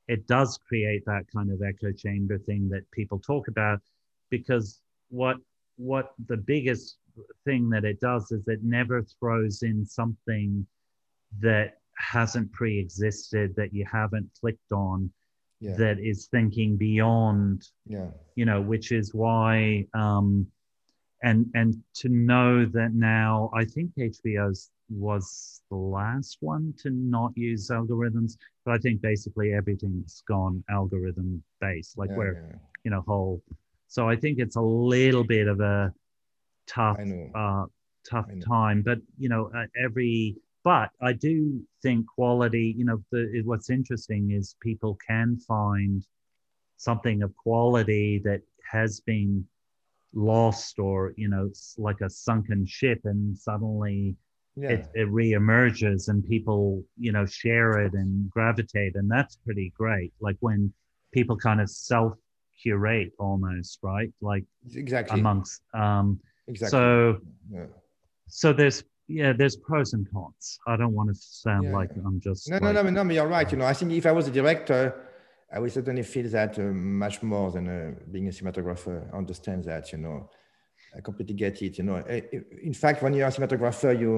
it 0.08 0.26
does 0.26 0.58
create 0.68 1.04
that 1.06 1.24
kind 1.34 1.50
of 1.50 1.62
echo 1.62 1.92
chamber 1.92 2.38
thing 2.38 2.68
that 2.68 2.90
people 2.90 3.18
talk 3.18 3.48
about, 3.48 3.80
because 4.30 4.80
what 5.08 5.36
what 5.76 6.12
the 6.26 6.36
biggest 6.36 6.96
thing 7.44 7.70
that 7.70 7.84
it 7.84 8.00
does 8.00 8.30
is 8.32 8.46
it 8.46 8.60
never 8.62 9.02
throws 9.18 9.62
in 9.62 9.84
something 9.84 10.66
that 11.40 11.78
hasn't 11.96 12.50
pre-existed 12.52 13.54
that 13.56 13.72
you 13.72 13.84
haven't 13.90 14.28
clicked 14.40 14.72
on 14.72 15.10
yeah. 15.62 15.76
that 15.76 15.98
is 16.00 16.26
thinking 16.26 16.76
beyond 16.76 17.68
yeah. 17.86 18.08
you 18.34 18.44
know 18.44 18.60
which 18.60 18.90
is 18.90 19.14
why 19.14 19.86
um 19.94 20.46
and 21.22 21.46
and 21.54 21.76
to 21.94 22.08
know 22.08 22.66
that 22.66 22.90
now 22.92 23.48
i 23.54 23.64
think 23.64 23.90
hbo's 23.96 24.70
was 24.90 25.62
the 25.70 25.76
last 25.76 26.38
one 26.40 26.74
to 26.76 26.90
not 26.90 27.30
use 27.36 27.70
algorithms 27.70 28.36
but 28.64 28.74
i 28.74 28.78
think 28.78 29.00
basically 29.00 29.54
everything's 29.54 30.22
gone 30.28 30.62
algorithm 30.68 31.42
based 31.60 31.96
like 31.96 32.10
yeah, 32.10 32.16
where 32.16 32.48
yeah. 32.50 32.58
you 32.84 32.90
know 32.90 33.02
whole 33.06 33.40
so 33.86 34.08
i 34.08 34.16
think 34.16 34.38
it's 34.38 34.56
a 34.56 34.60
little 34.60 35.24
bit 35.24 35.46
of 35.46 35.60
a 35.60 35.94
tough 36.66 36.98
uh 37.34 37.64
tough 38.08 38.26
time 38.44 38.82
but 38.82 38.98
you 39.16 39.28
know 39.28 39.48
uh, 39.56 39.64
every 39.82 40.36
but 40.64 40.90
i 41.00 41.12
do 41.12 41.60
think 41.82 42.06
quality 42.06 42.74
you 42.76 42.84
know 42.84 43.02
the 43.10 43.42
what's 43.44 43.70
interesting 43.70 44.32
is 44.32 44.56
people 44.60 44.98
can 45.06 45.38
find 45.46 46.06
something 46.76 47.22
of 47.22 47.34
quality 47.36 48.20
that 48.24 48.40
has 48.70 49.00
been 49.00 49.44
lost 50.14 50.78
or 50.78 51.14
you 51.16 51.28
know 51.28 51.46
it's 51.46 51.74
like 51.78 52.00
a 52.00 52.10
sunken 52.10 52.66
ship 52.66 53.00
and 53.04 53.36
suddenly 53.36 54.14
yeah. 54.56 54.70
it, 54.70 54.88
it 54.94 55.08
reemerges 55.08 56.08
and 56.08 56.26
people 56.28 56.84
you 56.98 57.12
know 57.12 57.24
share 57.24 57.80
it 57.80 57.94
and 57.94 58.28
gravitate 58.30 58.94
and 58.96 59.10
that's 59.10 59.36
pretty 59.36 59.72
great 59.76 60.12
like 60.20 60.36
when 60.40 60.72
people 61.12 61.36
kind 61.36 61.60
of 61.60 61.70
self 61.70 62.12
curate 62.62 63.12
almost 63.18 63.78
right 63.82 64.12
like 64.20 64.44
exactly. 64.74 65.18
amongst 65.18 65.62
um 65.74 66.20
exactly. 66.46 66.70
so 66.70 67.18
yeah. 67.50 67.64
so 68.28 68.52
there's 68.52 68.84
yeah 69.18 69.32
there's 69.38 69.56
pros 69.56 69.92
and 69.96 70.04
cons 70.12 70.58
i 70.66 70.74
don't 70.80 70.94
want 70.98 71.08
to 71.12 71.14
sound 71.14 71.64
Yeah. 71.64 71.78
like 71.80 71.90
i'm 72.06 72.18
just 72.20 72.42
No, 72.50 72.56
like, 72.56 72.74
no, 72.74 72.82
no, 72.82 72.90
no, 72.90 73.04
but 73.04 73.14
you're 73.14 73.32
right. 73.38 73.48
You 73.52 73.58
know, 73.58 73.66
I 73.72 73.74
think 73.78 73.92
if 73.92 74.06
I 74.06 74.12
was 74.18 74.26
a 74.28 74.34
director, 74.40 74.80
I 75.54 75.58
would 75.60 75.72
certainly 75.78 76.02
feel 76.14 76.28
that 76.38 76.52
uh, 76.58 76.62
much 77.04 77.16
more 77.22 77.48
than 77.54 77.64
uh, 77.68 77.92
being 78.10 78.26
a 78.28 78.30
cinematographer. 78.36 78.96
Understand 79.22 79.60
that, 79.64 79.92
you 79.92 79.98
know, 80.04 80.30
I 80.96 81.00
completely 81.08 81.34
get 81.44 81.54
it. 81.66 81.76
You 81.78 81.84
know, 81.88 81.96
Eh, 82.14 82.20
eh, 82.32 82.40
in 82.70 82.74
fact, 82.82 83.02
when 83.02 83.12
you're 83.14 83.28
a 83.28 83.30
cinematographer, 83.36 83.92
you, 84.04 84.12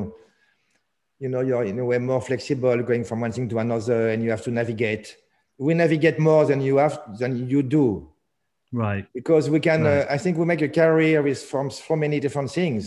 you 1.23 1.29
know, 1.29 1.41
you're 1.49 1.65
in 1.65 1.79
a 1.79 1.85
way 1.85 1.99
more 1.99 2.21
flexible, 2.21 2.79
going 2.91 3.05
from 3.05 3.21
one 3.21 3.33
thing 3.33 3.49
to 3.49 3.59
another, 3.59 4.01
and 4.11 4.23
you 4.23 4.31
have 4.31 4.43
to 4.43 4.51
navigate. 4.51 5.17
We 5.59 5.75
navigate 5.75 6.19
more 6.19 6.45
than 6.51 6.61
you 6.61 6.77
have 6.79 6.97
than 7.19 7.49
you 7.49 7.63
do 7.63 7.87
right 8.73 9.07
because 9.15 9.45
we 9.55 9.61
can. 9.61 9.83
Right. 9.83 10.07
Uh, 10.09 10.15
I 10.17 10.19
think 10.19 10.37
we 10.39 10.45
make 10.45 10.63
a 10.63 10.69
career 10.69 11.23
with 11.23 11.41
from 11.53 11.71
so 11.71 11.95
many 11.97 12.19
different 12.21 12.51
things, 12.51 12.83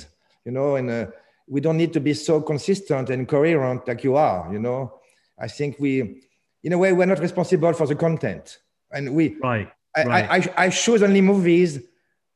you 0.45 0.51
know, 0.57 0.75
and 0.79 0.89
uh, 0.89 1.05
we 1.47 1.61
don't 1.61 1.77
need 1.77 1.93
to 1.93 1.99
be 1.99 2.13
so 2.13 2.41
consistent 2.41 3.09
and 3.09 3.27
coherent 3.27 3.87
like 3.87 4.03
you 4.03 4.15
are. 4.15 4.51
You 4.51 4.59
know, 4.59 4.99
I 5.39 5.47
think 5.47 5.77
we, 5.79 6.23
in 6.63 6.73
a 6.73 6.77
way, 6.77 6.93
we're 6.93 7.05
not 7.05 7.19
responsible 7.19 7.73
for 7.73 7.87
the 7.87 7.95
content, 7.95 8.59
and 8.91 9.13
we. 9.13 9.37
right 9.41 9.71
I, 9.95 10.03
Right. 10.03 10.29
I, 10.29 10.35
I, 10.35 10.65
I 10.65 10.69
choose 10.69 11.01
only 11.01 11.21
movies 11.21 11.79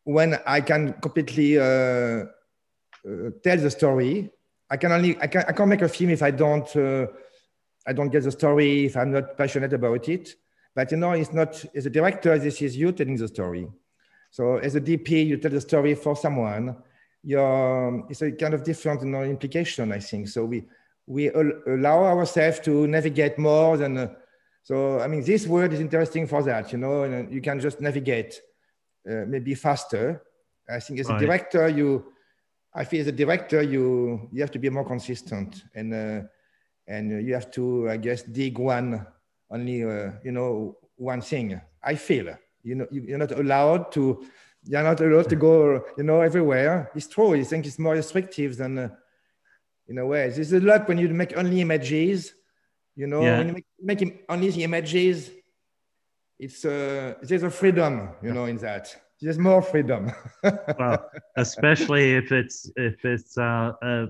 when 0.04 0.40
I 0.48 0.62
can 0.62 0.94
completely 0.94 1.60
uh, 1.60 1.64
uh, 1.64 2.26
tell 3.44 3.58
the 3.58 3.70
story. 3.70 4.32
I 4.70 4.78
can 4.78 4.92
only 4.92 5.18
I 5.20 5.28
can 5.28 5.44
I 5.48 5.52
can't 5.52 5.70
make 5.70 5.82
a 5.82 5.90
film 5.90 6.10
if 6.12 6.24
I 6.24 6.32
don't 6.32 6.76
uh, 6.76 7.08
I 7.86 7.94
don't 7.94 8.10
get 8.10 8.24
the 8.24 8.32
story 8.32 8.86
if 8.86 8.98
I'm 8.98 9.12
not 9.12 9.38
passionate 9.38 9.74
about 9.74 10.08
it. 10.10 10.36
But 10.74 10.92
you 10.92 10.98
know, 10.98 11.12
it's 11.12 11.34
not 11.34 11.64
as 11.76 11.86
a 11.86 11.90
director. 11.90 12.38
This 12.40 12.62
is 12.62 12.78
you 12.78 12.92
telling 12.94 13.18
the 13.18 13.28
story. 13.28 13.68
So 14.32 14.58
as 14.58 14.76
a 14.76 14.82
DP, 14.82 15.28
you 15.28 15.38
tell 15.38 15.52
the 15.52 15.62
story 15.62 15.94
for 15.94 16.16
someone, 16.16 16.78
your 17.24 18.06
it's 18.10 18.22
a 18.22 18.32
kind 18.32 18.54
of 18.54 18.64
different 18.64 19.02
you 19.02 19.08
know, 19.08 19.24
implication, 19.24 19.92
I 19.92 20.00
think. 20.00 20.28
So 20.28 20.46
we 20.46 20.66
we 21.08 21.30
allow 21.30 22.04
ourselves 22.04 22.60
to 22.62 22.88
navigate 22.88 23.38
more 23.38 23.78
than. 23.78 23.98
Uh, 23.98 24.14
so 24.64 25.00
I 25.00 25.08
mean, 25.08 25.24
this 25.24 25.48
word 25.48 25.74
is 25.74 25.80
interesting 25.80 26.28
for 26.28 26.44
that. 26.44 26.72
You 26.72 26.78
know, 26.78 27.04
and 27.04 27.32
you 27.32 27.42
can 27.42 27.60
just 27.60 27.82
navigate 27.82 28.42
uh, 29.10 29.26
maybe 29.28 29.56
faster. 29.56 30.24
I 30.70 30.80
think 30.80 31.00
as 31.00 31.10
right. 31.10 31.22
a 31.22 31.26
director, 31.26 31.68
you, 31.68 32.14
I 32.74 32.86
feel 32.86 33.02
as 33.02 33.08
a 33.08 33.12
director, 33.12 33.62
you 33.62 34.30
you 34.32 34.42
have 34.42 34.52
to 34.52 34.60
be 34.60 34.70
more 34.70 34.86
consistent 34.86 35.64
and 35.76 35.94
uh, 35.94 36.22
and 36.88 37.26
you 37.26 37.34
have 37.34 37.52
to, 37.52 37.90
I 37.90 37.98
guess, 37.98 38.24
dig 38.24 38.58
one 38.58 39.06
only 39.50 39.84
uh, 39.84 40.12
you 40.24 40.32
know 40.32 40.78
one 40.96 41.22
thing. 41.22 41.60
I 41.84 41.96
feel 41.96 42.36
you 42.64 42.76
know 42.76 42.88
you're 42.92 43.18
not 43.18 43.32
allowed 43.32 43.92
to 43.94 44.26
you're 44.64 44.84
not 44.84 45.02
allowed 45.02 45.30
to 45.30 45.36
go 45.36 45.84
you 45.98 46.04
know 46.04 46.22
everywhere. 46.22 46.92
It's 46.96 47.08
true. 47.08 47.34
I 47.34 47.44
think 47.44 47.66
it's 47.66 47.80
more 47.80 47.94
restrictive 47.94 48.58
than. 48.58 48.78
Uh, 48.78 48.90
in 49.92 49.98
a 49.98 50.06
way. 50.06 50.30
There's 50.30 50.54
a 50.54 50.60
lot 50.60 50.88
when 50.88 50.98
you 50.98 51.10
make 51.10 51.38
only 51.38 51.62
images, 51.62 52.34
you 52.96 53.08
know, 53.08 53.22
yeah. 53.22 53.38
when 53.38 53.48
you 53.50 53.54
make, 53.54 53.66
make 53.82 54.26
only 54.30 54.50
the 54.50 54.64
images, 54.64 55.30
it's 56.40 56.66
uh, 56.66 57.14
there's 57.22 57.44
a 57.44 57.52
freedom, 57.52 58.10
you 58.24 58.34
know, 58.34 58.46
in 58.46 58.58
that. 58.58 58.96
There's 59.22 59.38
more 59.38 59.62
freedom. 59.62 60.12
well, 60.80 61.10
especially 61.38 62.16
if 62.16 62.32
it's 62.32 62.72
if 62.76 63.06
it's 63.06 63.38
uh, 63.38 63.74
uh, 63.84 64.06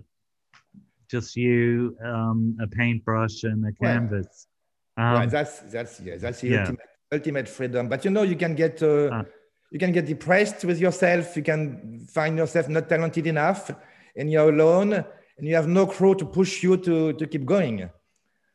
just 1.09 1.35
you, 1.35 1.97
um, 2.05 2.57
a 2.61 2.67
paintbrush 2.67 3.43
and 3.43 3.65
a 3.67 3.73
canvas. 3.73 4.47
Um, 4.95 5.13
right. 5.13 5.29
That's 5.29 5.59
that's 5.59 5.99
yeah. 5.99 6.15
That's 6.17 6.39
the 6.39 6.49
yeah. 6.49 6.59
ultimate, 6.61 6.89
ultimate 7.11 7.49
freedom. 7.49 7.89
But 7.89 8.05
you 8.05 8.11
know, 8.11 8.23
you 8.23 8.37
can 8.37 8.55
get 8.55 8.81
uh, 8.81 9.07
uh, 9.07 9.23
you 9.71 9.79
can 9.79 9.91
get 9.91 10.05
depressed 10.05 10.63
with 10.65 10.79
yourself. 10.79 11.35
You 11.35 11.43
can 11.43 12.05
find 12.07 12.37
yourself 12.37 12.69
not 12.69 12.87
talented 12.87 13.25
enough, 13.25 13.71
and 14.15 14.31
you're 14.31 14.49
alone 14.49 15.03
and 15.41 15.47
you 15.47 15.55
have 15.55 15.67
no 15.67 15.87
crew 15.87 16.13
to 16.13 16.25
push 16.25 16.61
you 16.61 16.77
to, 16.77 17.13
to 17.13 17.25
keep 17.25 17.45
going. 17.45 17.89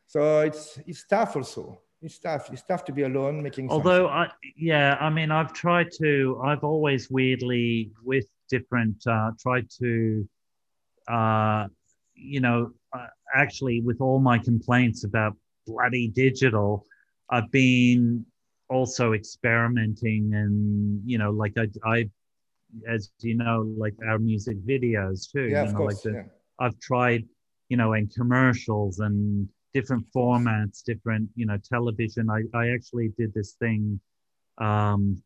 So 0.07 0.39
it's 0.39 0.79
it's 0.87 1.05
tough 1.05 1.35
also. 1.35 1.81
It's 2.01 2.17
tough. 2.17 2.49
It's 2.53 2.63
tough 2.63 2.85
to 2.85 2.93
be 2.93 3.03
alone 3.03 3.43
making. 3.43 3.69
Although 3.69 4.07
something. 4.07 4.31
I 4.31 4.51
yeah, 4.55 4.97
I 4.99 5.09
mean 5.09 5.29
I've 5.29 5.51
tried 5.51 5.89
to. 5.99 6.41
I've 6.45 6.63
always 6.63 7.09
weirdly 7.11 7.91
with 8.03 8.25
different 8.49 9.05
uh, 9.05 9.31
tried 9.37 9.69
to, 9.81 10.29
uh, 11.09 11.67
you 12.15 12.39
know, 12.39 12.71
uh, 12.93 13.07
actually 13.35 13.81
with 13.81 13.99
all 13.99 14.19
my 14.19 14.37
complaints 14.37 15.03
about 15.03 15.35
bloody 15.65 16.07
digital, 16.07 16.85
I've 17.29 17.51
been 17.51 18.25
also 18.69 19.13
experimenting 19.13 20.33
and 20.33 21.01
you 21.05 21.17
know 21.17 21.31
like 21.31 21.53
I 21.57 21.67
I 21.85 22.09
as 22.87 23.11
you 23.19 23.35
know 23.35 23.73
like 23.77 23.95
our 24.07 24.19
music 24.19 24.57
videos 24.65 25.31
too. 25.31 25.43
Yeah, 25.43 25.63
you 25.63 25.67
of 25.67 25.73
know, 25.73 25.77
course. 25.77 26.05
Like 26.05 26.13
the, 26.13 26.19
yeah 26.19 26.23
I've 26.59 26.79
tried, 26.79 27.25
you 27.69 27.77
know, 27.77 27.93
in 27.93 28.07
commercials 28.07 28.99
and 28.99 29.47
different 29.73 30.05
formats, 30.15 30.83
different, 30.83 31.29
you 31.35 31.45
know, 31.45 31.57
television. 31.57 32.29
I, 32.29 32.43
I 32.57 32.69
actually 32.69 33.09
did 33.17 33.33
this 33.33 33.53
thing 33.53 33.99
um, 34.57 35.21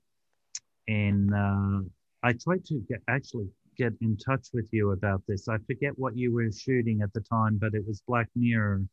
in, 0.88 1.34
uh, 1.34 1.88
I 2.24 2.34
tried 2.34 2.66
to 2.66 2.84
get 2.88 3.02
actually 3.08 3.48
get 3.78 3.94
in 4.02 4.18
touch 4.18 4.48
with 4.54 4.68
you 4.72 4.92
about 4.92 5.24
this. 5.28 5.48
I 5.48 5.58
forget 5.66 5.98
what 5.98 6.18
you 6.18 6.34
were 6.34 6.52
shooting 6.52 7.02
at 7.02 7.14
the 7.14 7.22
time, 7.22 7.58
but 7.58 7.74
it 7.74 7.88
was 7.88 8.04
Black 8.06 8.28
Mirror, 8.36 8.84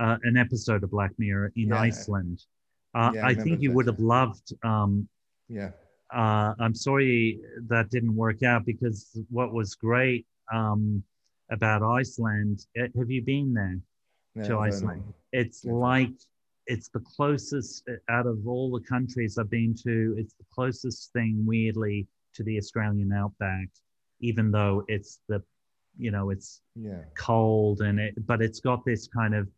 uh, 0.00 0.16
an 0.24 0.36
episode 0.36 0.82
of 0.82 0.90
Black 0.90 1.12
Mirror 1.18 1.52
in 1.56 1.68
yeah. 1.68 1.80
Iceland. 1.80 2.44
Uh, 2.94 3.12
yeah, 3.14 3.26
I, 3.26 3.30
I 3.30 3.34
think 3.34 3.60
you 3.60 3.72
would 3.72 3.86
have 3.86 4.00
loved. 4.00 4.52
Um, 4.62 5.08
yeah. 5.48 5.70
Uh, 6.12 6.54
I'm 6.58 6.74
sorry 6.74 7.40
that 7.68 7.90
didn't 7.90 8.16
work 8.16 8.42
out 8.42 8.64
because 8.64 9.18
what 9.30 9.52
was 9.52 9.74
great 9.74 10.26
um, 10.52 11.02
about 11.50 11.82
Iceland. 11.82 12.66
Eh, 12.76 12.88
have 12.96 13.10
you 13.10 13.22
been 13.22 13.52
there 13.52 14.44
to 14.44 14.58
Iceland? 14.58 15.02
It's 15.32 15.64
like 15.64 16.12
it's 16.66 16.88
the 16.88 17.00
closest 17.00 17.84
eh, 17.88 17.96
out 18.08 18.26
of 18.26 18.46
all 18.46 18.70
the 18.70 18.80
countries 18.80 19.36
I've 19.38 19.50
been 19.50 19.74
to. 19.84 20.14
It's 20.18 20.34
the 20.34 20.44
closest 20.52 21.12
thing, 21.12 21.44
weirdly, 21.46 22.06
to 22.34 22.42
the 22.42 22.56
Australian 22.56 23.12
outback, 23.12 23.68
even 24.20 24.50
though 24.50 24.84
it's 24.88 25.20
the, 25.28 25.42
you 25.98 26.10
know, 26.10 26.30
it's 26.30 26.60
yeah. 26.74 27.02
cold 27.16 27.80
and 27.80 27.98
it, 27.98 28.26
but 28.26 28.40
it's 28.40 28.60
got 28.60 28.84
this 28.84 29.08
kind 29.08 29.34
of. 29.34 29.48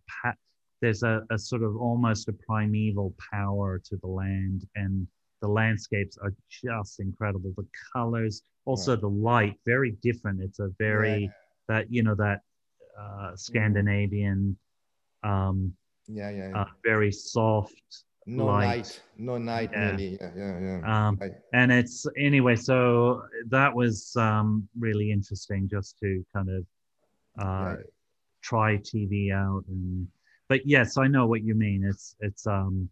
There's 0.80 1.02
a, 1.02 1.22
a 1.30 1.38
sort 1.38 1.62
of 1.62 1.76
almost 1.76 2.28
a 2.28 2.32
primeval 2.32 3.14
power 3.32 3.80
to 3.84 3.96
the 3.98 4.06
land 4.06 4.66
and 4.76 5.06
the 5.42 5.48
landscapes 5.48 6.18
are 6.22 6.34
just 6.48 7.00
incredible 7.00 7.52
the 7.56 7.66
colors 7.92 8.42
also 8.66 8.94
the 8.94 9.08
light 9.08 9.56
very 9.64 9.92
different 10.02 10.40
it's 10.40 10.58
a 10.58 10.68
very 10.78 11.22
yeah 11.24 11.28
that 11.70 11.86
you 11.90 12.02
know 12.02 12.16
that 12.16 12.40
uh, 13.00 13.36
Scandinavian, 13.36 14.56
um, 15.22 15.72
yeah, 16.08 16.30
yeah, 16.30 16.48
yeah. 16.48 16.62
Uh, 16.62 16.66
very 16.84 17.12
soft. 17.12 18.04
No 18.26 18.46
light. 18.46 18.66
night, 18.66 19.02
no 19.16 19.38
night, 19.38 19.70
yeah. 19.72 19.90
really. 19.90 20.18
Yeah, 20.20 20.30
yeah, 20.36 20.60
yeah. 20.60 21.08
Um, 21.08 21.18
and 21.54 21.72
it's 21.72 22.06
anyway. 22.18 22.56
So 22.56 23.22
that 23.48 23.74
was 23.74 24.14
um, 24.16 24.68
really 24.78 25.10
interesting, 25.10 25.68
just 25.68 25.98
to 26.00 26.24
kind 26.32 26.48
of 26.50 26.66
uh, 27.38 27.76
try 28.42 28.76
TV 28.76 29.32
out, 29.32 29.64
and 29.68 30.06
but 30.50 30.66
yes, 30.66 30.98
I 30.98 31.06
know 31.06 31.26
what 31.26 31.42
you 31.44 31.54
mean. 31.54 31.84
It's 31.84 32.16
it's 32.18 32.44
um, 32.44 32.90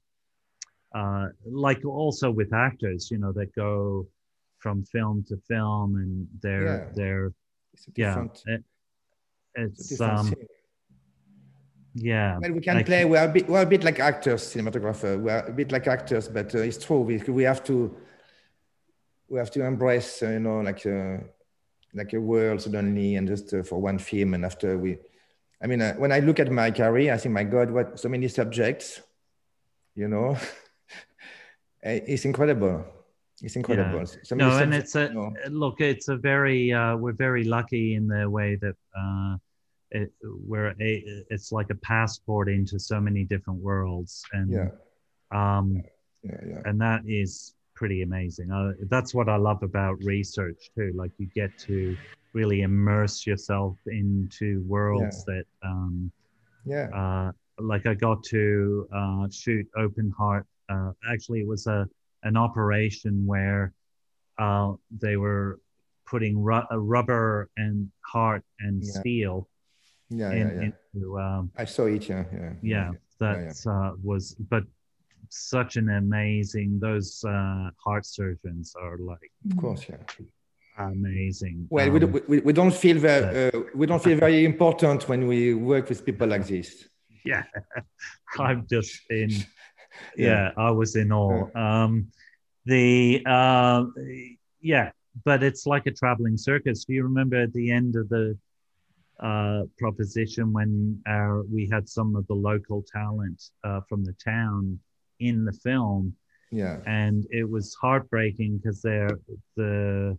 uh, 0.94 1.26
like 1.44 1.84
also 1.84 2.30
with 2.30 2.54
actors, 2.54 3.10
you 3.10 3.18
know, 3.18 3.32
that 3.32 3.52
go 3.54 4.06
from 4.58 4.84
film 4.84 5.24
to 5.28 5.36
film, 5.48 5.96
and 5.96 6.28
they're 6.40 6.92
they're 6.94 7.32
yeah, 7.96 8.24
it, 8.46 8.62
it's, 9.56 10.00
um, 10.00 10.32
yeah. 11.94 12.38
Well, 12.38 12.52
we 12.52 12.60
can 12.60 12.84
play. 12.84 13.04
We 13.04 13.18
are 13.18 13.26
a 13.26 13.32
bit, 13.32 13.48
we're 13.48 13.62
a 13.62 13.66
bit 13.66 13.82
like 13.82 13.98
actors, 13.98 14.42
cinematographer. 14.42 15.20
We 15.20 15.30
are 15.32 15.46
a 15.46 15.52
bit 15.52 15.72
like 15.72 15.88
actors, 15.88 16.28
but 16.28 16.54
uh, 16.54 16.58
it's 16.58 16.84
true. 16.84 17.00
We, 17.00 17.18
we 17.18 17.42
have 17.42 17.64
to 17.64 17.92
we 19.28 19.38
have 19.40 19.50
to 19.50 19.64
embrace, 19.64 20.22
uh, 20.22 20.30
you 20.30 20.38
know, 20.38 20.60
like 20.60 20.86
uh, 20.86 21.18
like 21.92 22.12
a 22.12 22.20
world 22.20 22.62
suddenly, 22.62 23.16
and 23.16 23.26
just 23.26 23.52
uh, 23.52 23.64
for 23.64 23.80
one 23.80 23.98
film. 23.98 24.34
And 24.34 24.44
after 24.44 24.78
we, 24.78 24.98
I 25.62 25.66
mean, 25.66 25.82
uh, 25.82 25.94
when 25.94 26.12
I 26.12 26.20
look 26.20 26.38
at 26.38 26.50
my 26.50 26.70
career, 26.70 27.12
I 27.12 27.16
think, 27.16 27.34
my 27.34 27.44
God, 27.44 27.70
what 27.70 27.98
so 27.98 28.08
many 28.08 28.28
subjects, 28.28 29.00
you 29.94 30.08
know, 30.08 30.36
it's 31.82 32.24
incredible. 32.24 32.84
It's 33.42 33.56
incredible. 33.56 33.98
Yeah. 33.98 34.36
no, 34.36 34.56
and 34.58 34.74
it's 34.74 34.96
a 34.96 35.10
look. 35.48 35.80
It's 35.80 36.08
a 36.08 36.16
very 36.16 36.72
uh, 36.72 36.96
we're 36.96 37.12
very 37.12 37.44
lucky 37.44 37.94
in 37.94 38.08
the 38.08 38.28
way 38.28 38.56
that 38.56 38.74
uh, 38.98 39.36
it, 39.90 40.12
we're 40.22 40.70
a, 40.70 41.24
it's 41.30 41.52
like 41.52 41.70
a 41.70 41.76
passport 41.76 42.48
into 42.48 42.78
so 42.80 43.00
many 43.00 43.24
different 43.24 43.60
worlds, 43.60 44.24
and 44.32 44.50
yeah. 44.50 44.68
um, 45.30 45.82
yeah, 46.24 46.40
yeah. 46.48 46.62
and 46.64 46.80
that 46.80 47.02
is 47.06 47.54
pretty 47.74 48.02
amazing. 48.02 48.50
Uh, 48.50 48.72
that's 48.90 49.14
what 49.14 49.28
I 49.28 49.36
love 49.36 49.62
about 49.62 50.02
research 50.02 50.70
too. 50.76 50.92
Like 50.96 51.12
you 51.18 51.28
get 51.32 51.56
to 51.60 51.96
really 52.32 52.62
immerse 52.62 53.26
yourself 53.26 53.76
into 53.86 54.62
worlds 54.66 55.24
yeah. 55.26 55.34
that 55.34 55.68
um, 55.68 56.10
yeah. 56.64 56.88
Uh, 56.94 57.32
like 57.60 57.86
I 57.86 57.94
got 57.94 58.22
to 58.24 58.88
uh, 58.94 59.28
shoot 59.30 59.66
Open 59.76 60.12
Heart. 60.16 60.46
Uh, 60.68 60.92
actually, 61.10 61.40
it 61.40 61.46
was 61.46 61.66
a 61.66 61.88
an 62.22 62.36
operation 62.36 63.26
where 63.26 63.72
uh, 64.38 64.72
they 64.90 65.16
were 65.16 65.60
putting 66.06 66.42
ru- 66.42 66.66
rubber 66.72 67.50
and 67.56 67.90
heart 68.00 68.42
and 68.60 68.82
yeah. 68.82 68.92
steel 68.92 69.48
yeah, 70.10 70.32
in, 70.32 70.38
yeah, 70.38 70.54
yeah. 70.54 70.70
into 70.94 71.18
um, 71.18 71.50
I 71.56 71.64
saw 71.64 71.84
it 71.86 72.08
yeah 72.08 72.24
yeah 72.32 72.52
yeah, 72.62 72.90
that 73.20 73.66
uh, 73.66 73.92
was 74.02 74.34
but 74.48 74.64
such 75.28 75.76
an 75.76 75.90
amazing 75.90 76.78
those 76.80 77.22
uh, 77.24 77.70
heart 77.76 78.06
surgeons 78.06 78.74
are 78.80 78.96
like 78.98 79.30
of 79.50 79.56
course 79.58 79.86
yeah 79.88 79.96
amazing 80.78 81.66
well 81.70 81.86
um, 81.86 81.92
we, 81.92 81.98
don't, 81.98 82.28
we, 82.28 82.38
we 82.40 82.52
don't 82.52 82.74
feel 82.74 82.98
very 82.98 83.50
uh, 83.52 83.60
we 83.74 83.86
don't 83.86 84.02
feel 84.02 84.18
very 84.18 84.44
important 84.44 85.08
when 85.08 85.26
we 85.26 85.54
work 85.54 85.88
with 85.88 86.04
people 86.04 86.26
like 86.26 86.46
this 86.46 86.88
yeah 87.24 87.42
i'm 88.38 88.66
just 88.68 89.00
in 89.10 89.30
yeah, 90.16 90.52
I 90.56 90.70
was 90.70 90.96
in 90.96 91.12
awe. 91.12 91.48
Um, 91.56 92.08
the 92.64 93.22
uh, 93.26 93.84
yeah, 94.60 94.90
but 95.24 95.42
it's 95.42 95.66
like 95.66 95.86
a 95.86 95.92
traveling 95.92 96.36
circus. 96.36 96.84
Do 96.84 96.94
you 96.94 97.04
remember 97.04 97.36
at 97.36 97.52
the 97.52 97.70
end 97.70 97.96
of 97.96 98.08
the 98.08 98.36
uh, 99.20 99.62
proposition 99.78 100.52
when 100.52 101.00
our 101.06 101.42
we 101.44 101.68
had 101.70 101.88
some 101.88 102.16
of 102.16 102.26
the 102.26 102.34
local 102.34 102.84
talent 102.92 103.42
uh, 103.64 103.80
from 103.88 104.04
the 104.04 104.14
town 104.24 104.78
in 105.20 105.44
the 105.44 105.52
film? 105.52 106.14
Yeah, 106.50 106.78
and 106.86 107.26
it 107.30 107.48
was 107.48 107.74
heartbreaking 107.74 108.58
because 108.58 108.80
they're 108.82 109.18
the 109.56 110.18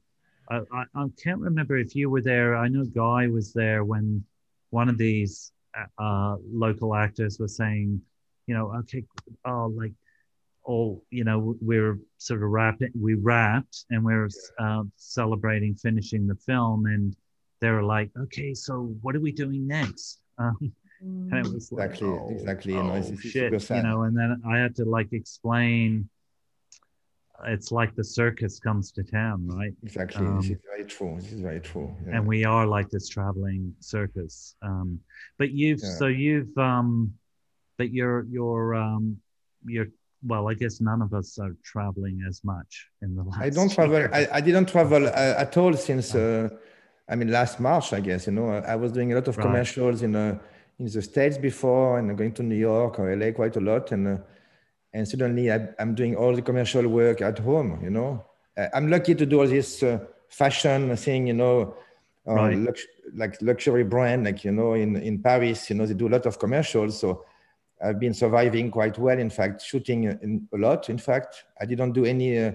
I, 0.49 0.61
I, 0.71 0.83
I 0.95 1.05
can't 1.21 1.39
remember 1.39 1.77
if 1.77 1.95
you 1.95 2.09
were 2.09 2.21
there. 2.21 2.55
I 2.55 2.67
know 2.67 2.83
Guy 2.85 3.27
was 3.27 3.53
there 3.53 3.83
when 3.83 4.23
one 4.71 4.89
of 4.89 4.97
these 4.97 5.51
uh, 5.97 6.35
local 6.51 6.95
actors 6.95 7.39
was 7.39 7.55
saying 7.55 8.01
you 8.49 8.55
know, 8.55 8.73
okay, 8.79 9.03
oh, 9.45 9.71
like 9.75 9.93
all 10.63 11.03
you 11.11 11.23
know 11.23 11.55
we're 11.61 11.99
sort 12.17 12.43
of 12.43 12.49
wrapping 12.49 12.91
we 12.99 13.13
wrapped 13.13 13.85
and 13.91 14.03
we 14.03 14.13
are 14.13 14.27
uh, 14.59 14.83
celebrating 14.97 15.75
finishing 15.75 16.25
the 16.25 16.35
film. 16.35 16.87
And 16.87 17.15
they 17.61 17.69
were 17.69 17.83
like 17.83 18.09
okay 18.17 18.53
so 18.55 18.95
what 19.01 19.15
are 19.15 19.19
we 19.19 19.31
doing 19.31 19.67
next? 19.67 20.21
Um, 20.39 20.57
and 21.01 21.33
it 21.33 21.53
was 21.53 21.71
exactly 21.71 22.07
like, 22.07 22.19
oh, 22.21 22.29
exactly. 22.31 22.73
Oh, 22.73 22.77
you 22.77 22.83
know, 22.83 22.95
it's, 22.95 23.09
it's 23.09 23.21
shit 23.21 23.69
you 23.69 23.83
know 23.83 24.01
and 24.01 24.17
then 24.17 24.41
i 24.45 24.57
had 24.57 24.75
to 24.75 24.83
like 24.83 25.13
explain 25.13 26.09
it's 27.47 27.71
like 27.71 27.95
the 27.95 28.03
circus 28.03 28.59
comes 28.59 28.91
to 28.91 29.03
town 29.03 29.47
right 29.47 29.73
exactly 29.83 30.25
um, 30.25 30.37
this 30.37 30.51
is 30.51 30.57
very 30.69 30.85
true 30.85 31.15
this 31.19 31.31
is 31.31 31.39
very 31.39 31.59
true 31.59 31.95
yeah. 32.05 32.17
and 32.17 32.27
we 32.27 32.43
are 32.43 32.65
like 32.65 32.89
this 32.89 33.07
traveling 33.07 33.73
circus 33.79 34.55
um 34.61 34.99
but 35.37 35.51
you've 35.51 35.79
yeah. 35.81 35.89
so 35.97 36.07
you've 36.07 36.57
um 36.57 37.13
but 37.77 37.91
you're 37.91 38.25
you're 38.29 38.75
um 38.75 39.17
you're 39.65 39.87
well, 40.23 40.49
I 40.49 40.53
guess 40.53 40.81
none 40.81 41.01
of 41.01 41.13
us 41.13 41.39
are 41.39 41.55
traveling 41.63 42.21
as 42.27 42.41
much 42.43 42.87
in 43.01 43.15
the 43.15 43.23
last. 43.23 43.39
I 43.39 43.49
don't 43.49 43.71
travel. 43.77 44.07
I, 44.13 44.27
I, 44.33 44.41
didn't 44.41 44.67
travel 44.67 45.07
uh, 45.07 45.11
at 45.11 45.55
all 45.57 45.73
since. 45.73 46.13
Uh, 46.13 46.49
I 47.07 47.15
mean, 47.15 47.31
last 47.31 47.59
March, 47.59 47.93
I 47.93 48.01
guess. 48.01 48.27
You 48.27 48.33
know, 48.33 48.49
I, 48.49 48.73
I 48.73 48.75
was 48.75 48.91
doing 48.91 49.11
a 49.11 49.15
lot 49.15 49.27
of 49.27 49.37
right. 49.37 49.45
commercials 49.45 50.01
in 50.01 50.15
uh, 50.15 50.37
in 50.77 50.85
the 50.85 51.01
states 51.01 51.37
before, 51.37 51.99
and 51.99 52.17
going 52.17 52.33
to 52.33 52.43
New 52.43 52.55
York 52.55 52.99
or 52.99 53.15
LA 53.15 53.31
quite 53.31 53.55
a 53.55 53.61
lot, 53.61 53.91
and 53.91 54.07
uh, 54.07 54.17
and 54.93 55.07
suddenly 55.07 55.51
I, 55.51 55.69
am 55.79 55.95
doing 55.95 56.15
all 56.15 56.35
the 56.35 56.41
commercial 56.41 56.87
work 56.87 57.21
at 57.21 57.39
home. 57.39 57.79
You 57.83 57.89
know, 57.89 58.25
I'm 58.73 58.89
lucky 58.89 59.15
to 59.15 59.25
do 59.25 59.41
all 59.41 59.47
this 59.47 59.83
uh, 59.83 59.99
fashion 60.27 60.95
thing. 60.95 61.27
You 61.27 61.33
know, 61.33 61.75
uh, 62.27 62.33
right. 62.33 62.57
lux- 62.57 62.87
like 63.15 63.41
luxury 63.41 63.83
brand, 63.83 64.25
like 64.25 64.43
you 64.43 64.51
know, 64.51 64.73
in 64.73 64.95
in 64.97 65.21
Paris. 65.21 65.69
You 65.69 65.75
know, 65.75 65.85
they 65.85 65.93
do 65.93 66.07
a 66.07 66.13
lot 66.15 66.25
of 66.25 66.39
commercials, 66.39 66.99
so 66.99 67.25
I've 67.81 67.99
been 67.99 68.13
surviving 68.13 68.71
quite 68.71 68.97
well. 68.97 69.17
In 69.17 69.29
fact, 69.29 69.61
shooting 69.61 70.03
in, 70.03 70.47
a 70.53 70.57
lot. 70.57 70.89
In 70.89 70.97
fact, 70.97 71.45
I 71.61 71.65
didn't 71.65 71.93
do 71.93 72.05
any 72.05 72.37
uh, 72.37 72.51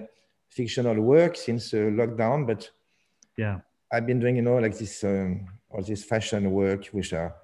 fictional 0.49 0.99
work 1.01 1.35
since 1.35 1.73
uh, 1.73 1.77
lockdown, 1.77 2.45
but 2.45 2.69
yeah, 3.37 3.59
I've 3.91 4.05
been 4.05 4.19
doing, 4.19 4.35
you 4.35 4.41
know, 4.41 4.57
like 4.57 4.77
this 4.77 5.03
um, 5.03 5.47
all 5.69 5.81
this 5.81 6.03
fashion 6.03 6.51
work, 6.51 6.87
which 6.87 7.13
are 7.13 7.35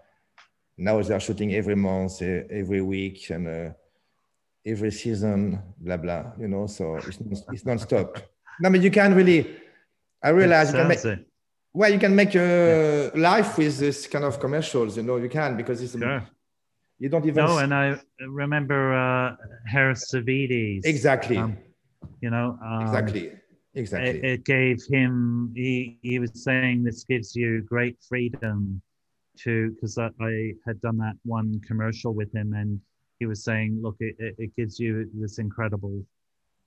now 0.77 1.01
they're 1.01 1.19
shooting 1.19 1.53
every 1.53 1.76
month, 1.76 2.22
uh, 2.22 2.43
every 2.49 2.81
week, 2.81 3.30
and 3.30 3.47
uh, 3.47 3.73
every 4.66 4.92
season, 4.92 5.62
blah 5.80 5.98
blah. 5.98 6.32
You 6.40 6.48
know, 6.48 6.68
so 6.68 6.96
it's 6.96 7.20
it's 7.52 7.66
non-stop. 7.66 8.18
no, 8.60 8.70
but 8.70 8.82
you 8.82 8.92
can't 8.92 9.16
really. 9.16 9.58
I 10.24 10.30
realize 10.30 10.72
you 10.72 10.78
can 10.80 10.88
make. 10.88 11.00
Well, 11.74 11.92
you 11.92 12.00
can 12.00 12.16
make 12.16 12.36
a 12.36 13.12
yeah. 13.14 13.22
life 13.22 13.58
with 13.58 13.80
this 13.80 14.06
kind 14.08 14.26
of 14.26 14.40
commercials. 14.40 14.98
You 14.98 15.04
know, 15.04 15.18
you 15.18 15.30
can 15.30 15.58
because 15.58 15.82
it's. 15.82 15.98
Sure 15.98 16.24
you 17.02 17.10
don't 17.10 17.26
even. 17.26 17.44
No, 17.44 17.58
and 17.58 17.74
I 17.74 18.00
remember 18.20 18.94
uh, 18.94 19.36
Harris 19.66 20.12
Savides. 20.14 20.86
Exactly. 20.86 21.36
Um, 21.36 21.58
you 22.22 22.30
know. 22.30 22.60
Um, 22.64 22.84
exactly. 22.84 23.32
Exactly. 23.74 24.10
It, 24.10 24.26
it, 24.26 24.46
gave 24.46 24.78
him. 24.88 25.52
He 25.56 25.98
he 26.04 26.20
was 26.20 26.32
saying 26.44 26.84
this 26.84 27.04
gives 27.04 27.36
you 27.36 27.64
great 27.64 27.98
freedom 28.08 28.82
to 29.40 29.72
because 29.72 29.98
I, 29.98 30.10
I, 30.22 30.54
had 30.68 30.80
done 30.82 30.98
that 30.98 31.16
one 31.24 31.60
commercial 31.68 32.14
with 32.14 32.32
him 32.36 32.54
and 32.54 32.80
he 33.22 33.27
was 33.27 33.43
saying, 33.43 33.80
look, 33.84 33.98
it, 33.99 34.15
it 34.43 34.52
gives 34.56 34.80
you 34.80 35.07
this 35.14 35.38
incredible 35.38 36.03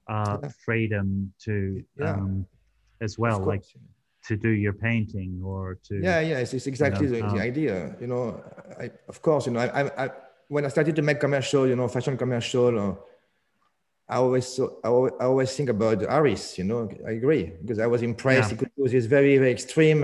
uh, 0.09 0.39
yeah. 0.41 0.49
freedom 0.65 1.09
to 1.47 1.83
yeah. 1.99 2.13
um, 2.13 2.47
as 3.01 3.19
well, 3.19 3.41
like 3.41 3.65
to 4.29 4.37
do 4.37 4.51
your 4.65 4.73
painting 4.73 5.33
or 5.45 5.79
to 5.87 5.95
yeah 6.01 6.21
yeah 6.31 6.39
it's, 6.39 6.55
it's 6.55 6.67
exactly 6.67 7.07
you 7.07 7.13
know, 7.13 7.19
the, 7.19 7.27
um, 7.27 7.51
idea 7.51 7.95
you 8.01 8.07
know 8.07 8.25
I, 8.81 8.91
of 9.13 9.21
course 9.21 9.45
you 9.47 9.53
know 9.53 9.61
I, 9.61 9.69
I, 9.81 10.05
I, 10.05 10.11
when 10.49 10.65
i 10.65 10.69
started 10.69 10.97
to 10.97 11.03
make 11.03 11.21
commercial 11.21 11.69
you 11.71 11.77
know 11.77 11.89
fashion 11.89 12.17
commercial 12.17 12.73
uh, 12.85 12.95
I 14.09 14.17
always, 14.17 14.47
so, 14.47 14.65
I 14.85 15.25
always 15.33 15.51
think 15.57 15.71
about 15.71 16.03
Aris. 16.03 16.59
you 16.59 16.65
know, 16.65 16.91
I 17.09 17.13
agree, 17.13 17.45
because 17.63 17.79
I 17.79 17.87
was 17.87 18.03
impressed. 18.03 18.51
Yeah. 18.51 18.57
He 18.57 18.59
could 18.61 18.71
do 18.77 18.87
these 18.87 19.07
very, 19.07 19.39
very 19.39 19.51
extreme 19.51 20.01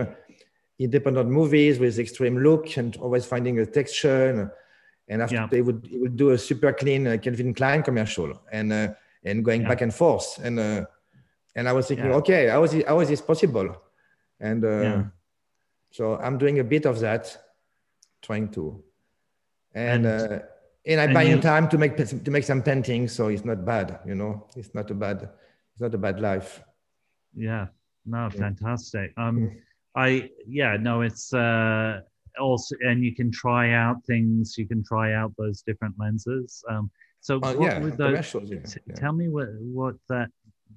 independent 0.79 1.29
movies 1.29 1.79
with 1.79 1.99
extreme 1.99 2.37
look 2.47 2.79
and 2.79 2.97
always 2.97 3.27
finding 3.27 3.59
a 3.59 3.67
texture. 3.67 4.31
And, 4.31 4.51
and 5.11 5.21
after 5.21 5.37
yeah. 5.37 5.49
they 5.51 5.61
would, 5.61 5.87
he 5.87 5.99
would 5.99 6.17
do 6.17 6.31
a 6.31 6.39
super 6.39 6.73
clean 6.73 7.07
uh, 7.07 7.19
Calvin 7.19 7.53
Klein 7.53 7.83
commercial 7.83 8.41
and, 8.51 8.73
uh, 8.73 8.89
and 9.25 9.45
going 9.45 9.63
yeah. 9.63 9.69
back 9.69 9.83
and 9.83 9.93
forth. 9.93 10.41
And, 10.43 10.59
uh, 10.59 10.87
and 11.55 11.69
I 11.69 11.73
was 11.73 11.89
thinking, 11.89 12.11
okay, 12.13 12.49
how 12.49 12.63
is, 12.63 12.73
it, 12.73 12.89
how 12.89 13.01
is 13.01 13.09
this 13.09 13.21
possible? 13.21 13.77
and 14.41 14.65
uh, 14.65 14.81
yeah. 14.81 15.05
so 15.91 16.17
i'm 16.17 16.39
doing 16.39 16.59
a 16.59 16.65
bit 16.65 16.87
of 16.87 16.99
that 17.01 17.37
trying 18.23 18.49
to 18.49 18.83
and 19.75 20.07
and, 20.07 20.33
uh, 20.33 20.39
and 20.87 21.01
i'm 21.01 21.13
buying 21.13 21.31
you, 21.31 21.41
time 21.41 21.69
to 21.69 21.79
make 21.79 21.97
to 21.97 22.31
make 22.31 22.45
some 22.45 22.63
paintings 22.63 23.13
so 23.13 23.29
it's 23.29 23.45
not 23.45 23.65
bad 23.65 24.01
you 24.07 24.15
know 24.15 24.47
it's 24.57 24.75
not 24.75 24.91
a 24.91 24.95
bad 24.95 25.29
it's 25.73 25.81
not 25.81 25.95
a 25.95 25.99
bad 25.99 26.21
life 26.21 26.63
yeah 27.37 27.67
no 28.07 28.29
fantastic 28.31 29.13
um 29.17 29.51
i 29.95 30.29
yeah 30.47 30.77
no 30.81 31.03
it's 31.03 31.33
uh 31.35 32.01
also 32.41 32.77
and 32.81 33.05
you 33.05 33.15
can 33.15 33.31
try 33.31 33.73
out 33.73 33.97
things 34.07 34.57
you 34.59 34.67
can 34.67 34.85
try 34.85 35.15
out 35.15 35.33
those 35.39 35.63
different 35.63 35.95
lenses 35.99 36.63
um 36.69 36.91
so 37.21 37.37
uh, 37.43 37.53
what 37.55 37.61
yeah, 37.61 37.79
those, 37.81 38.35
yeah, 38.35 38.59
yeah. 38.87 38.95
tell 38.95 39.13
me 39.13 39.29
what 39.29 39.49
what 39.61 39.95
that 40.09 40.29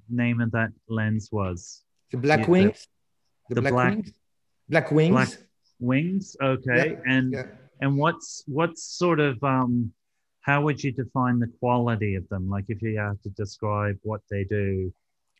name 0.08 0.40
of 0.40 0.50
that 0.50 0.70
lens 0.88 1.30
was 1.32 1.82
the 2.10 2.16
black 2.16 2.48
wings 2.48 2.88
the, 3.48 3.56
the 3.56 3.60
black, 3.60 3.72
black, 3.72 3.94
wings. 3.94 4.12
Black 4.68 4.90
wings. 4.90 5.12
Black 5.12 5.28
wings. 5.80 6.36
Okay. 6.42 6.92
Yeah, 6.92 7.12
and 7.12 7.32
yeah. 7.32 7.46
and 7.80 7.96
what's 7.96 8.44
what's 8.46 8.82
sort 8.82 9.20
of 9.20 9.42
um 9.44 9.92
how 10.40 10.62
would 10.62 10.82
you 10.82 10.92
define 10.92 11.38
the 11.38 11.50
quality 11.58 12.14
of 12.16 12.28
them? 12.28 12.48
Like 12.48 12.66
if 12.68 12.82
you 12.82 12.98
had 12.98 13.22
to 13.22 13.30
describe 13.30 13.98
what 14.02 14.20
they 14.30 14.44
do. 14.44 14.92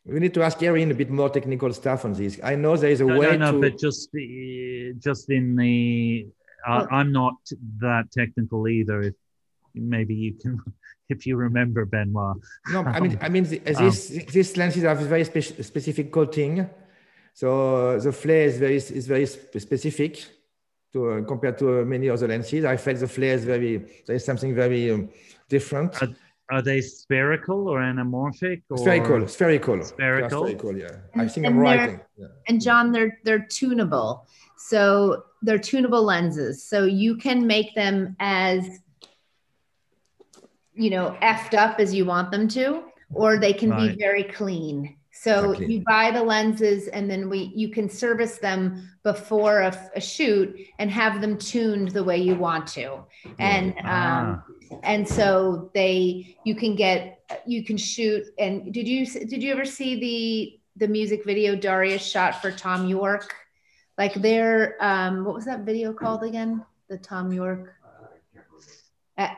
We 0.05 0.19
need 0.19 0.33
to 0.35 0.43
ask 0.43 0.61
Erin 0.61 0.91
a 0.91 0.93
bit 0.93 1.09
more 1.09 1.29
technical 1.29 1.73
stuff 1.73 2.05
on 2.05 2.13
this. 2.13 2.39
I 2.43 2.55
know 2.55 2.77
there 2.77 2.91
is 2.91 3.01
a 3.01 3.05
no, 3.05 3.17
way 3.17 3.37
no, 3.37 3.51
no, 3.51 3.51
to... 3.53 3.61
but 3.61 3.79
just 3.79 4.09
just 4.99 5.29
in 5.29 5.55
the, 5.55 6.27
uh, 6.67 6.85
I'm 6.91 7.11
not 7.11 7.35
that 7.79 8.11
technical 8.11 8.67
either. 8.67 9.01
If 9.01 9.15
maybe 9.73 10.13
you 10.13 10.33
can, 10.33 10.61
if 11.09 11.25
you 11.25 11.35
remember 11.37 11.85
Benoit. 11.85 12.37
No, 12.71 12.83
I 12.83 12.99
mean, 12.99 13.17
I 13.21 13.29
mean, 13.29 13.43
this 13.65 14.11
um, 14.11 14.25
these 14.31 14.57
lenses 14.57 14.83
have 14.83 15.01
a 15.01 15.05
very 15.05 15.23
spe- 15.23 15.63
specific 15.63 16.11
coating 16.11 16.69
so 17.35 17.49
uh, 17.75 17.99
the 17.99 18.13
flare 18.13 18.45
is 18.45 18.57
very 18.57 18.77
is 18.77 19.07
very 19.07 19.25
specific 19.25 20.25
to 20.93 21.11
uh, 21.11 21.21
compared 21.25 21.57
to 21.57 21.81
uh, 21.81 21.83
many 21.83 22.09
other 22.09 22.29
lenses. 22.29 22.63
I 22.63 22.77
felt 22.77 22.99
the 22.99 23.09
flare 23.09 23.33
is 23.33 23.43
very 23.43 23.77
there 24.07 24.15
is 24.15 24.23
something 24.23 24.55
very 24.55 24.89
um, 24.89 25.09
different. 25.49 26.01
Are, 26.01 26.07
are, 26.51 26.61
they 26.61 26.81
spherical 26.81 27.67
or 27.67 27.79
anamorphic? 27.79 28.61
Or 28.69 28.77
spherical, 28.77 29.27
spherical, 29.27 29.83
spherical. 29.83 30.47
spherical 30.47 30.77
yeah, 30.77 30.87
and, 31.13 31.21
I 31.21 31.27
think 31.27 31.45
I'm 31.45 31.57
right. 31.57 31.99
Yeah. 32.17 32.27
And 32.47 32.61
John, 32.61 32.91
they're 32.91 33.19
they're 33.23 33.45
tunable. 33.49 34.27
So 34.57 35.23
they're 35.41 35.59
tunable 35.59 36.03
lenses. 36.03 36.63
So 36.63 36.85
you 36.85 37.17
can 37.17 37.45
make 37.45 37.75
them 37.75 38.15
as 38.19 38.79
you 40.73 40.89
know 40.89 41.17
effed 41.21 41.57
up 41.57 41.79
as 41.79 41.93
you 41.93 42.05
want 42.05 42.31
them 42.31 42.47
to, 42.49 42.83
or 43.13 43.37
they 43.37 43.53
can 43.53 43.69
right. 43.71 43.89
be 43.89 43.95
very 43.97 44.23
clean. 44.23 44.97
So 45.17 45.51
exactly. 45.51 45.75
you 45.75 45.83
buy 45.83 46.11
the 46.11 46.21
lenses 46.21 46.87
and 46.89 47.09
then 47.09 47.29
we 47.29 47.51
you 47.55 47.69
can 47.69 47.89
service 47.89 48.37
them 48.37 48.89
before 49.03 49.61
a, 49.61 49.89
a, 49.95 50.01
shoot 50.01 50.55
and 50.77 50.91
have 50.91 51.21
them 51.21 51.37
tuned 51.37 51.89
the 51.91 52.03
way 52.03 52.17
you 52.17 52.35
want 52.35 52.67
to. 52.67 52.99
And 53.39 53.71
um, 53.79 53.83
ah. 53.85 54.43
and 54.83 55.07
so 55.07 55.71
they 55.73 56.37
you 56.43 56.53
can 56.53 56.75
get 56.75 57.21
you 57.47 57.63
can 57.63 57.77
shoot 57.77 58.25
and 58.37 58.73
did 58.73 58.87
you 58.87 59.05
did 59.05 59.41
you 59.41 59.51
ever 59.51 59.65
see 59.65 59.99
the 59.99 60.59
the 60.85 60.87
music 60.87 61.23
video 61.25 61.55
Darius 61.55 62.05
shot 62.05 62.41
for 62.41 62.51
Thom 62.51 62.87
Yorke? 62.87 63.33
Like 63.97 64.13
their 64.15 64.75
um 64.83 65.23
what 65.23 65.33
was 65.33 65.45
that 65.45 65.61
video 65.61 65.93
called 65.93 66.23
again? 66.23 66.63
The 66.89 66.97
Thom 66.97 67.31
Yorke 67.31 67.75
uh, 69.17 69.29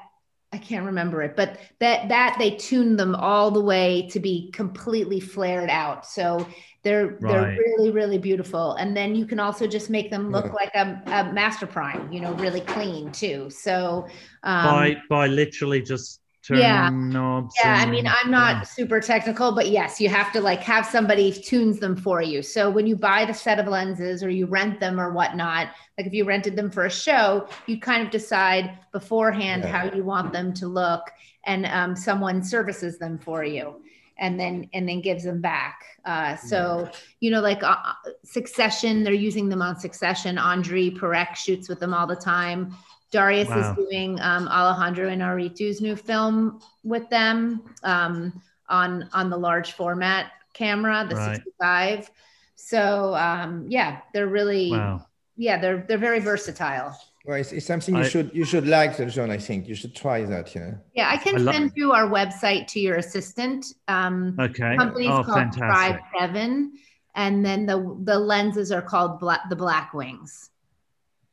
I 0.53 0.57
can't 0.57 0.85
remember 0.85 1.21
it, 1.23 1.35
but 1.35 1.59
that 1.79 2.07
that 2.07 2.37
they 2.39 2.51
tuned 2.51 2.97
them 2.97 3.15
all 3.15 3.51
the 3.51 3.61
way 3.61 4.07
to 4.11 4.19
be 4.19 4.49
completely 4.51 5.19
flared 5.19 5.69
out. 5.69 6.05
So 6.05 6.47
they're 6.83 7.17
right. 7.19 7.19
they're 7.19 7.57
really 7.57 7.91
really 7.91 8.17
beautiful, 8.17 8.73
and 8.75 8.95
then 8.95 9.13
you 9.13 9.25
can 9.25 9.39
also 9.41 9.67
just 9.67 9.89
make 9.89 10.09
them 10.09 10.31
look 10.31 10.45
yeah. 10.45 10.53
like 10.53 10.71
a, 10.73 11.01
a 11.07 11.33
master 11.33 11.67
prime, 11.67 12.11
you 12.13 12.21
know, 12.21 12.33
really 12.35 12.61
clean 12.61 13.11
too. 13.11 13.49
So 13.49 14.07
um, 14.43 14.65
by 14.65 14.97
by 15.09 15.27
literally 15.27 15.81
just 15.81 16.21
yeah. 16.55 16.89
knobs. 16.89 17.55
Yeah, 17.63 17.81
and, 17.81 17.89
I 17.89 17.91
mean, 17.91 18.07
I'm 18.07 18.31
not 18.31 18.55
yeah. 18.57 18.63
super 18.63 18.99
technical, 18.99 19.51
but 19.51 19.69
yes, 19.69 19.99
you 19.99 20.09
have 20.09 20.31
to 20.33 20.41
like 20.41 20.61
have 20.61 20.85
somebody 20.85 21.31
tunes 21.31 21.79
them 21.79 21.95
for 21.95 22.21
you. 22.21 22.41
So 22.41 22.69
when 22.69 22.87
you 22.87 22.95
buy 22.95 23.25
the 23.25 23.33
set 23.33 23.59
of 23.59 23.67
lenses 23.67 24.23
or 24.23 24.29
you 24.29 24.45
rent 24.45 24.79
them 24.79 24.99
or 24.99 25.11
whatnot, 25.11 25.69
like 25.97 26.07
if 26.07 26.13
you 26.13 26.25
rented 26.25 26.55
them 26.55 26.71
for 26.71 26.85
a 26.85 26.91
show, 26.91 27.47
you 27.65 27.79
kind 27.79 28.03
of 28.03 28.11
decide 28.11 28.77
beforehand 28.91 29.63
yeah. 29.63 29.71
how 29.71 29.95
you 29.95 30.03
want 30.03 30.33
them 30.33 30.53
to 30.53 30.67
look, 30.67 31.01
and 31.45 31.65
um, 31.65 31.95
someone 31.95 32.43
services 32.43 32.97
them 32.97 33.17
for 33.17 33.43
you 33.43 33.81
and 34.19 34.39
then 34.39 34.69
and 34.73 34.87
then 34.87 35.01
gives 35.01 35.23
them 35.23 35.41
back. 35.41 35.83
Uh, 36.05 36.35
so 36.35 36.89
you 37.19 37.31
know, 37.31 37.41
like 37.41 37.63
uh, 37.63 37.75
Succession, 38.23 39.03
they're 39.03 39.13
using 39.13 39.49
them 39.49 39.61
on 39.61 39.79
Succession. 39.79 40.37
Andrij 40.37 40.97
Parekh 40.97 41.35
shoots 41.35 41.69
with 41.69 41.79
them 41.79 41.93
all 41.93 42.07
the 42.07 42.15
time. 42.15 42.75
Darius 43.11 43.47
Wow. 43.49 43.71
is 43.71 43.75
doing 43.77 44.19
um, 44.21 44.47
Alejandro 44.49 45.09
Inarritu's 45.09 45.81
new 45.81 45.95
film 45.95 46.59
with 46.83 47.09
them 47.09 47.61
um, 47.83 48.41
on 48.69 49.09
on 49.13 49.29
the 49.29 49.37
large 49.37 49.73
format 49.73 50.31
camera, 50.53 51.05
the 51.09 51.15
Right. 51.15 51.35
65. 51.35 52.11
So 52.55 53.15
um, 53.15 53.65
yeah, 53.69 53.99
they're 54.13 54.27
really 54.27 54.71
Wow. 54.71 55.05
yeah 55.37 55.57
they're 55.59 55.85
they're 55.87 55.97
very 55.97 56.19
versatile. 56.19 56.97
Well, 57.25 57.37
it's, 57.37 57.51
it's 57.51 57.65
something 57.65 57.93
you 57.95 58.01
I- 58.01 58.07
should 58.07 58.31
you 58.33 58.45
should 58.45 58.67
like, 58.67 58.97
John. 59.09 59.31
I 59.31 59.37
think 59.37 59.67
you 59.67 59.75
should 59.75 59.95
try 59.95 60.23
that. 60.23 60.53
Yeah. 60.55 60.71
Yeah, 60.93 61.09
I 61.09 61.17
can 61.17 61.35
I 61.35 61.39
lo- 61.39 61.51
send 61.51 61.71
you 61.75 61.91
our 61.93 62.07
website 62.09 62.67
to 62.67 62.79
your 62.79 62.95
assistant. 62.97 63.65
Um, 63.87 64.35
Okay. 64.39 64.75
company's 64.77 65.09
Oh, 65.11 65.23
called 65.23 65.51
Tribe 65.53 65.95
fantastic. 65.95 66.19
Seven, 66.19 66.73
and 67.15 67.45
then 67.45 67.65
the 67.65 67.97
the 68.03 68.17
lenses 68.17 68.71
are 68.71 68.81
called 68.81 69.19
Black, 69.19 69.41
the 69.49 69.55
Black 69.55 69.93
Wings. 69.93 70.49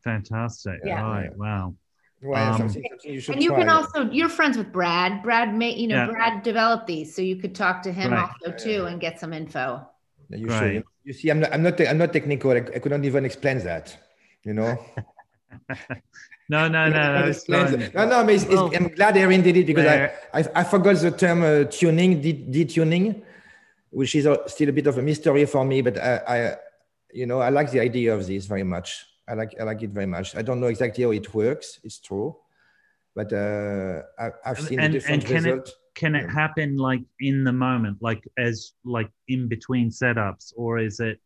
Fantastic. 0.05 0.81
Yeah. 0.85 1.03
Right. 1.03 1.37
Wow. 1.37 1.75
Well, 2.23 2.53
Um, 2.53 2.59
something, 2.59 2.83
something 2.91 3.13
you 3.13 3.23
And 3.33 3.43
you 3.43 3.51
try. 3.51 3.59
can 3.61 3.69
also 3.69 4.11
you're 4.11 4.29
friends 4.29 4.57
with 4.57 4.71
Brad. 4.73 5.23
Brad 5.23 5.55
made 5.55 5.77
you 5.79 5.89
know 5.89 5.97
Yeah. 5.97 6.07
Brad 6.13 6.43
developed 6.43 6.87
these, 6.87 7.15
so 7.15 7.21
you 7.23 7.37
could 7.37 7.55
talk 7.55 7.83
to 7.83 7.93
him 7.93 8.13
Right. 8.13 8.29
also 8.29 8.57
too 8.57 8.87
and 8.87 9.01
get 9.01 9.19
some 9.19 9.33
info. 9.33 9.87
You 10.31 10.47
Right. 10.49 10.59
should. 10.75 10.85
You 11.05 11.13
see, 11.13 11.29
I'm 11.31 11.41
not, 11.41 11.53
I'm 11.53 11.63
not, 11.63 11.81
I'm 11.81 11.99
not 11.99 12.13
technical. 12.13 12.51
I, 12.53 12.57
I 12.77 12.79
couldn't 12.83 13.05
even 13.05 13.25
explain 13.27 13.59
that. 13.71 13.97
You 14.45 14.55
know. 14.55 14.79
No, 16.51 16.69
no, 16.69 16.91
no, 16.91 17.21
no. 17.21 17.27
it's 17.27 17.39
Explain 17.39 17.67
fine. 17.69 17.91
no, 17.95 18.05
no. 18.07 18.25
But 18.25 18.35
it's, 18.35 18.43
it's, 18.45 18.53
Well, 18.53 18.71
I'm 18.77 18.89
glad 18.89 19.17
Erin 19.17 19.41
did 19.41 19.57
it 19.57 19.67
because 19.67 19.87
I, 19.87 20.13
I, 20.39 20.45
I 20.61 20.65
forgot 20.65 20.97
the 20.97 21.11
term 21.11 21.43
uh, 21.43 21.65
tuning, 21.71 22.21
detuning, 22.21 23.23
which 23.89 24.15
is 24.15 24.27
uh, 24.27 24.47
still 24.47 24.69
a 24.69 24.73
bit 24.73 24.87
of 24.87 24.99
a 24.99 25.03
mystery 25.03 25.47
for 25.47 25.65
me. 25.65 25.81
But 25.81 25.97
I, 25.99 26.17
I, 26.29 26.57
you 27.15 27.25
know, 27.25 27.41
I 27.41 27.49
like 27.49 27.71
the 27.71 27.81
idea 27.81 28.15
of 28.15 28.27
this 28.27 28.45
very 28.45 28.63
much. 28.63 29.07
I 29.29 29.35
like, 29.35 29.55
I 29.61 29.65
like 29.65 29.83
it 29.83 29.91
very 29.91 30.07
much. 30.07 30.37
I 30.37 30.43
don't 30.43 30.61
know 30.61 30.67
exactly 30.67 31.05
how 31.05 31.11
it 31.13 31.33
works. 31.35 31.81
It's 31.83 31.99
true, 31.99 32.37
but 33.15 33.33
uh, 33.33 34.03
I, 34.19 34.31
I've 34.45 34.61
seen 34.61 34.81
And- 34.81 34.93
the 34.95 34.99
different 34.99 35.23
and 35.25 35.33
can 35.33 35.47
it- 35.47 35.51
results. 35.51 35.73
Can 35.95 36.17
it 36.17 36.29
happen 36.29 36.77
like 36.77 37.03
in 37.21 37.45
the 37.45 37.53
moment, 37.53 37.99
like 38.01 38.21
as 38.37 38.73
like 38.85 39.09
in 39.29 39.47
between 39.47 39.91
setups, 39.91 40.53
or 40.57 40.81
is 40.81 40.99
it 40.99 41.21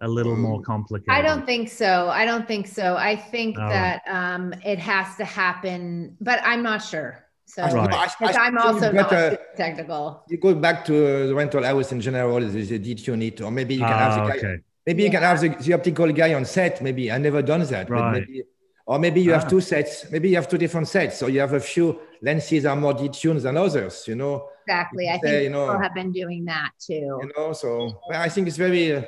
a 0.00 0.08
little 0.08 0.34
more 0.34 0.62
complicated? 0.62 1.12
I 1.12 1.20
don't 1.20 1.44
think 1.44 1.68
so. 1.68 2.08
I 2.08 2.24
don't 2.24 2.48
think 2.48 2.66
so. 2.66 2.96
I 2.96 3.16
think 3.16 3.58
All 3.58 3.68
that 3.68 4.00
um, 4.08 4.54
it 4.64 4.78
has 4.78 5.14
to 5.16 5.26
happen, 5.26 6.16
but 6.22 6.40
I'm 6.42 6.62
not 6.62 6.78
sure. 6.82 7.22
So 7.44 7.64
I- 7.64 7.72
Right. 7.74 7.92
I- 7.92 8.04
I 8.04 8.06
because 8.18 8.36
I'm 8.40 8.56
also 8.56 8.86
you 8.86 8.92
not 8.94 9.10
better- 9.10 9.38
technical. 9.58 10.24
you 10.30 10.38
go 10.38 10.54
back 10.54 10.86
to 10.86 10.94
uh, 10.94 11.26
the 11.26 11.34
rental 11.34 11.62
house 11.62 11.92
in 11.92 12.00
general, 12.00 12.40
there's 12.40 12.70
a 12.70 12.78
detune 12.78 13.22
it, 13.26 13.42
or 13.42 13.50
maybe 13.50 13.74
you 13.74 13.80
can 13.80 13.98
have 14.04 14.12
Ah, 14.18 14.24
the 14.24 14.30
guy, 14.32 14.36
okay. 14.38 14.56
Maybe 14.86 15.02
you 15.04 15.10
can 15.10 15.22
have 15.22 15.40
the, 15.40 15.48
the 15.48 15.72
optical 15.72 16.12
guy 16.12 16.34
on 16.34 16.44
set. 16.44 16.82
Maybe 16.82 17.10
I 17.10 17.18
never 17.18 17.42
done 17.42 17.62
that, 17.66 17.88
Right. 17.90 18.20
maybe, 18.20 18.42
or 18.86 18.98
maybe 18.98 19.20
you 19.22 19.32
have 19.32 19.44
Ah. 19.44 19.48
two 19.48 19.60
sets. 19.60 20.10
Maybe 20.10 20.28
you 20.30 20.36
have 20.36 20.48
two 20.48 20.58
different 20.58 20.88
sets, 20.88 21.18
so 21.18 21.26
you 21.26 21.40
have 21.40 21.54
a 21.54 21.60
few 21.60 21.98
lenses 22.22 22.66
are 22.66 22.76
more 22.76 22.94
detuned 22.94 23.42
than 23.42 23.56
others. 23.56 24.04
You 24.06 24.16
know, 24.16 24.48
Exactly. 24.66 25.08
I 25.08 25.14
say, 25.18 25.20
think 25.30 25.42
you 25.44 25.50
know- 25.50 25.66
people 25.68 25.82
have 25.82 25.94
been 25.94 26.12
doing 26.12 26.44
that 26.46 26.70
too. 26.78 26.94
you 27.22 27.30
know. 27.36 27.52
So 27.52 27.68
well, 28.08 28.20
I 28.20 28.28
think 28.28 28.48
it's 28.48 28.56
very. 28.58 28.96
Uh, 28.96 29.02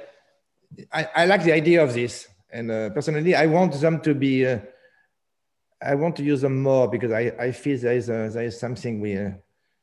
I, 0.92 1.08
I 1.14 1.26
like 1.26 1.42
the 1.44 1.52
idea 1.52 1.82
of 1.82 1.94
this, 1.94 2.28
and 2.50 2.70
uh, 2.70 2.90
personally, 2.90 3.34
I 3.34 3.46
want 3.46 3.72
them 3.80 4.00
to 4.00 4.14
be. 4.14 4.46
Uh, 4.46 4.58
I 5.80 5.94
want 5.94 6.16
to 6.16 6.22
use 6.22 6.40
them 6.40 6.62
more 6.62 6.88
because 6.88 7.12
I, 7.12 7.32
I 7.38 7.52
feel 7.52 7.78
there 7.78 7.92
is 7.92 8.08
a, 8.08 8.30
there 8.32 8.44
is 8.44 8.58
something 8.58 8.98
we 9.00 9.16
uh, 9.18 9.30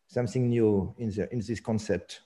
something 0.07 0.49
new 0.49 0.93
in 0.97 1.09
the 1.11 1.31
in 1.31 1.39
this 1.47 1.59
concept. 1.59 2.21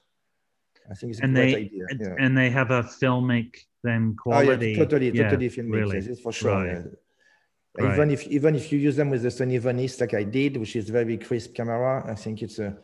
I 0.89 0.93
think 0.95 1.11
it's 1.11 1.19
a 1.21 1.23
And 1.25 1.35
great 1.35 1.51
they 1.53 1.61
idea. 1.65 1.85
and, 1.89 1.99
yeah. 2.01 2.15
and 2.25 2.37
they 2.37 2.49
have 2.49 2.71
a 2.71 2.81
filmic 2.83 3.55
then 3.83 4.15
quality. 4.15 4.49
Oh, 4.75 4.77
yeah, 4.79 4.83
totally, 4.83 5.09
Yeah, 5.11 5.23
totally 5.29 5.49
filmic. 5.49 5.73
really. 5.73 6.15
For 6.15 6.31
sure. 6.31 6.51
Right. 6.63 6.67
yeah. 6.67 7.83
Right. 7.85 7.93
Even 7.93 8.09
if 8.11 8.25
even 8.27 8.55
if 8.55 8.71
you 8.71 8.79
use 8.79 8.95
them 8.95 9.09
with 9.11 9.21
the 9.21 9.29
Sony 9.29 9.59
Venice 9.59 9.99
like 10.01 10.13
I 10.15 10.23
did, 10.23 10.57
which 10.57 10.75
is 10.75 10.89
very 10.89 11.17
crisp 11.17 11.53
camera, 11.53 12.03
I 12.09 12.15
think 12.15 12.41
it's 12.41 12.57
a 12.59 12.75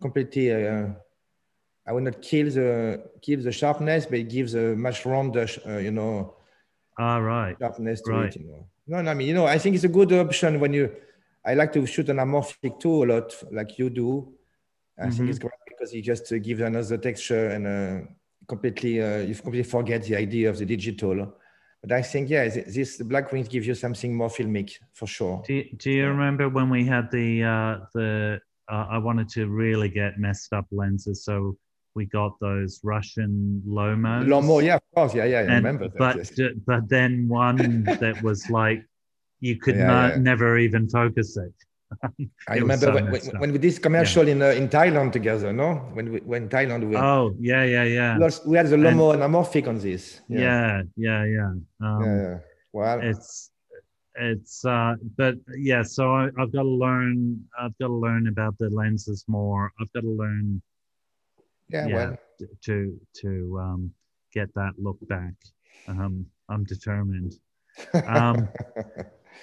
completely. 0.00 0.46
Uh, 0.52 0.88
I 1.86 1.92
will 1.92 2.00
not 2.00 2.22
kill 2.22 2.48
the 2.48 3.10
kill 3.20 3.40
the 3.42 3.52
sharpness, 3.52 4.06
but 4.06 4.18
it 4.20 4.28
gives 4.30 4.54
a 4.54 4.74
much 4.76 5.04
rounder, 5.04 5.46
uh, 5.66 5.78
you 5.78 5.90
know, 5.90 6.36
Ah, 6.98 7.18
right. 7.18 7.56
sharpness 7.60 8.00
to 8.02 8.10
Right. 8.12 8.34
it. 8.34 8.40
You 8.40 8.46
know. 8.46 8.66
No, 8.86 9.02
no, 9.02 9.10
I 9.10 9.14
mean, 9.14 9.28
you 9.28 9.34
know, 9.34 9.46
I 9.46 9.58
think 9.58 9.74
it's 9.74 9.84
a 9.84 9.88
good 9.98 10.12
option 10.12 10.60
when 10.60 10.72
you. 10.72 10.90
I 11.44 11.54
like 11.54 11.72
to 11.72 11.84
shoot 11.86 12.06
anamorphic 12.06 12.78
too 12.80 13.02
a 13.02 13.06
lot, 13.12 13.34
like 13.50 13.76
you 13.78 13.90
do. 13.90 14.32
I 14.98 15.08
think 15.10 15.22
Mhm. 15.22 15.30
it's 15.30 15.38
great 15.38 15.52
because 15.68 15.92
it 15.94 16.02
just 16.02 16.30
uh, 16.32 16.38
gives 16.38 16.60
another 16.60 16.98
texture 16.98 17.48
and 17.48 17.66
uh, 17.66 18.06
completely 18.46 19.00
uh, 19.02 19.18
you 19.18 19.34
completely 19.34 19.62
forget 19.70 20.02
the 20.04 20.16
idea 20.16 20.50
of 20.50 20.58
the 20.58 20.66
digital. 20.66 21.34
But 21.82 21.92
I 21.92 22.02
think 22.02 22.28
yeah, 22.30 22.48
th- 22.48 22.66
this 22.66 22.98
Black 23.02 23.32
Wings 23.32 23.48
gives 23.48 23.66
you 23.66 23.74
something 23.74 24.14
more 24.14 24.28
filmic 24.28 24.72
for 24.92 25.06
sure. 25.06 25.42
Do 25.46 25.54
you, 25.54 25.64
do 25.76 25.90
you 25.90 26.06
remember 26.08 26.48
when 26.48 26.68
we 26.70 26.84
had 26.84 27.10
the 27.10 27.42
uh, 27.42 27.78
the 27.94 28.40
uh, 28.68 28.86
I 28.90 28.98
wanted 28.98 29.28
to 29.30 29.48
really 29.48 29.88
get 29.88 30.18
messed 30.18 30.52
up 30.52 30.66
lenses, 30.70 31.24
so 31.24 31.56
we 31.94 32.06
got 32.06 32.38
those 32.40 32.80
Russian 32.84 33.62
Lomos. 33.66 34.26
Lomo, 34.26 34.62
yeah, 34.64 34.76
of 34.76 34.82
course, 34.94 35.14
yeah, 35.14 35.24
yeah, 35.24 35.38
I 35.38 35.40
And- 35.42 35.50
remember 35.64 35.88
that. 35.88 35.98
but 35.98 36.16
yes. 36.16 36.30
d- 36.30 36.54
but 36.66 36.88
then 36.88 37.26
one 37.28 37.82
that 38.00 38.22
was 38.22 38.48
like 38.50 38.84
you 39.40 39.56
could 39.56 39.76
Yeah, 39.76 39.86
not 39.86 40.08
yeah. 40.12 40.16
never 40.18 40.56
even 40.58 40.88
focus 40.88 41.36
it. 41.36 41.52
I 42.48 42.56
remember 42.56 42.92
when, 42.92 43.10
when, 43.10 43.20
when 43.40 43.52
we 43.52 43.58
did 43.58 43.62
this 43.70 43.78
commercial 43.78 44.26
in 44.28 44.42
uh, 44.42 44.46
in 44.48 44.68
Thailand 44.68 45.12
together, 45.12 45.52
no? 45.52 45.74
When 45.94 46.12
we 46.12 46.18
when 46.20 46.48
Thailand 46.48 46.88
we, 46.88 46.96
Oh 46.96 47.34
yeah, 47.40 47.64
yeah, 47.64 47.84
yeah, 47.84 48.18
we, 48.18 48.24
also- 48.24 48.48
we 48.48 48.56
had 48.56 48.66
the 48.68 48.76
Lomo 48.76 49.12
and 49.14 49.22
amorphic 49.22 49.66
on 49.68 49.78
this. 49.78 50.20
yeah, 50.28 50.82
yeah, 50.96 51.24
yeah. 51.24 51.52
Um, 51.80 52.02
yeah, 52.04 52.22
yeah. 52.22 52.38
Well, 52.72 53.00
it's 53.02 53.50
it's 54.14 54.62
uh 54.66 54.94
but 55.16 55.36
yeah 55.56 55.82
so 55.82 56.12
I, 56.12 56.24
i've 56.38 56.52
got 56.52 56.64
to 56.64 56.68
learn 56.84 57.42
i've 57.58 57.76
got 57.78 57.86
to 57.86 57.94
learn 57.94 58.28
about 58.28 58.58
the 58.58 58.68
lenses 58.68 59.24
more 59.26 59.72
i've 59.80 59.90
got 59.94 60.00
to 60.00 60.14
learn 60.24 60.60
yeah, 61.70 61.86
yeah, 61.86 61.94
well, 61.94 62.16
to 62.66 63.00
to 63.22 63.58
um 63.58 63.90
get 64.34 64.52
that 64.54 64.72
look 64.76 64.98
back 65.08 65.32
um 65.88 66.26
i'm 66.50 66.64
determined 66.64 67.32
um 68.06 68.48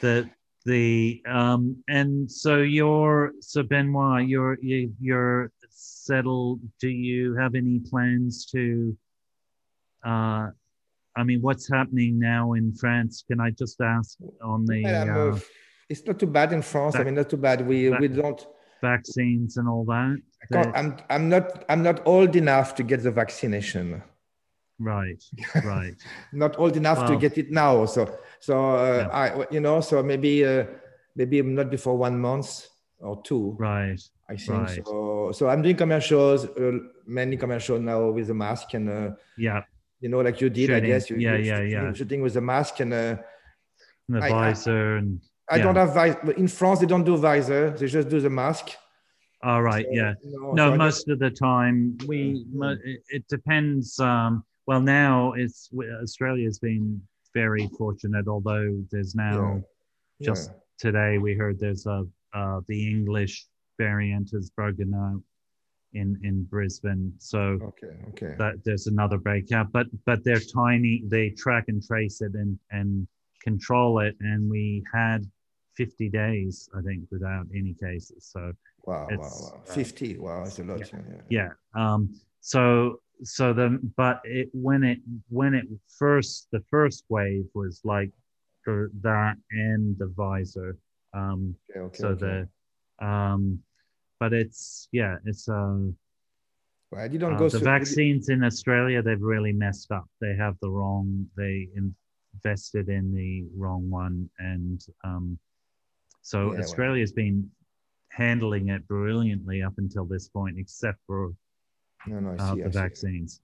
the 0.02 0.30
the 0.66 1.22
um 1.28 1.78
and 1.88 2.30
so 2.30 2.58
you're 2.58 3.32
so 3.40 3.64
benoit 3.64 4.28
you're 4.28 4.58
you, 4.62 4.92
you're 5.00 5.52
settled 5.70 6.60
do 6.80 6.90
you 6.90 7.36
have 7.36 7.56
any 7.56 7.80
plans 7.80 8.46
to 8.46 8.96
uh 10.06 10.48
i 11.16 11.24
mean 11.24 11.42
what's 11.42 11.70
happening 11.70 12.20
now 12.20 12.54
in 12.54 12.74
france 12.74 13.24
can 13.28 13.40
i 13.40 13.50
just 13.52 13.80
ask 13.82 14.18
on 14.44 14.66
the 14.66 14.84
Well, 14.84 15.02
I'm, 15.02 15.10
uh, 15.10 15.36
uh, 15.36 15.40
it's 15.90 16.06
not 16.06 16.20
too 16.20 16.28
bad 16.28 16.54
in 16.54 16.62
France. 16.62 16.96
I 16.96 17.04
mean, 17.04 17.16
not 17.16 17.30
too 17.32 17.38
bad. 17.38 17.66
We 17.66 17.90
we 17.90 18.08
don't. 18.08 18.46
vaccines 18.82 19.58
and 19.58 19.68
all 19.68 19.84
that 19.86 20.18
I 20.54 20.80
i'm 20.80 20.90
I'm 21.10 21.28
not 21.28 21.66
I'm 21.68 21.84
not 21.84 21.98
old 22.06 22.36
enough 22.36 22.76
to 22.76 22.84
get 22.84 23.04
the 23.04 23.12
vaccination. 23.12 24.02
right 24.80 25.22
right 25.66 25.96
Not 26.32 26.58
old 26.58 26.76
enough 26.78 27.00
to 27.10 27.16
get 27.18 27.38
it 27.38 27.52
now. 27.52 27.86
So 27.86 28.02
so 28.40 28.54
uh, 28.76 29.08
Yeah. 29.08 29.08
I 29.24 29.46
you 29.52 29.60
know 29.60 29.82
so 29.82 30.02
maybe 30.04 30.46
uh, 30.46 30.66
maybe 31.16 31.42
not 31.42 31.70
before 31.70 31.98
one 31.98 32.20
month 32.20 32.68
or 33.00 33.22
two. 33.24 33.56
right 33.60 34.00
I 34.30 34.36
think 34.36 34.68
Right. 34.68 34.86
so. 34.86 35.32
So 35.34 35.50
I'm 35.50 35.62
doing 35.64 35.76
commercials, 35.76 36.46
uh, 36.46 36.78
mainly 37.08 37.36
commercial 37.38 37.80
now 37.80 38.12
with 38.12 38.30
a 38.30 38.34
mask 38.34 38.74
and 38.74 38.90
uh, 38.90 39.12
yeah 39.38 39.64
you 40.02 40.10
know 40.10 40.20
like 40.22 40.40
you 40.42 40.50
did. 40.50 40.70
I 40.72 40.80
guess 40.80 41.10
you, 41.10 41.18
Yeah, 41.18 41.32
you're 41.36 41.40
yeah, 41.46 41.56
shooting, 41.56 41.72
yeah. 41.72 41.94
shooting 41.94 42.22
with 42.22 42.36
a 42.38 42.42
mask 42.42 42.80
and. 42.80 42.94
Uh, 42.94 43.16
and 44.08 44.16
the 44.18 44.22
I- 44.24 44.28
I- 44.28 44.32
visor 44.54 44.98
and 44.98 45.22
I 45.52 45.58
Yeah. 45.58 45.64
don't 45.64 45.76
have 45.78 45.94
visor. 45.94 46.32
In 46.38 46.48
France, 46.48 46.80
they 46.80 46.86
don't 46.86 47.04
do 47.06 47.18
visor. 47.18 47.72
They 47.78 47.88
just 47.88 48.10
do 48.10 48.20
the 48.20 48.30
mask. 48.30 48.66
all 49.42 49.62
right 49.64 49.86
So, 49.86 49.96
yeah 50.00 50.14
you 50.24 50.32
know, 50.38 50.52
no 50.60 50.66
so 50.70 50.74
I 50.74 50.78
most 50.86 51.08
of 51.14 51.18
the 51.26 51.32
time 51.32 51.76
we 52.12 52.20
it, 52.92 53.00
it 53.18 53.24
depends 53.36 53.98
um 54.00 54.44
well 54.68 54.82
now 54.82 55.32
it's 55.42 55.70
australia's 56.04 56.60
been 56.60 56.86
very 57.34 57.68
fortunate 57.78 58.28
although 58.28 58.70
there's 58.92 59.16
now 59.16 59.62
Yeah. 60.20 60.28
just 60.34 60.52
today 60.78 61.18
we 61.18 61.34
heard 61.36 61.60
there's 61.60 61.86
a 61.86 62.06
uh 62.34 62.62
the 62.68 62.90
english 62.90 63.46
variant 63.78 64.30
has 64.32 64.50
broken 64.50 64.94
out 64.94 65.22
in 65.94 66.20
in 66.24 66.44
brisbane 66.44 67.14
so 67.18 67.40
Okay. 67.70 67.96
Okay. 68.10 68.36
that 68.38 68.56
there's 68.66 68.88
another 68.88 69.18
breakout 69.18 69.72
but 69.72 69.88
but 70.06 70.24
they're 70.24 70.40
tiny 70.64 71.04
they 71.08 71.30
track 71.32 71.66
and 71.68 71.82
trace 71.84 72.22
it 72.22 72.34
and 72.34 72.58
and 72.72 73.08
control 73.42 74.00
it 74.00 74.16
and 74.20 74.50
we 74.50 74.84
had 74.94 75.26
50 75.78 76.10
days 76.10 76.70
i 76.78 76.82
think 76.82 77.06
without 77.12 77.46
any 77.56 77.74
cases 77.74 78.26
so 78.34 78.52
Wow, 78.86 79.08
wow, 79.12 79.18
wow. 79.20 79.64
uh, 79.70 79.74
50. 79.74 80.18
Wow, 80.18 80.46
it's 80.46 80.58
a 80.58 80.64
lot. 80.64 80.80
Yeah. 80.80 81.02
yeah. 81.30 81.52
yeah 81.76 81.84
um 81.94 82.02
so 82.42 83.02
so 83.24 83.54
the 83.54 83.80
but 83.98 84.22
it 84.24 84.50
when 84.54 84.84
it 84.84 85.00
when 85.30 85.54
it 85.54 85.66
first 85.98 86.48
the 86.52 86.62
first 86.70 87.04
wave 87.10 87.46
was 87.54 87.82
like 87.84 88.12
for 88.64 88.92
that 89.02 89.36
and 89.52 89.98
the 89.98 90.08
visor 90.16 90.78
um 91.14 91.56
Okay, 91.72 91.80
okay, 91.80 91.98
so 91.98 92.08
okay. 92.10 92.48
the 93.00 93.06
um 93.06 93.60
but 94.20 94.34
it's 94.34 94.88
yeah 94.92 95.18
it's 95.26 95.48
uh, 95.50 95.78
Well, 96.92 97.02
I 97.02 97.08
didn't 97.08 97.34
uh, 97.34 97.38
go 97.40 97.50
the 97.50 97.60
through- 97.60 97.74
vaccines 97.76 98.30
in 98.30 98.44
australia 98.44 99.02
they've 99.02 99.22
really 99.22 99.54
messed 99.54 99.92
up 99.92 100.08
they 100.22 100.36
have 100.36 100.56
the 100.62 100.70
wrong 100.70 101.28
they 101.38 101.68
invested 101.76 102.90
in 102.90 103.14
the 103.14 103.46
wrong 103.58 103.90
one 103.90 104.30
and 104.40 104.82
um 105.04 105.38
So 106.22 106.54
Yeah, 106.54 106.60
Australia's 106.64 107.12
been 107.12 107.50
handling 108.12 108.70
it 108.70 108.88
brilliantly 108.88 109.64
up 109.64 109.74
until 109.78 110.06
this 110.06 110.28
point, 110.30 110.58
except 110.60 111.00
for 111.08 111.32
No, 112.08 112.20
no, 112.20 112.32
I 112.32 112.36
uh, 112.36 112.56
see. 112.56 112.62
the 112.62 112.70
vaccines. 112.70 113.42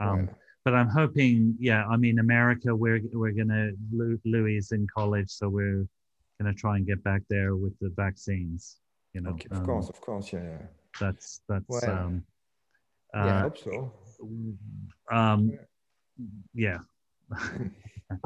Um, 0.00 0.18
Right. 0.18 0.28
But 0.64 0.74
I'm 0.74 0.88
hoping, 0.88 1.56
yeah. 1.58 1.84
I 1.86 1.98
mean, 1.98 2.18
America, 2.20 2.74
we're 2.74 3.02
we're 3.12 3.32
gonna 3.32 3.72
Louis 3.92 4.56
is 4.56 4.72
in 4.72 4.86
college, 4.86 5.28
so 5.28 5.50
we're 5.50 5.86
gonna 6.40 6.54
try 6.54 6.76
and 6.76 6.86
get 6.86 7.04
back 7.04 7.20
there 7.28 7.54
with 7.54 7.78
the 7.80 7.90
vaccines. 7.90 8.78
You 9.12 9.20
know, 9.20 9.30
Okay, 9.32 9.46
of 9.50 9.58
um, 9.58 9.66
course, 9.66 9.90
of 9.90 10.00
course, 10.00 10.32
yeah. 10.32 10.42
yeah. 10.42 10.66
that's 10.98 11.42
that's 11.50 11.66
Well, 11.68 11.90
um, 11.90 12.24
yeah, 13.14 13.24
I 13.24 13.28
uh, 13.28 13.42
hope 13.42 13.58
so. 13.58 13.92
um, 15.12 15.58
yeah. 16.54 16.78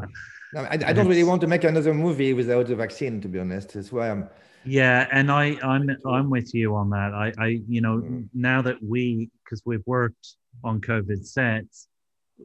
No, 0.55 0.63
I, 0.63 0.73
I 0.73 0.93
don't 0.95 1.09
really 1.09 1.25
want 1.25 1.43
to 1.43 1.47
make 1.47 1.65
another 1.65 1.93
movie 1.93 2.33
without 2.33 2.69
the 2.69 2.77
vaccine, 2.77 3.21
to 3.21 3.29
be 3.29 3.39
honest. 3.39 3.75
That's 3.75 3.93
why 3.93 4.11
I'm. 4.11 4.29
Yeah, 4.69 5.09
and 5.13 5.31
I, 5.31 5.57
I'm, 5.63 5.89
I'm 6.07 6.29
with 6.31 6.55
you 6.55 6.75
on 6.75 6.91
that. 6.91 7.13
I, 7.15 7.33
I, 7.39 7.47
you 7.69 7.81
know, 7.81 7.99
Mm. 7.99 8.29
now 8.35 8.63
that 8.63 8.83
we, 8.83 9.31
because 9.45 9.63
we've 9.65 9.87
worked 9.87 10.37
on 10.63 10.81
COVID 10.81 11.25
sets 11.25 11.89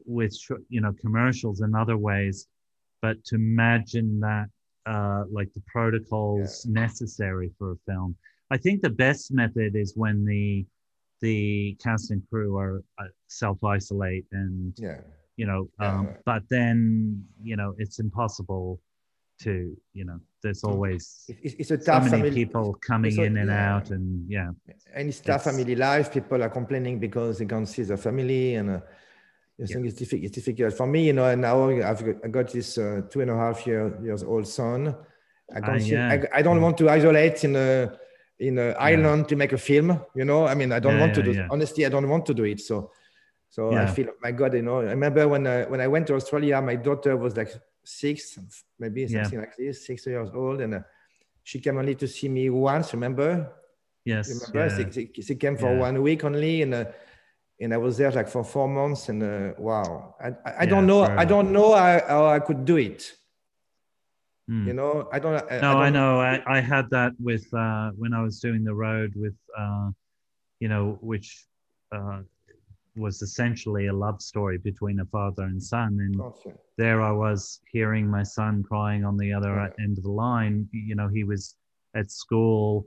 with, 0.06 0.34
you 0.68 0.80
know, 0.80 0.92
commercials 1.00 1.60
and 1.60 1.76
other 1.76 1.96
ways, 1.96 2.48
but 3.02 3.22
to 3.26 3.34
imagine 3.36 4.20
that, 4.20 4.46
uh, 4.86 5.24
like 5.30 5.52
the 5.54 5.62
protocols 5.66 6.66
necessary 6.66 7.50
for 7.58 7.72
a 7.72 7.76
film, 7.86 8.16
I 8.50 8.56
think 8.58 8.82
the 8.82 8.90
best 8.90 9.32
method 9.32 9.76
is 9.76 9.94
when 9.96 10.24
the, 10.24 10.66
the 11.20 11.76
cast 11.82 12.10
and 12.10 12.22
crew 12.28 12.56
are 12.58 12.82
uh, 12.98 13.04
self 13.28 13.62
isolate 13.64 14.26
and 14.32 14.74
Yeah. 14.78 15.00
you 15.36 15.46
know 15.46 15.68
um, 15.78 16.06
right. 16.06 16.16
but 16.26 16.42
then 16.50 17.24
you 17.42 17.56
know 17.56 17.74
it's 17.78 17.98
impossible 17.98 18.80
to 19.40 19.74
you 19.94 20.04
know 20.04 20.20
there's 20.44 20.62
always 20.70 21.02
it's, 21.46 21.54
it's 21.60 21.70
a 21.76 21.78
so 21.82 21.98
many 21.98 22.10
family. 22.10 22.30
people 22.40 22.66
coming 22.90 23.10
it's 23.12 23.18
a- 23.18 23.24
in 23.28 23.36
and 23.42 23.50
yeah. 23.50 23.74
out 23.74 23.86
and 23.96 24.06
yeah 24.36 24.50
And 24.96 25.04
it's 25.10 25.20
tough 25.20 25.42
It's- 25.42 25.46
family 25.56 25.74
life. 25.88 26.06
People 26.18 26.38
are 26.44 26.52
complaining 26.60 26.96
because 27.06 27.32
they 27.38 27.46
can't 27.52 27.68
see 27.74 27.82
their 27.90 27.96
family, 28.08 28.44
and 28.58 28.66
uh, 28.76 28.80
I 29.62 29.66
think 29.66 29.86
it's, 29.88 29.98
difficult, 30.02 30.24
it's 30.26 30.34
difficult 30.40 30.72
for 30.80 30.86
me. 30.94 31.00
You 31.08 31.14
know, 31.18 31.26
and 31.32 31.40
now 31.48 31.56
I've 31.90 32.02
got, 32.06 32.16
I 32.24 32.28
got 32.38 32.46
this 32.56 32.68
uh, 32.78 33.02
two 33.10 33.20
and 33.24 33.30
a 33.30 33.36
half 33.44 33.58
year, 33.68 33.82
years 34.06 34.22
old 34.32 34.46
son. 34.58 34.80
I 35.56 35.60
can't 35.66 35.82
see. 35.82 35.92
yeah. 35.92 36.14
I, 36.14 36.38
I 36.38 36.42
don't 36.46 36.60
want 36.66 36.76
to 36.78 36.84
isolate 36.98 37.38
in 37.48 37.54
a 37.56 37.70
in 38.46 38.54
an 38.58 38.74
island 38.92 39.22
to 39.30 39.34
make 39.42 39.52
a 39.52 39.58
film. 39.70 39.88
You 40.18 40.24
know, 40.30 40.40
I 40.52 40.54
mean, 40.60 40.70
I 40.72 40.80
don't 40.84 40.94
Yeah, 40.96 41.04
want 41.04 41.14
to 41.18 41.22
do. 41.28 41.32
yeah. 41.32 41.48
Honestly, 41.54 41.82
I 41.86 41.90
don't 41.94 42.08
want 42.14 42.24
to 42.30 42.34
do 42.40 42.44
it. 42.52 42.60
So, 42.60 42.76
so 43.54 43.60
I 43.70 43.74
Yeah. 43.82 43.92
feel, 43.96 44.08
my 44.26 44.32
God, 44.40 44.50
you 44.54 44.62
know. 44.68 44.78
I 44.80 44.94
remember 44.98 45.22
when 45.34 45.44
I, 45.46 45.56
when 45.72 45.80
I 45.80 45.88
went 45.94 46.04
to 46.08 46.14
Australia, 46.20 46.56
my 46.70 46.76
daughter 46.76 47.12
was 47.24 47.32
like 47.40 47.50
six, 47.84 48.38
maybe 48.78 49.06
Yeah. 49.06 49.22
something 49.22 49.38
like 49.40 49.56
this, 49.56 49.86
six 49.86 50.06
years 50.06 50.30
old, 50.34 50.60
and. 50.60 50.74
Uh, 50.74 50.80
she 51.46 51.60
came 51.60 51.76
only 51.76 51.94
to 51.94 52.08
see 52.08 52.28
me 52.28 52.48
once, 52.50 52.94
remember? 52.94 53.52
yes 54.04 54.28
Remember, 54.28 54.68
yeah. 54.70 54.90
she, 54.90 55.10
she, 55.14 55.22
she 55.22 55.34
came 55.36 55.56
for 55.56 55.72
Yeah. 55.74 55.80
one 55.80 56.02
week 56.02 56.24
only, 56.24 56.62
and 56.62 56.74
uh, 56.74 56.84
and 57.60 57.72
I 57.74 57.76
was 57.76 57.98
there 57.98 58.10
like 58.10 58.28
for 58.28 58.42
four 58.42 58.66
months, 58.66 59.10
and 59.10 59.22
uh, 59.22 59.52
wow, 59.58 60.16
I, 60.20 60.28
I, 60.28 60.54
I 60.60 60.64
Yeah, 60.64 60.70
don't 60.70 60.86
know, 60.86 61.02
I 61.04 61.24
don't 61.26 61.52
know 61.52 61.74
how, 61.74 62.00
how 62.08 62.26
I 62.26 62.38
could 62.40 62.64
do 62.64 62.76
it. 62.78 63.12
Hmm. 64.48 64.66
You 64.68 64.72
know, 64.74 65.08
I 65.12 65.18
don't. 65.18 65.34
I, 65.34 65.60
no 65.60 65.76
i, 65.78 65.84
don't, 65.84 65.92
know 65.92 66.20
I, 66.20 66.42
I 66.46 66.60
had 66.60 66.88
that 66.90 67.12
with 67.20 67.46
uh 67.54 67.90
when 67.96 68.12
i 68.14 68.22
was 68.22 68.40
doing 68.40 68.64
the 68.64 68.74
road 68.74 69.12
with 69.16 69.36
uh 69.56 69.90
you 70.60 70.68
know 70.68 70.98
which 71.00 71.44
uh 71.92 72.22
was 72.96 73.22
essentially 73.22 73.86
a 73.88 73.92
love 73.92 74.22
story 74.22 74.58
between 74.58 75.00
a 75.00 75.04
father 75.06 75.44
and 75.44 75.62
son 75.62 75.98
and 76.00 76.14
there 76.76 77.02
I 77.02 77.12
was 77.12 77.60
hearing 77.70 78.08
my 78.08 78.22
son 78.22 78.62
crying 78.62 79.04
on 79.04 79.16
the 79.16 79.32
other 79.32 79.54
Yeah. 79.54 79.84
end 79.84 79.98
of 79.98 80.04
the 80.04 80.10
line. 80.10 80.68
You 80.72 80.94
know, 80.94 81.08
he 81.08 81.24
was 81.24 81.56
at 81.94 82.10
school 82.10 82.86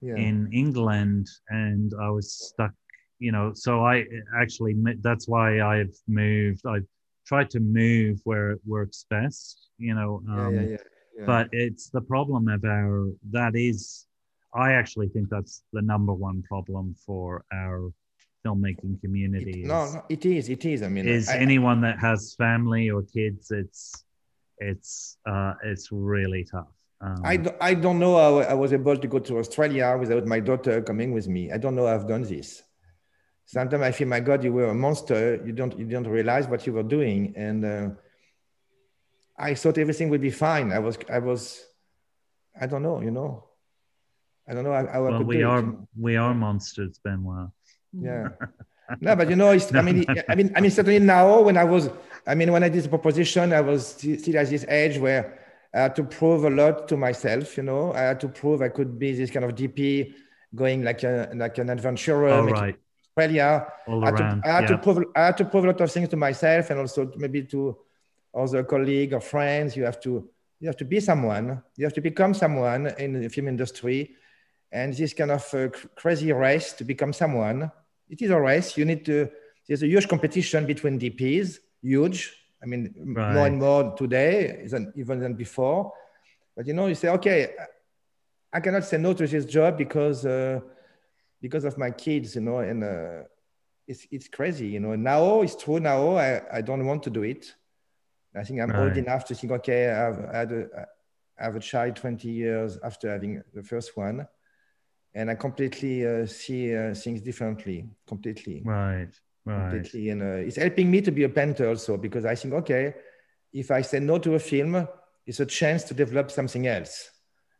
Yeah. 0.00 0.16
in 0.16 0.52
England 0.52 1.28
and 1.48 1.92
I 2.00 2.10
was 2.10 2.32
stuck, 2.32 2.72
you 3.18 3.32
know, 3.32 3.52
so 3.54 3.84
I 3.84 4.06
actually, 4.36 4.74
that's 5.00 5.26
why 5.28 5.60
I've 5.60 5.96
moved. 6.06 6.66
I've 6.66 6.86
tried 7.26 7.50
to 7.50 7.60
move 7.60 8.20
where 8.24 8.50
it 8.52 8.60
works 8.66 9.06
best, 9.08 9.70
you 9.78 9.94
know, 9.94 10.22
um, 10.28 10.54
yeah. 10.54 10.76
but 11.26 11.48
it's 11.52 11.90
the 11.90 12.02
problem 12.02 12.48
of 12.48 12.64
our, 12.64 13.10
that 13.30 13.56
is, 13.56 14.06
I 14.54 14.72
actually 14.72 15.08
think 15.08 15.28
that's 15.28 15.64
the 15.72 15.82
number 15.82 16.12
one 16.12 16.42
problem 16.42 16.94
for 17.06 17.44
our 17.52 17.90
filmmaking 18.54 19.00
community. 19.00 19.62
It- 19.62 19.66
no, 19.66 19.90
no, 19.92 20.04
it 20.08 20.24
is, 20.26 20.48
it 20.48 20.64
is. 20.64 20.82
I 20.82 20.88
mean, 20.88 21.08
is 21.08 21.28
I, 21.28 21.36
anyone 21.38 21.80
that 21.82 21.98
has 21.98 22.34
family 22.34 22.90
or 22.90 23.02
kids 23.02 23.50
it's 23.50 24.04
it's 24.58 25.16
uh 25.26 25.54
it's 25.64 25.88
really 25.90 26.44
tough 26.44 26.68
um, 27.00 27.20
I, 27.24 27.36
do- 27.36 27.56
I 27.60 27.74
don't 27.74 27.98
know 27.98 28.16
how 28.16 28.38
I 28.38 28.54
was 28.54 28.72
able 28.72 28.96
to 28.96 29.08
go 29.08 29.18
to 29.18 29.38
Australia 29.38 29.96
without 29.98 30.26
my 30.26 30.40
daughter 30.40 30.80
coming 30.80 31.12
with 31.12 31.28
me. 31.28 31.52
I 31.52 31.58
don't 31.58 31.74
know 31.74 31.86
how 31.86 31.94
I've 31.94 32.08
done 32.08 32.22
this. 32.22 32.62
Sometimes 33.44 33.82
I 33.82 33.90
feel, 33.90 34.08
my 34.08 34.20
God, 34.20 34.42
you 34.42 34.54
were 34.54 34.70
a 34.70 34.74
monster. 34.74 35.42
You 35.44 35.52
don't, 35.52 35.78
you 35.78 35.84
don't 35.84 36.06
realize 36.06 36.46
what 36.48 36.66
you 36.66 36.72
were 36.72 36.82
doing. 36.82 37.34
And 37.36 37.64
uh, 37.64 37.88
I 39.36 39.54
thought 39.54 39.76
everything 39.76 40.08
would 40.08 40.22
be 40.22 40.30
fine. 40.30 40.72
I 40.72 40.78
was, 40.78 40.96
I 41.12 41.18
was, 41.18 41.62
I 42.58 42.66
don't 42.66 42.82
know, 42.82 43.02
you 43.02 43.10
know. 43.10 43.50
I 44.48 44.54
don't 44.54 44.64
know 44.64 44.72
I 44.72 44.98
well 44.98 45.18
could 45.18 45.26
we 45.26 45.42
are 45.42 45.64
we 45.98 46.16
are 46.16 46.34
monsters 46.34 47.00
benoit 47.02 47.48
Yeah. 47.98 48.28
no, 49.00 49.16
but 49.16 49.30
you 49.30 49.36
know, 49.36 49.50
it's, 49.50 49.74
I 49.74 49.82
mean, 49.82 50.04
I 50.28 50.34
mean, 50.34 50.52
I 50.56 50.60
mean, 50.60 50.70
certainly 50.70 50.98
now 50.98 51.40
when 51.40 51.56
I 51.56 51.64
was, 51.64 51.90
I 52.26 52.34
mean, 52.34 52.52
when 52.52 52.62
I 52.62 52.68
did 52.68 52.84
the 52.84 52.88
proposition, 52.88 53.52
I 53.52 53.60
was 53.60 53.86
still 53.86 54.38
at 54.38 54.48
this 54.50 54.64
age 54.68 54.98
where 54.98 55.38
I 55.74 55.80
had 55.80 55.96
to 55.96 56.04
prove 56.04 56.44
a 56.44 56.50
lot 56.50 56.88
to 56.88 56.96
myself. 56.96 57.56
You 57.56 57.64
know, 57.64 57.92
I 57.92 58.00
had 58.00 58.20
to 58.20 58.28
prove 58.28 58.62
I 58.62 58.68
could 58.68 58.98
be 58.98 59.12
this 59.12 59.30
kind 59.30 59.44
of 59.44 59.54
DP, 59.54 60.14
going 60.54 60.84
like 60.84 61.02
a 61.02 61.30
like 61.34 61.58
an 61.58 61.70
adventurer, 61.70 62.28
all 62.28 62.44
right 62.44 62.76
Australia. 63.16 63.66
all 63.86 64.02
I 64.02 64.06
had, 64.06 64.20
around 64.20 64.42
to, 64.42 64.48
I, 64.48 64.52
had 64.52 64.62
yeah. 64.62 64.68
to 64.68 64.78
prove, 64.78 65.04
I 65.14 65.20
had 65.26 65.36
to 65.38 65.44
prove 65.44 65.64
a 65.64 65.66
lot 65.68 65.80
of 65.80 65.92
things 65.92 66.08
to 66.08 66.16
myself 66.16 66.70
and 66.70 66.80
also 66.80 67.12
maybe 67.16 67.44
to 67.44 67.76
other 68.34 68.64
colleagues 68.64 69.14
or 69.14 69.20
friends. 69.20 69.76
You 69.76 69.84
have 69.84 70.00
to 70.00 70.28
you 70.60 70.68
have 70.68 70.76
to 70.78 70.84
be 70.84 71.00
someone. 71.00 71.62
You 71.76 71.84
have 71.84 71.94
to 71.94 72.00
become 72.00 72.34
someone 72.34 72.86
in 72.98 73.20
the 73.20 73.28
film 73.28 73.48
industry. 73.48 74.16
And 74.72 74.92
this 74.92 75.12
kind 75.12 75.30
of 75.30 75.54
uh, 75.54 75.68
crazy 75.94 76.32
race 76.32 76.72
to 76.74 76.84
become 76.84 77.12
someone, 77.12 77.70
it 78.08 78.22
is 78.22 78.30
a 78.30 78.40
race. 78.40 78.76
You 78.76 78.84
need 78.84 79.04
to. 79.06 79.28
There's 79.66 79.82
a 79.82 79.86
huge 79.86 80.08
competition 80.08 80.66
between 80.66 80.98
DPs, 80.98 81.58
huge. 81.82 82.36
I 82.62 82.66
mean, 82.66 82.94
m- 82.98 83.14
more 83.34 83.46
and 83.46 83.58
more 83.58 83.94
today 83.96 84.66
than 84.70 84.92
even 84.96 85.20
than 85.20 85.34
before. 85.34 85.92
But 86.56 86.66
you 86.66 86.74
know, 86.74 86.86
you 86.86 86.94
say, 86.94 87.08
okay, 87.08 87.54
I 88.52 88.60
cannot 88.60 88.84
say 88.84 88.98
no 88.98 89.12
to 89.14 89.26
this 89.26 89.44
job 89.46 89.76
because 89.78 90.24
uh, 90.24 90.60
because 91.40 91.64
of 91.64 91.76
my 91.76 91.90
kids, 91.90 92.34
you 92.36 92.42
know, 92.42 92.58
and 92.58 92.84
uh, 92.84 93.22
it's 93.86 94.06
it's 94.10 94.28
crazy, 94.28 94.68
you 94.68 94.80
know. 94.80 94.94
Now 94.94 95.42
it's 95.42 95.56
true. 95.56 95.80
Now 95.80 96.16
I, 96.16 96.42
I 96.58 96.60
don't 96.60 96.86
want 96.86 97.02
to 97.04 97.10
do 97.10 97.22
it. 97.22 97.54
I 98.36 98.42
think 98.44 98.60
I'm 98.60 98.70
old 98.74 98.96
enough 98.96 99.24
to 99.26 99.34
think, 99.34 99.52
okay, 99.52 99.90
I've 99.90 100.18
I 100.24 100.36
had 100.38 100.52
a, 100.52 100.66
I 101.38 101.44
have 101.44 101.56
a 101.56 101.60
child 101.60 101.96
20 101.96 102.28
years 102.28 102.78
after 102.82 103.10
having 103.10 103.42
the 103.52 103.62
first 103.62 103.96
one, 103.96 104.26
and 105.14 105.30
I 105.30 105.34
completely 105.34 106.06
uh, 106.06 106.26
see 106.26 106.76
uh, 106.76 106.94
things 106.94 107.20
differently, 107.20 107.88
completely, 108.06 108.62
right 108.64 109.08
right 109.44 109.70
completely, 109.70 110.10
and 110.10 110.22
uh, 110.22 110.46
it's 110.46 110.56
helping 110.56 110.90
me 110.90 111.00
to 111.02 111.10
be 111.10 111.24
a 111.24 111.28
painter 111.28 111.68
also 111.68 111.96
because 111.96 112.24
I 112.24 112.34
think, 112.34 112.54
okay, 112.54 112.94
if 113.52 113.70
I 113.70 113.82
say 113.82 114.00
no 114.00 114.18
to 114.18 114.34
a 114.34 114.38
film, 114.38 114.88
it's 115.26 115.40
a 115.40 115.46
chance 115.46 115.84
to 115.84 115.94
develop 115.94 116.30
something 116.30 116.66
else. 116.66 117.10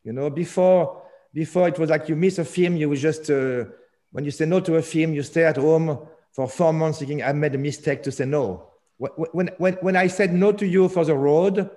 You 0.02 0.12
know, 0.12 0.30
before 0.30 1.02
before 1.32 1.68
it 1.68 1.78
was 1.78 1.90
like 1.90 2.08
you 2.08 2.16
miss 2.16 2.38
a 2.38 2.44
film, 2.44 2.76
you 2.76 2.94
just 2.96 3.30
uh, 3.30 3.64
when 4.10 4.24
you 4.24 4.30
say 4.30 4.46
no 4.46 4.60
to 4.60 4.76
a 4.76 4.82
film, 4.82 5.14
you 5.14 5.22
stay 5.22 5.44
at 5.44 5.56
home 5.56 5.98
for 6.32 6.48
four 6.48 6.72
months 6.72 6.98
thinking 6.98 7.22
I 7.22 7.32
made 7.32 7.54
a 7.54 7.58
mistake 7.58 8.02
to 8.02 8.12
say 8.12 8.24
no. 8.24 8.70
When 8.98 9.50
when, 9.58 9.74
when 9.74 9.96
I 9.96 10.08
said 10.08 10.32
no 10.32 10.52
to 10.52 10.66
you 10.66 10.88
for 10.88 11.04
the 11.04 11.14
road, 11.14 11.70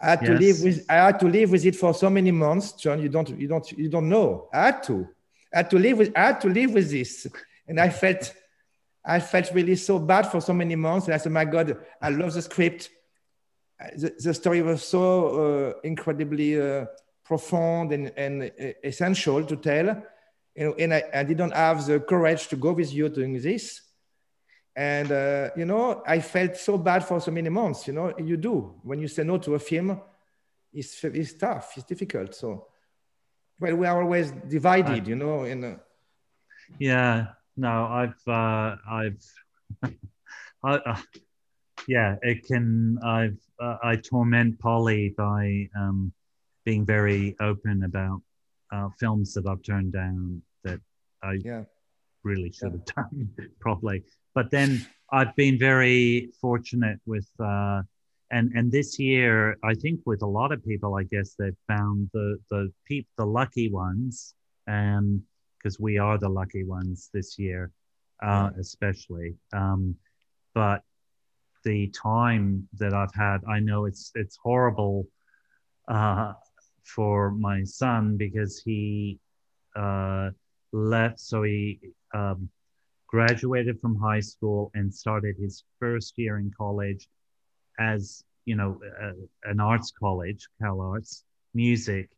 I 0.00 0.10
had 0.10 0.24
to 0.26 0.34
live 0.34 0.62
with 0.62 0.86
I 0.88 0.94
had 0.94 1.20
to 1.20 1.28
live 1.28 1.50
with 1.50 1.64
it 1.64 1.76
for 1.76 1.94
so 1.94 2.10
many 2.10 2.30
months, 2.30 2.72
John. 2.72 3.00
You 3.00 3.08
don't 3.08 3.28
you 3.38 3.48
don't 3.48 3.70
you 3.72 3.88
don't 3.88 4.08
know. 4.08 4.48
I 4.52 4.66
had 4.66 4.82
to. 4.84 5.08
I 5.52 5.58
had 5.58 5.70
to 5.70 5.78
live 5.78 5.98
with 5.98 6.12
I 6.16 6.20
had 6.26 6.40
to 6.42 6.48
live 6.48 6.72
with 6.72 6.90
this, 6.90 7.26
and 7.66 7.80
I 7.80 7.88
felt 7.88 8.34
I 9.04 9.20
felt 9.20 9.52
really 9.52 9.76
so 9.76 9.98
bad 9.98 10.30
for 10.30 10.40
so 10.40 10.52
many 10.52 10.76
months. 10.76 11.06
And 11.06 11.14
I 11.14 11.18
said, 11.18 11.32
my 11.32 11.44
God, 11.44 11.76
I 12.00 12.08
love 12.08 12.32
the 12.32 12.42
script. 12.42 12.88
The, 13.96 14.14
the 14.18 14.32
story 14.32 14.62
was 14.62 14.82
so 14.82 15.72
uh, 15.72 15.72
incredibly 15.82 16.60
uh, 16.60 16.86
profound 17.22 17.92
and, 17.92 18.12
and 18.16 18.44
uh, 18.44 18.72
essential 18.82 19.44
to 19.44 19.56
tell. 19.56 20.02
And, 20.56 20.74
and 20.78 20.94
I, 20.94 21.02
I 21.12 21.22
didn't 21.22 21.50
have 21.50 21.84
the 21.84 22.00
courage 22.00 22.48
to 22.48 22.56
go 22.56 22.72
with 22.72 22.94
you 22.94 23.08
doing 23.10 23.40
this. 23.40 23.82
And, 24.76 25.12
uh, 25.12 25.50
you 25.56 25.64
know, 25.64 26.02
I 26.06 26.20
felt 26.20 26.56
so 26.56 26.78
bad 26.78 27.04
for 27.04 27.20
so 27.20 27.30
many 27.30 27.48
months. 27.48 27.86
You 27.86 27.92
know, 27.92 28.12
you 28.18 28.36
do. 28.36 28.74
When 28.82 28.98
you 28.98 29.08
say 29.08 29.22
no 29.22 29.38
to 29.38 29.54
a 29.54 29.58
film, 29.58 30.00
it's, 30.72 31.04
it's 31.04 31.34
tough, 31.34 31.74
it's 31.76 31.86
difficult. 31.86 32.34
So, 32.34 32.66
well, 33.60 33.76
we 33.76 33.86
are 33.86 34.02
always 34.02 34.32
divided, 34.32 35.06
you 35.06 35.16
know, 35.16 35.44
in, 35.44 35.64
uh, 35.64 35.76
yeah 36.78 37.26
no 37.56 37.86
i've 37.86 38.26
uh 38.26 38.74
i've 38.90 39.22
I, 40.64 40.74
uh, 40.74 40.96
yeah 41.86 42.16
it 42.22 42.42
can 42.46 42.98
i've 43.04 43.38
uh, 43.60 43.76
i 43.82 43.96
torment 43.96 44.58
polly 44.58 45.14
by 45.16 45.68
um 45.76 46.10
being 46.64 46.86
very 46.86 47.36
open 47.40 47.84
about 47.84 48.22
uh, 48.72 48.88
films 48.98 49.34
that 49.34 49.46
I've 49.46 49.62
turned 49.62 49.92
down 49.92 50.42
that 50.64 50.80
I 51.22 51.34
Yeah. 51.44 51.64
Really 52.24 52.50
should 52.52 52.72
have 52.72 52.84
done 52.96 53.30
properly. 53.60 54.02
But 54.34 54.50
then 54.50 54.84
I've 55.12 55.34
been 55.36 55.58
very 55.58 56.30
fortunate 56.40 56.98
with, 57.06 57.28
uh, 57.38 57.82
and 58.30 58.50
and 58.54 58.72
this 58.72 58.98
year 58.98 59.56
I 59.62 59.74
think 59.74 60.00
with 60.06 60.22
a 60.22 60.26
lot 60.26 60.50
of 60.50 60.64
people, 60.64 60.96
I 60.96 61.04
guess 61.04 61.34
they 61.38 61.50
found 61.68 62.10
the 62.12 62.38
the 62.50 62.72
peep 62.86 63.06
the 63.16 63.26
lucky 63.26 63.70
ones, 63.70 64.34
and 64.66 65.22
because 65.58 65.78
we 65.78 65.98
are 65.98 66.18
the 66.18 66.28
lucky 66.28 66.64
ones 66.64 67.10
this 67.12 67.38
year, 67.38 67.70
uh, 68.22 68.50
especially. 68.58 69.34
Um, 69.52 69.94
but 70.54 70.82
the 71.64 71.88
time 71.88 72.68
that 72.78 72.92
I've 72.92 73.14
had, 73.14 73.38
I 73.48 73.60
know 73.60 73.84
it's 73.84 74.10
it's 74.14 74.36
horrible 74.36 75.06
uh, 75.88 76.32
for 76.82 77.30
my 77.30 77.64
son 77.64 78.16
because 78.16 78.60
he 78.64 79.18
uh, 79.76 80.30
left. 80.74 81.20
So 81.20 81.42
he 81.44 81.78
um, 82.14 82.48
graduated 83.06 83.80
from 83.80 83.96
high 83.96 84.20
school 84.20 84.70
and 84.74 84.92
started 84.92 85.36
his 85.38 85.64
first 85.80 86.14
year 86.16 86.38
in 86.38 86.50
college 86.56 87.06
as 87.78 88.24
you 88.44 88.56
know 88.56 88.80
uh, 89.02 89.12
an 89.50 89.60
arts 89.60 89.92
college, 89.98 90.46
Cal 90.60 90.80
Arts, 90.80 91.24
music, 91.54 92.10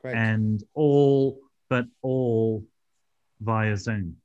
Correct. 0.00 0.16
and 0.16 0.62
all 0.74 1.40
but 1.68 1.86
all 2.02 2.62
via 3.40 3.76
Zoom, 3.76 4.16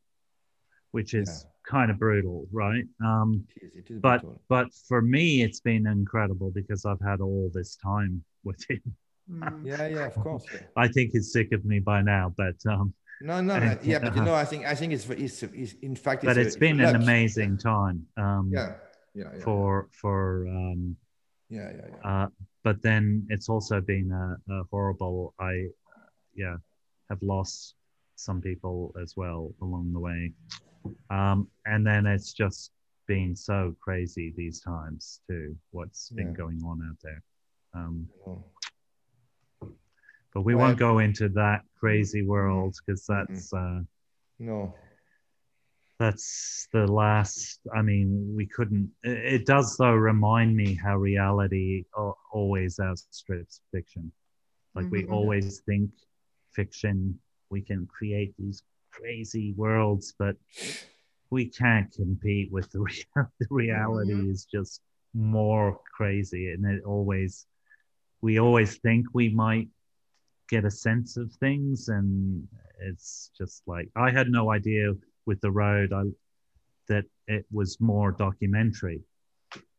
which 0.92 1.14
is 1.14 1.46
kind 1.68 1.90
of 1.92 1.98
brutal, 1.98 2.48
right? 2.52 2.84
Um, 3.04 3.46
It 3.56 3.64
is- 3.64 3.76
it 3.76 3.92
is 3.92 4.00
but 4.02 4.22
brutal. 4.22 4.42
but 4.48 4.68
for 4.88 5.02
me, 5.02 5.42
it's 5.44 5.60
been 5.62 5.88
incredible 5.88 6.52
because 6.52 6.86
I've 6.86 7.02
had 7.02 7.20
all 7.22 7.50
this 7.54 7.76
time 7.78 8.24
with 8.44 8.62
him. 8.70 8.82
Mm. 9.30 9.66
yeah, 9.66 9.88
yeah, 9.88 10.06
of 10.08 10.16
course. 10.16 10.46
I 10.76 10.88
think 10.90 11.12
he's 11.14 11.32
sick 11.32 11.52
of 11.54 11.64
me 11.66 11.80
by 11.80 12.02
now, 12.02 12.34
but 12.38 12.56
um, 12.70 12.94
No, 13.24 13.42
no, 13.42 13.60
no, 13.60 13.78
yeah, 13.84 14.00
but 14.00 14.16
you 14.16 14.22
know, 14.28 14.34
I 14.34 14.46
think 14.46 14.66
I 14.66 14.76
think 14.76 14.94
it's 14.94 15.08
it's, 15.10 15.44
it's 15.44 15.74
in 15.82 15.96
fact, 15.96 16.24
but 16.24 16.38
a- 16.38 16.42
it's 16.42 16.56
been 16.56 16.80
a 16.82 16.88
an 16.88 16.94
luck. 16.94 17.02
amazing 17.04 17.58
time 17.58 18.06
um, 18.18 18.50
Yeah, 18.52 18.74
yeah, 19.14 19.30
yeah, 19.34 19.44
for 19.44 19.88
for 20.02 20.48
um, 20.48 20.96
yeah, 21.50 21.70
yeah, 21.76 21.88
yeah. 21.90 22.24
uh, 22.24 22.28
but 22.64 22.82
then 22.82 23.26
it's 23.30 23.50
also 23.50 23.82
been 23.82 24.12
a, 24.12 24.54
a 24.54 24.64
horrible. 24.72 25.34
I 25.40 25.68
yeah 26.36 26.58
have 27.10 27.22
lost 27.22 27.76
some 28.16 28.42
people 28.42 28.94
as 29.02 29.16
well 29.18 29.54
along 29.62 29.92
the 29.94 30.00
way, 30.00 30.34
um, 31.10 31.48
and 31.66 31.86
then 31.86 32.06
it's 32.06 32.34
just 32.34 32.72
been 33.08 33.36
so 33.36 33.76
crazy 33.82 34.34
these 34.38 34.62
times 34.62 35.20
too. 35.28 35.56
What's 35.72 36.10
been 36.10 36.30
Yeah. 36.32 36.38
going 36.44 36.62
on 36.64 36.82
out 36.90 36.98
there. 37.04 37.22
Um. 37.74 38.08
But 40.34 40.42
we 40.42 40.56
Well- 40.56 40.68
won't 40.68 40.80
go 40.80 41.00
into 41.00 41.30
that 41.30 41.62
crazy 41.80 42.24
world 42.24 42.76
because 42.86 43.06
that's 43.06 43.52
uh, 43.54 43.82
no. 44.40 44.74
that's 46.00 46.68
the 46.74 46.88
last 46.88 47.60
i 47.76 47.82
mean 47.82 48.34
we 48.36 48.46
couldn't 48.48 48.90
it, 49.04 49.18
it 49.36 49.46
does 49.46 49.78
though 49.78 49.94
remind 49.94 50.56
me 50.56 50.74
how 50.76 50.98
reality 50.98 51.84
always 52.34 52.80
outstrips 52.80 53.62
fiction 53.72 54.12
like 54.76 54.90
we 54.90 55.04
Mhm. 55.04 55.12
always 55.12 55.60
think 55.62 55.92
fiction 56.54 57.20
we 57.50 57.62
can 57.62 57.86
create 57.88 58.34
these 58.40 58.64
crazy 58.92 59.54
worlds 59.58 60.14
but 60.18 60.36
we 61.30 61.46
can't 61.48 61.92
compete 61.94 62.52
with 62.52 62.70
the, 62.72 62.80
rea- 62.88 63.26
the 63.40 63.48
reality 63.50 64.30
is 64.30 64.46
just 64.46 64.82
more 65.14 65.80
crazy 65.96 66.52
and 66.52 66.66
it 66.66 66.84
always 66.84 67.46
we 68.22 68.40
always 68.40 68.78
think 68.80 69.06
we 69.14 69.30
might 69.30 69.68
get 70.52 70.66
a 70.66 70.70
sense 70.72 71.16
of 71.18 71.32
things 71.46 71.88
and 71.88 72.46
it's 72.90 73.32
just 73.38 73.64
like 73.74 73.88
i 73.96 74.12
had 74.12 74.28
no 74.30 74.52
idea 74.52 74.92
with 75.26 75.40
the 75.42 75.50
road 75.50 75.94
I, 75.94 76.04
that 76.90 77.06
it 77.28 77.46
was 77.52 77.80
more 77.80 78.12
documentary 78.12 79.00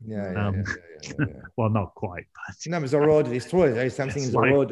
Yeah, 0.04 0.32
yeah, 0.32 0.46
Um, 0.48 0.54
yeah, 0.56 1.14
yeah, 1.18 1.26
well 1.58 1.68
not 1.80 1.94
quite 1.94 2.26
but 2.46 2.56
No, 2.70 2.82
it's 2.82 2.94
a 2.94 3.00
road 3.12 3.26
is 3.28 3.44
true. 3.52 3.72
There 3.74 3.86
is 3.90 3.94
something 4.00 4.22
It's 4.22 4.32
in 4.32 4.32
the 4.32 4.38
like- 4.44 4.52
road. 4.56 4.70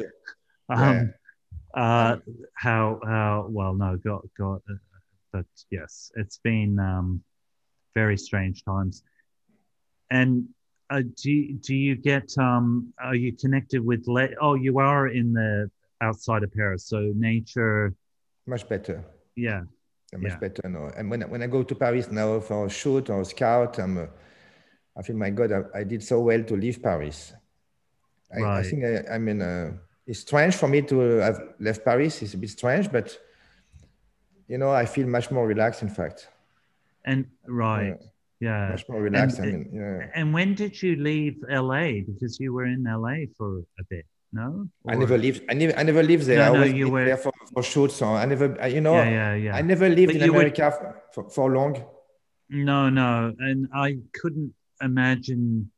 um, 0.69 1.13
uh, 1.83 2.13
how 2.65 2.85
how 3.13 3.31
well 3.57 3.73
no 3.85 3.91
got 4.09 4.21
got 4.43 4.59
uh, 4.71 4.77
but 5.33 5.45
yes 5.77 5.91
it's 6.21 6.37
been 6.51 6.71
um, 6.91 7.07
very 7.99 8.17
strange 8.27 8.57
times 8.71 8.95
and 10.19 10.31
uh, 10.93 11.01
do 11.21 11.27
you, 11.37 11.43
do 11.67 11.73
you 11.87 11.93
get 12.11 12.27
um 12.49 12.65
are 13.07 13.15
you 13.23 13.31
connected 13.43 13.81
with 13.91 14.03
le- 14.15 14.35
oh 14.45 14.55
you 14.65 14.73
are 14.89 15.03
in 15.19 15.27
the 15.39 15.51
outside 16.01 16.43
of 16.43 16.51
paris 16.53 16.85
so 16.85 16.99
nature 17.15 17.93
Much 18.47 18.67
better. 18.67 19.03
yeah 19.35 19.61
much 20.13 20.31
Yeah. 20.33 20.39
better 20.39 20.67
now. 20.67 20.85
And 20.97 21.09
when, 21.09 21.23
I- 21.23 21.27
when 21.33 21.41
I 21.41 21.47
go 21.47 21.63
to 21.63 21.73
Paris 21.75 22.11
now 22.11 22.39
for 22.41 22.65
a 22.65 22.69
shoot 22.69 23.09
or 23.09 23.21
a 23.21 23.25
scout, 23.25 23.79
I'm, 23.79 23.97
uh, 23.97 24.07
I 24.97 25.01
feel, 25.03 25.15
my 25.15 25.29
God, 25.29 25.49
I, 25.53 25.61
I 25.79 25.83
did 25.85 26.03
so 26.03 26.19
well 26.19 26.43
to 26.43 26.55
leave 26.57 26.83
Paris. 26.83 27.31
I, 28.35 28.39
I 28.59 28.63
think 28.63 28.83
I, 28.83 29.15
I 29.15 29.17
mean, 29.19 29.41
uh, 29.41 29.71
it's 30.05 30.19
strange 30.19 30.55
for 30.55 30.67
me 30.67 30.81
to 30.81 30.99
have 31.27 31.39
left 31.61 31.85
Paris. 31.85 32.21
It's 32.21 32.33
a 32.33 32.37
bit 32.37 32.49
strange, 32.49 32.91
but, 32.91 33.17
you 34.49 34.57
know, 34.57 34.71
I 34.71 34.85
feel 34.85 35.07
much 35.07 35.31
more 35.31 35.47
relaxed, 35.47 35.81
in 35.81 35.89
fact. 35.89 36.27
and 37.05 37.25
right 37.47 37.97
yeah 38.41 38.69
Much 38.71 38.85
more 38.89 39.01
relaxed. 39.01 39.39
And 39.39 39.47
I 39.47 39.51
mean, 39.51 39.69
yeah. 39.73 40.07
And 40.17 40.33
when 40.33 40.55
did 40.55 40.73
you 40.83 40.95
leave 40.97 41.35
LA? 41.47 42.01
Because 42.09 42.37
you 42.41 42.51
were 42.55 42.65
in 42.65 42.83
LA 42.83 43.17
for 43.37 43.59
a 43.79 43.83
bit, 43.89 44.05
no? 44.33 44.67
I 44.87 44.95
never 44.95 45.17
lived. 45.17 45.43
I 45.49 45.53
never. 45.53 45.77
I 45.77 45.83
never 45.83 46.03
lived 46.03 46.25
there. 46.25 46.37
No, 46.39 46.55
I 46.55 46.57
no, 46.57 46.63
you 46.63 46.89
were- 46.89 47.05
there 47.05 47.17
for, 47.17 47.33
for 47.53 47.63
shoots. 47.63 47.95
So 47.95 48.05
I 48.07 48.25
never. 48.25 48.57
I, 48.61 48.67
you 48.67 48.81
know. 48.81 48.95
Yeah, 48.95 49.09
yeah, 49.09 49.33
yeah. 49.35 49.55
I 49.55 49.61
never 49.61 49.89
lived 49.89 50.13
But 50.13 50.21
in 50.21 50.29
America 50.29 50.71
for, 50.71 51.01
for, 51.13 51.29
for 51.29 51.51
long. 51.51 51.83
No, 52.49 52.89
no, 52.89 53.33
and 53.39 53.67
I 53.73 53.97
couldn't 54.13 54.53
imagine 54.81 55.71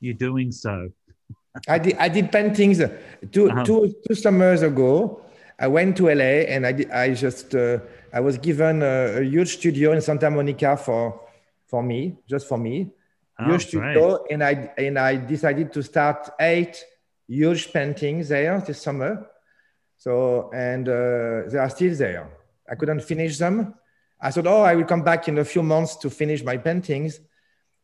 you 0.00 0.14
doing 0.14 0.52
so. 0.52 0.90
I 1.68 1.78
did. 1.78 1.96
I 1.98 2.08
did 2.08 2.30
paintings 2.32 2.80
uh, 2.80 2.88
2 3.32 3.50
Uh-huh. 3.50 3.64
two, 3.64 3.94
two 4.06 4.14
summers 4.14 4.62
ago. 4.62 5.20
I 5.58 5.68
went 5.68 5.96
to 5.98 6.06
LA 6.08 6.48
and 6.50 6.66
I 6.66 6.72
did, 6.72 6.90
I 6.90 7.14
just 7.14 7.54
uh, 7.54 7.78
I 8.12 8.18
was 8.20 8.38
given 8.38 8.82
a, 8.82 9.20
a 9.20 9.22
huge 9.22 9.50
studio 9.58 9.92
in 9.92 10.00
Santa 10.00 10.28
Monica 10.30 10.76
for 10.76 11.20
for 11.68 11.82
me, 11.82 12.16
just 12.28 12.48
for 12.48 12.58
me, 12.58 12.90
Oh, 13.38 13.44
huge 13.46 13.66
studio, 13.68 14.24
and 14.30 14.42
I 14.42 14.72
and 14.76 14.98
I 14.98 15.16
decided 15.16 15.72
to 15.74 15.82
start 15.82 16.28
eight 16.40 16.84
huge 17.28 17.72
paintings 17.72 18.28
there 18.28 18.60
this 18.60 18.82
summer. 18.82 19.26
So 19.96 20.50
and 20.52 20.88
uh, 20.88 21.48
they 21.48 21.58
are 21.58 21.70
still 21.70 21.94
there. 21.94 22.30
I 22.68 22.74
couldn't 22.74 23.00
finish 23.00 23.38
them. 23.38 23.74
I 24.20 24.30
thought, 24.30 24.46
oh, 24.46 24.62
I 24.62 24.74
will 24.74 24.84
come 24.84 25.02
back 25.02 25.28
in 25.28 25.38
a 25.38 25.44
few 25.44 25.62
months 25.62 25.96
to 25.96 26.10
finish 26.10 26.42
my 26.42 26.56
paintings. 26.56 27.20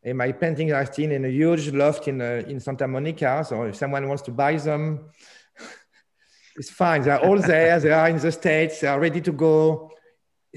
And 0.02 0.16
my 0.16 0.32
paintings 0.32 0.72
are 0.72 0.86
still 0.86 1.10
in 1.10 1.24
a 1.24 1.28
huge 1.28 1.70
loft 1.72 2.08
in 2.08 2.20
uh, 2.20 2.42
in 2.48 2.60
Santa 2.60 2.88
Monica. 2.88 3.44
So 3.44 3.64
if 3.64 3.76
someone 3.76 4.08
wants 4.08 4.22
to 4.22 4.30
buy 4.30 4.56
them, 4.56 5.10
it's 6.56 6.70
fine. 6.70 7.02
They 7.02 7.10
are 7.10 7.20
all 7.20 7.38
there. 7.38 7.78
They 7.80 7.92
are 7.92 8.08
in 8.08 8.18
the 8.18 8.32
states. 8.32 8.80
They 8.80 8.88
are 8.88 8.98
ready 8.98 9.20
to 9.20 9.32
go. 9.32 9.90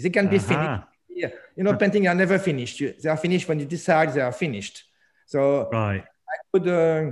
They 0.02 0.10
can 0.10 0.28
be 0.28 0.40
finished. 0.40 0.84
Yeah. 1.10 1.30
You 1.56 1.64
know, 1.64 1.76
paintings 1.76 2.08
are 2.08 2.16
never 2.16 2.40
finished. 2.40 2.80
You, 2.80 2.94
they 3.02 3.10
are 3.10 3.18
finished 3.18 3.48
when 3.48 3.60
you 3.60 3.66
decide 3.66 4.14
they 4.14 4.22
are 4.22 4.32
finished. 4.32 4.84
So 5.26 5.70
Right. 5.72 6.04
I 6.04 6.36
could 6.52 6.68
uh, 6.68 7.12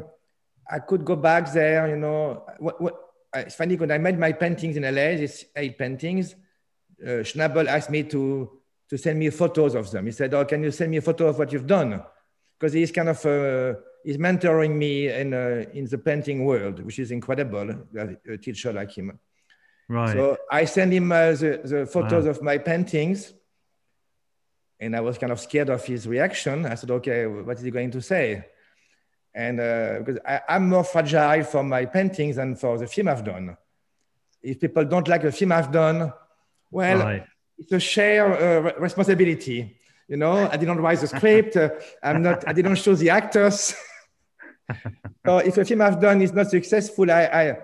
I 0.71 0.79
could 0.79 1.03
go 1.03 1.15
back 1.15 1.51
there. 1.51 1.87
You 1.89 1.97
know, 1.97 2.43
what, 2.59 2.79
what, 2.81 2.95
it's 3.35 3.55
funny 3.55 3.75
when 3.75 3.91
I 3.91 3.97
made 3.97 4.17
my 4.17 4.31
paintings 4.31 4.77
in 4.77 4.83
LA, 4.83 5.17
these 5.17 5.45
eight 5.55 5.77
paintings. 5.77 6.35
Uh, 7.01 7.23
Schnabel 7.23 7.67
asked 7.67 7.89
me 7.89 8.03
to 8.03 8.49
to 8.89 8.97
send 8.97 9.19
me 9.19 9.29
photos 9.29 9.75
of 9.75 9.89
them. 9.91 10.05
He 10.05 10.11
said, 10.11 10.33
"Oh, 10.33 10.45
can 10.45 10.63
you 10.63 10.71
send 10.71 10.91
me 10.91 10.97
a 10.97 11.01
photo 11.01 11.27
of 11.27 11.37
what 11.39 11.51
you've 11.51 11.67
done?" 11.67 12.01
Because 12.59 12.73
he's 12.73 12.91
kind 12.91 13.09
of 13.09 13.25
uh, 13.25 13.75
he's 14.03 14.17
mentoring 14.17 14.75
me 14.75 15.09
in 15.09 15.33
uh, 15.33 15.65
in 15.73 15.85
the 15.85 15.97
painting 15.97 16.45
world, 16.45 16.83
which 16.83 16.99
is 16.99 17.11
incredible. 17.11 17.69
A, 17.97 18.37
teacher 18.37 18.71
like 18.71 18.91
him. 18.91 19.19
Right. 19.89 20.13
So 20.13 20.37
I 20.49 20.65
sent 20.65 20.93
him 20.93 21.11
uh, 21.11 21.31
the, 21.31 21.61
the 21.63 21.85
photos 21.85 22.25
Wow. 22.25 22.31
of 22.31 22.41
my 22.41 22.57
paintings. 22.57 23.33
And 24.79 24.95
I 24.95 25.01
was 25.01 25.19
kind 25.19 25.31
of 25.31 25.39
scared 25.39 25.69
of 25.69 25.85
his 25.85 26.07
reaction. 26.07 26.65
I 26.65 26.73
said, 26.73 26.89
okay, 26.89 27.27
what 27.27 27.57
is 27.57 27.61
he 27.63 27.69
going 27.69 27.91
to 27.91 28.01
say? 28.01 28.45
And 29.33 29.59
uh, 29.59 29.99
because 29.99 30.19
I, 30.25 30.41
I'm 30.49 30.69
more 30.69 30.83
fragile 30.83 31.43
for 31.43 31.63
my 31.63 31.85
paintings 31.85 32.35
than 32.35 32.55
for 32.55 32.77
the 32.77 32.87
film 32.87 33.07
I've 33.07 33.23
done. 33.23 33.55
If 34.41 34.59
people 34.59 34.83
don't 34.85 35.07
like 35.07 35.21
the 35.21 35.31
film 35.31 35.51
I've 35.51 35.71
done, 35.71 36.11
well, 36.69 36.99
right. 36.99 37.23
it's 37.57 37.71
a 37.71 37.79
shared 37.79 38.41
uh, 38.41 38.73
responsibility. 38.79 39.77
You 40.07 40.17
know, 40.17 40.49
I 40.51 40.57
didn't 40.57 40.81
write 40.81 40.99
the 40.99 41.07
script. 41.07 41.55
Uh, 41.55 41.69
I'm 42.03 42.21
not. 42.21 42.47
I 42.47 42.53
didn't 42.53 42.75
show 42.75 42.95
the 42.95 43.11
actors. 43.11 43.73
so 45.25 45.37
if 45.37 45.57
a 45.57 45.63
film 45.63 45.81
I've 45.81 46.01
done 46.01 46.21
is 46.21 46.33
not 46.33 46.49
successful, 46.49 47.09
I 47.09 47.23
I, 47.25 47.57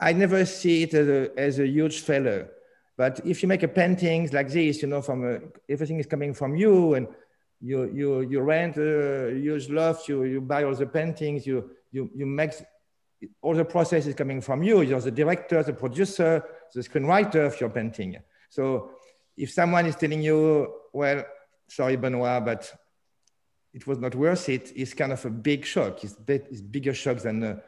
I 0.00 0.12
never 0.12 0.44
see 0.44 0.82
it 0.82 0.94
as 0.94 1.08
a, 1.08 1.38
as 1.38 1.58
a 1.60 1.66
huge 1.66 2.00
failure. 2.00 2.50
But 2.96 3.20
if 3.26 3.42
you 3.42 3.48
make 3.48 3.62
a 3.62 3.68
paintings 3.68 4.32
like 4.32 4.48
this, 4.48 4.82
you 4.82 4.88
know, 4.88 5.02
from 5.02 5.24
a, 5.24 5.38
everything 5.68 6.00
is 6.00 6.06
coming 6.06 6.34
from 6.34 6.56
you, 6.56 6.94
and 6.94 7.06
you 7.60 7.90
you 7.92 8.20
you 8.20 8.40
rent 8.40 8.76
uh, 8.78 9.28
a 9.28 9.34
huge 9.34 9.68
loft, 9.68 10.08
you 10.08 10.24
you 10.24 10.40
buy 10.40 10.64
all 10.64 10.74
the 10.74 10.86
paintings, 10.86 11.46
you 11.46 11.70
you 11.90 12.10
you 12.14 12.26
make 12.26 12.52
all 13.40 13.54
the 13.54 13.64
process 13.64 14.06
is 14.06 14.14
coming 14.14 14.40
from 14.40 14.62
you. 14.62 14.82
You're 14.82 15.00
the 15.00 15.10
director, 15.10 15.62
the 15.62 15.72
producer, 15.72 16.44
the 16.74 16.80
screenwriter 16.80 17.46
of 17.46 17.60
your 17.60 17.70
painting. 17.70 18.16
So 18.50 18.90
if 19.36 19.50
someone 19.50 19.86
is 19.86 19.96
telling 19.96 20.22
you, 20.22 20.72
well, 20.92 21.24
sorry, 21.68 21.96
Benoit, 21.96 22.44
but 22.44 22.72
it 23.72 23.86
was 23.86 23.98
not 23.98 24.14
worth 24.14 24.48
it, 24.48 24.72
it's 24.74 24.94
kind 24.94 25.12
of 25.12 25.24
a 25.24 25.30
big 25.30 25.64
shock. 25.64 26.04
It's, 26.04 26.16
it's 26.28 26.60
bigger 26.60 26.94
shock 26.94 27.18
than 27.18 27.42
a, 27.42 27.62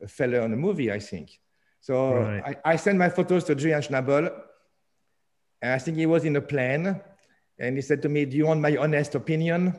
a 0.00 0.42
on 0.42 0.52
a 0.52 0.56
movie, 0.56 0.90
I 0.90 0.98
think. 0.98 1.38
So 1.80 2.14
right. 2.14 2.58
I, 2.64 2.72
I 2.72 2.76
sent 2.76 2.98
my 2.98 3.10
photos 3.10 3.44
to 3.44 3.54
Julian 3.54 3.82
Schnabel, 3.82 4.32
and 5.60 5.72
I 5.72 5.78
think 5.78 5.98
he 5.98 6.06
was 6.06 6.24
in 6.24 6.36
a 6.36 6.40
plane, 6.40 7.00
and 7.58 7.76
he 7.76 7.82
said 7.82 8.02
to 8.02 8.08
me, 8.08 8.24
do 8.24 8.36
you 8.36 8.46
want 8.46 8.60
my 8.60 8.76
honest 8.76 9.14
opinion? 9.14 9.74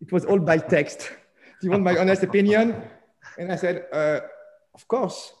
it 0.00 0.10
was 0.10 0.24
all 0.24 0.38
by 0.38 0.58
text. 0.58 1.10
do 1.60 1.66
you 1.66 1.70
want 1.70 1.82
my 1.82 1.96
honest 1.96 2.22
opinion? 2.22 2.82
And 3.38 3.52
I 3.52 3.56
said, 3.56 3.86
uh, 3.92 4.20
of 4.74 4.86
course. 4.88 5.32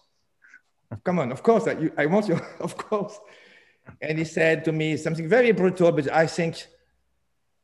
Come 1.04 1.18
on, 1.18 1.32
of 1.32 1.42
course. 1.42 1.66
I, 1.66 1.90
I 1.96 2.06
want 2.06 2.28
you, 2.28 2.38
of 2.60 2.76
course. 2.76 3.18
And 4.00 4.18
he 4.18 4.24
said 4.24 4.64
to 4.66 4.72
me 4.72 4.96
something 4.96 5.28
very 5.28 5.52
brutal, 5.52 5.90
but 5.90 6.12
I 6.12 6.26
think 6.26 6.66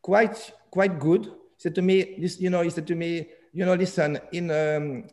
quite 0.03 0.53
quite 0.71 0.99
good. 0.99 1.27
He 1.27 1.59
said 1.59 1.75
to 1.77 1.83
me, 1.83 2.17
this, 2.19 2.41
you 2.41 2.51
know, 2.51 2.63
he 2.63 2.71
said 2.71 2.87
to 2.89 2.95
me, 2.95 3.29
you 3.53 3.65
know, 3.65 3.75
listen, 3.75 4.19
in 4.33 4.51
um, 4.51 5.05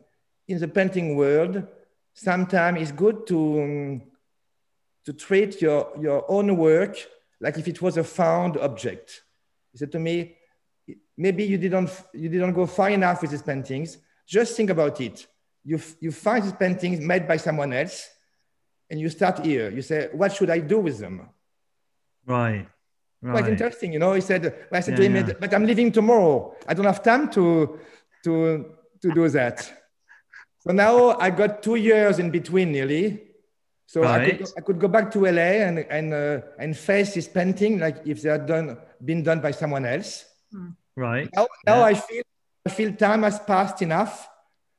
in 0.48 0.58
the 0.58 0.66
painting 0.66 1.14
world, 1.14 1.64
sometimes 2.14 2.80
it's 2.80 2.92
good 2.92 3.26
to 3.28 3.62
um, 3.62 4.02
to 5.04 5.12
treat 5.12 5.62
your 5.62 5.92
your 6.00 6.28
own 6.28 6.56
work 6.56 6.96
like 7.40 7.58
if 7.58 7.68
it 7.68 7.82
was 7.82 7.96
a 7.96 8.04
found 8.04 8.56
object. 8.56 9.22
He 9.72 9.78
said 9.78 9.92
to 9.92 9.98
me, 9.98 10.36
maybe 11.16 11.44
you 11.44 11.58
didn't 11.58 11.90
you 12.12 12.28
didn't 12.28 12.54
go 12.54 12.66
far 12.66 12.90
enough 12.90 13.22
with 13.22 13.30
these 13.30 13.42
paintings. 13.42 13.98
Just 14.26 14.56
think 14.56 14.70
about 14.70 15.00
it. 15.00 15.26
You, 15.64 15.80
you 16.00 16.12
find 16.12 16.44
these 16.44 16.52
paintings 16.52 17.00
made 17.00 17.26
by 17.26 17.36
someone 17.36 17.72
else, 17.72 18.08
and 18.88 19.00
you 19.00 19.08
start 19.08 19.44
here. 19.44 19.70
You 19.70 19.82
say, 19.82 20.08
what 20.12 20.32
should 20.32 20.50
I 20.50 20.60
do 20.60 20.78
with 20.78 20.98
them? 20.98 21.28
Right. 22.24 22.68
Right. 23.22 23.32
Quite 23.32 23.48
interesting, 23.50 23.92
you 23.92 23.98
know. 23.98 24.12
He 24.12 24.20
said, 24.20 24.66
I 24.70 24.80
said 24.80 24.92
yeah, 24.92 24.96
to 24.96 25.04
him, 25.04 25.28
yeah. 25.28 25.34
but 25.40 25.52
I'm 25.54 25.64
leaving 25.64 25.90
tomorrow. 25.90 26.54
I 26.68 26.74
don't 26.74 26.84
have 26.84 27.02
time 27.02 27.30
to 27.30 27.80
to 28.24 28.76
to 29.02 29.12
do 29.12 29.28
that. 29.30 29.72
so 30.60 30.72
now 30.72 31.18
I 31.18 31.30
got 31.30 31.62
two 31.62 31.76
years 31.76 32.18
in 32.18 32.30
between 32.30 32.72
nearly. 32.72 33.25
So 33.86 34.02
right. 34.02 34.34
I, 34.34 34.36
could, 34.36 34.48
I 34.58 34.60
could 34.60 34.80
go 34.80 34.88
back 34.88 35.10
to 35.12 35.20
LA 35.20 35.62
and 35.66 35.78
and 35.78 36.12
uh, 36.12 36.40
and 36.58 36.76
face 36.76 37.14
this 37.14 37.28
painting 37.28 37.78
like 37.78 38.02
if 38.04 38.20
they 38.22 38.30
had 38.30 38.46
done 38.46 38.76
been 39.04 39.22
done 39.22 39.40
by 39.40 39.52
someone 39.52 39.86
else. 39.86 40.24
Right. 40.96 41.28
Now, 41.34 41.46
now 41.64 41.78
yeah. 41.78 41.84
I 41.84 41.94
feel 41.94 42.22
I 42.66 42.68
feel 42.68 42.92
time 42.94 43.22
has 43.22 43.38
passed 43.38 43.80
enough. 43.82 44.28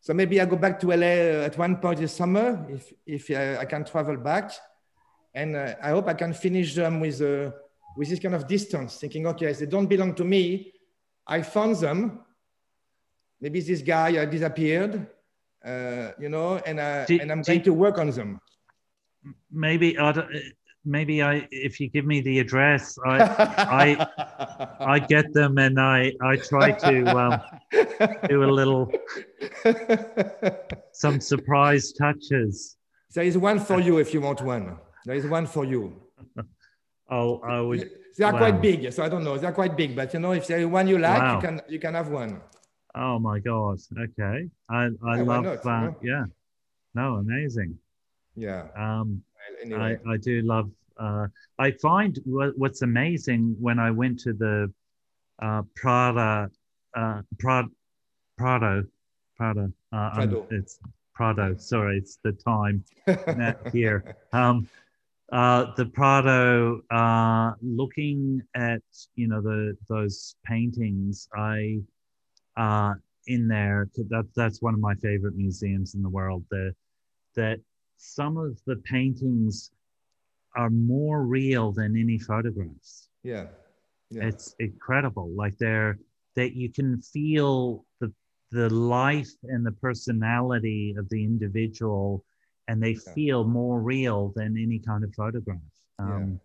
So 0.02 0.14
maybe 0.14 0.42
I 0.42 0.46
go 0.46 0.58
back 0.58 0.80
to 0.82 0.88
LA 0.88 1.46
at 1.46 1.58
one 1.58 1.78
point 1.78 2.00
this 2.00 2.14
summer 2.14 2.66
if, 2.70 2.94
if 3.06 3.30
uh, 3.30 3.60
I 3.62 3.66
can 3.66 3.86
travel 3.86 4.18
back. 4.18 4.52
And 5.34 5.56
uh, 5.56 5.76
I 5.82 5.90
hope 5.90 6.08
I 6.08 6.14
can 6.14 6.34
finish 6.34 6.76
them 6.76 7.00
with, 7.00 7.22
uh, 7.22 7.52
with 7.96 8.10
this 8.10 8.20
kind 8.20 8.36
of 8.36 8.48
distance, 8.48 8.98
thinking, 8.98 9.28
okay, 9.28 9.54
they 9.54 9.66
don't 9.66 9.88
belong 9.88 10.16
to 10.16 10.24
me. 10.24 10.74
I 11.26 11.42
found 11.42 11.78
them. 11.78 12.22
Maybe 13.40 13.62
this 13.62 13.82
guy 13.82 14.18
uh, 14.18 14.26
disappeared, 14.26 15.08
uh, 15.64 16.12
you 16.20 16.30
know, 16.30 16.58
and, 16.66 16.80
uh, 16.80 17.06
do, 17.06 17.20
and 17.22 17.32
I'm 17.32 17.42
going 17.42 17.62
to 17.64 17.74
work 17.74 18.00
on 18.00 18.10
them. 18.10 18.40
Maybe 19.52 19.98
I 19.98 20.12
don't, 20.12 20.30
maybe 20.88 21.22
I, 21.22 21.48
if 21.52 21.80
you 21.80 21.90
give 21.90 22.06
me 22.06 22.22
the 22.22 22.40
address, 22.40 22.98
I, 23.06 23.18
I, 23.20 24.96
I 24.96 25.00
get 25.00 25.34
them 25.34 25.58
and 25.58 25.80
I, 25.80 26.14
I 26.22 26.38
try 26.38 26.72
to 26.72 27.18
um, 27.18 27.42
do 28.30 28.44
a 28.44 28.52
little, 28.52 28.92
some 30.94 31.20
surprise 31.20 31.92
touches. 31.92 32.78
There 33.14 33.24
is 33.24 33.38
one 33.38 33.60
for 33.60 33.80
you 33.80 33.98
if 33.98 34.14
you 34.14 34.22
want 34.22 34.42
one. 34.42 34.78
There 35.06 35.16
is 35.16 35.26
one 35.26 35.46
for 35.46 35.66
you. 35.66 36.02
oh, 37.10 37.40
I 37.40 37.62
would. 37.62 37.90
They 38.18 38.24
are 38.24 38.34
wow. 38.34 38.40
quite 38.40 38.62
big, 38.62 38.92
so 38.92 39.04
I 39.04 39.10
don't 39.10 39.24
know. 39.24 39.38
They're 39.38 39.52
quite 39.52 39.78
big, 39.78 39.96
but 39.96 40.14
you 40.14 40.20
know, 40.20 40.32
if 40.32 40.48
there 40.48 40.60
is 40.60 40.66
one 40.66 40.88
you 40.88 40.98
like, 40.98 41.22
wow. 41.22 41.36
you 41.36 41.42
can 41.42 41.62
you 41.70 41.80
can 41.80 41.94
have 41.94 42.10
one. 42.10 42.42
Oh 42.96 43.20
my 43.20 43.40
God! 43.40 43.80
Okay, 43.98 44.50
I 44.70 44.90
I 45.06 45.18
yeah, 45.18 45.22
love 45.22 45.44
that. 45.44 45.66
Uh, 45.66 45.92
yeah, 46.02 46.26
no, 46.96 47.16
amazing. 47.16 47.78
Yeah. 48.38 48.68
Um, 48.78 49.24
anyway. 49.62 49.98
I, 50.08 50.12
I 50.14 50.18
do 50.18 50.42
love. 50.42 50.72
Uh, 50.98 51.28
I 51.60 51.72
find 51.72 52.18
what, 52.26 52.58
what's 52.58 52.84
amazing 52.84 53.56
when 53.60 53.80
I 53.80 53.92
went 53.92 54.20
to 54.22 54.34
the 54.34 54.72
uh, 55.42 55.64
Prada, 55.76 56.50
uh, 56.96 57.22
Prad, 57.40 57.66
Prado, 58.38 58.84
Prado. 59.36 59.72
Uh, 59.92 60.14
Prado. 60.14 60.48
It's 60.52 60.80
Prado. 61.14 61.56
Sorry, 61.58 61.98
it's 61.98 62.20
the 62.24 62.32
time 62.32 62.84
here. 63.74 64.16
Um, 64.34 64.70
uh, 65.32 65.74
the 65.76 65.86
Prado. 65.86 66.82
Uh, 66.90 67.54
looking 67.62 68.42
at 68.56 68.82
you 69.16 69.28
know 69.28 69.42
the 69.42 69.76
those 69.90 70.36
paintings, 70.46 71.28
I 71.36 71.80
uh, 72.56 72.94
in 73.26 73.48
there. 73.48 73.90
That 74.10 74.28
that's 74.36 74.62
one 74.62 74.74
of 74.74 74.80
my 74.80 74.96
favorite 74.96 75.36
museums 75.36 75.96
in 75.96 76.02
the 76.02 76.10
world. 76.10 76.46
The 76.50 76.74
that 77.36 77.60
some 77.98 78.38
of 78.38 78.60
the 78.66 78.78
paintings 78.78 79.72
are 80.56 80.70
more 80.70 81.24
real 81.24 81.72
than 81.72 81.98
any 81.98 82.18
photographs. 82.18 83.10
Yeah. 83.24 83.48
yeah. 84.10 84.26
It's 84.26 84.56
incredible. 84.60 85.30
Like 85.36 85.58
they're 85.58 86.00
that 86.36 86.56
you 86.56 86.72
can 86.72 87.02
feel 87.02 87.86
the 88.00 88.12
the 88.52 88.70
life 88.70 89.32
and 89.44 89.66
the 89.66 89.72
personality 89.74 90.96
of 90.98 91.10
the 91.10 91.24
individual 91.24 92.24
and 92.68 92.82
they 92.82 92.92
yeah. 92.92 93.14
feel 93.14 93.44
more 93.44 93.80
real 93.80 94.34
than 94.36 94.58
any 94.58 94.80
kind 94.80 95.04
of 95.04 95.14
photograph. 95.16 95.58
Um, 96.00 96.40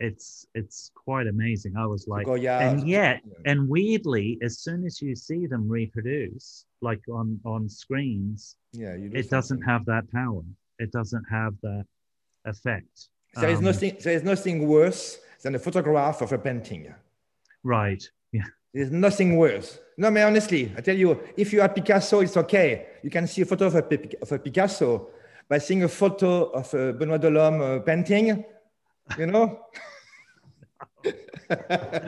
yeah. 0.00 0.08
it's 0.08 0.46
it's 0.54 0.90
quite 0.94 1.26
amazing. 1.26 1.76
I 1.76 1.86
was 1.86 2.06
like, 2.08 2.26
and 2.60 2.88
yet, 2.88 3.22
and 3.44 3.68
weirdly, 3.68 4.38
as 4.42 4.60
soon 4.60 4.84
as 4.84 5.02
you 5.02 5.14
see 5.14 5.46
them 5.46 5.68
reproduce, 5.68 6.64
like 6.80 7.00
on 7.10 7.40
on 7.44 7.68
screens, 7.68 8.56
yeah, 8.72 8.94
it 8.96 9.28
doesn't 9.30 9.62
have 9.62 9.84
that 9.86 10.10
power. 10.10 10.42
It 10.80 10.90
doesn't 10.92 11.24
have 11.30 11.54
that 11.62 11.84
effect. 12.46 13.08
There 13.34 13.50
is 13.50 13.58
um, 13.58 13.64
nothing. 13.64 13.96
There 14.02 14.14
is 14.14 14.24
nothing 14.24 14.66
worse 14.66 15.18
than 15.42 15.54
a 15.54 15.58
photograph 15.58 16.22
of 16.22 16.32
a 16.32 16.38
painting. 16.38 16.92
Right. 17.62 18.02
Yeah. 18.32 18.48
There's 18.72 18.90
nothing 18.90 19.36
worse. 19.36 19.78
No, 19.98 20.10
but 20.10 20.22
honestly, 20.22 20.72
I 20.76 20.80
tell 20.80 20.96
you, 20.96 21.20
if 21.36 21.52
you 21.52 21.60
are 21.60 21.68
Picasso, 21.68 22.20
it's 22.20 22.36
okay. 22.36 22.86
You 23.02 23.10
can 23.10 23.26
see 23.26 23.42
a 23.42 23.44
photo 23.44 23.66
of 23.66 23.74
a, 23.74 23.84
of 24.22 24.32
a 24.32 24.38
Picasso, 24.38 25.08
but 25.48 25.62
seeing 25.62 25.82
a 25.82 25.88
photo 25.88 26.50
of 26.50 26.72
a 26.72 26.92
Benoit 26.92 27.20
Delhomme 27.20 27.60
uh, 27.60 27.78
painting, 27.80 28.44
you 29.18 29.26
know. 29.26 29.66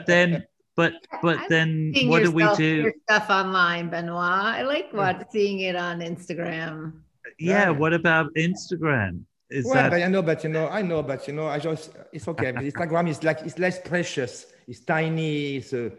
then, 0.07 0.47
but 0.75 0.93
but 1.21 1.37
then, 1.49 1.93
what 2.05 2.23
do 2.23 2.31
we 2.31 2.47
do? 2.55 2.91
stuff 3.03 3.29
online, 3.29 3.89
Benoit. 3.89 4.17
I 4.17 4.63
like 4.63 4.91
what 4.93 5.31
seeing 5.31 5.59
it 5.59 5.75
on 5.75 5.99
Instagram. 5.99 6.93
Yeah. 7.39 7.69
What 7.69 7.93
about 7.93 8.33
Instagram? 8.35 9.21
Is 9.49 9.65
well, 9.65 9.75
that... 9.75 9.93
I 9.93 10.07
know, 10.07 10.21
but 10.21 10.43
you 10.43 10.49
know, 10.49 10.67
I 10.67 10.81
know, 10.81 11.03
but 11.03 11.27
you 11.27 11.33
know, 11.33 11.47
I 11.47 11.59
just 11.59 11.91
it's 12.11 12.27
okay. 12.27 12.51
Instagram 12.53 13.07
is 13.07 13.23
like 13.23 13.41
it's 13.41 13.59
less 13.59 13.79
precious. 13.79 14.47
It's 14.67 14.79
tiny. 14.79 15.57
It's 15.57 15.73
a, 15.73 15.91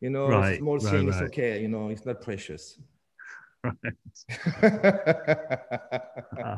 you 0.00 0.10
know, 0.10 0.28
right, 0.28 0.58
small 0.58 0.78
right, 0.78 0.90
thing. 0.90 1.08
It's 1.08 1.18
okay. 1.18 1.60
You 1.60 1.68
know, 1.68 1.88
it's 1.88 2.06
not 2.06 2.22
precious. 2.22 2.78
Right. 3.62 3.74
uh, 6.44 6.56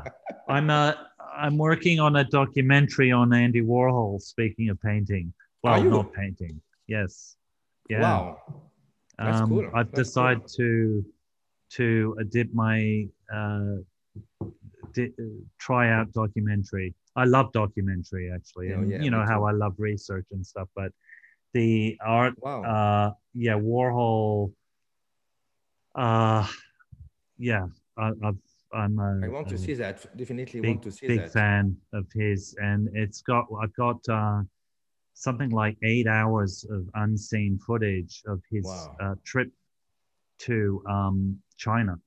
I'm 0.48 0.70
uh, 0.70 0.92
I'm 1.36 1.58
working 1.58 2.00
on 2.00 2.16
a 2.16 2.24
documentary 2.24 3.12
on 3.12 3.32
Andy 3.32 3.62
Warhol. 3.62 4.20
Speaking 4.20 4.68
of 4.70 4.80
painting, 4.80 5.32
well, 5.62 5.82
not 5.82 6.12
painting. 6.12 6.60
Yes. 6.86 7.36
Yeah. 7.88 8.02
Wow. 8.02 8.64
That's 9.18 9.40
um, 9.40 9.48
cool. 9.48 9.70
I've 9.74 9.90
That's 9.90 10.08
decided 10.08 10.42
cool. 10.42 10.48
to 10.56 11.04
to 11.70 12.16
uh, 12.20 12.24
dip 12.30 12.54
my 12.54 13.08
uh, 13.32 13.76
di- 14.96 15.12
try 15.58 15.90
out 15.90 16.10
documentary. 16.12 16.94
I 17.14 17.24
love 17.24 17.52
documentary 17.52 18.32
actually, 18.34 18.72
oh, 18.72 18.80
and 18.80 18.92
oh, 18.92 18.96
yeah, 18.96 19.02
you 19.02 19.10
know 19.10 19.24
how 19.24 19.44
I 19.44 19.52
love 19.52 19.74
research 19.78 20.26
and 20.32 20.44
stuff. 20.44 20.68
But 20.74 20.90
the 21.54 21.96
art, 22.04 22.34
wow. 22.38 22.62
uh, 22.64 23.12
yeah, 23.34 23.54
Warhol. 23.54 24.52
Uh, 25.94 26.46
yeah, 27.38 27.66
I, 27.96 28.10
have 28.22 28.36
I'm 28.72 28.98
a, 28.98 29.20
I 29.24 29.28
want 29.28 29.48
to 29.48 29.58
see 29.58 29.74
that. 29.74 30.04
Definitely 30.16 30.60
big, 30.60 30.70
want 30.70 30.82
to 30.82 30.92
see 30.92 31.06
big 31.06 31.20
that. 31.20 31.32
fan 31.32 31.76
of 31.92 32.06
his, 32.12 32.56
and 32.60 32.88
it's 32.94 33.22
got 33.22 33.46
I've 33.62 33.74
got 33.76 34.00
uh, 34.08 34.42
something 35.14 35.50
like 35.50 35.76
eight 35.82 36.06
hours 36.06 36.64
of 36.70 36.88
unseen 36.94 37.58
footage 37.58 38.22
of 38.26 38.42
his 38.50 38.66
wow. 38.66 38.96
uh, 39.00 39.14
trip 39.24 39.50
to 40.38 40.82
um, 40.86 41.38
China 41.56 41.98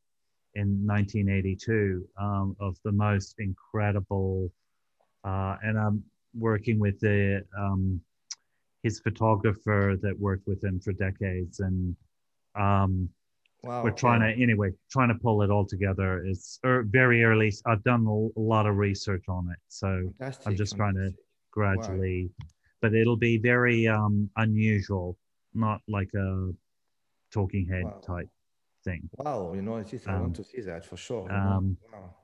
in 0.55 0.85
1982 0.85 2.07
um, 2.19 2.55
of 2.59 2.77
the 2.83 2.91
most 2.91 3.35
incredible, 3.39 4.51
uh, 5.23 5.57
and 5.63 5.77
I'm 5.77 6.03
working 6.37 6.79
with 6.79 6.99
the 6.99 7.43
um, 7.57 8.01
his 8.83 8.99
photographer 8.99 9.95
that 10.01 10.17
worked 10.19 10.47
with 10.47 10.63
him 10.63 10.79
for 10.79 10.93
decades, 10.93 11.59
and 11.59 11.95
um, 12.55 13.09
Wow. 13.63 13.83
we're 13.83 13.91
trying 13.91 14.21
to 14.21 14.41
anyway 14.41 14.71
trying 14.89 15.09
to 15.09 15.15
pull 15.15 15.41
it 15.41 15.49
all 15.49 15.65
together 15.65 16.23
it's 16.25 16.59
er, 16.65 16.83
very 16.83 17.23
early 17.23 17.51
i've 17.65 17.83
done 17.83 18.05
a, 18.07 18.39
lot 18.39 18.65
of 18.65 18.77
research 18.77 19.25
on 19.27 19.49
it 19.51 19.59
so 19.67 19.87
Fantastic, 20.17 20.47
i'm 20.47 20.55
just 20.55 20.75
trying 20.77 20.95
to 20.95 21.13
gradually 21.51 22.29
but 22.81 22.93
it'll 22.93 23.17
be 23.17 23.37
very 23.37 23.85
um 23.87 24.29
unusual 24.37 25.17
not 25.53 25.81
like 25.89 26.09
a 26.15 26.51
talking 27.31 27.67
head 27.67 27.83
Wow. 27.83 28.01
type 28.05 28.29
thing 28.89 29.01
Wow, 29.17 29.53
you 29.57 29.61
know, 29.61 29.75
it's 29.81 29.91
just, 29.91 30.07
I 30.07 30.13
Um, 30.15 30.21
want 30.21 30.35
to 30.41 30.43
see 30.51 30.61
that 30.71 30.81
for 30.89 30.97
sure. 30.97 31.25
um, 31.31 31.65
Wow. 31.93 32.15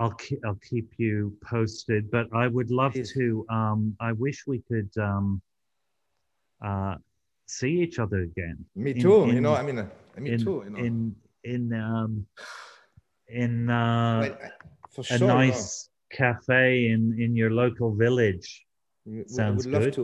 i'll 0.00 0.16
keep 0.24 0.40
i'll 0.46 0.60
keep 0.70 0.88
you 1.04 1.16
posted 1.52 2.02
but 2.16 2.26
i 2.42 2.46
would 2.54 2.70
love 2.82 2.94
to 3.16 3.24
um 3.58 3.80
i 4.08 4.10
wish 4.24 4.38
we 4.52 4.58
could 4.70 4.90
um 5.08 5.26
uh 6.68 6.94
see 7.58 7.72
each 7.84 7.96
other 8.04 8.20
again 8.30 8.56
Me 8.84 8.90
in- 8.90 9.02
too. 9.04 9.18
you 9.36 9.40
know, 9.46 9.54
I 9.54 9.62
mean, 9.68 9.78
uh, 9.78 9.86
me 10.24 10.30
in 10.32 10.40
too. 10.46 10.56
You 10.64 10.70
know, 10.72 10.78
in 10.86 10.94
in 11.52 11.62
um 11.88 12.12
in 13.42 13.52
uh 13.70 14.18
Well, 14.22 14.36
I- 14.46 14.50
for 14.94 15.00
a 15.02 15.04
sure. 15.18 15.28
know. 15.28 15.34
nice 15.40 15.64
cafe 16.20 16.62
in 16.94 17.02
in 17.24 17.30
your 17.40 17.50
local 17.62 17.90
village. 18.04 18.48
Sounds 19.26 19.66
would 19.66 19.72
love 19.76 19.82
good. 19.84 19.94
to. 19.98 20.02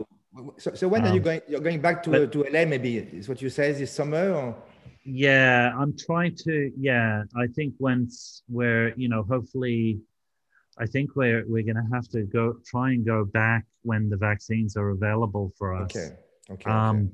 So, 0.63 0.69
so 0.81 0.85
when 0.93 1.01
are 1.07 1.15
you 1.17 1.23
Um, 1.23 1.29
going? 1.29 1.41
You're 1.51 1.65
going 1.69 1.81
back 1.87 1.97
to 2.05 2.11
but- 2.11 2.33
to 2.35 2.39
LA? 2.55 2.63
Maybe 2.75 2.91
is 3.21 3.27
what 3.31 3.39
you 3.45 3.51
say 3.59 3.67
this 3.73 3.91
summer? 4.01 4.25
Or? 4.41 4.47
Yeah, 5.05 5.73
I'm 5.77 5.97
trying 5.97 6.37
to. 6.45 6.71
Yeah, 6.77 7.25
I 7.37 7.47
think 7.49 7.75
once 7.79 8.43
we're 8.49 8.93
you 8.97 9.09
know 9.09 9.23
hopefully, 9.23 10.01
I 10.79 10.87
think 10.87 11.17
we're 11.17 11.45
we're 11.47 11.63
gonna 11.63 11.89
have 11.93 12.09
to 12.11 12.23
go 12.23 12.57
try 12.67 12.91
and 12.91 13.05
go 13.05 13.25
back 13.25 13.65
when 13.83 14.11
the 14.11 14.17
vaccines 14.17 14.77
are 14.77 14.91
available 14.91 15.53
for 15.59 15.75
us. 15.75 15.91
Okay. 15.97 16.17
Okay. 16.51 16.71
Um, 16.71 16.97
okay. 16.97 17.09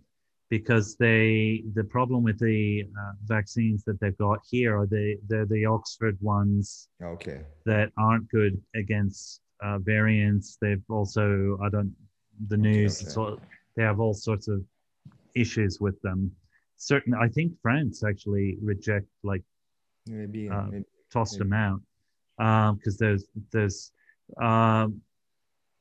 because 0.49 0.97
they 0.97 1.63
the 1.75 1.85
problem 1.85 2.23
with 2.25 2.39
the 2.39 2.85
uh, 2.85 3.13
vaccines 3.25 3.85
that 3.85 4.01
they've 4.01 4.19
got 4.19 4.41
here 4.51 4.77
are 4.79 4.87
the 4.87 5.17
they're 5.29 5.47
the 5.47 5.67
Oxford 5.67 6.17
ones 6.21 6.89
Okay. 7.03 7.43
that 7.67 7.93
aren't 7.99 8.29
good 8.31 8.61
against 8.75 9.41
uh, 9.63 9.79
variants. 9.79 10.59
They've 10.61 10.83
also, 10.89 11.59
I 11.63 11.69
don't, 11.69 11.95
the 12.49 12.57
Okay, 12.57 12.63
news, 12.63 13.01
okay. 13.01 13.07
it's 13.07 13.17
all, 13.17 13.39
they 13.77 13.83
have 13.83 14.01
all 14.01 14.15
sorts 14.15 14.49
of 14.49 14.63
issues 15.35 15.81
with 15.81 16.01
them. 16.03 16.31
Certain, 16.77 17.15
I 17.15 17.29
think 17.29 17.53
France 17.63 18.03
actually 18.05 18.59
reject, 18.63 19.07
like, 19.23 19.43
Maybe. 20.07 20.49
uh, 20.49 20.63
maybe. 20.71 20.85
tossed 21.13 21.39
Maybe. 21.39 21.51
them 21.51 21.53
out 22.39 22.75
because 22.77 22.99
there's, 22.99 23.25
there's, 23.53 23.93
um, 24.41 25.01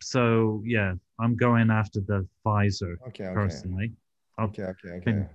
so 0.02 0.62
yeah, 0.66 0.94
I'm 1.20 1.36
going 1.36 1.70
after 1.70 2.00
the 2.02 2.28
Pfizer 2.46 2.96
Okay. 3.08 3.26
Okay. 3.26 3.34
personally. 3.34 3.92
I'll- 4.38 4.46
Okay. 4.48 4.64
Okay. 4.64 5.00
been- 5.04 5.30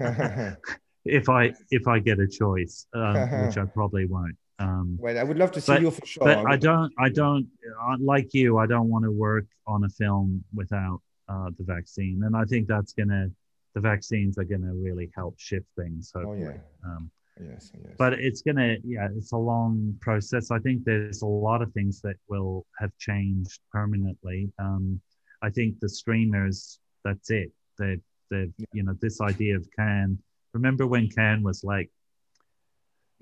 Okay. 0.00 0.54
If 1.06 1.30
I 1.30 1.54
if 1.70 1.88
I 1.88 1.98
get 1.98 2.18
a 2.20 2.28
choice, 2.28 2.86
um, 2.92 3.14
which 3.46 3.56
I 3.56 3.64
probably 3.78 4.04
won't. 4.04 4.36
Um, 4.58 4.98
well, 5.00 5.18
I 5.18 5.22
would 5.22 5.38
love 5.38 5.50
to 5.52 5.60
see 5.60 5.72
But- 5.72 5.80
you 5.82 5.90
for 5.90 6.04
sure. 6.04 6.24
but 6.24 6.38
I 6.38 6.50
would- 6.50 6.60
don't, 6.60 6.92
I 6.98 7.08
don't, 7.08 7.46
uh, 7.82 7.96
like 7.98 8.34
you, 8.34 8.58
I 8.58 8.66
don't 8.66 8.88
want 8.90 9.04
to 9.04 9.10
work 9.10 9.46
on 9.66 9.84
a 9.84 9.88
film 9.88 10.44
without 10.54 11.00
uh, 11.28 11.50
the 11.56 11.64
vaccine. 11.64 12.22
And 12.24 12.36
I 12.36 12.44
think 12.44 12.68
that's 12.68 12.92
going 12.92 13.08
to, 13.08 13.30
the 13.74 13.80
vaccines 13.80 14.38
are 14.38 14.44
going 14.44 14.62
to 14.62 14.72
really 14.74 15.10
help 15.14 15.38
shift 15.38 15.66
things, 15.78 16.12
Oh 16.14 16.34
yeah. 16.34 16.54
um, 16.84 17.10
Yes. 17.42 17.72
Yes. 17.74 17.94
but 17.96 18.12
it's 18.14 18.42
going 18.42 18.56
to, 18.56 18.76
yeah, 18.84 19.08
it's 19.16 19.32
a 19.32 19.36
long 19.36 19.96
process. 20.00 20.50
I 20.50 20.58
think 20.58 20.84
there's 20.84 21.22
a 21.22 21.26
lot 21.26 21.62
of 21.62 21.72
things 21.72 22.02
that 22.02 22.16
will 22.28 22.66
have 22.78 22.90
changed 22.98 23.60
permanently. 23.72 24.52
Um, 24.58 25.00
I 25.40 25.48
think 25.48 25.80
the 25.80 25.88
streamers, 25.88 26.78
that's 27.02 27.30
it. 27.30 27.50
They, 27.78 27.98
they, 28.30 28.50
Yeah. 28.58 28.66
you 28.74 28.82
know, 28.82 28.94
this 29.00 29.20
idea 29.22 29.56
of 29.56 29.66
Cannes. 29.74 30.18
Remember 30.52 30.86
when 30.86 31.08
Cannes 31.08 31.42
was 31.42 31.64
like, 31.64 31.88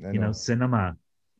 I 0.05 0.11
you 0.12 0.19
know, 0.19 0.33
cinema. 0.33 0.97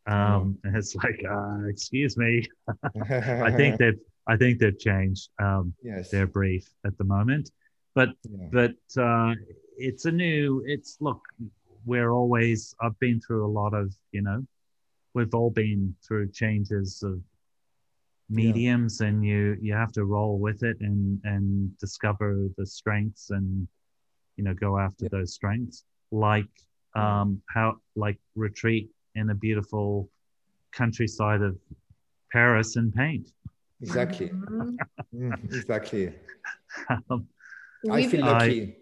Um, 0.07 0.59
and 0.65 0.77
it's 0.77 0.95
like, 0.95 1.21
uh, 1.29 1.65
excuse 1.69 2.17
me. 2.17 2.47
I 3.11 3.51
think 3.57 3.79
they've 3.79 3.99
I 4.29 4.37
think 4.37 4.59
they've 4.59 4.79
changed 4.79 5.31
um, 5.41 5.73
yes. 5.83 6.11
their 6.11 6.27
brief 6.27 6.69
at 6.85 6.97
the 6.99 7.05
moment, 7.05 7.51
but 7.95 8.11
Yeah. 8.29 8.49
but 8.53 9.03
uh, 9.03 9.35
it's 9.77 10.05
a 10.05 10.13
new. 10.13 10.63
It's 10.67 10.97
look, 11.01 11.21
we're 11.85 12.11
always. 12.11 12.75
I've 12.81 12.99
been 12.99 13.21
through 13.21 13.47
a 13.47 13.53
lot 13.61 13.75
of 13.75 13.95
you 14.13 14.23
know, 14.23 14.47
we've 15.15 15.35
all 15.35 15.51
been 15.51 15.95
through 16.07 16.31
changes 16.33 17.03
of 17.03 17.21
mediums, 18.31 19.01
and 19.01 19.25
you 19.25 19.57
you 19.61 19.73
have 19.75 19.93
to 19.93 20.05
roll 20.05 20.39
with 20.39 20.63
it 20.63 20.77
and 20.81 21.21
and 21.25 21.77
discover 21.79 22.47
the 22.57 22.67
strengths 22.67 23.31
and 23.31 23.67
you 24.37 24.45
know 24.45 24.55
go 24.55 24.79
after 24.79 25.05
Yeah. 25.05 25.19
those 25.19 25.35
strengths 25.35 25.85
like 26.11 26.49
um 26.95 27.41
how 27.55 27.77
like 27.97 28.19
retreat 28.35 28.89
in 29.15 29.31
a 29.31 29.35
beautiful 29.35 30.09
countryside 30.73 31.43
of 31.43 31.57
Paris 32.33 32.77
and 32.77 32.93
paint. 32.95 33.33
Exactly. 33.81 34.31
Mm, 35.15 35.43
exactly. 35.55 36.13
Um, 37.11 37.27
I 37.91 37.95
We've 37.97 38.11
feel 38.11 38.25
been, 38.25 38.35
I- 38.35 38.75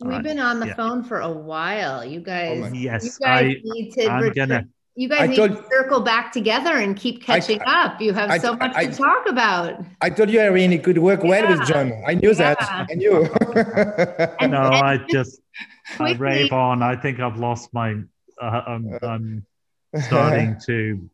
we've 0.00 0.22
been 0.22 0.38
on 0.40 0.60
the 0.60 0.68
yeah. 0.68 0.74
phone 0.74 1.04
for 1.04 1.20
a 1.20 1.30
while. 1.30 2.04
You 2.04 2.20
oh 2.20 2.22
guys, 2.22 2.60
my- 2.60 2.68
you 2.70 2.88
guys 2.88 3.18
I 3.24 3.54
need 3.62 3.90
to. 3.92 4.06
I'm 4.10 4.32
gonna 4.32 4.64
You 4.96 5.08
guys 5.08 5.20
I 5.22 5.26
need 5.28 5.36
told- 5.36 5.56
to 5.56 5.64
circle 5.70 6.00
back 6.00 6.32
together 6.32 6.74
and 6.76 6.96
keep 6.96 7.22
I- 7.22 7.38
catching 7.38 7.60
up. 7.64 8.00
You 8.00 8.12
have 8.12 8.30
I- 8.30 8.38
so 8.38 8.56
much 8.56 8.72
I- 8.74 8.86
to 8.86 8.92
talk 8.92 9.28
about. 9.28 9.84
I 10.00 10.10
told 10.10 10.30
you, 10.30 10.40
Irene, 10.40 10.72
it 10.72 10.82
could 10.82 10.98
work 10.98 11.22
well 11.22 11.46
with 11.48 11.66
John. 11.68 11.92
I 12.06 12.14
knew 12.14 12.34
that. 12.34 12.58
I 12.60 12.94
knew. 12.94 13.24
And- 14.40 14.52
no, 14.52 14.62
and 14.62 14.74
I 14.92 14.96
just 15.08 15.40
just 15.90 16.00
I 16.00 16.12
rave 16.14 16.52
on. 16.52 16.82
I 16.82 16.96
think 16.96 17.20
I've 17.20 17.38
lost 17.38 17.72
my. 17.72 17.94
Uh, 18.40 18.62
I'm, 18.66 18.98
I'm 19.02 19.46
starting 20.00 20.56
to 20.66 21.08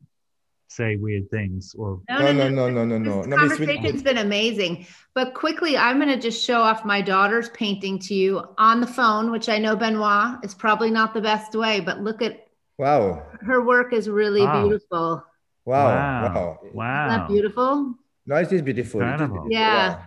say 0.77 0.97
weird 0.97 1.31
things 1.31 1.75
or 1.79 2.01
No, 2.09 2.19
No, 2.19 2.33
no, 2.33 2.49
no, 2.49 2.49
no. 2.49 2.71
no, 2.71 2.85
no, 2.85 2.99
no, 2.99 2.99
no. 2.99 3.17
This 3.23 3.27
No, 3.29 3.37
it's 3.45 3.59
really 3.59 4.03
been 4.03 4.19
amazing. 4.19 4.87
But 5.15 5.33
quickly, 5.35 5.77
I'm 5.77 5.97
going 5.99 6.09
to 6.11 6.21
just 6.21 6.45
show 6.45 6.61
off 6.61 6.85
my 6.85 7.01
daughter's 7.01 7.49
painting 7.51 7.99
to 8.01 8.15
you 8.15 8.43
on 8.59 8.81
the 8.81 8.87
phone, 8.87 9.31
which 9.31 9.49
I 9.49 9.59
know 9.59 9.75
Benoit 9.75 10.45
is 10.45 10.55
probably 10.55 10.91
not 10.91 11.15
the 11.15 11.23
best 11.23 11.55
way, 11.55 11.81
but 11.81 12.01
look 12.01 12.21
at 12.23 12.47
Wow. 12.79 13.23
her 13.41 13.65
work 13.65 13.95
is 13.95 14.09
really 14.09 14.43
Wow. 14.43 14.63
beautiful. 14.63 15.25
Wow. 15.65 15.87
wow, 15.87 16.23
Wow. 16.35 16.59
wow. 16.75 17.07
Isn't 17.09 17.19
that 17.19 17.29
beautiful? 17.29 17.95
No, 18.27 18.37
it 18.37 18.53
is 18.53 18.63
beautiful. 18.63 19.01
It 19.01 19.15
is 19.15 19.21
beautiful. 19.21 19.47
Yeah. 19.51 19.89
Wow. 19.97 20.03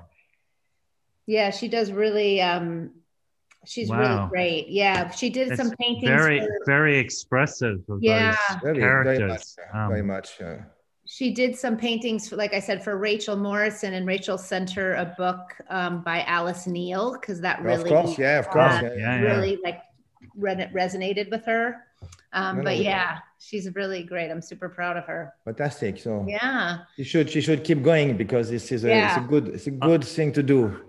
Yeah, 1.25 1.49
she 1.51 1.67
does 1.67 1.91
really. 1.91 2.41
Um, 2.41 2.91
she's 3.65 3.89
Wow. 3.89 3.97
really 3.99 4.29
great. 4.29 4.67
Yeah, 4.69 5.09
she 5.11 5.29
did 5.29 5.49
It's 5.49 5.57
some 5.61 5.71
paintings. 5.71 6.07
very 6.07 6.39
for- 6.39 6.47
very 6.65 6.97
expressive 6.97 7.81
of 7.89 7.99
Yeah. 8.01 8.35
those 8.51 8.61
Very, 8.61 8.79
very 8.79 9.03
much. 9.05 9.17
characters. 9.17 9.57
uh, 9.73 9.87
very 9.87 9.99
Um, 10.01 10.07
much. 10.07 10.41
uh, 10.41 10.55
she 11.05 11.33
did 11.33 11.55
some 11.57 11.75
paintings, 11.75 12.29
for, 12.29 12.35
like 12.35 12.53
I 12.53 12.59
said, 12.59 12.83
for 12.83 12.97
Rachel 12.97 13.35
Morrison, 13.35 13.93
and 13.93 14.05
Rachel 14.05 14.37
sent 14.37 14.69
her 14.71 14.93
a 14.93 15.05
book 15.17 15.39
um, 15.69 16.01
by 16.03 16.21
Alice 16.23 16.67
Neel 16.67 17.13
because 17.13 17.41
that 17.41 17.59
of 17.59 17.65
really, 17.65 17.89
course. 17.89 18.17
Yeah, 18.17 18.39
of 18.39 18.47
course. 18.49 18.73
uh, 18.73 18.93
yeah, 18.95 19.21
yeah, 19.21 19.21
really 19.21 19.57
like 19.63 19.81
re- 20.35 20.69
resonated 20.73 21.31
with 21.31 21.45
her. 21.45 21.85
Um, 22.31 22.57
No, 22.57 22.61
no, 22.61 22.63
but 22.69 22.77
yeah. 22.77 22.83
yeah, 22.83 23.17
she's 23.39 23.73
really 23.75 24.03
great. 24.03 24.29
I'm 24.29 24.41
super 24.41 24.69
proud 24.69 24.97
of 24.97 25.05
her. 25.05 25.33
Fantastic. 25.45 25.97
So 25.97 26.25
Yeah, 26.29 26.79
she 26.95 27.03
should 27.03 27.27
she 27.29 27.41
should 27.41 27.63
keep 27.63 27.81
going 27.81 28.15
because 28.15 28.51
this 28.51 28.71
is 28.71 28.83
a, 28.85 28.89
yeah. 28.89 29.07
it's 29.07 29.25
a 29.25 29.27
good 29.27 29.47
it's 29.47 29.65
a 29.67 29.71
good 29.71 30.03
thing 30.03 30.31
to 30.33 30.43
do. 30.43 30.79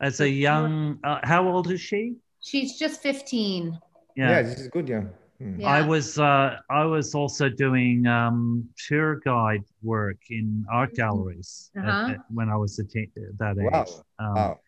As 0.00 0.20
a 0.20 0.28
young, 0.28 0.98
uh, 1.04 1.18
how 1.24 1.48
old 1.48 1.70
is 1.70 1.80
she? 1.80 2.14
she's 2.40 2.78
just 2.78 3.02
15. 3.02 3.78
Yeah, 4.16 4.42
this 4.42 4.60
is 4.60 4.68
good. 4.68 4.88
Yeah. 4.88 5.02
Hmm. 5.40 5.60
Yeah. 5.60 5.68
I 5.68 5.82
was 5.82 6.18
uh, 6.18 6.56
I 6.70 6.84
was 6.84 7.14
also 7.14 7.48
doing 7.48 8.06
um, 8.06 8.68
tour 8.86 9.20
guide 9.24 9.62
work 9.82 10.18
in 10.30 10.64
art 10.72 10.94
galleries 10.94 11.70
Uh-huh. 11.78 12.10
at- 12.14 12.24
when 12.30 12.48
I 12.48 12.56
was 12.56 12.78
a 12.78 12.84
teen, 12.84 13.10
that 13.38 13.56
age. 13.58 13.70
Wow. 13.72 13.86
Um, 14.18 14.34
Wow. 14.34 14.60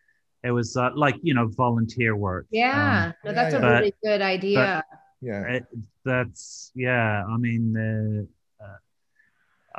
It 0.43 0.53
was 0.53 0.75
uh, 0.77 0.91
like 0.95 1.17
you 1.23 1.35
know 1.35 1.49
volunteer 1.49 2.17
work. 2.17 2.47
Yeah, 2.51 3.13
no, 3.25 3.31
yeah, 3.31 3.35
that's 3.35 3.55
a 3.55 3.59
yeah. 3.59 3.71
really 3.79 3.95
good 4.03 4.23
idea. 4.23 4.83
Yeah. 5.21 5.41
Um, 5.41 5.55
it, 5.55 5.65
that's 6.05 6.73
yeah. 6.75 7.25
I 7.29 7.37
mean, 7.37 7.77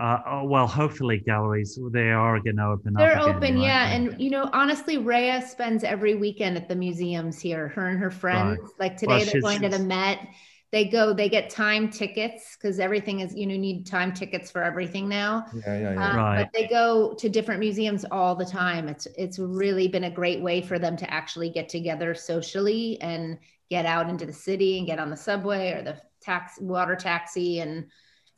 uh, 0.01 0.21
oh, 0.25 0.43
well, 0.45 0.65
hopefully 0.65 1.19
galleries 1.19 1.77
they 1.91 2.09
are 2.09 2.39
going 2.39 2.55
to 2.55 2.65
open 2.65 2.95
up. 2.95 2.99
They're 2.99 3.17
up. 3.17 3.23
again, 3.23 3.35
open, 3.35 3.55
right? 3.55 3.63
yeah. 3.63 3.91
And 3.91 4.19
you 4.19 4.31
know, 4.31 4.49
honestly, 4.51 4.97
Rhea 4.97 5.43
spends 5.47 5.83
every 5.83 6.15
weekend 6.15 6.57
at 6.57 6.67
the 6.67 6.75
museums 6.75 7.39
here. 7.39 7.67
Her 7.67 7.87
and 7.89 7.99
her 7.99 8.09
friends. 8.09 8.59
Like 8.79 8.97
today, 8.97 9.17
Well, 9.17 9.25
they're 9.25 9.41
going 9.41 9.61
to 9.61 9.69
the 9.69 9.79
Met. 9.79 10.27
They 10.71 10.85
go. 10.85 11.13
They 11.13 11.29
get 11.29 11.51
time 11.51 11.87
tickets 11.87 12.57
because 12.57 12.79
everything 12.79 13.19
is. 13.19 13.35
You 13.35 13.45
know, 13.45 13.55
need 13.55 13.85
time 13.85 14.11
tickets 14.11 14.49
for 14.49 14.63
everything 14.63 15.07
now. 15.07 15.45
Yeah. 15.53 15.79
Yeah. 15.79 15.93
Yeah. 15.93 16.09
Um, 16.09 16.17
Right. 16.17 16.43
But 16.43 16.59
they 16.59 16.67
go 16.67 17.13
to 17.19 17.29
different 17.29 17.59
museums 17.59 18.03
all 18.09 18.35
the 18.35 18.45
time. 18.45 18.87
It's 18.87 19.05
it's 19.19 19.37
really 19.37 19.87
been 19.87 20.05
a 20.05 20.11
great 20.11 20.41
way 20.41 20.63
for 20.63 20.79
them 20.79 20.97
to 20.97 21.13
actually 21.13 21.51
get 21.51 21.69
together 21.69 22.15
socially 22.15 22.99
and 23.01 23.37
get 23.69 23.85
out 23.85 24.09
into 24.09 24.25
the 24.25 24.33
city 24.33 24.79
and 24.79 24.87
get 24.87 24.97
on 24.97 25.11
the 25.11 25.17
subway 25.17 25.73
or 25.73 25.83
the 25.83 26.01
tax 26.21 26.57
water 26.59 26.95
taxi 26.95 27.59
and 27.59 27.85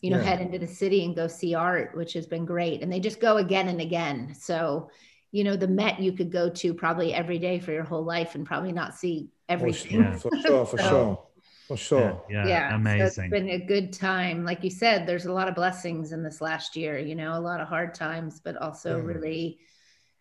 you 0.04 0.10
know 0.12 0.18
Yeah. 0.20 0.24
head 0.30 0.42
into 0.42 0.60
the 0.60 0.68
city 0.82 1.04
and 1.06 1.16
go 1.16 1.28
see 1.28 1.56
art, 1.56 1.96
which 1.96 2.14
has 2.14 2.28
been 2.28 2.46
great. 2.46 2.82
And 2.84 2.92
they 2.92 3.00
just 3.00 3.20
go 3.20 3.38
again 3.38 3.68
and 3.70 3.82
again. 3.82 4.36
So 4.36 4.90
you 5.32 5.44
know 5.46 5.56
the 5.56 5.68
Met 5.68 6.00
you 6.00 6.12
could 6.12 6.32
go 6.32 6.50
to 6.62 6.74
probably 6.74 7.14
every 7.14 7.40
day 7.40 7.58
for 7.60 7.72
your 7.72 7.84
whole 7.92 8.04
life 8.04 8.36
and 8.36 8.46
probably 8.46 8.74
not 8.74 8.94
see 9.02 9.30
For 9.48 9.54
everything. 9.54 10.04
sure. 10.04 10.14
For 10.32 10.32
sure. 10.46 10.66
For 10.68 10.78
So- 10.84 10.90
sure. 10.90 11.16
For 11.68 11.78
For 11.78 11.78
sure. 11.78 12.24
Yeah, 12.30 12.46
yeah, 12.46 12.70
so 12.72 12.76
amazing. 12.76 13.24
it's 13.26 13.32
been 13.38 13.50
a 13.50 13.66
good 13.74 13.94
time. 13.94 14.44
Like 14.44 14.62
you 14.66 14.70
said, 14.70 15.08
there's 15.08 15.26
a 15.28 15.32
lot 15.40 15.48
of 15.48 15.56
blessings 15.56 16.12
in 16.12 16.22
this 16.22 16.42
last 16.42 16.76
year, 16.76 17.00
you 17.00 17.16
know, 17.16 17.32
a 17.38 17.44
lot 17.50 17.62
of 17.62 17.70
hard 17.70 17.94
times, 17.96 18.42
but 18.44 18.58
also 18.58 18.98
Yeah. 18.98 19.04
really 19.14 19.60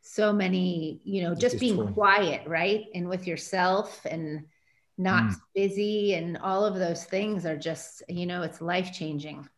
so 0.02 0.32
many, 0.32 1.00
you 1.04 1.22
know, 1.24 1.34
just 1.34 1.58
being 1.58 1.76
true. 1.76 1.92
quiet, 1.92 2.46
right? 2.46 2.84
And 2.94 3.08
with 3.08 3.26
yourself 3.26 4.06
and 4.08 4.46
not 4.96 5.24
Mm. 5.32 5.36
busy 5.54 6.14
and 6.14 6.38
all 6.38 6.64
of 6.64 6.76
those 6.76 7.04
things 7.04 7.44
are 7.44 7.56
just, 7.56 8.02
you 8.08 8.26
know, 8.26 8.42
it's 8.42 8.60
life 8.60 8.92
changing. 8.92 9.48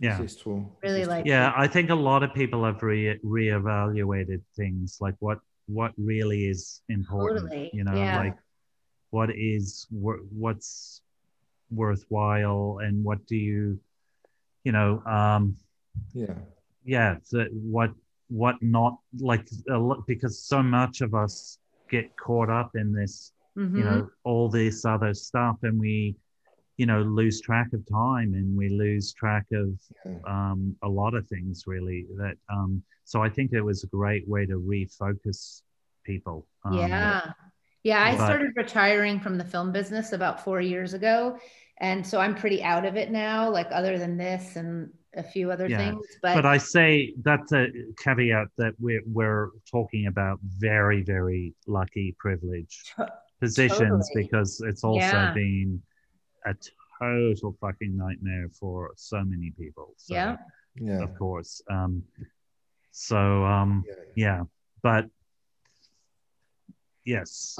Yeah. 0.00 0.16
This 0.18 0.32
is 0.32 0.38
true. 0.42 0.60
This 0.82 0.90
Really 0.90 1.02
is 1.02 1.08
like 1.08 1.26
yeah 1.26 1.52
i 1.64 1.66
think 1.74 1.90
a 1.90 1.94
lot 2.10 2.22
of 2.22 2.30
people 2.34 2.64
have 2.64 2.82
re 2.82 3.18
reevaluated 3.36 4.40
things 4.56 4.98
like 5.00 5.14
what 5.20 5.38
what 5.66 5.92
really 5.98 6.46
is 6.54 6.80
important 6.88 7.50
Totally, 7.50 7.70
you 7.72 7.84
know 7.84 7.94
yeah. 7.94 8.18
like 8.24 8.36
what 9.10 9.30
is 9.30 9.86
wor- 9.90 10.24
what's 10.44 11.02
worthwhile 11.70 12.78
and 12.82 13.04
what 13.04 13.24
do 13.26 13.36
you 13.36 13.78
you 14.64 14.72
know 14.72 15.02
um. 15.06 15.56
Yeah. 16.14 16.34
yeah 16.84 17.16
the, 17.30 17.48
what 17.52 17.90
what 18.28 18.56
not 18.62 18.98
like 19.18 19.48
a 19.70 19.78
lot 19.78 20.06
because 20.06 20.38
so 20.52 20.62
much 20.62 21.00
of 21.00 21.14
us 21.14 21.58
get 21.90 22.16
caught 22.16 22.50
up 22.60 22.70
in 22.76 22.92
this 22.92 23.32
Mhm. 23.58 23.76
you 23.78 23.84
know 23.84 24.08
all 24.22 24.48
this 24.48 24.84
other 24.84 25.12
stuff 25.12 25.56
and 25.64 25.78
we 25.80 26.14
you 26.80 26.86
know 26.86 27.00
lose 27.02 27.38
track 27.48 27.68
of 27.76 27.82
time 28.06 28.30
and 28.38 28.48
we 28.56 28.66
lose 28.84 29.06
track 29.12 29.46
of 29.52 29.68
um, 30.26 30.60
a 30.82 30.88
lot 30.88 31.12
of 31.18 31.22
things 31.28 31.64
really 31.66 32.00
that 32.16 32.36
um, 32.54 32.82
so 33.04 33.16
i 33.22 33.28
think 33.28 33.52
it 33.52 33.60
was 33.70 33.84
a 33.84 33.86
great 33.88 34.24
way 34.34 34.42
to 34.46 34.56
refocus 34.74 35.60
people 36.04 36.38
um, 36.64 36.74
yeah. 36.78 37.32
Yeah. 37.82 38.02
I 38.08 38.10
but- 38.16 38.24
started 38.26 38.50
retiring 38.56 39.20
from 39.20 39.34
the 39.38 39.44
film 39.44 39.68
business 39.72 40.12
about 40.12 40.44
four 40.46 40.60
years 40.60 40.92
ago. 40.94 41.38
And 41.78 42.06
so 42.06 42.20
I'm 42.20 42.34
pretty 42.34 42.62
out 42.62 42.84
of 42.84 42.94
it 43.02 43.10
now, 43.10 43.48
like 43.58 43.68
other 43.80 43.96
than 44.02 44.18
this 44.18 44.56
and 44.56 44.90
a 45.16 45.22
few 45.22 45.50
other 45.50 45.66
Yeah. 45.66 45.78
things. 45.78 46.04
But, 46.22 46.34
but 46.34 46.46
i 46.46 46.58
say 46.58 47.14
that's 47.28 47.52
a 47.52 47.62
caveat 48.04 48.48
that 48.58 48.74
we're, 48.78 49.02
we're 49.18 49.48
talking 49.76 50.04
about 50.12 50.36
very 50.68 51.00
very 51.14 51.44
lucky 51.66 52.08
privileged 52.24 52.82
To- 52.96 53.08
positions 53.40 54.02
totally. 54.08 54.24
because 54.24 54.50
it's 54.70 54.84
also 54.84 55.00
Yeah. 55.00 55.32
been 55.32 55.80
a 56.46 56.54
total 57.00 57.56
fucking 57.60 57.96
nightmare 57.96 58.48
for 58.58 58.90
so 58.96 59.22
many 59.24 59.50
people 59.58 59.94
so, 59.96 60.14
Yeah. 60.14 60.36
Yeah. 60.76 61.02
of 61.02 61.16
course 61.18 61.62
um, 61.70 62.02
so 62.90 63.44
um, 63.44 63.84
Yeah. 63.86 63.94
yeah 64.16 64.42
but 64.82 65.06
yes 67.04 67.58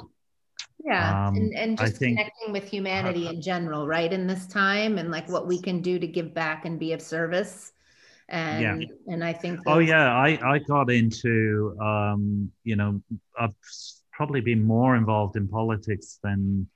yeah. 0.85 1.29
um, 1.29 1.37
and, 1.37 1.55
and 1.55 1.79
just 1.79 1.97
think- 1.97 2.17
connecting 2.19 2.53
with 2.53 2.69
humanity 2.69 3.27
in 3.27 3.43
general, 3.43 3.87
right? 3.87 4.11
In 4.11 4.27
this 4.27 4.47
time 4.47 4.99
and 4.99 5.11
like 5.11 5.29
what 5.29 5.47
we 5.47 5.61
can 5.61 5.83
do 5.83 5.99
to 5.99 6.07
give 6.07 6.33
back 6.33 6.65
and 6.65 6.79
be 6.79 6.93
of 6.93 7.03
service. 7.03 7.73
And, 8.29 8.87
and 9.09 9.25
I 9.25 9.33
think, 9.33 9.59
oh 9.67 9.81
yeah 9.81 10.15
i 10.15 10.39
i 10.45 10.59
got 10.61 10.89
into 10.89 11.77
um 11.81 12.49
you 12.63 12.77
know 12.77 13.03
i've 13.37 13.55
probably 14.13 14.41
been 14.41 14.65
more 14.65 14.95
involved 14.95 15.35
in 15.35 15.49
politics 15.49 16.21
than 16.23 16.69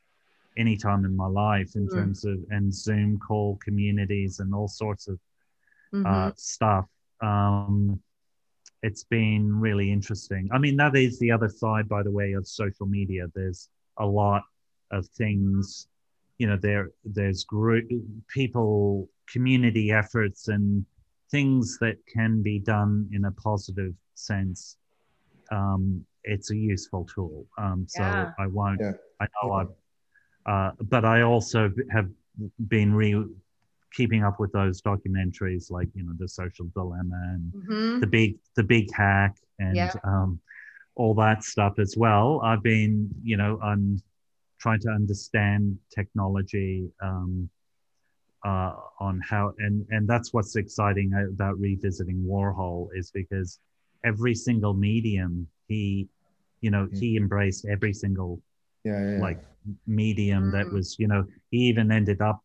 any 0.56 0.76
time 0.76 1.04
in 1.04 1.14
my 1.16 1.26
life 1.26 1.74
in 1.76 1.86
Mm. 1.88 1.94
terms 1.94 2.24
of 2.24 2.38
and 2.50 2.72
zoom 2.72 3.18
call 3.18 3.56
communities 3.56 4.38
and 4.40 4.54
all 4.54 4.68
sorts 4.68 5.08
of 5.08 5.18
Mhm. 5.92 6.06
uh, 6.06 6.32
stuff 6.36 6.86
um 7.20 8.00
it's 8.82 9.04
been 9.04 9.58
really 9.60 9.90
interesting 9.90 10.48
i 10.52 10.58
mean 10.58 10.76
that 10.76 10.94
is 10.96 11.18
the 11.18 11.30
other 11.30 11.48
side 11.48 11.88
by 11.88 12.02
the 12.02 12.10
way 12.10 12.32
of 12.32 12.46
social 12.46 12.86
media 12.86 13.26
there's 13.34 13.68
a 13.98 14.06
lot 14.06 14.42
of 14.90 15.06
things 15.08 15.88
you 16.38 16.46
know 16.46 16.56
there 16.56 16.90
there's 17.04 17.44
group 17.44 17.88
people 18.28 19.08
community 19.28 19.90
efforts 19.92 20.48
and 20.48 20.84
things 21.30 21.78
that 21.80 21.96
can 22.06 22.42
be 22.42 22.58
done 22.58 23.08
in 23.12 23.24
a 23.24 23.30
positive 23.32 23.94
sense 24.14 24.76
um, 25.50 26.04
it's 26.24 26.50
a 26.50 26.56
useful 26.56 27.04
tool 27.14 27.46
um, 27.58 27.86
so 27.88 28.02
Yeah. 28.02 28.26
i 28.38 28.46
won't 28.46 28.80
Yeah. 28.80 28.92
i 29.20 29.26
know 29.42 29.52
i've 29.52 29.68
uh, 30.46 30.70
but 30.82 31.04
i 31.04 31.22
also 31.22 31.70
have 31.90 32.08
been 32.68 32.92
re 32.94 33.24
keeping 33.92 34.24
up 34.24 34.40
with 34.40 34.50
those 34.52 34.82
documentaries 34.82 35.70
like 35.70 35.88
you 35.94 36.02
know 36.04 36.12
the 36.18 36.28
social 36.28 36.66
dilemma 36.74 37.20
and 37.34 37.52
Mhm. 37.54 38.00
the 38.00 38.06
big 38.06 38.36
the 38.56 38.62
big 38.62 38.92
hack 38.92 39.36
and 39.58 39.76
Yeah. 39.76 39.92
um, 40.04 40.40
all 40.96 41.14
that 41.14 41.42
stuff 41.42 41.78
as 41.78 41.96
well. 41.96 42.40
I've 42.44 42.62
been, 42.62 43.08
you 43.22 43.36
know, 43.36 43.58
I'm 43.62 44.00
trying 44.60 44.80
to 44.80 44.90
understand 44.90 45.78
technology 45.94 46.88
um, 47.02 47.48
uh, 48.44 48.74
on 49.00 49.20
how, 49.28 49.52
and 49.58 49.86
and 49.90 50.06
that's 50.08 50.32
what's 50.32 50.56
exciting 50.56 51.12
about 51.32 51.58
revisiting 51.58 52.22
Warhol 52.28 52.88
is 52.94 53.10
because 53.10 53.58
every 54.04 54.34
single 54.34 54.74
medium 54.74 55.48
he, 55.68 56.06
you 56.60 56.70
know, 56.70 56.88
he 56.92 57.16
embraced 57.16 57.64
every 57.66 57.92
single 57.92 58.40
Yeah. 58.84 59.12
Yeah. 59.12 59.18
like 59.20 59.40
medium 59.86 60.50
that 60.52 60.66
Mm. 60.66 60.72
was 60.72 60.96
you 60.98 61.08
know 61.08 61.24
he 61.50 61.58
even 61.70 61.90
ended 61.90 62.20
up 62.20 62.40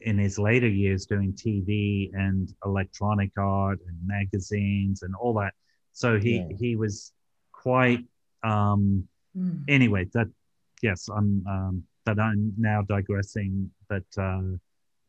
in 0.00 0.18
his 0.18 0.38
later 0.38 0.68
years 0.68 1.04
doing 1.06 1.32
tv 1.34 2.10
and 2.14 2.52
electronic 2.64 3.30
art 3.36 3.78
and 3.86 3.96
magazines 4.06 5.02
and 5.02 5.14
all 5.14 5.34
that 5.34 5.52
so 5.92 6.18
he 6.18 6.36
Yeah. 6.38 6.56
he 6.58 6.76
was 6.76 7.12
quite 7.52 8.04
um 8.42 9.06
Mm. 9.36 9.64
anyway 9.68 10.04
that 10.14 10.28
yes 10.82 11.08
i'm 11.08 11.44
um 11.46 11.82
but 12.06 12.18
i'm 12.18 12.54
now 12.56 12.82
digressing 12.82 13.70
but 13.88 14.04
uh 14.18 14.42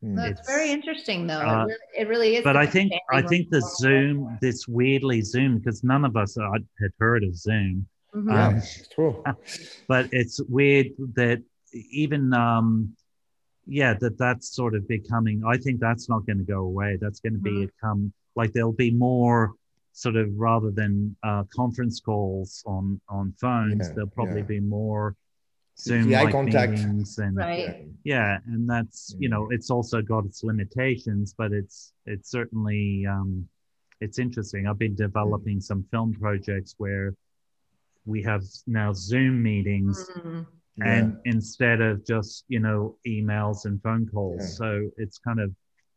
Mm. 0.03 0.15
That's 0.15 0.41
it's- 0.41 0.45
very 0.45 0.69
interesting, 0.71 1.25
though. 1.25 1.39
uh, 1.39 1.63
it, 1.63 1.65
really, 1.65 1.79
it 2.01 2.07
really 2.07 2.35
is. 2.35 2.43
but 2.43 2.55
i 2.55 2.67
think 2.67 2.93
i 3.11 3.19
think 3.19 3.49
the 3.49 3.61
zoom 3.79 4.37
this 4.41 4.67
weirdly 4.67 5.21
zoom 5.23 5.57
because 5.57 5.83
none 5.83 6.05
of 6.05 6.15
us 6.15 6.35
had 6.53 6.63
had 6.79 6.91
heard 6.99 7.23
of 7.23 7.35
zoom 7.35 7.87
Mhm. 8.17 8.31
Yeah. 8.33 8.47
um, 8.47 8.57
it's 8.57 8.87
true. 8.89 9.23
but 9.87 10.09
it's 10.11 10.39
weird 10.57 10.87
that 11.15 11.39
even 11.73 12.33
um 12.33 12.95
yeah 13.65 13.93
that 14.01 14.17
that's 14.17 14.55
sort 14.55 14.73
of 14.75 14.87
becoming 14.87 15.43
i 15.45 15.57
think 15.57 15.79
that's 15.79 16.07
not 16.07 16.25
going 16.25 16.37
to 16.37 16.43
go 16.57 16.61
away 16.71 16.97
that's 17.01 17.19
going 17.19 17.33
to 17.33 17.39
be 17.39 17.57
Mhm. 17.65 17.69
become 17.73 18.13
like 18.39 18.53
there'll 18.53 18.71
be 18.87 18.91
more 18.91 19.53
sort 19.91 20.15
of 20.15 20.27
rather 20.37 20.71
than 20.71 21.15
uh 21.23 21.43
conference 21.53 21.99
calls 21.99 22.63
on 22.65 22.99
on 23.09 23.33
phones 23.41 23.87
Yeah, 23.87 23.93
there'll 23.95 24.09
probably 24.21 24.41
yeah. 24.41 24.55
be 24.57 24.59
more 24.61 25.15
zoom 25.77 26.07
eye 26.13 26.23
like 26.23 26.31
contact. 26.31 26.71
meetings 26.71 27.17
and 27.19 27.35
right. 27.37 27.75
yeah 28.03 28.39
and 28.47 28.67
that's 28.73 29.15
you 29.19 29.29
know 29.29 29.43
it's 29.51 29.69
also 29.69 30.01
got 30.01 30.25
its 30.25 30.43
limitations 30.43 31.35
but 31.37 31.51
it's 31.51 31.93
it's 32.05 32.31
certainly 32.31 33.05
um 33.05 33.47
it's 33.99 34.17
interesting 34.17 34.65
i've 34.67 34.79
been 34.79 34.95
developing 34.95 35.59
some 35.59 35.83
film 35.91 36.13
projects 36.13 36.73
where 36.77 37.13
we 38.07 38.23
have 38.23 38.41
now 38.65 38.91
zoom 38.93 39.43
meetings 39.43 40.09
Mhm. 40.15 40.45
Yeah. 40.77 40.93
and 40.93 41.17
instead 41.25 41.81
of 41.81 42.05
just 42.05 42.45
you 42.47 42.59
know 42.59 42.97
emails 43.05 43.65
and 43.65 43.81
phone 43.83 44.07
calls 44.13 44.41
Yeah. 44.41 44.57
so 44.61 44.89
it's 44.97 45.17
kind 45.19 45.39
of 45.39 45.49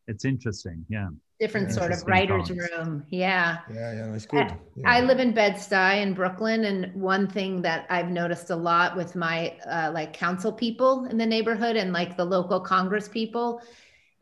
it's 0.06 0.24
interesting 0.24 0.84
yeah 0.88 1.08
Different 1.38 1.68
Yeah. 1.68 1.74
sort 1.80 1.92
of 1.92 1.98
writer's 2.06 2.48
times. 2.48 2.60
room. 2.70 3.04
Yeah. 3.08 3.60
Yeah. 3.72 3.92
Yeah. 3.98 4.12
It's 4.14 4.26
good. 4.26 4.52
I 4.84 5.00
live 5.00 5.20
in 5.20 5.32
Bed-Stuy 5.32 6.02
in 6.02 6.12
Brooklyn, 6.12 6.64
and 6.64 6.94
one 6.94 7.26
thing 7.28 7.62
that 7.62 7.86
I've 7.88 8.10
noticed 8.10 8.50
a 8.50 8.56
lot 8.70 8.94
with 8.94 9.16
my 9.16 9.56
uh, 9.66 9.90
like 9.94 10.12
council 10.12 10.52
people 10.52 11.06
in 11.06 11.16
the 11.16 11.24
neighborhood 11.24 11.76
and 11.76 11.94
like 11.94 12.18
the 12.18 12.26
local 12.26 12.60
Congress 12.60 13.08
people, 13.08 13.62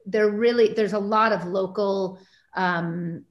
they're 0.06 0.31
really 0.31 0.66
there's 0.74 0.93
a 0.93 1.05
lot 1.16 1.32
of 1.32 1.44
local 1.44 2.20
um, 2.55 3.24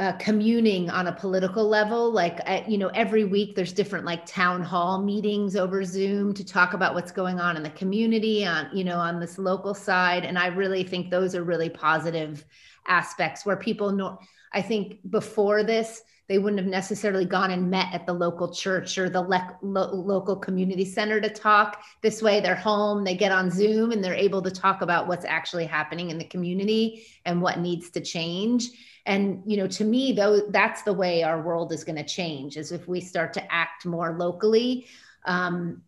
uh, 0.00 0.12
communing 0.12 0.88
on 0.88 1.08
a 1.08 1.12
political 1.12 1.68
level. 1.68 2.10
Like 2.10 2.40
uh, 2.46 2.62
you 2.66 2.78
know, 2.78 2.88
every 2.88 3.24
week 3.24 3.54
there's 3.54 3.72
different 3.72 4.06
like 4.06 4.24
town 4.24 4.62
hall 4.62 5.02
meetings 5.02 5.56
over 5.56 5.84
Zoom 5.84 6.32
to 6.34 6.44
talk 6.44 6.72
about 6.72 6.94
what's 6.94 7.12
going 7.12 7.38
on 7.38 7.54
in 7.56 7.62
the 7.62 7.70
community 7.70 8.46
on 8.46 8.68
you 8.72 8.82
know 8.82 8.96
on 8.96 9.20
this 9.20 9.38
local 9.38 9.74
side, 9.74 10.24
and 10.24 10.38
I 10.38 10.46
really 10.46 10.84
think 10.84 11.10
those 11.10 11.34
are 11.34 11.44
really 11.44 11.68
positive 11.68 12.44
aspects 12.88 13.44
where 13.44 13.56
people 13.56 13.92
know. 13.92 14.18
I 14.52 14.62
think 14.62 14.98
before 15.10 15.62
this, 15.62 16.02
they 16.30 16.38
wouldn't 16.38 16.60
have 16.60 16.70
necessarily 16.70 17.26
gone 17.26 17.50
and 17.50 17.70
met 17.70 17.92
at 17.92 18.06
the 18.06 18.12
local 18.12 18.54
church 18.54 18.96
or 18.96 19.10
the 19.10 19.20
le- 19.20 19.58
lo- 19.62 19.92
local 19.92 20.34
community 20.34 20.84
center 20.84 21.20
to 21.20 21.28
talk. 21.28 21.82
This 22.02 22.22
way, 22.22 22.40
they're 22.40 22.54
home, 22.54 23.04
they 23.04 23.16
get 23.16 23.32
on 23.32 23.50
Zoom, 23.50 23.92
and 23.92 24.02
they're 24.02 24.14
able 24.14 24.40
to 24.42 24.50
talk 24.50 24.80
about 24.80 25.08
what's 25.08 25.24
actually 25.24 25.66
happening 25.66 26.10
in 26.10 26.18
the 26.18 26.24
community 26.24 27.04
and 27.26 27.42
what 27.42 27.58
needs 27.58 27.90
to 27.90 28.00
change. 28.00 28.70
And 29.06 29.42
you 29.46 29.56
know, 29.56 29.66
to 29.66 29.84
me, 29.84 30.12
though, 30.12 30.40
that's 30.50 30.82
the 30.82 30.92
way 30.92 31.22
our 31.22 31.40
world 31.42 31.72
is 31.72 31.84
going 31.84 31.96
to 31.96 32.04
change. 32.04 32.56
Is 32.56 32.72
if 32.72 32.86
we 32.88 33.00
start 33.00 33.32
to 33.34 33.52
act 33.52 33.86
more 33.86 34.16
locally. 34.18 34.86
Um, 35.24 35.82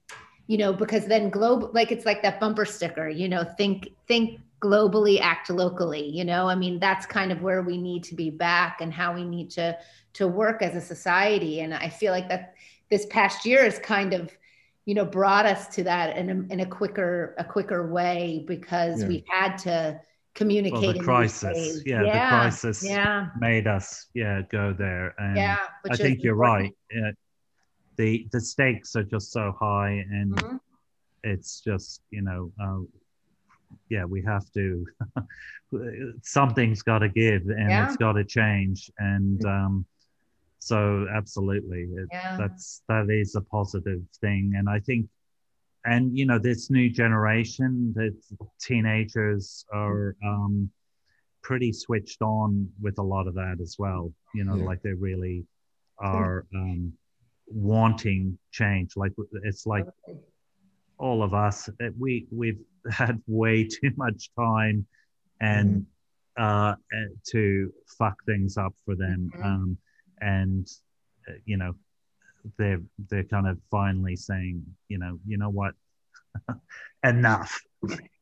you 0.48 0.58
know, 0.58 0.72
because 0.72 1.06
then 1.06 1.30
global, 1.30 1.70
like 1.72 1.92
it's 1.92 2.04
like 2.04 2.22
that 2.22 2.40
bumper 2.40 2.64
sticker. 2.64 3.08
You 3.08 3.28
know, 3.28 3.44
think 3.44 3.88
think 4.08 4.40
globally, 4.60 5.20
act 5.20 5.50
locally. 5.50 6.06
You 6.08 6.24
know, 6.24 6.48
I 6.48 6.54
mean, 6.54 6.78
that's 6.78 7.06
kind 7.06 7.32
of 7.32 7.42
where 7.42 7.62
we 7.62 7.78
need 7.78 8.04
to 8.04 8.14
be 8.14 8.30
back 8.30 8.80
and 8.80 8.92
how 8.92 9.14
we 9.14 9.24
need 9.24 9.50
to 9.52 9.78
to 10.14 10.28
work 10.28 10.60
as 10.62 10.74
a 10.74 10.80
society. 10.80 11.60
And 11.60 11.72
I 11.72 11.88
feel 11.88 12.12
like 12.12 12.28
that 12.28 12.54
this 12.90 13.06
past 13.06 13.46
year 13.46 13.64
has 13.64 13.78
kind 13.78 14.12
of, 14.12 14.36
you 14.84 14.94
know, 14.94 15.04
brought 15.06 15.46
us 15.46 15.68
to 15.76 15.84
that 15.84 16.16
in 16.16 16.28
a, 16.28 16.52
in 16.52 16.60
a 16.60 16.66
quicker, 16.66 17.34
a 17.38 17.44
quicker 17.44 17.90
way 17.90 18.44
because 18.46 19.02
Yeah. 19.02 19.08
we 19.08 19.24
had 19.28 19.56
to 19.58 20.00
communicate. 20.34 20.82
Well, 20.82 20.92
the 20.92 20.98
crisis, 21.00 21.56
ways. 21.56 21.82
yeah, 21.86 22.02
the 22.04 22.26
crisis 22.28 22.82
Yeah. 22.84 23.28
made 23.38 23.66
us, 23.66 24.06
yeah, 24.14 24.42
go 24.50 24.72
there. 24.72 25.14
And 25.18 25.36
Yeah. 25.36 25.56
I 25.90 25.96
think 25.96 26.22
you're 26.22 26.34
important. 26.34 26.74
right. 26.92 26.98
Yeah, 27.02 27.10
the 27.96 28.28
the 28.32 28.40
stakes 28.40 28.96
are 28.96 29.04
just 29.04 29.30
so 29.32 29.52
high, 29.60 30.04
and 30.10 30.32
Mhm. 30.32 30.60
it's 31.24 31.60
just 31.60 32.02
you 32.10 32.22
know, 32.22 32.52
uh, 32.60 32.80
yeah, 33.88 34.04
we 34.04 34.22
have 34.22 34.50
to. 34.52 34.86
something's 36.22 36.82
got 36.82 36.98
to 37.00 37.08
give, 37.08 37.42
and 37.48 37.70
Yeah. 37.70 37.84
it's 37.84 37.96
got 37.96 38.12
to 38.12 38.24
change, 38.24 38.90
and 38.98 39.44
um, 39.44 39.86
so 40.58 41.06
absolutely, 41.14 41.82
it, 41.82 42.08
Yeah. 42.12 42.36
that's 42.38 42.82
that 42.88 43.10
is 43.10 43.34
a 43.34 43.40
positive 43.42 44.02
thing, 44.20 44.54
and 44.56 44.68
I 44.68 44.80
think. 44.80 45.08
And 45.84 46.16
you 46.16 46.26
know 46.26 46.38
this 46.38 46.70
new 46.70 46.88
generation, 46.90 47.92
the 47.96 48.14
teenagers 48.60 49.64
are 49.72 50.14
um, 50.24 50.70
pretty 51.42 51.72
switched 51.72 52.22
on 52.22 52.68
with 52.80 52.98
a 52.98 53.02
lot 53.02 53.26
of 53.26 53.34
that 53.34 53.58
as 53.60 53.76
well. 53.78 54.12
You 54.34 54.44
know, 54.44 54.56
Yeah. 54.56 54.64
like 54.64 54.82
they 54.82 54.92
really 54.92 55.44
are 55.98 56.46
um, 56.54 56.92
wanting 57.48 58.38
change. 58.52 58.96
Like 58.96 59.12
it's 59.44 59.66
like 59.66 59.86
all 60.98 61.22
of 61.22 61.34
us, 61.34 61.68
uh, 61.68 61.88
we 61.98 62.26
we've 62.30 62.60
had 62.90 63.20
way 63.26 63.64
too 63.64 63.90
much 63.96 64.30
time 64.38 64.86
and 65.40 65.84
uh, 66.38 66.42
uh, 66.42 66.76
to 67.30 67.72
fuck 67.98 68.14
things 68.24 68.56
up 68.56 68.74
for 68.84 68.94
them, 68.94 69.30
Mhm. 69.34 69.44
um, 69.44 69.78
and 70.20 70.66
uh, 71.28 71.32
you 71.44 71.56
know 71.56 71.74
they're 72.58 72.80
they're 73.10 73.24
kind 73.24 73.46
of 73.48 73.58
finally 73.70 74.16
saying, 74.16 74.64
you 74.88 74.98
know, 74.98 75.18
you 75.26 75.38
know 75.38 75.50
what, 75.50 75.74
enough. 77.04 77.60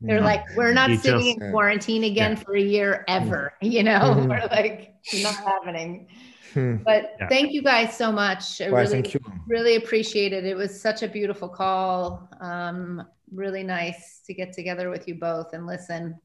They're 0.01 0.18
Yeah. 0.18 0.24
like, 0.24 0.44
we're 0.56 0.72
not 0.72 0.90
You 0.90 0.97
sitting 0.97 1.20
just- 1.34 1.40
in 1.42 1.51
quarantine 1.52 2.05
again 2.05 2.32
Yeah. 2.32 2.42
for 2.42 2.55
a 2.56 2.60
year 2.60 3.05
ever. 3.09 3.52
You 3.60 3.82
know, 3.82 4.01
Mhm. 4.01 4.28
we're 4.28 4.47
like, 4.51 4.94
it's 5.05 5.22
not 5.22 5.34
happening. 5.36 6.09
Hmm. 6.55 6.76
But 6.76 7.14
Yeah. 7.20 7.28
thank 7.28 7.52
you 7.52 7.62
guys 7.62 7.97
so 7.97 8.10
much. 8.10 8.60
I 8.60 8.70
Well, 8.70 8.80
really, 8.82 8.90
thank 8.90 9.14
you. 9.14 9.20
really 9.47 9.76
appreciate 9.76 10.32
it. 10.32 10.44
It 10.44 10.56
was 10.56 10.80
such 10.80 11.02
a 11.02 11.09
beautiful 11.09 11.48
call. 11.48 12.28
Um, 12.40 13.06
really 13.32 13.62
nice 13.62 14.22
to 14.26 14.34
get 14.34 14.52
together 14.52 14.90
with 14.90 15.06
you 15.06 15.14
both 15.14 15.52
and 15.52 15.66
listen. 15.66 16.16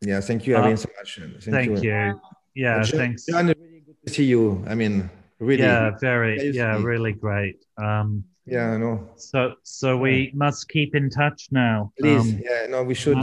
Yeah, 0.00 0.20
thank 0.20 0.46
you, 0.46 0.56
Uh, 0.56 0.62
Irene, 0.62 0.76
so 0.76 0.88
much. 0.96 1.18
Thank, 1.18 1.42
Thank 1.42 1.82
you. 1.82 2.20
Yeah, 2.54 2.82
John, 2.82 2.98
thanks. 2.98 3.26
John, 3.26 3.46
really 3.48 3.82
good 3.84 3.96
to 4.06 4.12
see 4.12 4.24
you. 4.24 4.64
I 4.66 4.74
mean, 4.74 5.10
really. 5.40 5.62
Yeah, 5.62 5.90
very. 6.00 6.50
Yeah, 6.50 6.78
really 6.82 7.12
great. 7.12 7.56
Um, 7.76 8.24
Yeah, 8.46 8.72
I 8.72 8.76
know. 8.78 9.08
so 9.16 9.54
so 9.62 9.96
we 9.96 10.32
must 10.34 10.68
keep 10.68 10.94
in 10.94 11.10
touch 11.10 11.48
now. 11.50 11.92
Please. 12.00 12.20
Um, 12.34 12.40
yeah, 12.42 12.66
no, 12.68 12.82
we 12.82 12.94
should. 12.94 13.20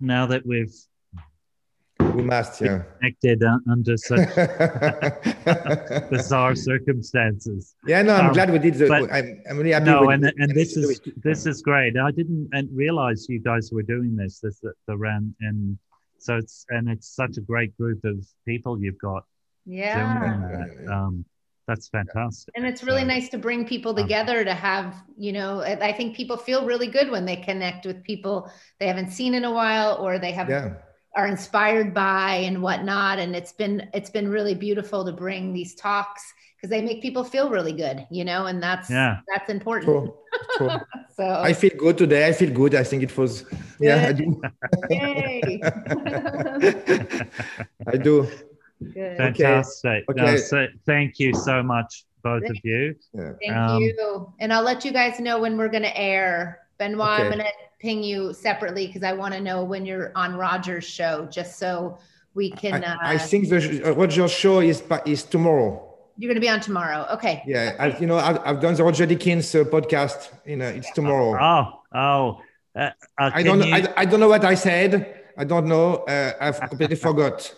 now 0.00 0.24
that 0.26 0.42
we've 0.46 0.74
we 2.14 2.22
must, 2.22 2.60
yeah. 2.60 2.82
connected 2.98 3.42
uh, 3.42 3.58
under 3.70 3.96
such 3.96 4.28
bizarre 6.10 6.54
circumstances. 6.54 7.74
yeah, 7.86 8.02
no, 8.02 8.14
I'm 8.14 8.26
Um, 8.26 8.32
glad 8.32 8.50
we 8.50 8.58
did. 8.58 8.74
The, 8.74 8.86
but- 8.88 9.12
I'm, 9.12 9.42
I'm 9.48 9.56
really 9.58 9.72
happy. 9.72 9.86
No, 9.86 10.10
and 10.10 10.24
and 10.24 10.50
this 10.54 10.76
is 10.76 11.00
this 11.22 11.46
is 11.46 11.62
great. 11.62 11.96
I 11.96 12.10
didn't 12.10 12.48
and 12.52 12.68
realize 12.84 13.26
you 13.28 13.40
guys 13.40 13.70
were 13.72 13.82
doing 13.82 14.16
this. 14.16 14.40
This 14.40 14.60
the, 14.60 14.72
the 14.86 14.96
ran 14.96 15.34
and 15.40 15.78
so 16.18 16.36
it's 16.36 16.64
and 16.70 16.88
it's 16.88 17.08
such 17.14 17.36
a 17.36 17.40
great 17.40 17.76
group 17.76 18.00
of 18.04 18.16
people 18.46 18.80
you've 18.82 18.98
got 18.98 19.24
Yeah. 19.66 20.18
doing 20.18 20.84
that. 20.86 20.92
Um, 20.92 21.24
that's 21.66 21.88
fantastic. 21.88 22.52
And 22.56 22.66
it's 22.66 22.82
really 22.82 23.00
So- 23.02 23.06
nice 23.06 23.28
to 23.30 23.38
bring 23.38 23.66
people 23.66 23.92
Um, 23.92 23.96
together 23.96 24.44
to 24.44 24.52
have, 24.54 24.94
you 25.16 25.32
know, 25.32 25.60
I 25.60 25.88
I 25.88 25.92
think 25.92 26.14
people 26.14 26.36
feel 26.36 26.66
really 26.66 26.88
good 26.88 27.10
when 27.10 27.24
they 27.24 27.36
connect 27.36 27.86
with 27.86 28.02
people 28.04 28.50
they 28.78 28.86
haven't 28.86 29.10
seen 29.10 29.34
in 29.34 29.44
a 29.44 29.52
while 29.52 29.96
or 30.00 30.18
they 30.18 30.32
have 30.32 30.50
Yeah, 30.50 30.74
are 31.16 31.26
inspired 31.26 31.94
by 31.94 32.34
and 32.48 32.60
whatnot. 32.62 33.18
And 33.18 33.34
it's 33.34 33.52
been 33.52 33.88
it's 33.94 34.10
been 34.10 34.28
really 34.28 34.54
beautiful 34.54 35.04
to 35.06 35.12
bring 35.12 35.52
these 35.54 35.74
talks 35.74 36.22
because 36.56 36.68
they 36.70 36.82
make 36.82 37.00
people 37.00 37.24
feel 37.24 37.48
really 37.50 37.72
good, 37.72 38.06
you 38.10 38.24
know, 38.24 38.44
and 38.46 38.62
that's 38.62 38.90
Yeah. 38.90 39.18
that's 39.34 39.48
important. 39.48 39.86
true, 39.90 40.14
true. 40.58 40.70
So 41.16 41.24
I 41.50 41.52
feel 41.52 41.70
good 41.78 41.96
today. 41.96 42.26
I 42.28 42.32
feel 42.32 42.50
good. 42.52 42.74
I 42.74 42.82
think 42.82 43.04
it 43.04 43.16
was. 43.16 43.44
Yeah, 43.80 44.08
I 44.08 44.12
do. 44.12 44.40
yay. 44.90 45.60
I 47.86 47.96
do. 47.96 48.28
Good. 48.92 49.16
Fantastic. 49.16 50.04
No, 50.08 50.24
Okay. 50.24 50.36
so 50.38 50.66
thank 50.86 51.18
you 51.18 51.34
so 51.34 51.62
much, 51.62 52.04
both 52.22 52.42
of 52.44 52.56
you. 52.64 52.94
Thank 53.16 53.52
Um, 53.56 53.80
you. 53.82 54.32
And 54.40 54.52
I'll 54.52 54.62
let 54.62 54.84
you 54.84 54.92
guys 54.92 55.20
know 55.20 55.38
when 55.40 55.56
we're 55.56 55.68
going 55.68 55.84
to 55.84 55.96
air. 55.96 56.60
Benoit, 56.78 57.20
I'm 57.20 57.26
going 57.26 57.38
to 57.38 57.52
ping 57.78 58.02
you 58.02 58.32
separately 58.34 58.86
because 58.88 59.04
I 59.04 59.12
want 59.12 59.32
to 59.34 59.40
know 59.40 59.62
when 59.62 59.86
you're 59.86 60.10
on 60.16 60.34
Roger's 60.36 60.84
show, 60.84 61.26
just 61.30 61.56
so 61.58 61.98
we 62.34 62.50
can. 62.50 62.82
Uh, 62.82 62.96
I, 63.00 63.14
I 63.14 63.18
think 63.18 63.48
the 63.48 63.82
uh, 63.84 63.92
Roger 63.92 64.26
show 64.26 64.58
is 64.60 64.82
is 65.06 65.22
tomorrow. 65.22 65.94
you're 66.18 66.28
going 66.28 66.34
to 66.34 66.40
be 66.40 66.48
on 66.48 66.60
tomorrow. 66.60 67.06
Okay. 67.12 67.42
Yeah, 67.46 67.76
I, 67.78 67.96
you 67.98 68.06
know, 68.06 68.18
I've, 68.18 68.38
I've 68.44 68.60
done 68.60 68.74
the 68.74 68.82
Roger 68.82 69.06
Deakins 69.06 69.48
uh, 69.58 69.64
podcast. 69.64 70.30
You 70.44 70.56
know, 70.56 70.66
it's 70.66 70.90
tomorrow. 70.92 71.38
Oh, 71.40 71.64
oh. 71.96 72.40
Uh, 72.76 72.90
uh, 73.18 73.30
I 73.32 73.42
don't 73.44 73.60
know. 73.60 73.66
you- 73.66 73.74
I, 73.74 74.02
I 74.02 74.04
don't 74.04 74.18
know 74.18 74.28
what 74.28 74.44
I 74.44 74.54
said. 74.54 74.90
I 75.38 75.44
don't 75.44 75.66
know. 75.66 75.86
Uh, 76.08 76.32
I've 76.40 76.60
completely 76.60 76.96
forgot. 76.96 77.54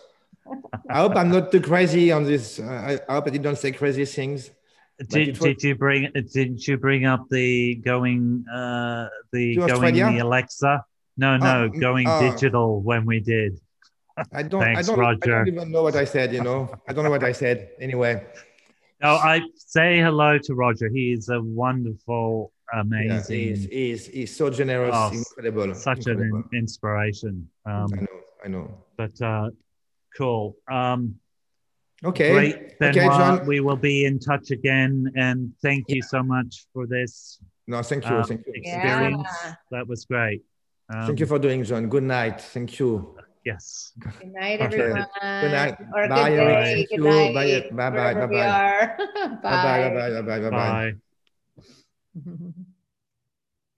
I 0.89 0.99
hope 1.01 1.17
I'm 1.17 1.31
not 1.31 1.51
too 1.53 1.61
crazy 1.61 2.13
on 2.13 2.25
this. 2.25 2.59
Uh, 2.59 2.65
I, 2.65 3.01
I 3.09 3.15
hope 3.15 3.27
I 3.27 3.31
didn't 3.31 3.57
say 3.57 3.73
crazy 3.73 4.05
things. 4.05 4.51
did, 5.09 5.39
did 5.39 5.63
you 5.63 5.75
bring 5.75 6.11
didn't 6.33 6.67
you 6.67 6.77
bring 6.79 7.05
up 7.05 7.29
the 7.31 7.77
going 7.77 8.45
uh 8.53 9.09
the 9.33 9.57
going 9.57 9.73
Australia? 9.73 10.07
the 10.11 10.19
Alexa? 10.19 10.85
No, 11.19 11.37
no, 11.37 11.71
mm, 11.71 11.81
going 11.81 12.07
oh. 12.09 12.21
digital 12.31 12.81
when 12.83 13.07
we 13.07 13.21
did. 13.21 13.59
I 14.33 14.43
don't. 14.43 14.63
Thanks, 14.63 14.89
I 14.89 14.95
don't. 14.95 15.05
I 15.05 15.15
don't 15.15 15.49
even 15.49 15.71
know 15.71 15.83
what 15.83 15.97
I 15.97 16.05
said. 16.05 16.33
You 16.33 16.43
know, 16.43 16.71
I 16.89 16.93
don't 16.93 17.05
know 17.05 17.11
what 17.11 17.25
I 17.25 17.33
said. 17.33 17.71
Anyway, 17.81 18.25
Oh, 19.03 19.17
I 19.17 19.43
say 19.57 19.99
hello 20.01 20.39
to 20.39 20.55
Roger. 20.55 20.89
He 20.89 21.13
is 21.13 21.29
a 21.29 21.41
wonderful, 21.41 22.53
yeah, 22.73 22.81
amazing, 22.81 23.39
he's, 23.39 23.65
he's 23.67 24.07
he's 24.07 24.37
so 24.37 24.49
generous, 24.49 24.95
Oh, 24.95 25.11
incredible, 25.13 25.75
such 25.75 26.07
incredible. 26.07 26.39
an 26.39 26.59
inspiration. 26.59 27.49
Um, 27.67 27.87
I 27.93 27.97
know. 28.01 28.07
I 28.45 28.49
know. 28.49 28.85
but 28.97 29.21
uh, 29.21 29.51
cool. 30.17 30.57
Um, 30.71 31.17
Okay. 32.05 32.31
Great, 32.33 32.79
Benoit. 32.79 32.97
Okay, 32.97 33.07
John. 33.09 33.47
We 33.47 33.61
will 33.61 33.77
be 33.77 34.05
in 34.05 34.19
touch 34.21 34.51
again, 34.51 35.11
and 35.17 35.53
thank 35.63 35.85
you 35.89 36.03
so 36.03 36.23
much 36.23 36.67
for 36.73 36.87
this 36.87 37.41
No, 37.67 37.83
thank 37.83 38.05
you. 38.05 38.17
um, 38.17 38.25
thank 38.25 38.47
you. 38.47 38.53
experience. 38.55 39.27
Yeah. 39.45 39.55
That 39.71 39.89
was 39.89 40.05
great. 40.05 40.43
Um, 40.93 41.07
Thank 41.07 41.21
you 41.21 41.27
for 41.27 41.39
doing, 41.39 41.65
John. 41.65 41.89
Good 41.89 42.03
night. 42.05 42.41
Thank 42.41 42.79
you. 42.79 43.17
Yes. 43.45 43.93
Good 43.99 44.33
night, 44.35 44.61
Okay. 44.61 44.77
everyone. 44.77 45.07
Good 45.41 45.53
night. 45.53 45.77
Or 45.95 46.09
Bye, 46.09 46.31
good 46.31 46.39
everyone. 46.39 46.63
day. 46.65 46.75
Thank 46.75 46.89
Good 46.91 46.99
you. 46.99 47.05
night. 47.05 47.35
Bye. 47.35 47.91
Bye, 47.91 47.91
bye, 47.91 48.15
bye-bye. 48.27 48.97
Bye 49.17 49.37
bye. 49.43 49.89
Bye 49.89 49.91
bye. 49.91 50.11
Bye 50.11 50.23
bye. 50.23 50.39
Bye 50.39 50.51
bye. 50.51 50.51
Bye. 50.51 50.93
Bye. 52.15 52.57